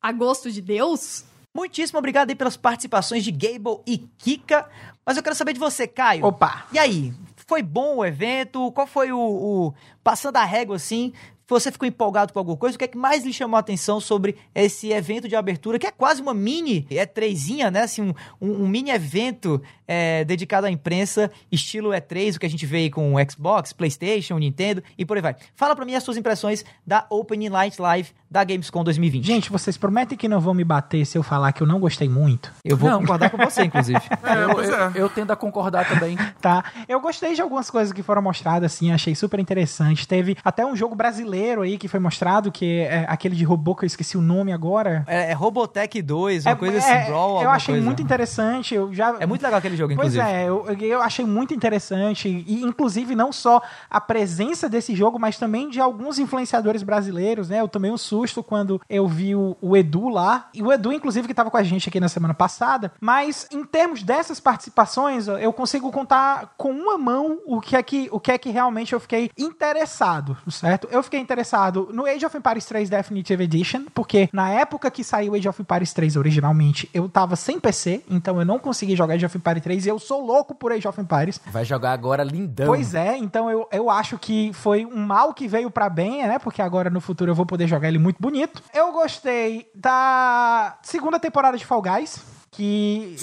Agosto 0.00 0.52
de 0.52 0.62
Deus? 0.62 1.24
Muitíssimo 1.52 1.98
obrigado 1.98 2.30
aí 2.30 2.36
pelas 2.36 2.56
participações 2.56 3.24
de 3.24 3.32
Gable 3.32 3.80
e 3.84 3.98
Kika. 3.98 4.70
Mas 5.04 5.16
eu 5.16 5.22
quero 5.22 5.34
saber 5.34 5.52
de 5.52 5.58
você, 5.58 5.88
Caio. 5.88 6.24
Opa! 6.24 6.66
E 6.72 6.78
aí? 6.78 7.12
Foi 7.50 7.64
bom 7.64 7.96
o 7.96 8.04
evento? 8.04 8.70
Qual 8.70 8.86
foi 8.86 9.10
o, 9.10 9.18
o 9.18 9.74
passando 10.04 10.36
a 10.36 10.44
régua 10.44 10.76
assim? 10.76 11.12
Você 11.50 11.70
ficou 11.70 11.86
empolgado 11.86 12.32
com 12.32 12.38
alguma 12.38 12.56
coisa, 12.56 12.76
o 12.76 12.78
que 12.78 12.84
é 12.84 12.88
que 12.88 12.98
mais 12.98 13.24
lhe 13.24 13.32
chamou 13.32 13.56
a 13.56 13.60
atenção 13.60 14.00
sobre 14.00 14.36
esse 14.54 14.90
evento 14.92 15.28
de 15.28 15.36
abertura, 15.36 15.78
que 15.78 15.86
é 15.86 15.90
quase 15.90 16.22
uma 16.22 16.32
mini 16.32 16.86
E3zinha, 16.90 17.70
né? 17.70 17.82
Assim, 17.82 18.02
um, 18.02 18.14
um, 18.40 18.64
um 18.64 18.68
mini 18.68 18.90
evento 18.90 19.60
é, 19.86 20.24
dedicado 20.24 20.66
à 20.66 20.70
imprensa, 20.70 21.30
estilo 21.50 21.90
E3, 21.90 22.36
o 22.36 22.40
que 22.40 22.46
a 22.46 22.50
gente 22.50 22.64
vê 22.64 22.78
aí 22.78 22.90
com 22.90 23.14
o 23.14 23.30
Xbox, 23.30 23.72
PlayStation, 23.72 24.38
Nintendo 24.38 24.82
e 24.96 25.04
por 25.04 25.16
aí 25.16 25.22
vai. 25.22 25.36
Fala 25.54 25.74
para 25.74 25.84
mim 25.84 25.94
as 25.94 26.02
suas 26.02 26.16
impressões 26.16 26.64
da 26.86 27.06
Open 27.10 27.48
Light 27.48 27.80
Live 27.80 28.10
da 28.30 28.44
Gamescom 28.44 28.84
2020. 28.84 29.24
Gente, 29.24 29.50
vocês 29.50 29.76
prometem 29.76 30.16
que 30.16 30.28
não 30.28 30.40
vão 30.40 30.54
me 30.54 30.62
bater 30.62 31.04
se 31.04 31.18
eu 31.18 31.22
falar 31.22 31.52
que 31.52 31.60
eu 31.60 31.66
não 31.66 31.80
gostei 31.80 32.08
muito? 32.08 32.52
Eu 32.64 32.76
vou 32.76 32.88
não. 32.88 33.00
concordar 33.00 33.30
com 33.30 33.36
você, 33.36 33.64
inclusive. 33.64 34.00
É, 34.22 34.44
eu, 34.44 34.62
eu, 34.62 34.74
é. 34.74 34.92
eu, 34.94 35.08
tendo 35.08 35.32
a 35.32 35.36
concordar 35.36 35.88
também. 35.88 36.16
tá. 36.40 36.62
Eu 36.86 37.00
gostei 37.00 37.34
de 37.34 37.40
algumas 37.40 37.70
coisas 37.70 37.92
que 37.92 38.02
foram 38.02 38.22
mostradas, 38.22 38.72
assim, 38.72 38.92
achei 38.92 39.14
super 39.14 39.40
interessante. 39.40 40.06
Teve 40.06 40.36
até 40.44 40.64
um 40.64 40.76
jogo 40.76 40.94
brasileiro 40.94 41.39
aí 41.62 41.78
que 41.78 41.88
foi 41.88 42.00
mostrado, 42.00 42.52
que 42.52 42.80
é 42.80 43.04
aquele 43.08 43.34
de 43.34 43.44
robô 43.44 43.74
que 43.74 43.84
eu 43.84 43.86
esqueci 43.86 44.16
o 44.16 44.20
nome 44.20 44.52
agora. 44.52 45.04
É, 45.06 45.30
é 45.30 45.32
Robotech 45.32 46.00
2, 46.00 46.46
uma 46.46 46.52
é, 46.52 46.54
coisa 46.54 46.78
assim, 46.78 46.90
é, 46.90 47.06
Brawl, 47.06 47.42
Eu 47.42 47.50
achei 47.50 47.74
coisa. 47.74 47.84
muito 47.84 48.02
interessante. 48.02 48.74
Eu 48.74 48.92
já... 48.92 49.16
É 49.18 49.26
muito 49.26 49.42
legal 49.42 49.58
aquele 49.58 49.76
jogo, 49.76 49.94
pois 49.94 50.14
inclusive. 50.14 50.22
Pois 50.22 50.34
é, 50.34 50.48
eu, 50.48 50.88
eu 50.88 51.02
achei 51.02 51.24
muito 51.24 51.54
interessante. 51.54 52.28
E, 52.46 52.62
inclusive, 52.62 53.14
não 53.14 53.32
só 53.32 53.62
a 53.88 54.00
presença 54.00 54.68
desse 54.68 54.94
jogo, 54.94 55.18
mas 55.18 55.38
também 55.38 55.68
de 55.68 55.80
alguns 55.80 56.18
influenciadores 56.18 56.82
brasileiros, 56.82 57.48
né? 57.48 57.60
Eu 57.60 57.68
tomei 57.68 57.90
um 57.90 57.98
susto 57.98 58.42
quando 58.42 58.80
eu 58.88 59.06
vi 59.06 59.34
o, 59.34 59.56
o 59.60 59.76
Edu 59.76 60.08
lá. 60.08 60.48
E 60.54 60.62
o 60.62 60.72
Edu, 60.72 60.92
inclusive, 60.92 61.26
que 61.26 61.32
estava 61.32 61.50
com 61.50 61.56
a 61.56 61.62
gente 61.62 61.88
aqui 61.88 62.00
na 62.00 62.08
semana 62.08 62.34
passada. 62.34 62.92
Mas 63.00 63.46
em 63.50 63.64
termos 63.64 64.02
dessas 64.02 64.40
participações, 64.40 65.28
eu 65.28 65.52
consigo 65.52 65.90
contar 65.90 66.54
com 66.56 66.72
uma 66.72 66.98
mão 66.98 67.38
o 67.46 67.60
que 67.60 67.76
é 67.76 67.82
que, 67.82 68.08
o 68.10 68.20
que, 68.20 68.32
é 68.32 68.38
que 68.38 68.50
realmente 68.50 68.92
eu 68.92 69.00
fiquei 69.00 69.30
interessado, 69.38 70.36
certo? 70.50 70.88
Eu 70.90 71.02
fiquei 71.02 71.20
interessado 71.30 71.88
no 71.92 72.06
Age 72.06 72.26
of 72.26 72.36
Empires 72.36 72.64
3 72.64 72.90
Definitive 72.90 73.44
Edition, 73.44 73.84
porque 73.94 74.28
na 74.32 74.50
época 74.50 74.90
que 74.90 75.04
saiu 75.04 75.34
Age 75.34 75.48
of 75.48 75.62
Empires 75.62 75.92
3 75.92 76.16
originalmente, 76.16 76.90
eu 76.92 77.08
tava 77.08 77.36
sem 77.36 77.60
PC, 77.60 78.02
então 78.10 78.40
eu 78.40 78.44
não 78.44 78.58
consegui 78.58 78.96
jogar 78.96 79.14
Age 79.14 79.26
of 79.26 79.38
Empires 79.38 79.62
3 79.62 79.86
e 79.86 79.88
eu 79.88 79.98
sou 80.00 80.26
louco 80.26 80.56
por 80.56 80.72
Age 80.72 80.88
of 80.88 81.00
Empires. 81.00 81.40
Vai 81.46 81.64
jogar 81.64 81.92
agora 81.92 82.24
lindão. 82.24 82.66
Pois 82.66 82.94
é, 82.94 83.16
então 83.16 83.48
eu, 83.48 83.68
eu 83.70 83.88
acho 83.88 84.18
que 84.18 84.52
foi 84.52 84.84
um 84.84 85.06
mal 85.06 85.32
que 85.32 85.46
veio 85.46 85.70
para 85.70 85.88
bem, 85.88 86.26
né? 86.26 86.40
Porque 86.40 86.60
agora 86.60 86.90
no 86.90 87.00
futuro 87.00 87.30
eu 87.30 87.34
vou 87.34 87.46
poder 87.46 87.68
jogar 87.68 87.86
ele 87.86 87.98
muito 87.98 88.20
bonito. 88.20 88.60
Eu 88.74 88.90
gostei 88.92 89.70
da 89.72 90.78
segunda 90.82 91.20
temporada 91.20 91.56
de 91.56 91.64
Fall 91.64 91.82
Guys 91.82 92.39
que 92.50 93.16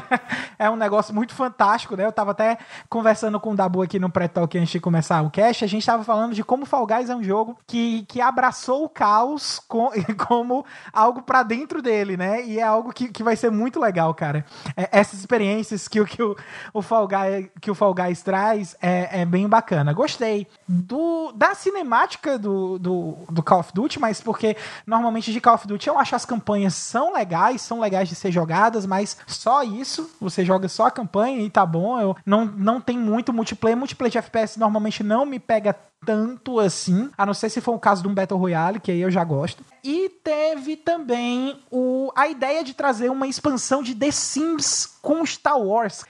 é 0.58 0.70
um 0.70 0.76
negócio 0.76 1.14
muito 1.14 1.34
fantástico, 1.34 1.96
né? 1.96 2.06
Eu 2.06 2.12
tava 2.12 2.30
até 2.30 2.58
conversando 2.88 3.38
com 3.38 3.52
o 3.52 3.56
Dabu 3.56 3.82
aqui 3.82 3.98
no 3.98 4.10
pré-talk 4.10 4.56
antes 4.56 4.70
de 4.70 4.80
começar 4.80 5.22
o 5.22 5.30
cast, 5.30 5.64
a 5.64 5.68
gente 5.68 5.84
tava 5.84 6.02
falando 6.02 6.34
de 6.34 6.42
como 6.42 6.64
Fall 6.64 6.86
Guys 6.86 7.10
é 7.10 7.14
um 7.14 7.22
jogo 7.22 7.58
que, 7.66 8.04
que 8.08 8.20
abraçou 8.20 8.84
o 8.84 8.88
caos 8.88 9.60
com, 9.68 9.90
como 10.26 10.64
algo 10.92 11.22
para 11.22 11.42
dentro 11.42 11.82
dele, 11.82 12.16
né? 12.16 12.44
E 12.44 12.58
é 12.58 12.62
algo 12.62 12.92
que, 12.92 13.08
que 13.08 13.22
vai 13.22 13.36
ser 13.36 13.50
muito 13.50 13.78
legal, 13.78 14.14
cara. 14.14 14.44
É, 14.76 14.88
essas 14.92 15.20
experiências 15.20 15.86
que, 15.86 16.02
que, 16.04 16.22
o, 16.22 16.36
o 16.72 16.80
Fall 16.80 17.06
Guys, 17.06 17.48
que 17.60 17.70
o 17.70 17.74
Fall 17.74 17.94
Guys 17.94 18.22
traz 18.22 18.76
é, 18.80 19.20
é 19.22 19.24
bem 19.26 19.48
bacana. 19.48 19.92
Gostei 19.92 20.46
do, 20.66 21.32
da 21.32 21.54
cinemática 21.54 22.38
do, 22.38 22.78
do, 22.78 23.18
do 23.30 23.42
Call 23.42 23.60
of 23.60 23.72
Duty, 23.74 24.00
mas 24.00 24.20
porque 24.20 24.56
normalmente 24.86 25.32
de 25.32 25.40
Call 25.40 25.54
of 25.54 25.66
Duty 25.66 25.88
eu 25.88 25.98
acho 25.98 26.14
as 26.16 26.24
campanhas 26.24 26.74
são 26.74 27.12
legais, 27.12 27.60
são 27.60 27.80
legais 27.80 28.08
de 28.08 28.14
ser 28.14 28.30
jogadas, 28.30 28.69
mas 28.86 29.16
só 29.26 29.62
isso. 29.62 30.10
Você 30.20 30.44
joga 30.44 30.68
só 30.68 30.86
a 30.86 30.90
campanha 30.90 31.40
e 31.40 31.50
tá 31.50 31.64
bom. 31.64 32.00
Eu 32.00 32.16
não, 32.24 32.44
não 32.44 32.80
tem 32.80 32.98
muito 32.98 33.32
multiplayer. 33.32 33.76
Multiplayer 33.76 34.12
de 34.12 34.18
FPS 34.18 34.58
normalmente 34.58 35.02
não 35.02 35.26
me 35.26 35.38
pega 35.38 35.74
tanto 36.04 36.58
assim, 36.58 37.10
a 37.16 37.26
não 37.26 37.34
ser 37.34 37.50
se 37.50 37.60
for 37.60 37.74
o 37.74 37.78
caso 37.78 38.02
de 38.02 38.08
um 38.08 38.14
Battle 38.14 38.38
Royale, 38.38 38.80
que 38.80 38.90
aí 38.90 39.00
eu 39.00 39.10
já 39.10 39.22
gosto. 39.22 39.62
E 39.82 40.08
teve 40.22 40.76
também 40.76 41.58
o, 41.70 42.10
a 42.14 42.28
ideia 42.28 42.62
de 42.62 42.74
trazer 42.74 43.10
uma 43.10 43.26
expansão 43.26 43.82
de 43.82 43.94
The 43.94 44.10
Sims 44.10 44.98
com 45.00 45.24
Star 45.24 45.58
Wars. 45.58 46.04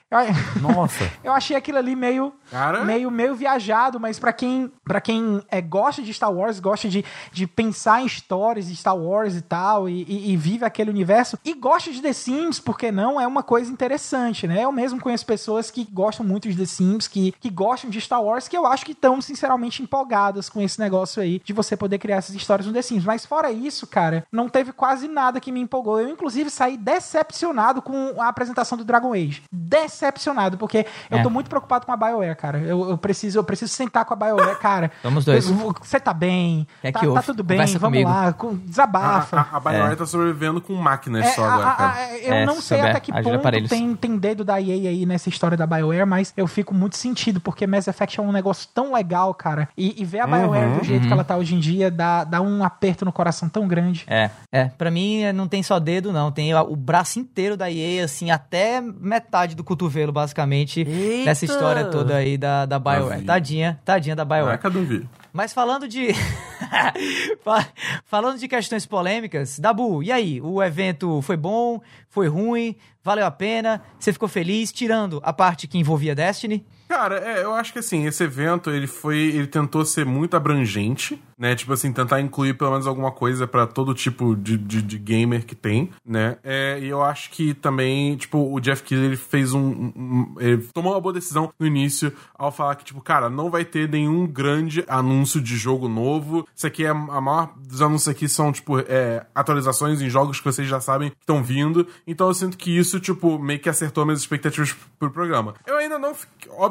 Nossa. 0.60 1.10
eu 1.22 1.32
achei 1.32 1.56
aquilo 1.56 1.78
ali 1.78 1.94
meio 1.94 2.32
Cara? 2.50 2.84
meio 2.84 3.10
meio 3.10 3.34
viajado, 3.34 4.00
mas 4.00 4.18
para 4.18 4.32
quem 4.32 4.72
para 4.84 5.00
quem 5.00 5.40
é, 5.48 5.60
gosta 5.60 6.02
de 6.02 6.12
Star 6.12 6.32
Wars, 6.32 6.58
gosta 6.58 6.88
de, 6.88 7.04
de 7.32 7.46
pensar 7.46 8.02
em 8.02 8.06
histórias 8.06 8.66
de 8.66 8.74
Star 8.74 8.96
Wars 8.96 9.36
e 9.36 9.42
tal, 9.42 9.88
e, 9.88 10.02
e, 10.02 10.32
e 10.32 10.36
vive 10.36 10.64
aquele 10.64 10.90
universo, 10.90 11.38
e 11.44 11.54
gosta 11.54 11.92
de 11.92 12.02
The 12.02 12.12
Sims, 12.12 12.58
porque 12.58 12.90
não 12.90 13.20
é 13.20 13.26
uma 13.26 13.42
coisa 13.42 13.70
interessante, 13.70 14.48
né? 14.48 14.64
Eu 14.64 14.72
mesmo 14.72 15.00
conheço 15.00 15.24
pessoas 15.24 15.70
que 15.70 15.84
gostam 15.84 16.26
muito 16.26 16.48
de 16.48 16.56
The 16.56 16.66
Sims, 16.66 17.06
que, 17.06 17.32
que 17.40 17.50
gostam 17.50 17.88
de 17.88 18.00
Star 18.00 18.22
Wars, 18.22 18.48
que 18.48 18.56
eu 18.56 18.66
acho 18.66 18.84
que 18.84 18.92
estão 18.92 19.20
sinceramente 19.20 19.79
empolgadas 19.80 20.48
com 20.48 20.60
esse 20.60 20.78
negócio 20.78 21.22
aí 21.22 21.40
de 21.44 21.52
você 21.52 21.76
poder 21.76 21.98
criar 21.98 22.16
essas 22.16 22.34
histórias 22.34 22.66
no 22.66 22.72
The 22.72 22.82
Sims. 22.82 23.04
Mas 23.04 23.24
fora 23.24 23.50
isso, 23.50 23.86
cara, 23.86 24.24
não 24.30 24.48
teve 24.48 24.72
quase 24.72 25.08
nada 25.08 25.40
que 25.40 25.50
me 25.50 25.60
empolgou. 25.60 26.00
Eu, 26.00 26.08
inclusive, 26.08 26.50
saí 26.50 26.76
decepcionado 26.76 27.82
com 27.82 28.20
a 28.20 28.28
apresentação 28.28 28.76
do 28.76 28.84
Dragon 28.84 29.12
Age. 29.12 29.42
Decepcionado, 29.52 30.56
porque 30.56 30.86
eu 31.10 31.18
é. 31.18 31.22
tô 31.22 31.30
muito 31.30 31.48
preocupado 31.48 31.86
com 31.86 31.92
a 31.92 31.96
BioWare, 31.96 32.36
cara. 32.36 32.58
Eu, 32.58 32.90
eu, 32.90 32.98
preciso, 32.98 33.38
eu 33.38 33.44
preciso 33.44 33.72
sentar 33.72 34.04
com 34.04 34.14
a 34.14 34.16
BioWare, 34.16 34.58
cara. 34.58 34.90
Vamos 35.02 35.24
dois. 35.24 35.46
Você 35.46 35.98
tá 35.98 36.12
bem, 36.12 36.66
é 36.82 36.92
tá, 36.92 37.00
que 37.00 37.12
tá 37.12 37.22
tudo 37.22 37.42
bem, 37.42 37.58
Conversa 37.58 37.78
vamos 37.78 37.98
comigo. 37.98 38.10
lá, 38.10 38.32
com, 38.32 38.56
desabafa. 38.56 39.36
A, 39.36 39.40
a, 39.40 39.56
a 39.56 39.60
BioWare 39.60 39.92
é. 39.92 39.96
tá 39.96 40.06
sobrevivendo 40.06 40.60
com 40.60 40.74
máquinas 40.74 41.26
é, 41.26 41.32
só 41.32 41.44
agora, 41.44 41.70
cara. 41.72 42.18
eu 42.18 42.34
é, 42.34 42.46
não 42.46 42.60
sei 42.60 42.80
até 42.80 43.00
que 43.00 43.12
ponto 43.12 43.68
tem, 43.68 43.94
tem 43.96 44.16
dedo 44.16 44.44
da 44.44 44.60
EA 44.60 44.90
aí 44.90 45.06
nessa 45.06 45.28
história 45.28 45.56
da 45.56 45.66
BioWare, 45.66 46.06
mas 46.06 46.32
eu 46.36 46.46
fico 46.46 46.74
muito 46.74 46.96
sentido, 46.96 47.40
porque 47.40 47.66
Mass 47.66 47.88
Effect 47.88 48.18
é 48.18 48.22
um 48.22 48.32
negócio 48.32 48.68
tão 48.74 48.92
legal, 48.92 49.32
cara. 49.34 49.68
E, 49.76 50.00
e 50.00 50.04
ver 50.04 50.20
a 50.20 50.26
BioWare 50.26 50.66
uhum, 50.66 50.78
do 50.78 50.84
jeito 50.84 51.02
uhum. 51.02 51.08
que 51.08 51.12
ela 51.12 51.24
tá 51.24 51.36
hoje 51.36 51.54
em 51.54 51.58
dia 51.58 51.90
dá, 51.90 52.24
dá 52.24 52.40
um 52.40 52.62
aperto 52.64 53.04
no 53.04 53.12
coração 53.12 53.48
tão 53.48 53.66
grande. 53.66 54.04
É, 54.06 54.30
é. 54.50 54.64
Pra 54.66 54.90
mim 54.90 55.32
não 55.32 55.48
tem 55.48 55.62
só 55.62 55.78
dedo, 55.78 56.12
não. 56.12 56.30
Tem 56.30 56.54
o 56.54 56.76
braço 56.76 57.18
inteiro 57.18 57.56
da 57.56 57.70
EA, 57.70 58.04
assim, 58.04 58.30
até 58.30 58.80
metade 58.80 59.54
do 59.54 59.64
cotovelo, 59.64 60.12
basicamente, 60.12 60.80
Eita. 60.80 61.24
nessa 61.24 61.44
história 61.44 61.86
toda 61.86 62.16
aí 62.16 62.36
da, 62.36 62.66
da 62.66 62.78
BioWare. 62.78 63.24
Tadinha, 63.24 63.80
tadinha 63.84 64.16
da 64.16 64.24
BioWare. 64.24 64.58
Caraca, 64.58 64.70
não 64.70 64.84
vi. 64.84 65.08
Mas 65.32 65.52
falando 65.52 65.86
de. 65.86 66.08
falando 68.04 68.38
de 68.38 68.48
questões 68.48 68.84
polêmicas, 68.84 69.58
Dabu, 69.58 70.02
e 70.02 70.10
aí? 70.10 70.40
O 70.40 70.62
evento 70.62 71.22
foi 71.22 71.36
bom? 71.36 71.80
Foi 72.08 72.26
ruim? 72.26 72.76
Valeu 73.02 73.24
a 73.24 73.30
pena? 73.30 73.80
Você 73.98 74.12
ficou 74.12 74.28
feliz? 74.28 74.72
Tirando 74.72 75.20
a 75.22 75.32
parte 75.32 75.68
que 75.68 75.78
envolvia 75.78 76.14
Destiny? 76.14 76.66
Cara, 76.90 77.18
é, 77.18 77.44
eu 77.44 77.54
acho 77.54 77.72
que 77.72 77.78
assim, 77.78 78.04
esse 78.04 78.24
evento, 78.24 78.68
ele 78.68 78.88
foi. 78.88 79.16
Ele 79.16 79.46
tentou 79.46 79.84
ser 79.84 80.04
muito 80.04 80.36
abrangente, 80.36 81.22
né? 81.38 81.54
Tipo 81.54 81.72
assim, 81.72 81.92
tentar 81.92 82.20
incluir 82.20 82.54
pelo 82.54 82.72
menos 82.72 82.84
alguma 82.84 83.12
coisa 83.12 83.46
para 83.46 83.64
todo 83.64 83.94
tipo 83.94 84.34
de, 84.34 84.58
de, 84.58 84.82
de, 84.82 84.98
gamer 84.98 85.46
que 85.46 85.54
tem, 85.54 85.90
né? 86.04 86.38
É, 86.42 86.80
e 86.80 86.88
eu 86.88 87.00
acho 87.00 87.30
que 87.30 87.54
também, 87.54 88.16
tipo, 88.16 88.52
o 88.52 88.58
Jeff 88.58 88.82
Keighley, 88.82 89.06
ele 89.06 89.16
fez 89.16 89.54
um, 89.54 89.92
um, 89.94 90.34
Ele 90.40 90.66
tomou 90.74 90.92
uma 90.92 91.00
boa 91.00 91.12
decisão 91.12 91.52
no 91.60 91.64
início 91.64 92.12
ao 92.34 92.50
falar 92.50 92.74
que, 92.74 92.84
tipo, 92.84 93.00
cara, 93.00 93.30
não 93.30 93.50
vai 93.50 93.64
ter 93.64 93.88
nenhum 93.88 94.26
grande 94.26 94.84
anúncio 94.88 95.40
de 95.40 95.56
jogo 95.56 95.86
novo. 95.86 96.44
Isso 96.52 96.66
aqui 96.66 96.84
é. 96.84 96.88
A 96.88 97.20
maior 97.20 97.54
dos 97.56 97.80
anúncios 97.80 98.08
aqui 98.08 98.28
são, 98.28 98.50
tipo, 98.50 98.80
é, 98.80 99.24
atualizações 99.32 100.02
em 100.02 100.10
jogos 100.10 100.40
que 100.40 100.44
vocês 100.44 100.66
já 100.66 100.80
sabem 100.80 101.10
que 101.10 101.16
estão 101.20 101.40
vindo. 101.40 101.86
Então 102.04 102.26
eu 102.26 102.34
sinto 102.34 102.58
que 102.58 102.76
isso, 102.76 102.98
tipo, 102.98 103.38
meio 103.38 103.60
que 103.60 103.68
acertou 103.68 104.04
minhas 104.04 104.18
expectativas 104.18 104.74
pro 104.98 105.08
programa. 105.08 105.54
Eu 105.68 105.76
ainda 105.76 105.96
não. 105.96 106.16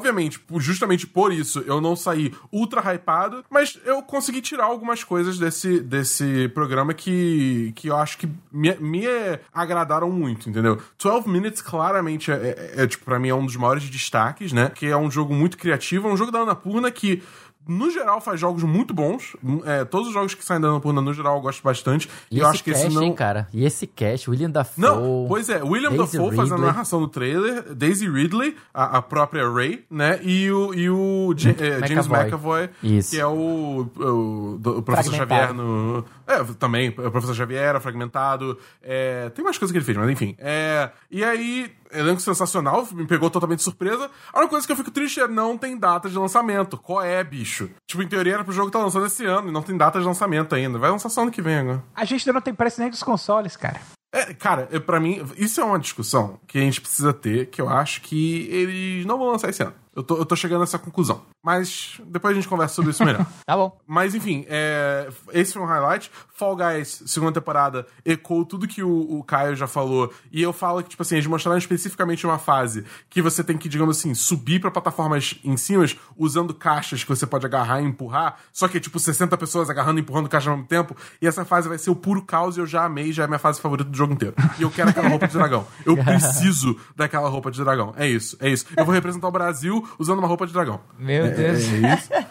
Obviamente, 0.09 0.39
justamente 0.57 1.05
por 1.05 1.31
isso, 1.31 1.63
eu 1.65 1.79
não 1.79 1.95
saí 1.95 2.33
ultra 2.51 2.81
hypado, 2.81 3.45
mas 3.49 3.79
eu 3.85 4.01
consegui 4.01 4.41
tirar 4.41 4.65
algumas 4.65 5.03
coisas 5.03 5.37
desse, 5.37 5.79
desse 5.79 6.49
programa 6.49 6.93
que, 6.93 7.71
que 7.75 7.87
eu 7.87 7.95
acho 7.95 8.17
que 8.17 8.27
me, 8.51 8.75
me 8.75 9.05
agradaram 9.53 10.09
muito, 10.09 10.49
entendeu? 10.49 10.79
12 11.01 11.29
Minutes 11.29 11.61
claramente 11.61 12.31
é, 12.31 12.35
é, 12.35 12.83
é, 12.83 12.87
tipo, 12.87 13.05
pra 13.05 13.19
mim 13.19 13.29
é 13.29 13.35
um 13.35 13.45
dos 13.45 13.55
maiores 13.55 13.87
destaques, 13.89 14.51
né? 14.51 14.71
Que 14.73 14.87
é 14.87 14.97
um 14.97 15.11
jogo 15.11 15.33
muito 15.33 15.57
criativo, 15.57 16.09
é 16.09 16.11
um 16.11 16.17
jogo 16.17 16.31
da 16.31 16.39
Annapurna 16.39 16.89
que 16.91 17.21
no 17.69 17.89
geral, 17.89 18.19
faz 18.19 18.39
jogos 18.39 18.63
muito 18.63 18.93
bons. 18.93 19.35
É, 19.65 19.85
todos 19.85 20.07
os 20.07 20.13
jogos 20.13 20.33
que 20.33 20.43
saem 20.43 20.59
da 20.59 20.67
Annapurna, 20.67 21.01
no 21.01 21.13
geral, 21.13 21.35
eu 21.35 21.41
gosto 21.41 21.61
bastante. 21.63 22.09
E, 22.31 22.39
eu 22.39 22.47
acho 22.47 22.63
que 22.63 22.71
cast, 22.71 22.87
esse 22.87 22.95
não... 22.95 23.03
hein, 23.03 23.13
cara? 23.13 23.47
E 23.53 23.65
esse 23.65 23.85
cast, 23.85 24.29
William 24.29 24.49
Dafoe... 24.49 24.83
Não, 24.83 25.25
pois 25.27 25.49
é. 25.49 25.63
William 25.63 25.89
Daisy 25.89 26.17
Dafoe 26.17 26.29
Ridley. 26.29 26.35
fazendo 26.35 26.63
a 26.63 26.65
narração 26.67 26.99
do 26.99 27.07
trailer, 27.07 27.73
Daisy 27.73 28.09
Ridley, 28.09 28.55
a, 28.73 28.97
a 28.97 29.01
própria 29.01 29.49
Ray, 29.49 29.85
né? 29.89 30.19
E 30.23 30.51
o, 30.51 30.73
e 30.73 30.89
o 30.89 31.33
J 31.35 31.55
é, 31.63 31.87
James 31.87 32.07
McAvoy, 32.07 32.69
Isso. 32.83 33.11
que 33.11 33.19
é 33.19 33.25
o, 33.25 33.87
o, 33.95 34.59
o 34.63 34.81
professor 34.81 35.13
Xavier 35.13 35.53
no... 35.53 36.03
É, 36.27 36.43
também, 36.59 36.89
o 36.89 37.11
professor 37.11 37.33
Xavier, 37.33 37.63
era 37.63 37.79
fragmentado. 37.79 38.57
É, 38.83 39.29
tem 39.29 39.43
mais 39.43 39.57
coisas 39.57 39.71
que 39.71 39.77
ele 39.77 39.85
fez, 39.85 39.97
mas 39.97 40.09
enfim. 40.09 40.35
É, 40.37 40.91
e 41.09 41.23
aí, 41.23 41.71
elenco 41.91 42.21
sensacional, 42.21 42.87
me 42.91 43.05
pegou 43.05 43.29
totalmente 43.29 43.63
surpresa. 43.63 44.09
A 44.31 44.39
única 44.39 44.51
coisa 44.51 44.65
que 44.65 44.71
eu 44.71 44.77
fico 44.77 44.91
triste 44.91 45.19
é 45.19 45.27
não 45.27 45.57
tem 45.57 45.77
data 45.77 46.09
de 46.09 46.17
lançamento. 46.17 46.77
Qual 46.77 47.01
é, 47.01 47.23
bicho? 47.23 47.69
Tipo, 47.87 48.03
em 48.03 48.07
teoria 48.07 48.35
era 48.35 48.43
pro 48.43 48.53
jogo 48.53 48.67
estar 48.67 48.79
tá 48.79 48.85
lançando 48.85 49.05
esse 49.05 49.25
ano 49.25 49.49
e 49.49 49.51
não 49.51 49.61
tem 49.61 49.77
data 49.77 49.99
de 49.99 50.05
lançamento 50.05 50.53
ainda. 50.55 50.77
Vai 50.77 50.89
lançar 50.89 51.09
só 51.09 51.21
ano 51.21 51.31
que 51.31 51.41
vem 51.41 51.57
agora. 51.57 51.83
A 51.95 52.05
gente 52.05 52.21
ainda 52.21 52.33
não 52.33 52.41
tem 52.41 52.53
preço 52.53 52.79
nem 52.79 52.89
dos 52.89 53.03
consoles, 53.03 53.55
cara. 53.55 53.79
É, 54.11 54.33
cara, 54.33 54.67
para 54.81 54.99
mim, 54.99 55.23
isso 55.37 55.61
é 55.61 55.63
uma 55.63 55.77
discussão 55.77 56.39
que 56.47 56.57
a 56.57 56.61
gente 56.61 56.81
precisa 56.81 57.13
ter, 57.13 57.45
que 57.47 57.61
eu 57.61 57.69
acho 57.69 58.01
que 58.01 58.47
eles 58.49 59.05
não 59.05 59.17
vão 59.17 59.31
lançar 59.31 59.49
esse 59.49 59.61
ano. 59.61 59.73
Eu 59.95 60.03
tô, 60.03 60.17
eu 60.17 60.25
tô 60.25 60.35
chegando 60.35 60.61
a 60.61 60.63
essa 60.63 60.79
conclusão. 60.79 61.21
Mas 61.41 61.99
depois 62.05 62.33
a 62.33 62.35
gente 62.35 62.49
conversa 62.49 62.75
sobre 62.75 62.91
isso 62.91 63.03
melhor. 63.03 63.25
tá 63.45 63.55
bom. 63.55 63.79
Mas 63.87 64.13
enfim, 64.13 64.45
é, 64.49 65.09
esse 65.31 65.53
foi 65.53 65.61
um 65.61 65.65
highlight. 65.65 66.11
Fall 66.33 66.55
Guys, 66.55 67.03
segunda 67.05 67.33
temporada, 67.33 67.85
ecoou 68.05 68.45
tudo 68.45 68.67
que 68.67 68.81
o, 68.81 69.19
o 69.19 69.23
Caio 69.23 69.55
já 69.55 69.67
falou. 69.67 70.13
E 70.31 70.41
eu 70.41 70.53
falo 70.53 70.81
que, 70.81 70.89
tipo 70.89 71.01
assim, 71.01 71.15
eles 71.15 71.27
mostraram 71.27 71.57
especificamente 71.57 72.25
uma 72.25 72.37
fase 72.37 72.85
que 73.09 73.21
você 73.21 73.43
tem 73.43 73.57
que, 73.57 73.67
digamos 73.67 73.97
assim, 73.97 74.13
subir 74.13 74.59
pra 74.59 74.71
plataformas 74.71 75.39
em 75.43 75.57
cima 75.57 75.85
usando 76.17 76.53
caixas 76.53 77.03
que 77.03 77.09
você 77.09 77.25
pode 77.25 77.45
agarrar 77.45 77.81
e 77.81 77.85
empurrar. 77.85 78.37
Só 78.51 78.67
que 78.67 78.77
é 78.77 78.79
tipo 78.79 78.99
60 78.99 79.37
pessoas 79.37 79.69
agarrando 79.69 79.99
e 79.99 80.01
empurrando 80.01 80.29
caixa 80.29 80.49
ao 80.49 80.55
mesmo 80.55 80.67
tempo. 80.67 80.95
E 81.21 81.27
essa 81.27 81.45
fase 81.45 81.69
vai 81.69 81.77
ser 81.77 81.89
o 81.89 81.95
puro 81.95 82.21
caos 82.21 82.57
e 82.57 82.59
eu 82.59 82.65
já 82.65 82.85
amei, 82.85 83.11
já 83.11 83.23
é 83.23 83.27
minha 83.27 83.39
fase 83.39 83.61
favorita 83.61 83.89
do 83.89 83.97
jogo 83.97 84.13
inteiro. 84.13 84.35
E 84.57 84.63
eu 84.63 84.71
quero 84.71 84.89
aquela 84.89 85.09
roupa 85.09 85.27
de 85.27 85.33
dragão. 85.33 85.65
Eu 85.85 85.95
preciso 86.03 86.77
daquela 86.95 87.29
roupa 87.29 87.51
de 87.51 87.63
dragão. 87.63 87.93
É 87.97 88.07
isso, 88.07 88.37
é 88.39 88.49
isso. 88.49 88.65
Eu 88.75 88.85
vou 88.85 88.93
representar 88.93 89.27
o 89.27 89.31
Brasil 89.31 89.87
usando 89.97 90.19
uma 90.19 90.27
roupa 90.27 90.45
de 90.45 90.53
dragão. 90.53 90.79
Meu 90.97 91.25
é, 91.25 91.28
Deus. 91.29 91.63
É 91.71 91.93
isso. 91.95 92.09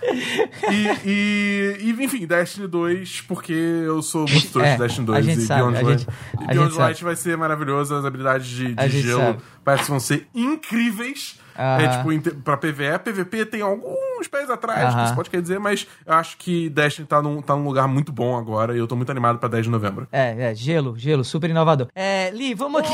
E, 0.71 1.09
e, 1.09 1.77
e, 1.91 2.05
enfim, 2.05 2.27
Destiny 2.27 2.67
2, 2.67 3.21
porque 3.23 3.53
eu 3.53 4.03
sou 4.03 4.27
muito 4.29 4.51
trouxa 4.51 4.69
É, 4.71 4.73
de 4.77 4.79
Destiny 4.83 5.05
a 5.05 5.13
2. 5.13 5.25
gente 5.27 5.39
e 5.39 5.43
sabe, 5.47 5.61
Beyond 5.63 5.77
a 5.79 5.83
Light, 5.83 5.99
gente- 6.01 6.09
a 6.37 6.47
Beyond 6.53 6.71
sabe. 6.73 6.83
Light 6.83 7.05
vai 7.05 7.17
ser 7.17 7.37
maravilhoso, 7.37 7.95
as 7.95 8.05
habilidades 8.05 8.47
de, 8.47 8.75
A 8.77 8.87
de 8.87 9.01
gelo 9.03 9.21
sabe. 9.21 9.39
parece 9.65 9.85
que 9.85 9.91
vão 9.91 10.01
ser 10.01 10.27
incríveis. 10.35 11.39
Aham. 11.59 11.83
É 11.83 11.89
tipo, 12.23 12.41
pra 12.43 12.57
PVE, 12.57 12.99
PVP 13.05 13.45
tem 13.47 13.63
alguns 14.19 14.29
pés 14.29 14.51
atrás, 14.51 14.81
que 14.81 14.85
Aham. 15.01 15.05
isso 15.05 15.15
pode 15.15 15.31
quer 15.31 15.41
dizer, 15.41 15.61
mas 15.61 15.87
eu 16.05 16.15
acho 16.15 16.37
que 16.37 16.69
Destiny 16.69 17.07
tá 17.07 17.23
num, 17.23 17.41
tá 17.41 17.55
num 17.55 17.65
lugar 17.65 17.87
muito 17.87 18.13
bom 18.13 18.37
agora 18.37 18.75
e 18.75 18.79
eu 18.79 18.87
tô 18.87 18.97
muito 18.97 19.11
animado 19.11 19.39
pra 19.39 19.49
10 19.49 19.65
de 19.65 19.71
novembro. 19.71 20.09
É, 20.11 20.51
é, 20.51 20.55
gelo, 20.55 20.99
gelo, 20.99 21.25
super 21.25 21.49
inovador. 21.49 21.89
É, 21.95 22.31
Li, 22.31 22.55
vamos 22.55 22.81
aqui. 22.81 22.93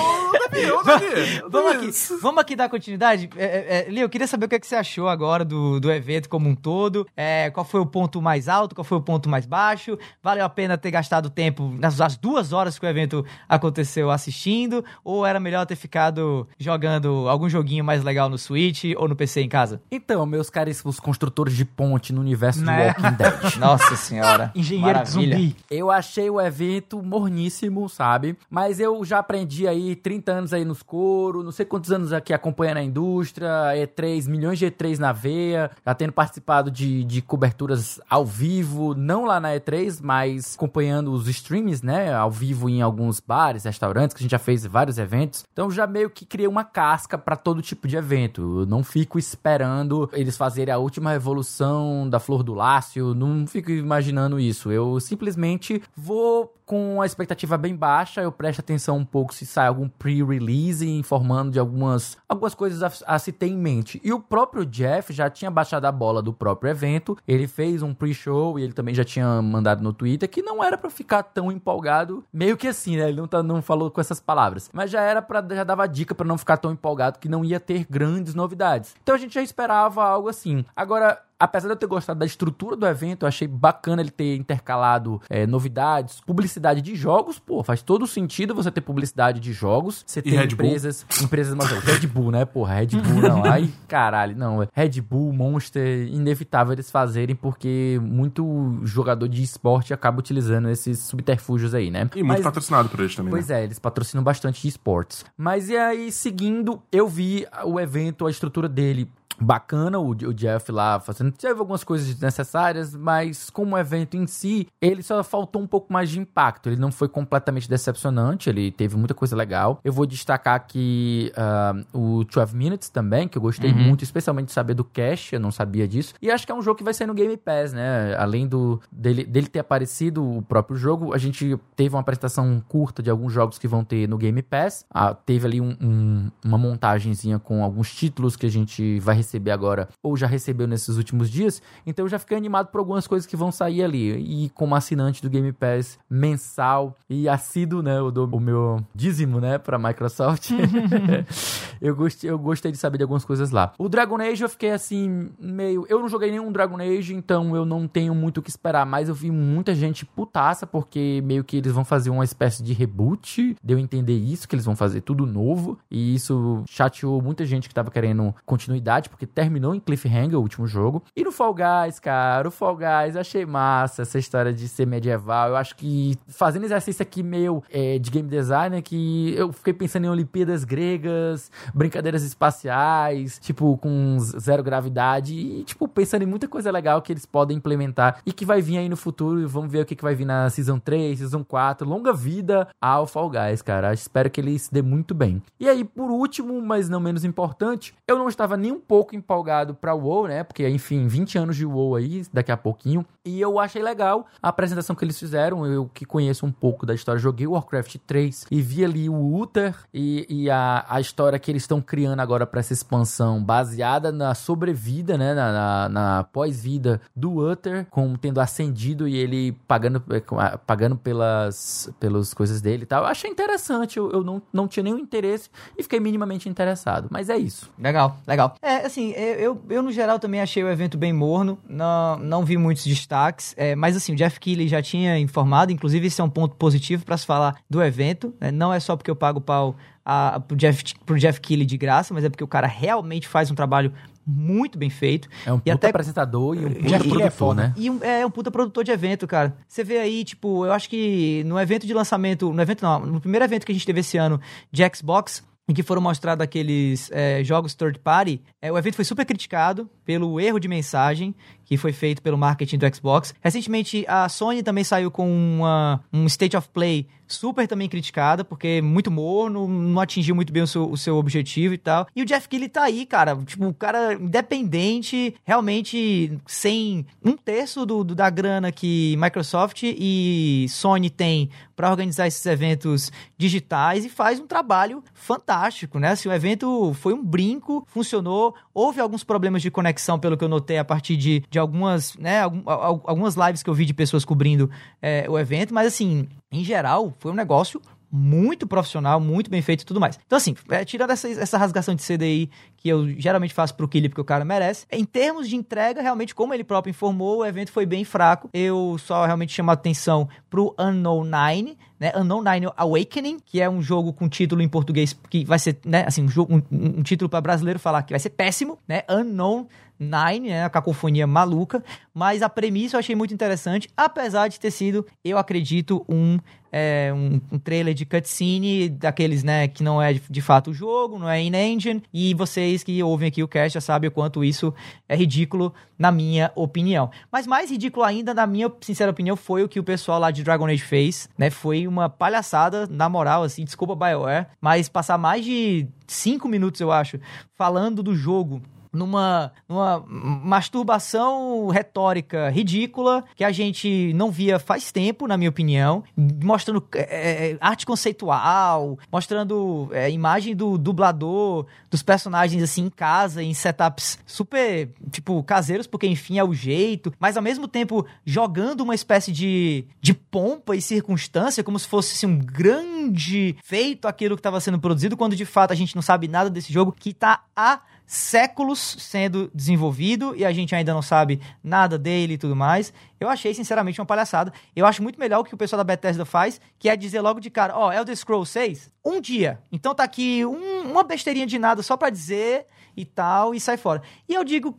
Davi, 0.51 0.70
ô, 0.70 0.82
Davi, 0.82 1.06
vamos 1.51 1.72
aqui, 1.72 2.20
vamos 2.20 2.40
aqui 2.40 2.56
dar 2.56 2.68
continuidade. 2.68 3.30
É, 3.36 3.44
é, 3.44 3.86
é, 3.86 3.90
Li, 3.90 4.01
eu 4.01 4.09
queria 4.09 4.26
saber 4.26 4.46
o 4.46 4.48
que, 4.48 4.55
é 4.56 4.60
que 4.60 4.66
você 4.66 4.76
achou 4.76 5.09
agora 5.09 5.44
do, 5.44 5.80
do 5.80 5.90
evento 5.90 6.28
como 6.28 6.48
um 6.48 6.55
todo. 6.55 7.06
É, 7.16 7.51
qual 7.51 7.64
foi 7.64 7.80
o 7.80 7.86
ponto 7.86 8.20
mais 8.20 8.48
alto, 8.48 8.74
qual 8.74 8.84
foi 8.84 8.98
o 8.98 9.02
ponto 9.02 9.28
mais 9.28 9.46
baixo? 9.46 9.98
Valeu 10.22 10.44
a 10.44 10.48
pena 10.48 10.76
ter 10.76 10.90
gastado 10.90 11.30
tempo 11.30 11.74
nas 11.78 12.01
as 12.01 12.16
duas 12.16 12.52
horas 12.52 12.78
que 12.78 12.84
o 12.84 12.88
evento 12.88 13.24
aconteceu 13.48 14.10
assistindo? 14.10 14.84
Ou 15.02 15.24
era 15.24 15.40
melhor 15.40 15.64
ter 15.64 15.76
ficado 15.76 16.46
jogando 16.59 17.28
algum 17.28 17.48
joguinho 17.48 17.84
mais 17.84 18.02
legal 18.05 18.28
no 18.28 18.36
Switch 18.36 18.84
ou 18.96 19.09
no 19.09 19.16
PC 19.16 19.40
em 19.40 19.48
casa? 19.48 19.80
Então, 19.90 20.26
meus 20.26 20.51
caríssimos 20.51 21.01
construtores 21.15 21.57
de 21.57 21.65
ponte 21.65 22.12
no 22.12 22.20
universo 22.20 22.62
Né? 22.65 22.93
de 22.93 23.01
Walking 23.05 23.16
Dead. 23.16 23.57
Nossa 23.59 23.97
senhora. 23.97 24.51
Engenheiro 24.55 24.99
de 25.05 25.11
Maravilha. 25.15 25.36
zumbi. 25.36 25.57
Eu 25.70 25.91
achei 25.91 26.28
o 26.28 26.41
evento 26.41 27.01
morníssimo, 27.03 27.89
sabe? 27.89 28.36
Mas 28.51 28.81
eu 28.81 29.05
já 29.05 29.19
aprendi 29.20 29.66
aí 29.69 29.95
30 29.95 30.32
anos 30.32 30.53
aí 30.53 30.65
nos 30.65 30.82
coros, 30.82 31.45
não 31.45 31.53
sei 31.53 31.65
quantos 31.65 31.93
anos 31.93 32.12
aqui 32.12 32.32
acompanhando 32.32 32.78
a 32.78 32.82
indústria, 32.82 33.49
E3, 33.77 34.27
milhões 34.28 34.59
de 34.59 34.66
E3 34.66 34.99
na 34.99 35.12
veia, 35.12 35.70
já 35.86 35.95
tendo 35.95 36.12
participado 36.12 36.70
de, 36.70 37.05
de 37.05 37.23
coberturas 37.23 38.01
ao 38.11 38.24
vivo, 38.27 38.95
não 38.95 39.24
lá 39.24 39.39
na 39.39 39.51
E3, 39.51 40.01
mas 40.03 40.55
acompanhando 40.57 41.12
os 41.12 41.28
streams, 41.28 41.85
né? 41.85 42.12
Ao 42.12 42.31
vivo 42.31 42.69
em 42.69 42.82
alguns 42.82 43.20
bares, 43.20 43.65
restaurantes, 43.65 44.15
que 44.15 44.20
a 44.20 44.24
gente 44.24 44.32
já 44.32 44.39
fez 44.39 44.66
vários 44.66 44.99
eventos. 44.99 45.45
Então 45.53 45.70
já 45.70 45.86
meio 45.86 46.11
que 46.11 46.24
criei 46.27 46.49
uma 46.49 46.65
casca 46.65 47.16
pra 47.16 47.36
todo 47.36 47.62
tipo 47.62 47.86
de 47.86 47.97
evento. 47.97 48.61
Eu 48.61 48.66
não 48.66 48.82
fico 48.82 49.19
esperando 49.19 50.09
eles 50.12 50.36
fazerem 50.36 50.73
a 50.74 50.78
última 50.78 51.03
revolução 51.12 52.09
da 52.09 52.18
flor 52.18 52.43
do 52.43 52.55
lácio, 52.55 53.14
não 53.14 53.47
fico 53.47 53.70
imaginando 53.70 54.39
isso. 54.39 54.70
Eu 54.70 54.98
simplesmente 55.01 55.82
vou 55.97 56.52
com 56.65 57.01
a 57.01 57.07
expectativa 57.07 57.59
bem 57.59 57.77
baixa, 57.77 58.23
eu 58.23 58.32
presto 58.32 58.61
atenção 58.61 58.97
um 58.97 59.05
pouco 59.05 59.35
se 59.35 59.45
sai 59.45 59.66
algum 59.66 59.89
pre-release 59.89 60.89
informando 60.89 61.51
de 61.51 61.59
algumas, 61.59 62.16
algumas 62.28 62.55
coisas 62.55 62.82
a, 62.82 63.15
a 63.15 63.19
se 63.19 63.32
ter 63.32 63.47
em 63.47 63.57
mente. 63.57 64.01
E 64.03 64.12
o 64.12 64.20
próprio 64.20 64.65
Jeff 64.65 65.12
já 65.12 65.28
tinha 65.28 65.51
baixado 65.51 65.85
a 65.85 65.93
bola 65.93 66.23
do 66.23 66.32
próprio 66.32 66.70
evento, 66.70 67.16
ele 67.28 67.47
fez 67.47 67.82
um 67.82 67.93
pre-show 67.93 68.59
e 68.59 68.62
ele 68.62 68.73
também 68.73 68.95
já 68.95 69.05
tinha 69.05 69.43
mandado 69.43 69.82
no 69.82 69.93
Twitter 69.93 70.28
que 70.28 70.43
não 70.43 70.62
era 70.62 70.78
pra 70.78 70.91
ficar 70.91 71.23
tão 71.23 71.53
empolgado, 71.53 72.24
meio 72.32 72.57
que 72.57 72.69
assim, 72.69 72.97
né? 72.97 73.09
Ele 73.09 73.20
não, 73.20 73.28
tá, 73.28 73.43
não 73.43 73.61
falou 73.61 73.91
com 73.91 74.01
essas 74.01 74.20
palavras, 74.20 74.70
mas 74.73 74.91
já 74.91 75.03
era 75.03 75.20
para 75.20 75.45
já 75.55 75.65
dava 75.65 75.86
dica 75.86 76.15
pra 76.15 76.27
não 76.27 76.39
ficar 76.39 76.57
tão 76.57 76.73
empolgado 76.73 77.19
que 77.19 77.28
não 77.28 77.45
ia 77.45 77.61
ter 77.61 77.86
grandes 77.89 78.35
novidades. 78.35 78.95
Então 79.03 79.15
a 79.15 79.19
gente 79.19 79.35
já 79.35 79.43
esperava 79.43 80.03
algo 80.03 80.28
assim. 80.28 80.65
Agora 80.74 81.20
Apesar 81.39 81.69
de 81.69 81.73
eu 81.74 81.77
ter 81.77 81.86
gostado 81.86 82.19
da 82.20 82.27
estrutura 82.27 82.77
do 82.77 82.86
evento, 82.86 83.24
eu 83.24 83.28
achei 83.28 83.47
bacana 83.48 84.01
ele 84.01 84.11
ter 84.11 84.36
intercalado 84.36 85.20
é, 85.28 85.47
novidades, 85.47 86.20
publicidade 86.20 86.81
de 86.81 86.94
jogos. 86.94 87.39
Pô, 87.39 87.62
faz 87.62 87.82
todo 87.82 88.06
sentido 88.06 88.55
você 88.55 88.70
ter 88.70 88.81
publicidade 88.81 89.40
de 89.40 89.52
jogos. 89.52 90.05
Você 90.06 90.23
ter 90.23 90.31
Red 90.31 90.48
Bull? 90.55 90.66
empresas, 90.66 91.05
empresas 91.23 91.55
mais 91.55 91.70
Red 91.70 92.06
Bull, 92.06 92.31
né? 92.31 92.44
Porra, 92.44 92.74
Red 92.74 92.86
Bull 92.86 93.20
não. 93.20 93.44
Ai, 93.51 93.69
caralho, 93.89 94.36
não. 94.36 94.62
é 94.62 94.69
Red 94.73 95.01
Bull, 95.01 95.32
Monster, 95.32 96.06
inevitável 96.09 96.73
eles 96.73 96.90
fazerem 96.90 97.35
porque 97.35 97.98
muito 98.02 98.81
jogador 98.85 99.28
de 99.28 99.43
esporte 99.43 99.93
acaba 99.93 100.19
utilizando 100.20 100.69
esses 100.69 101.01
subterfúgios 101.01 101.74
aí, 101.74 101.90
né? 101.90 102.09
E 102.15 102.23
muito 102.23 102.39
Mas- 102.39 102.43
patrocinado 102.43 102.89
por 102.89 103.01
eles 103.01 103.15
também, 103.15 103.31
Pois 103.31 103.48
né? 103.48 103.61
é, 103.61 103.65
eles 103.65 103.78
patrocinam 103.78 104.23
bastante 104.23 104.62
de 104.62 104.69
esportes. 104.69 105.24
Mas 105.36 105.69
e 105.69 105.77
aí, 105.77 106.12
seguindo, 106.12 106.81
eu 106.93 107.09
vi 107.09 107.47
o 107.65 107.78
evento, 107.81 108.27
a 108.27 108.31
estrutura 108.31 108.69
dele 108.69 109.11
bacana, 109.40 109.98
o, 109.98 110.10
o 110.10 110.32
Jeff 110.34 110.70
lá 110.70 111.01
fazendo. 111.01 111.32
Teve 111.32 111.59
algumas 111.59 111.82
coisas 111.82 112.06
desnecessárias, 112.06 112.94
mas 112.94 113.51
como 113.51 113.76
evento 113.76 114.16
em 114.16 114.26
si, 114.26 114.68
ele 114.80 115.02
só 115.02 115.22
faltou 115.24 115.60
um 115.60 115.66
pouco 115.66 115.92
mais 115.92 116.09
de 116.10 116.20
impacto. 116.20 116.68
Ele 116.68 116.76
não 116.80 116.92
foi 116.92 117.09
completamente 117.09 117.68
decepcionante, 117.68 118.48
ele 118.48 118.70
teve 118.70 118.96
muita 118.96 119.12
coisa 119.14 119.34
legal. 119.34 119.80
Eu 119.84 119.92
vou 119.92 120.06
destacar 120.06 120.55
aqui 120.55 121.32
ah, 121.36 121.74
o 121.92 122.24
12 122.24 122.55
Minutes 122.56 122.88
também, 122.88 123.26
que 123.26 123.36
eu 123.36 123.42
gostei 123.42 123.72
muito, 123.74 124.05
especialmente 124.05 124.46
de 124.46 124.52
saber 124.52 124.74
do 124.74 124.84
Cash, 124.84 125.32
eu 125.32 125.40
não 125.40 125.51
sabia 125.51 125.86
disso. 125.88 126.14
E 126.22 126.30
acho 126.30 126.46
que 126.46 126.52
é 126.52 126.55
um 126.55 126.62
jogo 126.62 126.78
que 126.78 126.84
vai 126.84 126.94
sair 126.94 127.06
no 127.06 127.14
Game 127.14 127.36
Pass, 127.36 127.72
né? 127.72 128.14
Além 128.16 128.46
do 128.46 128.80
dele, 128.90 129.24
dele 129.24 129.48
ter 129.48 129.59
aparecido 129.59 130.24
o 130.38 130.42
próprio 130.42 130.76
jogo, 130.76 131.12
a 131.12 131.18
gente 131.18 131.59
teve 131.74 131.94
uma 131.94 132.01
apresentação 132.01 132.62
curta 132.68 133.02
de 133.02 133.10
alguns 133.10 133.32
jogos 133.32 133.59
que 133.59 133.66
vão 133.66 133.82
ter 133.84 134.09
no 134.09 134.16
Game 134.16 134.40
Pass. 134.42 134.84
Ah, 134.92 135.12
teve 135.12 135.46
ali 135.46 135.60
um- 135.60 135.76
um- 135.80 136.30
uma 136.44 136.56
montagenzinha 136.59 137.38
com 137.38 137.64
alguns 137.64 137.92
títulos 137.94 138.36
que 138.36 138.46
a 138.46 138.51
gente 138.51 139.01
vai 139.01 139.14
receber 139.15 139.51
agora, 139.51 139.89
ou 140.03 140.16
já 140.16 140.27
recebeu 140.27 140.66
nesses 140.66 140.97
últimos 140.97 141.31
dias. 141.31 141.62
Então 141.86 142.05
eu 142.05 142.09
já 142.09 142.19
fiquei 142.19 142.36
animado 142.36 142.69
por 142.69 142.78
algumas 142.78 143.07
coisas 143.07 143.27
que 143.27 143.36
vão 143.36 143.51
sair 143.51 143.82
ali. 143.82 144.45
E 144.45 144.51
como 144.51 144.74
assinante 144.74 145.23
do 145.23 145.31
Game 145.31 145.53
Pass 145.53 145.99
mensal 146.09 146.97
e 147.09 147.28
assíduo, 147.28 147.82
né? 147.82 147.99
Eu 147.99 148.11
dou 148.11 148.28
o 148.31 148.41
meu 148.41 148.85
dízimo, 148.95 149.41
né? 149.41 149.59
Pra 149.59 149.78
Microsoft. 149.78 150.51
eu, 151.81 151.95
gostei, 151.95 152.31
eu 152.31 152.39
gostei 152.39 152.73
de 152.73 152.78
saber 152.78 152.99
de 152.99 153.05
algumas 153.05 153.24
coisas 153.24 153.51
lá. 153.51 153.73
O 153.78 153.89
Dragon 153.89 154.20
Age 154.20 154.43
eu 154.43 154.49
fiquei 154.49 154.70
assim, 154.70 155.31
meio. 155.39 155.86
Eu 155.89 156.01
não 156.01 156.09
joguei 156.09 156.31
nenhum 156.31 156.51
Dragon 156.53 156.78
Age, 156.78 157.15
então 157.15 157.55
eu 157.55 157.65
não 157.65 157.86
tenho 157.86 158.15
muito 158.15 158.39
o 158.39 158.43
que 158.43 158.51
esperar. 158.51 158.86
Mas 158.86 159.09
eu 159.09 159.15
vi 159.15 159.31
muita 159.31 159.74
gente 159.74 160.05
putaça, 160.05 160.66
porque 160.66 161.23
meio 161.24 161.45
que 161.45 161.57
eles 161.57 161.73
vão 161.73 161.85
fazer 161.85 162.11
uma 162.11 162.24
espécie 162.24 162.62
de 162.62 162.73
reboot. 162.73 163.57
Deu 163.62 163.78
a 163.78 163.81
entender 163.81 164.16
isso, 164.16 164.49
que 164.49 164.55
eles 164.55 164.65
vão 164.65 164.77
fazer 164.77 165.01
tudo 165.01 165.27
novo. 165.27 165.78
E 165.91 166.15
isso 166.15 166.62
chateou 166.69 167.20
muita 167.20 167.45
gente 167.45 167.69
que 167.69 167.74
tava 167.74 167.91
querendo 167.91 168.35
continuidade, 168.45 169.03
porque 169.09 169.26
terminou 169.26 169.74
em 169.74 169.81
Cliffhanger 169.81 170.39
o 170.39 170.43
último 170.43 170.66
jogo. 170.66 171.02
E 171.16 171.24
no 171.24 171.32
Fall 171.32 171.55
Guys, 171.55 171.98
cara, 171.98 172.48
o 172.48 172.51
Fall 172.51 172.76
Guys, 172.76 173.14
eu 173.14 173.20
achei 173.20 173.47
massa 173.47 174.02
essa 174.02 174.18
história 174.18 174.52
de 174.52 174.68
ser 174.68 174.86
medieval. 174.86 175.51
Eu 175.51 175.56
acho 175.56 175.76
que 175.76 176.16
fazendo 176.28 176.64
exercício 176.64 177.02
aqui 177.02 177.22
meio 177.22 177.62
é, 177.70 177.98
de 177.98 178.10
game 178.10 178.28
design, 178.28 178.76
é 178.76 178.82
que 178.82 179.35
eu 179.36 179.52
fiquei 179.52 179.72
pensando 179.72 180.05
em 180.05 180.09
Olimpíadas 180.09 180.64
gregas, 180.64 181.51
brincadeiras 181.74 182.22
espaciais, 182.22 183.39
tipo, 183.39 183.76
com 183.78 184.18
zero 184.18 184.62
gravidade, 184.62 185.35
e, 185.35 185.64
tipo, 185.64 185.86
pensando 185.89 186.22
em 186.22 186.26
muita 186.26 186.48
coisa 186.48 186.70
legal 186.70 187.02
que 187.02 187.12
eles 187.12 187.26
podem 187.26 187.56
implementar 187.56 188.20
e 188.24 188.32
que 188.32 188.44
vai 188.44 188.60
vir 188.60 188.78
aí 188.78 188.89
no 188.89 188.97
futuro. 188.97 189.40
E 189.40 189.47
vamos 189.47 189.70
ver 189.70 189.82
o 189.82 189.86
que, 189.86 189.97
que 189.97 190.02
vai 190.02 190.14
vir 190.14 190.24
na 190.24 190.48
Season 190.51 190.78
3, 190.78 191.18
Season 191.18 191.44
4. 191.44 191.89
Longa 191.89 192.12
vida 192.12 192.68
ao 192.81 193.06
Fall 193.06 193.31
Guys, 193.31 193.62
cara. 193.62 193.93
Espero 193.93 194.31
que 194.31 194.40
ele 194.40 194.59
se 194.59 194.72
dê 194.72 194.82
muito 194.82 195.14
bem. 195.14 195.43
E 195.59 195.68
aí, 195.68 195.85
por 195.85 196.10
último, 196.10 196.60
mas 196.60 196.89
não 196.89 197.01
menos 197.01 197.24
importante, 197.24 197.94
eu 198.06 198.18
não 198.18 198.28
estava 198.28 198.56
nem 198.56 198.72
um 198.72 198.81
pouco 198.81 198.93
empolgado 199.12 199.74
pra 199.74 199.94
WoW, 199.94 200.28
né? 200.28 200.44
Porque, 200.44 200.68
enfim, 200.68 201.06
20 201.06 201.38
anos 201.38 201.56
de 201.56 201.66
WoW 201.66 201.96
aí, 201.96 202.24
daqui 202.32 202.52
a 202.52 202.56
pouquinho. 202.56 203.04
E 203.24 203.40
eu 203.40 203.58
achei 203.58 203.82
legal 203.82 204.26
a 204.42 204.48
apresentação 204.48 204.94
que 204.94 205.04
eles 205.04 205.18
fizeram. 205.18 205.66
Eu 205.66 205.88
que 205.92 206.04
conheço 206.04 206.44
um 206.44 206.52
pouco 206.52 206.84
da 206.84 206.94
história, 206.94 207.18
joguei 207.18 207.46
Warcraft 207.46 207.96
3 208.06 208.46
e 208.50 208.60
vi 208.60 208.84
ali 208.84 209.08
o 209.08 209.34
Uther 209.36 209.74
e, 209.92 210.26
e 210.28 210.50
a, 210.50 210.84
a 210.88 211.00
história 211.00 211.38
que 211.38 211.50
eles 211.50 211.62
estão 211.62 211.80
criando 211.80 212.20
agora 212.20 212.46
pra 212.46 212.60
essa 212.60 212.72
expansão, 212.74 213.42
baseada 213.42 214.12
na 214.12 214.34
sobrevida, 214.34 215.16
né? 215.18 215.32
Na, 215.34 215.52
na- 215.52 215.88
na 215.88 216.24
pós-vida 216.24 217.00
do 217.16 217.38
Uther, 217.50 217.86
como 217.90 218.16
tendo 218.18 218.40
ascendido 218.40 219.08
e 219.08 219.16
ele 219.16 219.52
pagando, 219.66 220.02
a- 220.38 220.58
pagando 220.58 220.96
pelas, 220.96 221.90
pelas 221.98 222.34
coisas 222.34 222.60
dele 222.60 222.82
e 222.82 222.86
tal. 222.86 223.02
Eu 223.04 223.08
achei 223.08 223.30
interessante, 223.30 223.96
eu, 223.98 224.10
eu 224.10 224.22
não, 224.22 224.42
não 224.52 224.68
tinha 224.68 224.82
nenhum 224.82 224.98
interesse 224.98 225.48
e 225.78 225.82
fiquei 225.82 225.98
minimamente 226.00 226.48
interessado. 226.48 227.08
Mas 227.10 227.28
é 227.30 227.36
isso. 227.36 227.70
Legal, 227.78 228.16
legal. 228.26 228.54
É, 228.62 228.84
assim, 228.86 229.11
eu, 229.12 229.61
eu, 229.69 229.82
no 229.82 229.90
geral 229.93 230.19
também 230.19 230.40
achei 230.40 230.62
o 230.62 230.69
evento 230.69 230.97
bem 230.98 231.12
morno, 231.12 231.59
não, 231.69 232.19
não 232.19 232.44
vi 232.44 232.56
muitos 232.56 232.85
destaques, 232.85 233.55
é, 233.56 233.74
mas 233.74 233.97
assim, 233.97 234.12
o 234.12 234.16
Jeff 234.16 234.39
Keighley 234.40 234.69
já 234.69 234.82
tinha 234.82 235.19
informado, 235.19 235.73
inclusive 235.73 236.06
esse 236.06 236.20
é 236.20 236.24
um 236.24 236.31
ponto 236.31 236.55
positivo 236.56 237.05
pra 237.05 237.16
se 237.16 237.27
falar 237.27 237.56
do 237.69 237.82
evento, 237.82 238.35
né? 238.40 238.51
não 238.51 238.73
é 238.73 238.81
só 238.81 238.97
porque 238.97 239.11
eu 239.11 239.16
pago 239.16 239.40
pau 239.40 239.74
a, 240.05 240.39
pro, 240.40 240.56
Jeff, 240.56 240.82
pro 241.06 241.19
Jeff 241.19 241.40
Keighley 241.40 241.66
de 241.66 241.77
graça, 241.77 242.12
mas 242.12 242.24
é 242.24 242.28
porque 242.28 242.44
o 242.44 242.48
cara 242.48 242.66
realmente 242.66 243.27
faz 243.27 243.51
um 243.51 243.55
trabalho 243.55 243.93
muito 244.27 244.78
bem 244.78 244.89
feito. 244.90 245.28
É 245.44 245.52
um 245.52 245.56
e 245.56 245.59
puta 245.59 245.74
até 245.74 245.89
apresentador 245.89 246.55
e 246.56 246.65
um 246.65 246.70
puta 246.73 246.89
Jeff 246.89 246.94
é 247.06 247.09
produtor, 247.09 247.31
foda. 247.31 247.62
né? 247.62 247.74
E 247.77 247.90
um- 247.90 248.02
é 248.02 248.24
um 248.27 248.31
puta 248.31 248.51
produtor 248.51 248.82
de 248.85 248.90
evento, 248.90 249.27
cara. 249.27 249.55
Você 249.69 249.85
vê 249.85 249.98
aí, 249.98 250.24
tipo, 250.24 250.65
eu 250.66 250.73
acho 250.73 250.89
que 250.89 251.43
no 251.44 251.59
evento 251.61 251.86
de 251.86 251.93
lançamento, 251.94 252.52
no 252.52 252.61
evento 252.62 252.82
não, 252.82 253.01
no 253.05 253.20
primeiro 253.20 253.44
evento 253.44 253.65
que 253.66 253.73
a 253.73 253.74
gente 253.74 253.85
teve 253.86 254.01
esse 254.01 254.16
ano 254.16 254.40
de 254.73 254.82
Xbox, 254.94 255.43
em 255.69 255.73
que 255.73 255.82
foram 255.82 256.03
mostrados 256.03 256.43
aqueles 256.43 257.11
é, 257.11 257.43
jogos 257.43 257.74
third 257.74 257.99
party, 257.99 258.41
é, 258.61 258.70
o 258.70 258.77
evento 258.77 258.97
foi 258.97 259.05
super 259.05 259.24
criticado 259.24 259.89
pelo 260.05 260.39
erro 260.39 260.59
de 260.59 260.69
mensagem 260.69 261.35
que 261.65 261.77
foi 261.77 261.93
feito 261.93 262.20
pelo 262.23 262.36
marketing 262.39 262.78
do 262.78 262.95
Xbox. 262.95 263.35
Recentemente, 263.41 264.05
a 264.09 264.28
Sony 264.28 264.62
também 264.62 264.85
saiu 264.85 265.11
com 265.11 265.28
uma, 265.31 266.01
um 266.12 266.27
State 266.27 266.57
of 266.57 266.69
Play 266.70 267.07
super 267.27 267.66
também 267.66 267.89
criticada, 267.89 268.45
porque 268.45 268.82
muito 268.82 269.11
morno, 269.11 269.66
não 269.66 269.99
atingiu 270.01 270.35
muito 270.35 270.53
bem 270.53 270.62
o 270.62 270.66
seu, 270.66 270.89
o 270.91 270.97
seu 270.97 271.16
objetivo 271.16 271.73
e 271.73 271.78
tal. 271.78 272.07
E 272.15 272.23
o 272.23 272.24
Jeff 272.27 272.47
Keighley 272.49 272.69
tá 272.69 272.82
aí, 272.82 273.07
cara, 273.07 273.35
tipo, 273.47 273.66
o 273.66 273.73
cara 273.74 274.12
independente, 274.15 275.35
realmente 275.43 276.39
sem 276.47 277.05
um 277.24 277.32
terço 277.36 277.85
do, 277.86 278.05
do- 278.05 278.15
da 278.15 278.28
grana 278.31 278.70
que 278.70 279.16
Microsoft 279.19 279.82
e 279.85 280.66
Sony 280.69 281.11
tem 281.11 281.49
para 281.74 281.91
organizar 281.91 282.27
esses 282.27 282.45
eventos 282.47 283.11
digitais 283.36 284.05
e 284.05 284.09
faz 284.09 284.39
um 284.39 284.47
trabalho 284.47 285.03
fantástico, 285.12 285.99
né? 285.99 286.11
Assim, 286.11 286.28
o 286.28 286.32
evento 286.32 286.95
foi 286.95 287.12
um 287.15 287.24
brinco, 287.24 287.85
funcionou, 287.89 288.55
houve 288.73 289.01
alguns 289.01 289.24
problemas 289.24 289.61
de 289.62 289.70
conexão, 289.70 290.19
pelo 290.19 290.36
que 290.36 290.45
eu 290.45 290.49
notei 290.49 290.78
a 290.78 290.85
partir 290.85 291.16
de, 291.16 291.43
de 291.55 291.59
algumas, 291.60 292.16
né, 292.16 292.40
algum- 292.40 292.68
al- 292.68 293.01
algumas 293.06 293.36
lives 293.36 293.62
que 293.62 293.70
eu 293.70 293.74
vi 293.74 293.85
de 293.85 293.94
pessoas 293.94 294.24
cobrindo 294.24 294.68
é, 295.01 295.24
o 295.28 295.39
evento, 295.39 295.72
mas 295.72 295.86
assim, 295.86 296.26
em 296.51 296.64
geral, 296.64 297.14
foi 297.20 297.31
um 297.31 297.35
negócio 297.35 297.81
muito 298.10 298.66
profissional, 298.66 299.18
muito 299.20 299.48
bem 299.51 299.62
feito 299.62 299.82
e 299.82 299.85
tudo 299.85 300.01
mais. 300.01 300.18
Então, 300.26 300.36
assim, 300.36 300.55
é, 300.68 300.85
tirando 300.85 301.10
essa, 301.10 301.28
essa 301.28 301.56
rasgação 301.59 301.94
de 301.94 302.02
CDI 302.02 302.51
que 302.76 302.89
eu 302.89 303.09
geralmente 303.20 303.55
faço 303.55 303.74
pro 303.76 303.89
Killy 303.89 304.09
porque 304.09 304.20
o 304.20 304.24
cara 304.24 304.44
merece, 304.44 304.85
em 304.90 305.05
termos 305.05 305.48
de 305.48 305.56
entrega, 305.56 306.01
realmente, 306.02 306.35
como 306.35 306.52
ele 306.55 306.62
próprio 306.64 306.90
informou, 306.90 307.39
o 307.39 307.44
evento 307.47 307.70
foi 307.72 307.86
bem 307.86 308.05
fraco. 308.05 308.48
Eu 308.52 308.97
só 308.98 309.24
realmente 309.26 309.52
chamo 309.52 309.70
a 309.70 309.74
atenção 309.74 310.28
pro 310.51 310.74
Unknown 310.78 311.24
Nine, 311.24 311.76
né? 312.05 312.12
Unknown 312.14 312.43
Nine 312.43 312.66
Awakening, 312.76 313.39
que 313.43 313.62
é 313.62 313.70
um 313.70 313.81
jogo 313.81 314.12
com 314.12 314.28
título 314.28 314.60
em 314.60 314.68
português 314.68 315.16
que 315.31 315.43
vai 315.43 315.59
ser, 315.59 315.78
né? 315.86 316.05
Assim, 316.06 316.22
um, 316.22 316.28
jogo, 316.28 316.55
um, 316.55 316.62
um 316.70 317.02
título 317.02 317.31
para 317.31 317.40
brasileiro 317.40 317.78
falar 317.78 318.02
que 318.02 318.12
vai 318.12 318.20
ser 318.20 318.28
péssimo, 318.28 318.78
né? 318.86 319.05
Unknown 319.09 319.66
Nine, 319.98 320.51
né? 320.51 320.64
A 320.64 320.68
cacofonia 320.68 321.26
maluca. 321.26 321.82
Mas 322.12 322.43
a 322.43 322.48
premissa 322.51 322.97
eu 322.97 322.98
achei 322.98 323.16
muito 323.16 323.32
interessante, 323.32 323.89
apesar 323.97 324.48
de 324.48 324.60
ter 324.60 324.70
sido, 324.70 325.06
eu 325.24 325.39
acredito, 325.39 326.05
um, 326.06 326.39
é, 326.76 327.12
um, 327.14 327.40
um 327.52 327.59
trailer 327.60 327.94
de 327.94 328.05
cutscene 328.05 328.88
daqueles, 328.88 329.44
né? 329.44 329.68
Que 329.68 329.84
não 329.84 330.02
é 330.02 330.14
de, 330.14 330.22
de 330.28 330.42
fato 330.42 330.72
o 330.72 330.74
jogo, 330.74 331.20
não 331.20 331.28
é 331.28 331.40
in-engine. 331.40 332.02
E 332.12 332.34
vocês 332.34 332.82
que 332.82 333.01
ouvem 333.01 333.28
aqui 333.28 333.44
o 333.44 333.46
cast 333.46 333.74
já 333.74 333.80
sabem 333.80 334.09
o 334.09 334.10
quanto 334.10 334.42
isso 334.42 334.74
é 335.09 335.14
ridículo, 335.14 335.72
na 335.96 336.10
minha 336.10 336.51
opinião. 336.56 337.12
Mas 337.30 337.46
mais 337.46 337.70
ridículo 337.70 338.05
ainda, 338.05 338.34
na 338.34 338.44
minha 338.44 338.68
sincera 338.80 339.12
opinião, 339.12 339.36
foi 339.36 339.62
o 339.62 339.68
que 339.68 339.78
o 339.78 339.84
pessoal 339.84 340.18
lá 340.18 340.32
de 340.32 340.42
Dragon 340.42 340.66
Age 340.66 340.82
fez, 340.82 341.28
né? 341.38 341.48
Foi 341.48 341.86
uma 341.86 342.09
palhaçada, 342.09 342.88
na 342.88 343.09
moral, 343.09 343.44
assim, 343.44 343.64
desculpa 343.64 343.94
BioWare, 343.94 344.48
mas 344.60 344.88
passar 344.88 345.16
mais 345.16 345.44
de 345.44 345.86
cinco 346.09 346.48
minutos, 346.48 346.80
eu 346.80 346.90
acho, 346.90 347.20
falando 347.55 348.02
do 348.02 348.16
jogo 348.16 348.60
numa, 348.94 349.52
numa 349.68 350.02
masturbação 350.06 351.68
retórica 351.68 352.48
ridícula 352.48 353.24
que 353.34 353.44
a 353.44 353.52
gente 353.52 354.12
não 354.14 354.30
via 354.30 354.58
faz 354.58 354.92
tempo, 354.92 355.26
na 355.26 355.36
minha 355.36 355.50
opinião, 355.50 356.04
mostrando 356.16 356.86
é, 356.94 357.52
é, 357.52 357.58
arte 357.60 357.84
conceitual, 357.84 358.98
mostrando 359.10 359.88
é, 359.92 360.10
imagem 360.10 360.54
do 360.54 360.78
dublador, 360.78 361.66
dos 361.90 362.02
personagens 362.02 362.62
assim 362.62 362.84
em 362.84 362.90
casa, 362.90 363.42
em 363.42 363.52
setups 363.52 364.18
super, 364.26 364.90
tipo, 365.10 365.42
caseiros, 365.42 365.86
porque 365.86 366.06
enfim 366.06 366.38
é 366.38 366.44
o 366.44 366.54
jeito, 366.54 367.12
mas 367.18 367.36
ao 367.36 367.42
mesmo 367.42 367.66
tempo 367.66 368.06
jogando 368.24 368.82
uma 368.82 368.94
espécie 368.94 369.32
de, 369.32 369.84
de 370.00 370.14
pompa 370.14 370.76
e 370.76 370.80
circunstância, 370.80 371.64
como 371.64 371.78
se 371.78 371.88
fosse 371.88 372.14
assim, 372.14 372.26
um 372.26 372.38
grande 372.38 373.56
feito 373.62 374.06
aquilo 374.06 374.36
que 374.36 374.40
estava 374.40 374.60
sendo 374.60 374.78
produzido, 374.78 375.16
quando 375.16 375.36
de 375.36 375.44
fato 375.44 375.72
a 375.72 375.76
gente 375.76 375.94
não 375.94 376.02
sabe 376.02 376.28
nada 376.28 376.48
desse 376.48 376.72
jogo 376.72 376.92
que 376.92 377.12
tá 377.12 377.42
há 377.56 377.80
séculos 378.06 378.97
sendo 378.98 379.51
desenvolvido 379.55 380.35
e 380.36 380.44
a 380.44 380.52
gente 380.52 380.74
ainda 380.74 380.93
não 380.93 381.02
sabe 381.02 381.40
nada 381.62 381.98
dele 381.98 382.35
e 382.35 382.39
tudo 382.39 382.55
mais. 382.55 382.93
Eu 383.18 383.28
achei, 383.28 383.55
sinceramente, 383.55 384.01
uma 384.01 384.06
palhaçada. 384.06 384.52
Eu 384.76 384.86
acho 384.86 385.02
muito 385.02 385.18
melhor 385.18 385.40
o 385.40 385.44
que 385.44 385.55
o 385.55 385.59
pessoal 385.59 385.78
da 385.78 385.85
Bethesda 385.85 386.24
faz, 386.24 386.60
que 386.78 386.89
é 386.89 386.97
dizer 386.97 387.20
logo 387.20 387.40
de 387.40 387.51
cara, 387.51 387.76
ó, 387.76 387.93
Elder 387.93 388.16
Scrolls 388.16 388.51
6, 388.52 388.90
um 389.05 389.20
dia. 389.20 389.59
Então 389.72 389.94
tá 389.94 390.05
aqui 390.05 390.44
um- 390.44 390.90
uma 390.90 391.02
besteirinha 391.02 391.47
de 391.47 391.59
nada 391.59 391.82
só 391.82 391.97
pra 391.97 392.10
dizer 392.10 392.66
e 392.96 393.04
tal, 393.04 393.54
e 393.54 393.60
sai 393.60 393.76
fora. 393.76 394.02
E 394.28 394.34
eu 394.34 394.44
digo, 394.44 394.74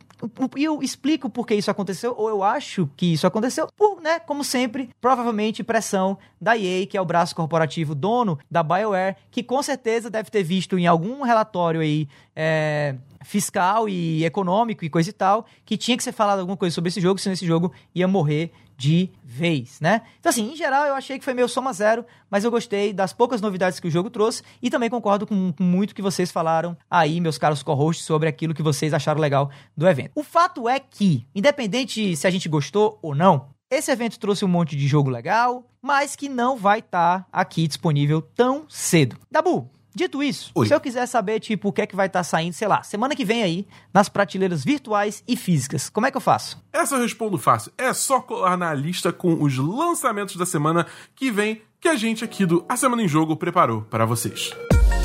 e 0.56 0.64
eu 0.64 0.82
explico 0.82 1.28
por 1.28 1.46
que 1.46 1.54
isso 1.54 1.70
aconteceu, 1.70 2.14
ou 2.16 2.28
eu 2.28 2.42
acho 2.42 2.88
que 2.96 3.12
isso 3.12 3.26
aconteceu, 3.26 3.68
por, 3.76 4.00
né, 4.00 4.18
como 4.18 4.42
sempre, 4.42 4.90
provavelmente 5.00 5.62
pressão 5.62 6.18
da 6.40 6.56
EA, 6.56 6.86
que 6.86 6.96
é 6.96 7.00
o 7.00 7.04
braço 7.04 7.34
corporativo 7.34 7.94
dono 7.94 8.38
da 8.50 8.62
BioWare, 8.62 9.16
que 9.30 9.42
com 9.42 9.62
certeza 9.62 10.10
deve 10.10 10.30
ter 10.30 10.42
visto 10.42 10.78
em 10.78 10.86
algum 10.86 11.22
relatório 11.22 11.80
aí, 11.80 12.08
é, 12.34 12.94
fiscal 13.24 13.88
e 13.88 14.24
econômico 14.24 14.84
e 14.84 14.90
coisa 14.90 15.10
e 15.10 15.12
tal, 15.12 15.46
que 15.64 15.76
tinha 15.76 15.96
que 15.96 16.02
ser 16.02 16.12
falado 16.12 16.40
alguma 16.40 16.56
coisa 16.56 16.74
sobre 16.74 16.88
esse 16.88 17.00
jogo, 17.00 17.18
senão 17.18 17.34
esse 17.34 17.46
jogo 17.46 17.72
ia 17.94 18.06
morrer 18.06 18.52
de 18.76 19.10
vez, 19.24 19.80
né? 19.80 20.02
Então, 20.20 20.30
assim, 20.30 20.52
em 20.52 20.56
geral, 20.56 20.84
eu 20.86 20.94
achei 20.94 21.18
que 21.18 21.24
foi 21.24 21.34
meio 21.34 21.48
soma 21.48 21.72
zero, 21.72 22.04
mas 22.30 22.44
eu 22.44 22.50
gostei 22.50 22.92
das 22.92 23.12
poucas 23.12 23.40
novidades 23.40 23.80
que 23.80 23.88
o 23.88 23.90
jogo 23.90 24.10
trouxe 24.10 24.42
e 24.62 24.70
também 24.70 24.90
concordo 24.90 25.26
com, 25.26 25.52
muito 25.58 25.94
que 25.94 26.02
vocês 26.02 26.30
falaram 26.30 26.76
aí, 26.90 27.20
meus 27.20 27.38
caros 27.38 27.62
co-hosts, 27.62 28.04
sobre 28.04 28.28
aquilo 28.28 28.54
que 28.54 28.62
vocês 28.62 28.92
acharam 28.92 29.20
legal 29.20 29.50
do 29.76 29.88
evento. 29.88 30.12
O 30.14 30.22
fato 30.22 30.68
é 30.68 30.78
que, 30.78 31.26
independente 31.34 32.16
se 32.16 32.26
a 32.26 32.30
gente 32.30 32.48
gostou 32.48 32.98
ou 33.02 33.14
não, 33.14 33.48
esse 33.70 33.90
evento 33.90 34.18
trouxe 34.18 34.44
um 34.44 34.48
monte 34.48 34.76
de 34.76 34.86
jogo 34.86 35.10
legal, 35.10 35.68
mas 35.82 36.14
que 36.14 36.28
não 36.28 36.56
vai 36.56 36.78
estar 36.78 37.26
aqui 37.32 37.66
disponível 37.66 38.22
tão 38.22 38.64
cedo. 38.68 39.16
Dabu, 39.30 39.68
Dito 39.96 40.22
isso, 40.22 40.50
Oi. 40.54 40.66
se 40.66 40.74
eu 40.74 40.78
quiser 40.78 41.06
saber, 41.06 41.40
tipo, 41.40 41.70
o 41.70 41.72
que 41.72 41.80
é 41.80 41.86
que 41.86 41.96
vai 41.96 42.06
estar 42.06 42.22
saindo, 42.22 42.52
sei 42.52 42.68
lá, 42.68 42.82
semana 42.82 43.16
que 43.16 43.24
vem 43.24 43.42
aí, 43.42 43.66
nas 43.94 44.10
prateleiras 44.10 44.62
virtuais 44.62 45.24
e 45.26 45.34
físicas, 45.38 45.88
como 45.88 46.06
é 46.06 46.10
que 46.10 46.18
eu 46.18 46.20
faço? 46.20 46.62
Essa 46.70 46.96
eu 46.96 47.00
respondo 47.00 47.38
fácil. 47.38 47.72
É 47.78 47.94
só 47.94 48.20
colar 48.20 48.58
na 48.58 48.74
lista 48.74 49.10
com 49.10 49.42
os 49.42 49.56
lançamentos 49.56 50.36
da 50.36 50.44
semana 50.44 50.86
que 51.14 51.30
vem 51.30 51.62
que 51.80 51.88
a 51.88 51.96
gente 51.96 52.22
aqui 52.22 52.44
do 52.44 52.62
A 52.68 52.76
Semana 52.76 53.02
em 53.02 53.08
Jogo 53.08 53.36
preparou 53.36 53.86
para 53.88 54.04
vocês. 54.04 54.50
Do 54.50 54.95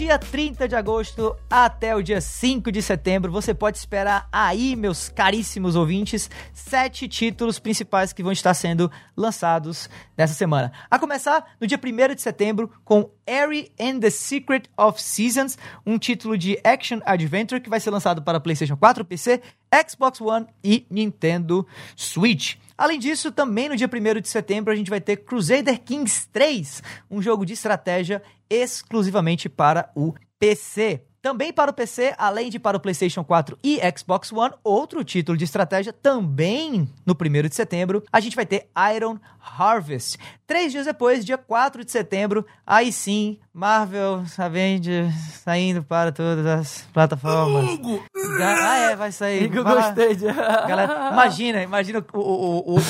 dia 0.00 0.18
30 0.18 0.66
de 0.66 0.74
agosto 0.74 1.36
até 1.50 1.94
o 1.94 2.02
dia 2.02 2.22
5 2.22 2.72
de 2.72 2.80
setembro, 2.80 3.30
você 3.30 3.52
pode 3.52 3.76
esperar 3.76 4.26
aí, 4.32 4.74
meus 4.74 5.10
caríssimos 5.10 5.76
ouvintes, 5.76 6.30
sete 6.54 7.06
títulos 7.06 7.58
principais 7.58 8.10
que 8.10 8.22
vão 8.22 8.32
estar 8.32 8.54
sendo 8.54 8.90
lançados 9.14 9.90
nessa 10.16 10.32
semana. 10.32 10.72
A 10.90 10.98
começar 10.98 11.54
no 11.60 11.66
dia 11.66 11.78
1 11.78 12.14
de 12.14 12.22
setembro 12.22 12.72
com 12.82 13.10
Airy 13.26 13.70
and 13.78 14.00
the 14.00 14.08
Secret 14.08 14.70
of 14.74 15.02
Seasons, 15.02 15.58
um 15.84 15.98
título 15.98 16.38
de 16.38 16.58
Action 16.64 17.00
Adventure 17.04 17.60
que 17.60 17.68
vai 17.68 17.78
ser 17.78 17.90
lançado 17.90 18.22
para 18.22 18.40
PlayStation 18.40 18.78
4, 18.78 19.04
PC, 19.04 19.42
Xbox 19.86 20.18
One 20.18 20.46
e 20.64 20.86
Nintendo 20.90 21.66
Switch. 21.94 22.56
Além 22.76 22.98
disso, 22.98 23.30
também 23.30 23.68
no 23.68 23.76
dia 23.76 23.86
1 23.86 24.20
de 24.22 24.28
setembro 24.30 24.72
a 24.72 24.76
gente 24.76 24.88
vai 24.88 25.02
ter 25.02 25.18
Crusader 25.18 25.78
Kings 25.82 26.26
3, 26.32 26.82
um 27.10 27.20
jogo 27.20 27.44
de 27.44 27.52
estratégia 27.52 28.22
exclusivamente 28.50 29.48
para 29.48 29.90
o 29.94 30.12
PC. 30.38 31.04
Também 31.22 31.52
para 31.52 31.70
o 31.70 31.74
PC, 31.74 32.14
além 32.16 32.48
de 32.48 32.58
para 32.58 32.78
o 32.78 32.80
PlayStation 32.80 33.22
4 33.22 33.58
e 33.62 33.78
Xbox 33.94 34.32
One, 34.32 34.54
outro 34.64 35.04
título 35.04 35.36
de 35.36 35.44
estratégia 35.44 35.92
também 35.92 36.88
no 37.04 37.14
1 37.14 37.48
de 37.48 37.54
setembro, 37.54 38.02
a 38.10 38.20
gente 38.20 38.34
vai 38.34 38.46
ter 38.46 38.70
Iron 38.96 39.18
Harvest. 39.38 40.16
Três 40.46 40.72
dias 40.72 40.86
depois, 40.86 41.22
dia 41.22 41.36
4 41.36 41.84
de 41.84 41.92
setembro, 41.92 42.46
aí 42.66 42.90
sim, 42.90 43.38
Marvel 43.52 44.24
Avengers 44.38 45.14
saindo 45.44 45.82
para 45.82 46.10
todas 46.10 46.46
as 46.46 46.88
plataformas. 46.90 47.70
Hugo! 47.70 48.02
Ah, 48.42 48.78
é, 48.78 48.96
vai 48.96 49.12
sair. 49.12 49.46
Vai 49.50 49.74
gostei 49.74 50.16
de... 50.16 50.24
Galera, 50.24 51.10
imagina, 51.12 51.62
imagina 51.62 52.02
o, 52.14 52.18
o, 52.18 52.76
o, 52.76 52.78
o, 52.78 52.82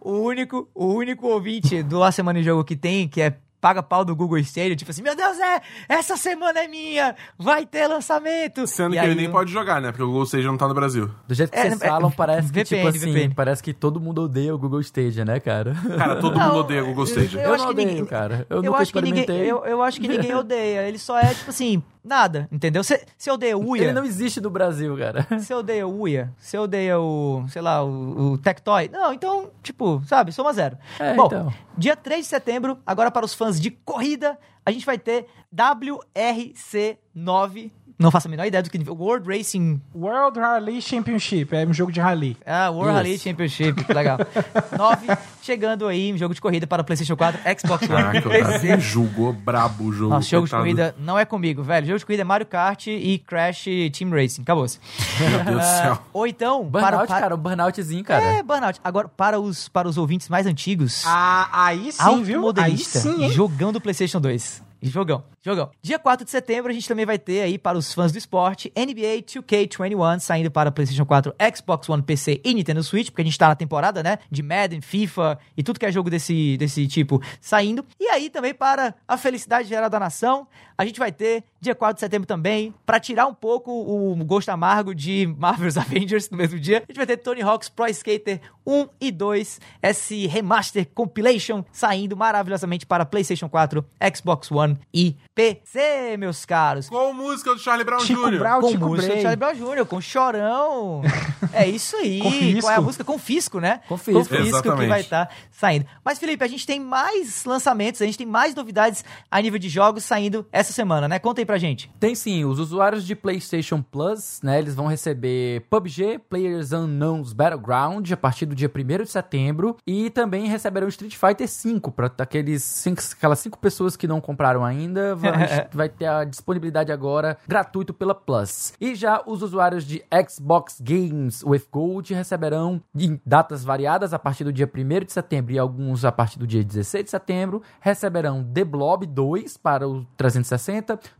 o 0.00 0.22
único, 0.22 0.66
o 0.74 0.86
único 0.86 1.26
ouvinte 1.26 1.82
do 1.82 2.02
A 2.02 2.10
Semana 2.10 2.38
em 2.38 2.42
Jogo 2.42 2.64
que 2.64 2.74
tem, 2.74 3.06
que 3.06 3.20
é 3.20 3.36
paga 3.60 3.82
pau 3.82 4.04
do 4.04 4.16
Google 4.16 4.38
Stadia, 4.38 4.74
tipo 4.74 4.90
assim, 4.90 5.02
meu 5.02 5.14
Deus, 5.14 5.38
é, 5.38 5.60
essa 5.88 6.16
semana 6.16 6.60
é 6.60 6.68
minha, 6.68 7.14
vai 7.38 7.66
ter 7.66 7.86
lançamento. 7.86 8.66
Sendo 8.66 8.94
E 8.94 8.98
que 8.98 9.04
ele 9.04 9.10
aí 9.10 9.16
nem 9.16 9.24
eu- 9.26 9.30
pode 9.32 9.52
jogar, 9.52 9.80
né? 9.80 9.90
Porque 9.90 10.02
o 10.02 10.06
Google 10.06 10.22
Stage 10.24 10.46
não 10.46 10.56
tá 10.56 10.66
no 10.66 10.74
Brasil. 10.74 11.10
Do 11.28 11.34
jeito 11.34 11.50
que 11.50 11.58
É, 11.58 11.62
vocês 11.68 11.82
é, 11.82 11.88
falam, 11.88 12.10
parece 12.10 12.48
que, 12.52 12.60
VPN, 12.64 12.64
tipo 12.84 12.88
assim, 12.88 13.12
VPN. 13.12 13.34
parece 13.34 13.62
que 13.62 13.72
todo 13.72 14.00
mundo 14.00 14.22
odeia 14.22 14.54
o 14.54 14.58
Google 14.58 14.80
Stadia, 14.80 15.24
né, 15.24 15.38
cara? 15.40 15.74
Cara, 15.96 16.16
todo 16.16 16.38
Não, 16.38 16.46
mundo 16.48 16.58
odeia 16.60 16.82
o 16.82 16.86
Google 16.86 17.04
Stage. 17.04 17.36
eu 17.36 17.42
Eu, 17.42 17.54
acho 17.54 17.58
não 17.64 17.66
que 17.66 17.72
odeio, 17.74 17.88
ninguém- 17.88 18.06
cara. 18.06 18.46
Eu, 18.48 18.56
Eu 18.58 18.62
nunca 18.62 18.78
acho, 18.78 18.92
que 18.92 19.00
ninguém, 19.02 19.24
eu, 19.46 19.64
eu 19.64 19.82
acho 19.82 20.00
que 20.00 20.08
ninguém 20.08 20.34
odeia. 20.34 20.88
Ele 20.88 20.98
só 20.98 21.18
é, 21.18 21.34
tipo 21.34 21.50
assim, 21.50 21.82
nada, 22.02 22.48
entendeu? 22.50 22.82
Você 22.82 23.30
odeia 23.30 23.56
o 23.56 23.68
Uia? 23.68 23.84
Ele 23.84 23.92
não 23.92 24.04
existe 24.04 24.40
no 24.40 24.50
Brasil, 24.50 24.96
cara. 24.96 25.26
Você 25.38 25.54
odeia 25.54 25.86
o 25.86 26.00
Uia? 26.00 26.32
Você 26.38 26.58
odeia 26.58 26.98
o, 26.98 27.44
sei 27.48 27.62
lá, 27.62 27.84
o, 27.84 28.32
o 28.32 28.38
Tectoy? 28.38 28.88
Não, 28.88 29.12
então, 29.12 29.50
tipo, 29.62 30.02
sabe, 30.06 30.32
soma 30.32 30.52
zero. 30.52 30.76
É, 30.98 31.14
Bom, 31.14 31.26
então. 31.26 31.52
dia 31.76 31.96
3 31.96 32.24
de 32.24 32.28
setembro, 32.28 32.78
agora 32.86 33.10
para 33.10 33.24
os 33.24 33.34
fãs 33.34 33.60
de 33.60 33.70
corrida, 33.70 34.38
a 34.64 34.70
gente 34.70 34.86
vai 34.86 34.98
ter 34.98 35.26
WRC9. 35.54 37.70
Não 38.00 38.10
faço 38.10 38.28
a 38.28 38.30
menor 38.30 38.46
ideia 38.46 38.62
do 38.62 38.70
que 38.70 38.78
World 38.88 39.28
Racing. 39.28 39.78
World 39.94 40.40
Rally 40.40 40.80
Championship, 40.80 41.54
é 41.54 41.66
um 41.66 41.72
jogo 41.74 41.92
de 41.92 42.00
rally. 42.00 42.34
Ah, 42.46 42.70
World 42.70 42.88
Isso. 42.88 42.96
Rally 42.96 43.18
Championship, 43.18 43.84
que 43.84 43.92
legal. 43.92 44.16
9, 44.74 45.06
chegando 45.42 45.86
aí, 45.86 46.10
um 46.10 46.16
jogo 46.16 46.32
de 46.32 46.40
corrida 46.40 46.66
para 46.66 46.80
o 46.80 46.84
PlayStation 46.84 47.14
4, 47.14 47.40
Xbox 47.60 47.82
One, 47.90 48.22
Caraca, 48.22 48.58
me 48.58 48.80
julgou 48.80 49.34
brabo 49.34 49.84
o 49.84 49.92
jogo. 49.92 50.14
Nossa, 50.14 50.26
jogo 50.30 50.46
de 50.46 50.50
corrida 50.50 50.94
não 50.98 51.18
é 51.18 51.26
comigo, 51.26 51.62
velho. 51.62 51.86
Jogo 51.88 51.98
de 51.98 52.06
corrida 52.06 52.22
é 52.22 52.24
Mario 52.24 52.46
Kart 52.46 52.86
e 52.86 53.18
Crash 53.18 53.64
Team 53.92 54.10
Racing. 54.10 54.40
Acabou-se. 54.40 54.78
Meu 55.20 55.44
Deus 55.44 55.56
do 55.58 55.62
céu. 55.62 55.98
Ou 56.14 56.26
então, 56.26 56.64
Burnout, 56.64 56.96
para, 56.96 57.06
para... 57.06 57.20
cara, 57.20 57.34
um 57.34 57.38
burnoutzinho, 57.38 58.02
cara. 58.02 58.24
É, 58.24 58.42
Burnout. 58.42 58.80
Agora, 58.82 59.08
para 59.08 59.38
os, 59.38 59.68
para 59.68 59.86
os 59.86 59.98
ouvintes 59.98 60.26
mais 60.30 60.46
antigos, 60.46 61.02
Ah, 61.04 61.50
aí 61.52 61.92
sim, 61.92 62.22
viu? 62.22 62.50
Aí 62.56 62.78
sim, 62.78 63.24
hein? 63.24 63.30
jogão 63.30 63.70
do 63.72 63.80
PlayStation 63.80 64.22
2. 64.22 64.69
Jogão, 64.82 65.24
jogão. 65.42 65.70
Dia 65.82 65.98
4 65.98 66.24
de 66.24 66.30
setembro, 66.30 66.70
a 66.70 66.74
gente 66.74 66.88
também 66.88 67.04
vai 67.04 67.18
ter 67.18 67.42
aí, 67.42 67.58
para 67.58 67.76
os 67.76 67.92
fãs 67.92 68.10
do 68.12 68.18
esporte, 68.18 68.72
NBA 68.74 69.22
2K21 69.26 70.18
saindo 70.18 70.50
para 70.50 70.70
PlayStation 70.72 71.04
4, 71.04 71.34
Xbox 71.54 71.88
One, 71.88 72.02
PC 72.02 72.40
e 72.42 72.54
Nintendo 72.54 72.82
Switch, 72.82 73.10
porque 73.10 73.20
a 73.20 73.24
gente 73.24 73.38
tá 73.38 73.48
na 73.48 73.54
temporada, 73.54 74.02
né? 74.02 74.18
De 74.30 74.42
Madden, 74.42 74.80
FIFA 74.80 75.38
e 75.56 75.62
tudo 75.62 75.78
que 75.78 75.84
é 75.84 75.92
jogo 75.92 76.08
desse, 76.08 76.56
desse 76.56 76.86
tipo 76.86 77.22
saindo. 77.40 77.84
E 77.98 78.06
aí 78.08 78.30
também 78.30 78.54
para 78.54 78.94
a 79.06 79.16
felicidade 79.18 79.68
geral 79.68 79.90
da 79.90 80.00
nação, 80.00 80.46
a 80.80 80.86
gente 80.86 80.98
vai 80.98 81.12
ter 81.12 81.44
dia 81.60 81.74
4 81.74 81.96
de 81.96 82.00
setembro 82.00 82.26
também, 82.26 82.74
para 82.86 82.98
tirar 82.98 83.26
um 83.26 83.34
pouco 83.34 83.70
o 83.70 84.16
gosto 84.24 84.48
amargo 84.48 84.94
de 84.94 85.26
Marvel's 85.38 85.76
Avengers 85.78 86.30
no 86.30 86.38
mesmo 86.38 86.58
dia, 86.58 86.78
a 86.78 86.80
gente 86.90 86.96
vai 86.96 87.04
ter 87.06 87.18
Tony 87.18 87.42
Hawk's 87.42 87.68
Pro 87.68 87.86
Skater 87.88 88.40
1 88.66 88.88
e 88.98 89.10
2, 89.12 89.60
esse 89.82 90.26
remaster 90.26 90.88
compilation 90.94 91.62
saindo 91.70 92.16
maravilhosamente 92.16 92.86
para 92.86 93.04
PlayStation 93.04 93.46
4, 93.46 93.84
Xbox 94.16 94.50
One 94.50 94.78
e 94.94 95.16
PC, 95.34 96.16
meus 96.18 96.46
caros. 96.46 96.88
Qual 96.88 97.12
música 97.12 97.52
do 97.54 97.60
Charlie 97.60 97.84
Brown 97.84 98.00
Chico 98.00 98.30
Jr.? 98.30 98.38
Brown, 98.38 98.60
Com 98.62 98.70
Chico 98.70 98.86
música 98.86 99.06
Bray. 99.08 99.16
de 99.16 99.22
Charlie 99.22 99.36
Brown 99.36 99.54
Jr., 99.54 99.84
com 99.86 100.00
Chorão. 100.00 101.02
É 101.52 101.66
isso 101.66 101.96
aí. 101.96 102.20
Confisco. 102.20 102.60
Qual 102.60 102.72
é 102.72 102.76
a 102.76 102.80
música? 102.80 103.02
Confisco, 103.04 103.60
né? 103.60 103.80
Confisco. 103.88 104.20
Confisco 104.20 104.42
que 104.42 104.48
Exatamente. 104.50 104.88
vai 104.88 105.00
estar 105.00 105.34
saindo. 105.50 105.86
Mas, 106.04 106.18
Felipe, 106.18 106.44
a 106.44 106.46
gente 106.46 106.64
tem 106.66 106.78
mais 106.78 107.44
lançamentos, 107.44 108.00
a 108.00 108.06
gente 108.06 108.18
tem 108.18 108.26
mais 108.26 108.54
novidades 108.54 109.04
a 109.30 109.40
nível 109.40 109.58
de 109.58 109.68
jogos 109.68 110.04
saindo 110.04 110.46
essa 110.52 110.69
semana, 110.72 111.08
né? 111.08 111.18
Conta 111.18 111.40
aí 111.40 111.46
pra 111.46 111.58
gente. 111.58 111.90
Tem 111.98 112.14
sim, 112.14 112.44
os 112.44 112.58
usuários 112.58 113.06
de 113.06 113.14
PlayStation 113.14 113.82
Plus, 113.82 114.40
né, 114.42 114.58
eles 114.58 114.74
vão 114.74 114.86
receber 114.86 115.62
PUBG, 115.70 116.20
Players 116.28 116.72
Unknowns 116.72 117.32
Battleground, 117.32 118.10
a 118.10 118.16
partir 118.16 118.46
do 118.46 118.54
dia 118.54 118.70
1 118.74 119.04
de 119.04 119.10
setembro, 119.10 119.76
e 119.86 120.10
também 120.10 120.46
receberão 120.46 120.88
Street 120.88 121.16
Fighter 121.16 121.48
V, 121.48 121.90
para 121.90 122.10
aqueles 122.18 122.62
cinco, 122.62 123.02
aquelas 123.16 123.38
cinco 123.38 123.58
pessoas 123.58 123.96
que 123.96 124.06
não 124.06 124.20
compraram 124.20 124.64
ainda, 124.64 125.14
vai, 125.14 125.68
vai 125.72 125.88
ter 125.88 126.06
a 126.06 126.24
disponibilidade 126.24 126.92
agora 126.92 127.38
gratuito 127.46 127.92
pela 127.92 128.14
Plus. 128.14 128.72
E 128.80 128.94
já 128.94 129.22
os 129.26 129.42
usuários 129.42 129.84
de 129.84 130.02
Xbox 130.28 130.80
Games 130.80 131.42
with 131.44 131.64
Gold 131.70 132.12
receberão 132.14 132.80
em 132.94 133.20
datas 133.24 133.64
variadas 133.64 134.12
a 134.12 134.18
partir 134.18 134.44
do 134.44 134.52
dia 134.52 134.70
1 134.72 135.04
de 135.04 135.12
setembro 135.12 135.52
e 135.52 135.58
alguns 135.58 136.04
a 136.04 136.12
partir 136.12 136.38
do 136.38 136.46
dia 136.46 136.62
16 136.62 137.04
de 137.04 137.10
setembro, 137.10 137.62
receberão 137.80 138.44
The 138.44 138.64
Blob 138.64 139.06
2 139.06 139.56
para 139.56 139.88
o 139.88 140.04
360, 140.16 140.59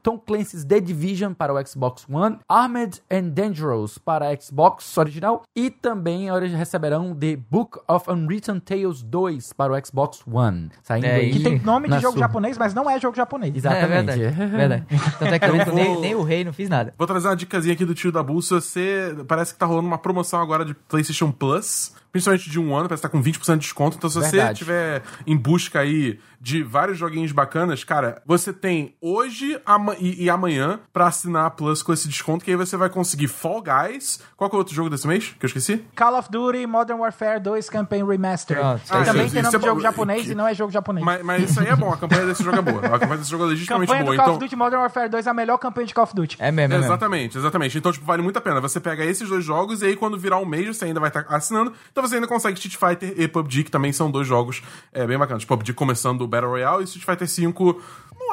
Tom 0.02 0.18
Clancy's 0.18 0.64
The 0.64 0.80
Division 0.80 1.32
para 1.32 1.52
o 1.54 1.66
Xbox 1.66 2.06
One, 2.10 2.38
Armed 2.48 3.00
and 3.10 3.28
Dangerous 3.30 3.98
para 3.98 4.28
a 4.30 4.36
Xbox 4.40 4.96
original 4.98 5.42
e 5.56 5.70
também 5.70 6.28
eles 6.28 6.52
receberão 6.52 7.14
The 7.14 7.36
Book 7.36 7.78
of 7.88 8.10
Unwritten 8.10 8.60
Tales 8.60 9.02
2 9.02 9.52
para 9.52 9.72
o 9.72 9.86
Xbox 9.86 10.22
One. 10.26 10.70
Saindo 10.82 11.06
É, 11.06 11.14
aí 11.16 11.30
que 11.32 11.40
tem 11.42 11.58
nome 11.60 11.88
de 11.88 11.94
jogo 12.00 12.12
sua- 12.12 12.20
japonês, 12.26 12.56
mas 12.58 12.74
não 12.74 12.88
é 12.90 12.98
jogo 13.00 13.16
japonês. 13.16 13.54
Exatamente. 13.54 14.20
É 14.22 14.30
verdade. 14.30 14.56
verdade. 14.56 14.86
Tanto 15.18 15.34
é 15.34 15.38
que 15.38 15.44
eu 15.46 15.56
Eu 15.56 15.64
vou- 15.66 15.74
nem, 15.74 16.00
nem 16.00 16.14
o 16.14 16.22
rei 16.22 16.44
não 16.44 16.52
fiz 16.52 16.68
nada. 16.68 16.94
Vou 16.96 17.06
trazer 17.06 17.28
uma 17.28 17.36
dicasinha 17.36 17.74
aqui 17.74 17.84
do 17.84 17.94
tio 17.94 18.12
da 18.12 18.22
Bolsa. 18.22 18.60
Você 18.60 19.14
parece 19.26 19.52
que 19.52 19.58
tá 19.58 19.66
rolando 19.66 19.86
uma 19.88 19.98
promoção 19.98 20.40
agora 20.40 20.64
de 20.64 20.74
PlayStation 20.74 21.30
Plus, 21.30 21.92
principalmente 22.12 22.50
de 22.50 22.58
um 22.58 22.74
ano, 22.74 22.88
parece 22.88 23.02
que 23.02 23.08
tá 23.08 23.12
com 23.12 23.22
20% 23.22 23.54
de 23.58 23.60
desconto. 23.66 23.96
Então, 23.96 24.10
se 24.10 24.16
você 24.16 24.36
Verdade. 24.36 24.58
tiver 24.58 25.02
em 25.26 25.36
busca 25.36 25.80
aí 25.80 26.18
de 26.40 26.62
vários 26.62 26.96
joguinhos 26.96 27.32
bacanas, 27.32 27.84
cara, 27.84 28.22
você 28.24 28.52
tem 28.52 28.94
hoje 29.00 29.60
e, 29.98 30.24
e 30.24 30.30
amanhã 30.30 30.80
pra 30.92 31.06
assinar 31.08 31.44
a 31.46 31.50
Plus 31.50 31.82
com 31.82 31.92
esse 31.92 32.08
desconto, 32.08 32.44
que 32.44 32.50
aí 32.50 32.56
você 32.56 32.76
vai 32.76 32.88
conseguir 32.88 33.28
Fall 33.28 33.62
Guys. 33.62 34.20
Qual 34.36 34.48
que 34.48 34.56
é 34.56 34.58
o 34.58 34.60
outro 34.60 34.74
jogo 34.74 34.88
desse 34.88 35.06
mês? 35.06 35.34
Que 35.38 35.44
eu 35.44 35.48
esqueci? 35.48 35.84
Call 35.94 36.18
of 36.18 36.30
Duty 36.30 36.66
Modern 36.66 36.98
Warfare 36.98 37.40
2 37.40 37.68
Campaign 37.68 38.06
Remastered. 38.06 38.80
Que 38.80 38.92
Ah, 38.92 39.04
também 39.04 39.26
isso- 39.26 39.34
tem 39.34 39.42
nome 39.42 39.54
é 39.54 39.58
de 39.58 39.64
jogo 39.66 39.76
bom. 39.76 39.80
japonês 39.82 40.22
Que- 40.26 40.32
e 40.32 40.34
não 40.34 40.46
é 40.48 40.54
jogo 40.54 40.72
japonês. 40.72 41.04
Mas, 41.04 41.22
mas 41.22 41.50
isso 41.50 41.60
aí 41.60 41.66
é 41.68 41.76
bom, 41.76 41.92
a 41.92 41.96
campanha 41.96 42.24
desse 42.26 42.42
jogo 42.42 42.56
é 42.58 42.62
boa. 42.62 42.86
A 42.86 42.98
campanha 42.98 43.18
desse 43.18 43.30
jogo 43.30 43.44
é 43.44 43.48
legitimamente 43.48 43.88
campanha 43.88 44.04
boa. 44.04 44.14
do 44.14 44.16
Call 44.16 44.24
Então, 44.26 44.34
of 44.36 44.44
Duty 44.44 44.56
Modern 44.56 44.80
Warfare 44.80 45.08
2 45.10 45.26
é 45.26 45.30
a 45.30 45.34
melhor 45.34 45.58
campanha 45.58 45.86
de 45.86 45.94
Call 45.94 46.04
of 46.04 46.14
Duty. 46.14 46.36
É 46.40 46.50
mesmo, 46.50 46.72
é 46.74 46.78
mesmo. 46.78 46.84
Exatamente, 46.92 47.36
exatamente. 47.38 47.76
Então, 47.78 47.92
tipo, 47.92 48.06
vale 48.06 48.22
muito 48.22 48.36
a 48.38 48.40
pena. 48.40 48.60
Você 48.60 48.80
pega 48.80 49.04
esses 49.04 49.28
dois 49.28 49.44
jogos 49.44 49.82
e 49.82 49.86
aí 49.86 49.96
quando 49.96 50.16
virar 50.18 50.38
um 50.38 50.46
mês 50.46 50.76
você 50.76 50.86
ainda 50.86 51.00
vai 51.00 51.10
estar 51.10 51.26
assinando. 51.28 51.72
Então 51.92 52.02
você 52.06 52.14
ainda 52.14 52.26
consegue 52.26 52.58
Street 52.58 52.76
Fighter 52.76 53.14
e 53.20 53.28
PUBG, 53.28 53.64
que 53.64 53.70
também 53.70 53.92
são 53.92 54.10
dois 54.10 54.26
jogos 54.26 54.62
é, 54.92 55.06
bem 55.06 55.18
bacanas. 55.18 55.44
PUBG 55.44 55.72
começando 55.74 56.26
Battle 56.30 56.48
Royale 56.48 56.84
e 56.84 56.86
Street 56.86 57.04
Fighter 57.04 57.26
V 57.26 57.52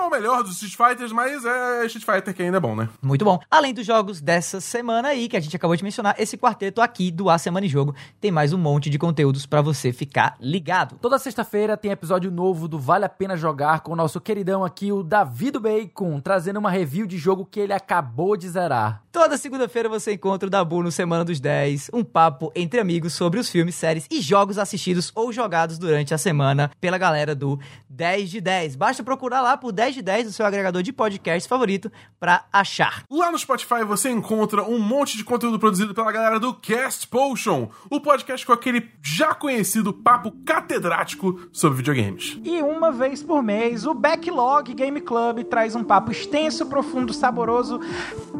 o 0.08 0.12
melhor 0.12 0.42
dos 0.42 0.62
Street 0.62 0.76
Fighters, 0.76 1.12
mas 1.12 1.44
é 1.46 1.86
Street 1.86 2.06
Fighter 2.06 2.34
que 2.34 2.42
ainda 2.42 2.58
é 2.58 2.60
bom, 2.60 2.76
né? 2.76 2.90
Muito 3.02 3.26
bom. 3.26 3.40
Além 3.52 3.74
dos 3.74 3.86
jogos 3.86 4.22
dessa 4.22 4.62
semana 4.62 5.10
aí, 5.10 5.28
que 5.28 5.36
a 5.36 5.40
gente 5.40 5.56
acabou 5.56 5.76
de 5.76 5.84
mencionar, 5.84 6.16
esse 6.18 6.38
quarteto 6.38 6.82
aqui 6.82 7.12
do 7.12 7.30
A 7.30 7.38
Semana 7.38 7.66
em 7.66 7.70
Jogo 7.70 7.94
tem 8.20 8.32
mais 8.32 8.54
um 8.54 8.58
monte 8.58 8.90
de 8.90 8.98
conteúdos 8.98 9.46
pra 9.46 9.62
você 9.62 9.92
ficar 9.92 10.36
ligado. 10.40 10.98
Toda 11.02 11.20
sexta-feira 11.20 11.76
tem 11.76 11.92
episódio 11.92 12.32
novo 12.32 12.68
do 12.68 12.80
Vale 12.80 13.06
a 13.06 13.10
Pena 13.10 13.36
Jogar 13.36 13.82
com 13.82 13.92
o 13.92 13.96
nosso 13.96 14.22
queridão 14.22 14.64
aqui, 14.64 14.92
o 14.92 15.04
Davido 15.04 15.60
Bacon, 15.60 16.20
trazendo 16.22 16.58
uma 16.58 16.72
review 16.72 17.06
de 17.06 17.18
jogo 17.18 17.46
que 17.46 17.60
ele 17.60 17.74
acabou 17.74 18.38
de 18.38 18.48
zerar. 18.50 19.04
Toda 19.12 19.38
segunda-feira 19.38 19.90
você 19.90 20.14
encontra 20.14 20.48
o 20.48 20.50
Dabu 20.50 20.84
no 20.84 20.92
Semana 20.92 21.26
dos 21.26 21.40
10, 21.40 21.90
um 21.94 22.04
papo 22.04 22.52
entre 22.56 22.80
amigos 22.80 23.14
sobre 23.14 23.40
os 23.40 23.50
filmes, 23.50 23.76
séries 23.76 24.06
e 24.10 24.22
jogos 24.22 24.58
assistidos 24.58 25.12
ou 25.16 25.34
jogados 25.34 25.78
durante 25.78 26.14
a 26.14 26.18
semana 26.18 26.72
pela 26.80 26.98
galera 26.98 27.36
do 27.36 27.60
10 27.90 28.30
de 28.30 28.40
10. 28.40 28.76
Basta 28.76 29.04
procurar 29.04 29.42
lá 29.42 29.58
por 29.58 29.72
10 29.72 29.97
de 29.98 30.02
10 30.04 30.28
no 30.28 30.32
seu 30.32 30.46
agregador 30.46 30.84
de 30.84 30.94
podcast 30.94 31.50
favorito 31.50 31.92
pra 32.20 32.46
achar. 32.54 33.04
Lá 33.10 33.32
no 33.32 33.38
Spotify 33.38 33.84
você 33.84 34.10
encontra 34.10 34.64
um 34.64 34.80
monte 34.80 35.18
de 35.18 35.24
conteúdo 35.24 35.60
produzido 35.60 35.94
pela 35.94 36.12
galera 36.12 36.40
do 36.40 36.54
Cast 36.54 37.08
Potion, 37.08 37.70
o 37.90 38.00
podcast 38.00 38.46
com 38.46 38.54
aquele 38.54 38.90
já 39.02 39.34
conhecido 39.34 39.94
papo 39.94 40.32
catedrático 40.46 41.40
sobre 41.52 41.78
videogames. 41.78 42.40
E 42.44 42.62
uma 42.62 42.92
vez 42.92 43.24
por 43.24 43.42
mês, 43.42 43.86
o 43.86 43.94
Backlog 43.94 44.74
Game 44.74 45.02
Club 45.02 45.44
traz 45.46 45.76
um 45.76 45.84
papo 45.84 46.12
extenso, 46.12 46.66
profundo, 46.68 47.14
saboroso, 47.14 47.80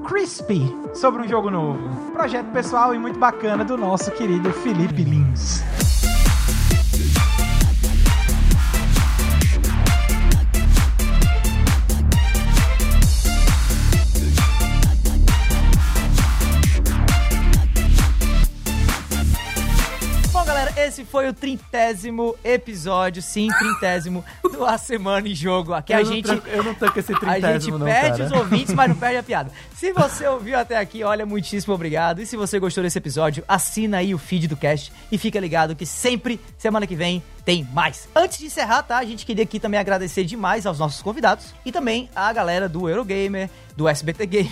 crispy 0.08 0.62
sobre 0.94 1.24
um 1.24 1.28
jogo 1.28 1.50
novo. 1.50 2.12
Projeto 2.12 2.52
pessoal 2.52 2.94
e 2.94 3.00
muito 3.00 3.20
bacana 3.20 3.66
do 3.66 3.78
nosso 3.78 4.12
querido 4.12 4.52
Felipe 4.54 5.04
Lins. 5.04 5.87
Esse 20.88 21.04
foi 21.04 21.28
o 21.28 21.34
trintésimo 21.34 22.36
episódio, 22.44 23.22
sim, 23.22 23.50
trintésimo 23.60 24.24
do 24.42 24.66
A 24.66 24.78
Semana 24.78 25.28
em 25.28 25.36
Jogo. 25.36 25.74
Aqui 25.74 25.94
a 25.94 26.00
eu, 26.00 26.06
gente... 26.06 26.28
não, 26.28 26.38
eu 26.48 26.64
não 26.64 26.74
tô 26.74 26.90
com 26.90 27.00
esse 27.00 27.12
A 27.12 27.16
gente 27.16 27.26
trintésimo, 27.26 27.78
não, 27.78 27.86
perde 27.86 28.18
cara. 28.20 28.26
os 28.26 28.32
ouvintes, 28.32 28.74
mas 28.74 28.90
não 28.90 28.96
perde 28.96 29.18
a 29.18 29.24
piada. 29.24 29.52
Se 29.76 29.92
você 29.92 30.26
ouviu 30.28 30.58
até 30.58 30.78
aqui, 30.78 31.04
olha, 31.04 31.26
muitíssimo 31.26 31.74
obrigado. 31.74 32.22
E 32.22 32.26
se 32.26 32.38
você 32.38 32.58
gostou 32.58 32.84
desse 32.84 32.98
episódio, 32.98 33.44
assina 33.48 33.98
aí 33.98 34.16
o 34.16 34.18
feed 34.18 34.48
do 34.48 34.56
cast 34.56 34.92
e 35.12 35.18
fica 35.18 35.40
ligado 35.40 35.76
que 35.76 35.86
sempre, 35.86 36.40
semana 36.58 36.88
que 36.88 36.96
vem, 36.96 37.22
tem 37.44 37.68
mais. 37.74 38.10
Antes 38.16 38.40
de 38.40 38.46
encerrar, 38.46 38.84
tá? 38.84 38.98
A 38.98 39.06
gente 39.06 39.26
queria 39.26 39.44
aqui 39.44 39.60
também 39.60 39.80
agradecer 39.80 40.24
demais 40.24 40.66
aos 40.66 40.80
nossos 40.80 41.02
convidados 41.02 41.54
e 41.66 41.72
também 41.72 42.10
a 42.16 42.32
galera 42.34 42.68
do 42.68 42.90
Eurogamer, 42.90 43.50
do 43.76 43.88
SBT 43.88 44.26
Game, 44.26 44.52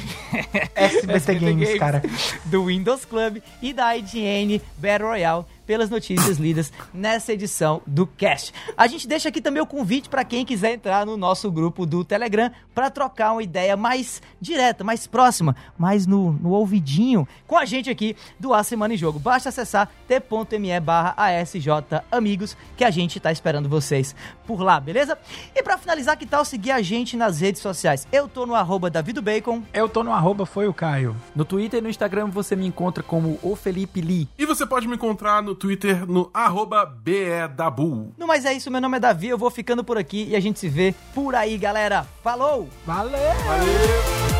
SBT 0.75 1.35
Games, 1.39 1.79
cara. 1.79 2.01
do 2.45 2.65
Windows 2.65 3.03
Club 3.03 3.39
e 3.61 3.73
da 3.73 3.97
IGN 3.97 4.61
Battle 4.77 5.09
Royale 5.09 5.45
pelas 5.65 5.89
notícias 5.89 6.37
lidas 6.37 6.71
nessa 6.93 7.33
edição 7.33 7.81
do 7.85 8.05
Cast. 8.05 8.53
A 8.77 8.87
gente 8.87 9.07
deixa 9.07 9.29
aqui 9.29 9.41
também 9.41 9.61
o 9.61 9.65
convite 9.65 10.09
para 10.09 10.23
quem 10.23 10.45
quiser 10.45 10.73
entrar 10.73 11.05
no 11.05 11.17
nosso 11.17 11.51
grupo 11.51 11.85
do 11.85 12.03
Telegram 12.03 12.51
para 12.73 12.89
trocar 12.89 13.31
uma 13.31 13.43
ideia 13.43 13.75
mais 13.75 14.21
direta, 14.39 14.83
mais 14.83 15.07
próxima, 15.07 15.55
mais 15.77 16.05
no, 16.05 16.33
no 16.33 16.51
ouvidinho 16.51 17.27
com 17.47 17.57
a 17.57 17.65
gente 17.65 17.89
aqui 17.89 18.15
do 18.39 18.53
A 18.53 18.63
Semana 18.63 18.93
em 18.93 18.97
Jogo. 18.97 19.19
Basta 19.19 19.49
acessar 19.49 19.89
t.me 20.07 20.79
barra 20.79 21.13
ASJ 21.17 21.67
Amigos 22.11 22.55
que 22.75 22.83
a 22.83 22.91
gente 22.91 23.19
tá 23.19 23.31
esperando 23.31 23.69
vocês 23.69 24.15
por 24.45 24.61
lá, 24.61 24.79
beleza? 24.79 25.17
E 25.55 25.63
para 25.63 25.77
finalizar, 25.77 26.17
que 26.17 26.25
tal 26.25 26.45
seguir 26.45 26.71
a 26.71 26.81
gente 26.81 27.17
nas 27.17 27.39
redes 27.39 27.61
sociais? 27.61 28.07
Eu 28.11 28.27
tô 28.27 28.45
no 28.45 28.53
arroba 28.53 28.91
Bacon. 29.23 29.63
Eu 29.73 29.89
tô 29.89 30.03
no 30.03 30.11
arroba 30.11 30.45
foi 30.45 30.67
o 30.67 30.73
Caio. 30.73 31.15
No 31.35 31.45
Twitter 31.45 31.79
e 31.79 31.81
no 31.81 31.89
Instagram 31.89 32.27
você 32.27 32.55
me 32.55 32.65
encontra 32.65 33.01
como 33.01 33.39
o 33.41 33.55
Felipe 33.55 34.01
Lee. 34.01 34.27
E 34.37 34.45
você 34.45 34.65
pode 34.65 34.87
me 34.87 34.95
encontrar 34.95 35.41
no 35.41 35.54
Twitter 35.55 36.05
no 36.05 36.29
arroba 36.33 36.85
BEDabu. 36.85 38.13
No 38.17 38.27
mais 38.27 38.45
é 38.45 38.53
isso, 38.53 38.69
meu 38.69 38.81
nome 38.81 38.97
é 38.97 38.99
Davi, 38.99 39.29
eu 39.29 39.37
vou 39.37 39.49
ficando 39.49 39.83
por 39.83 39.97
aqui 39.97 40.27
e 40.29 40.35
a 40.35 40.39
gente 40.39 40.59
se 40.59 40.69
vê 40.69 40.93
por 41.13 41.33
aí, 41.33 41.57
galera. 41.57 42.05
Falou! 42.21 42.69
Valeu! 42.85 43.19
Valeu! 43.45 44.35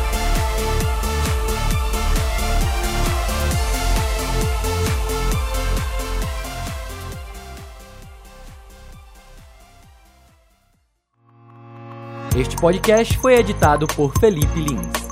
Este 12.38 12.54
podcast 12.54 13.16
foi 13.16 13.34
editado 13.36 13.86
por 13.86 14.12
Felipe 14.20 14.60
Lins. 14.60 15.05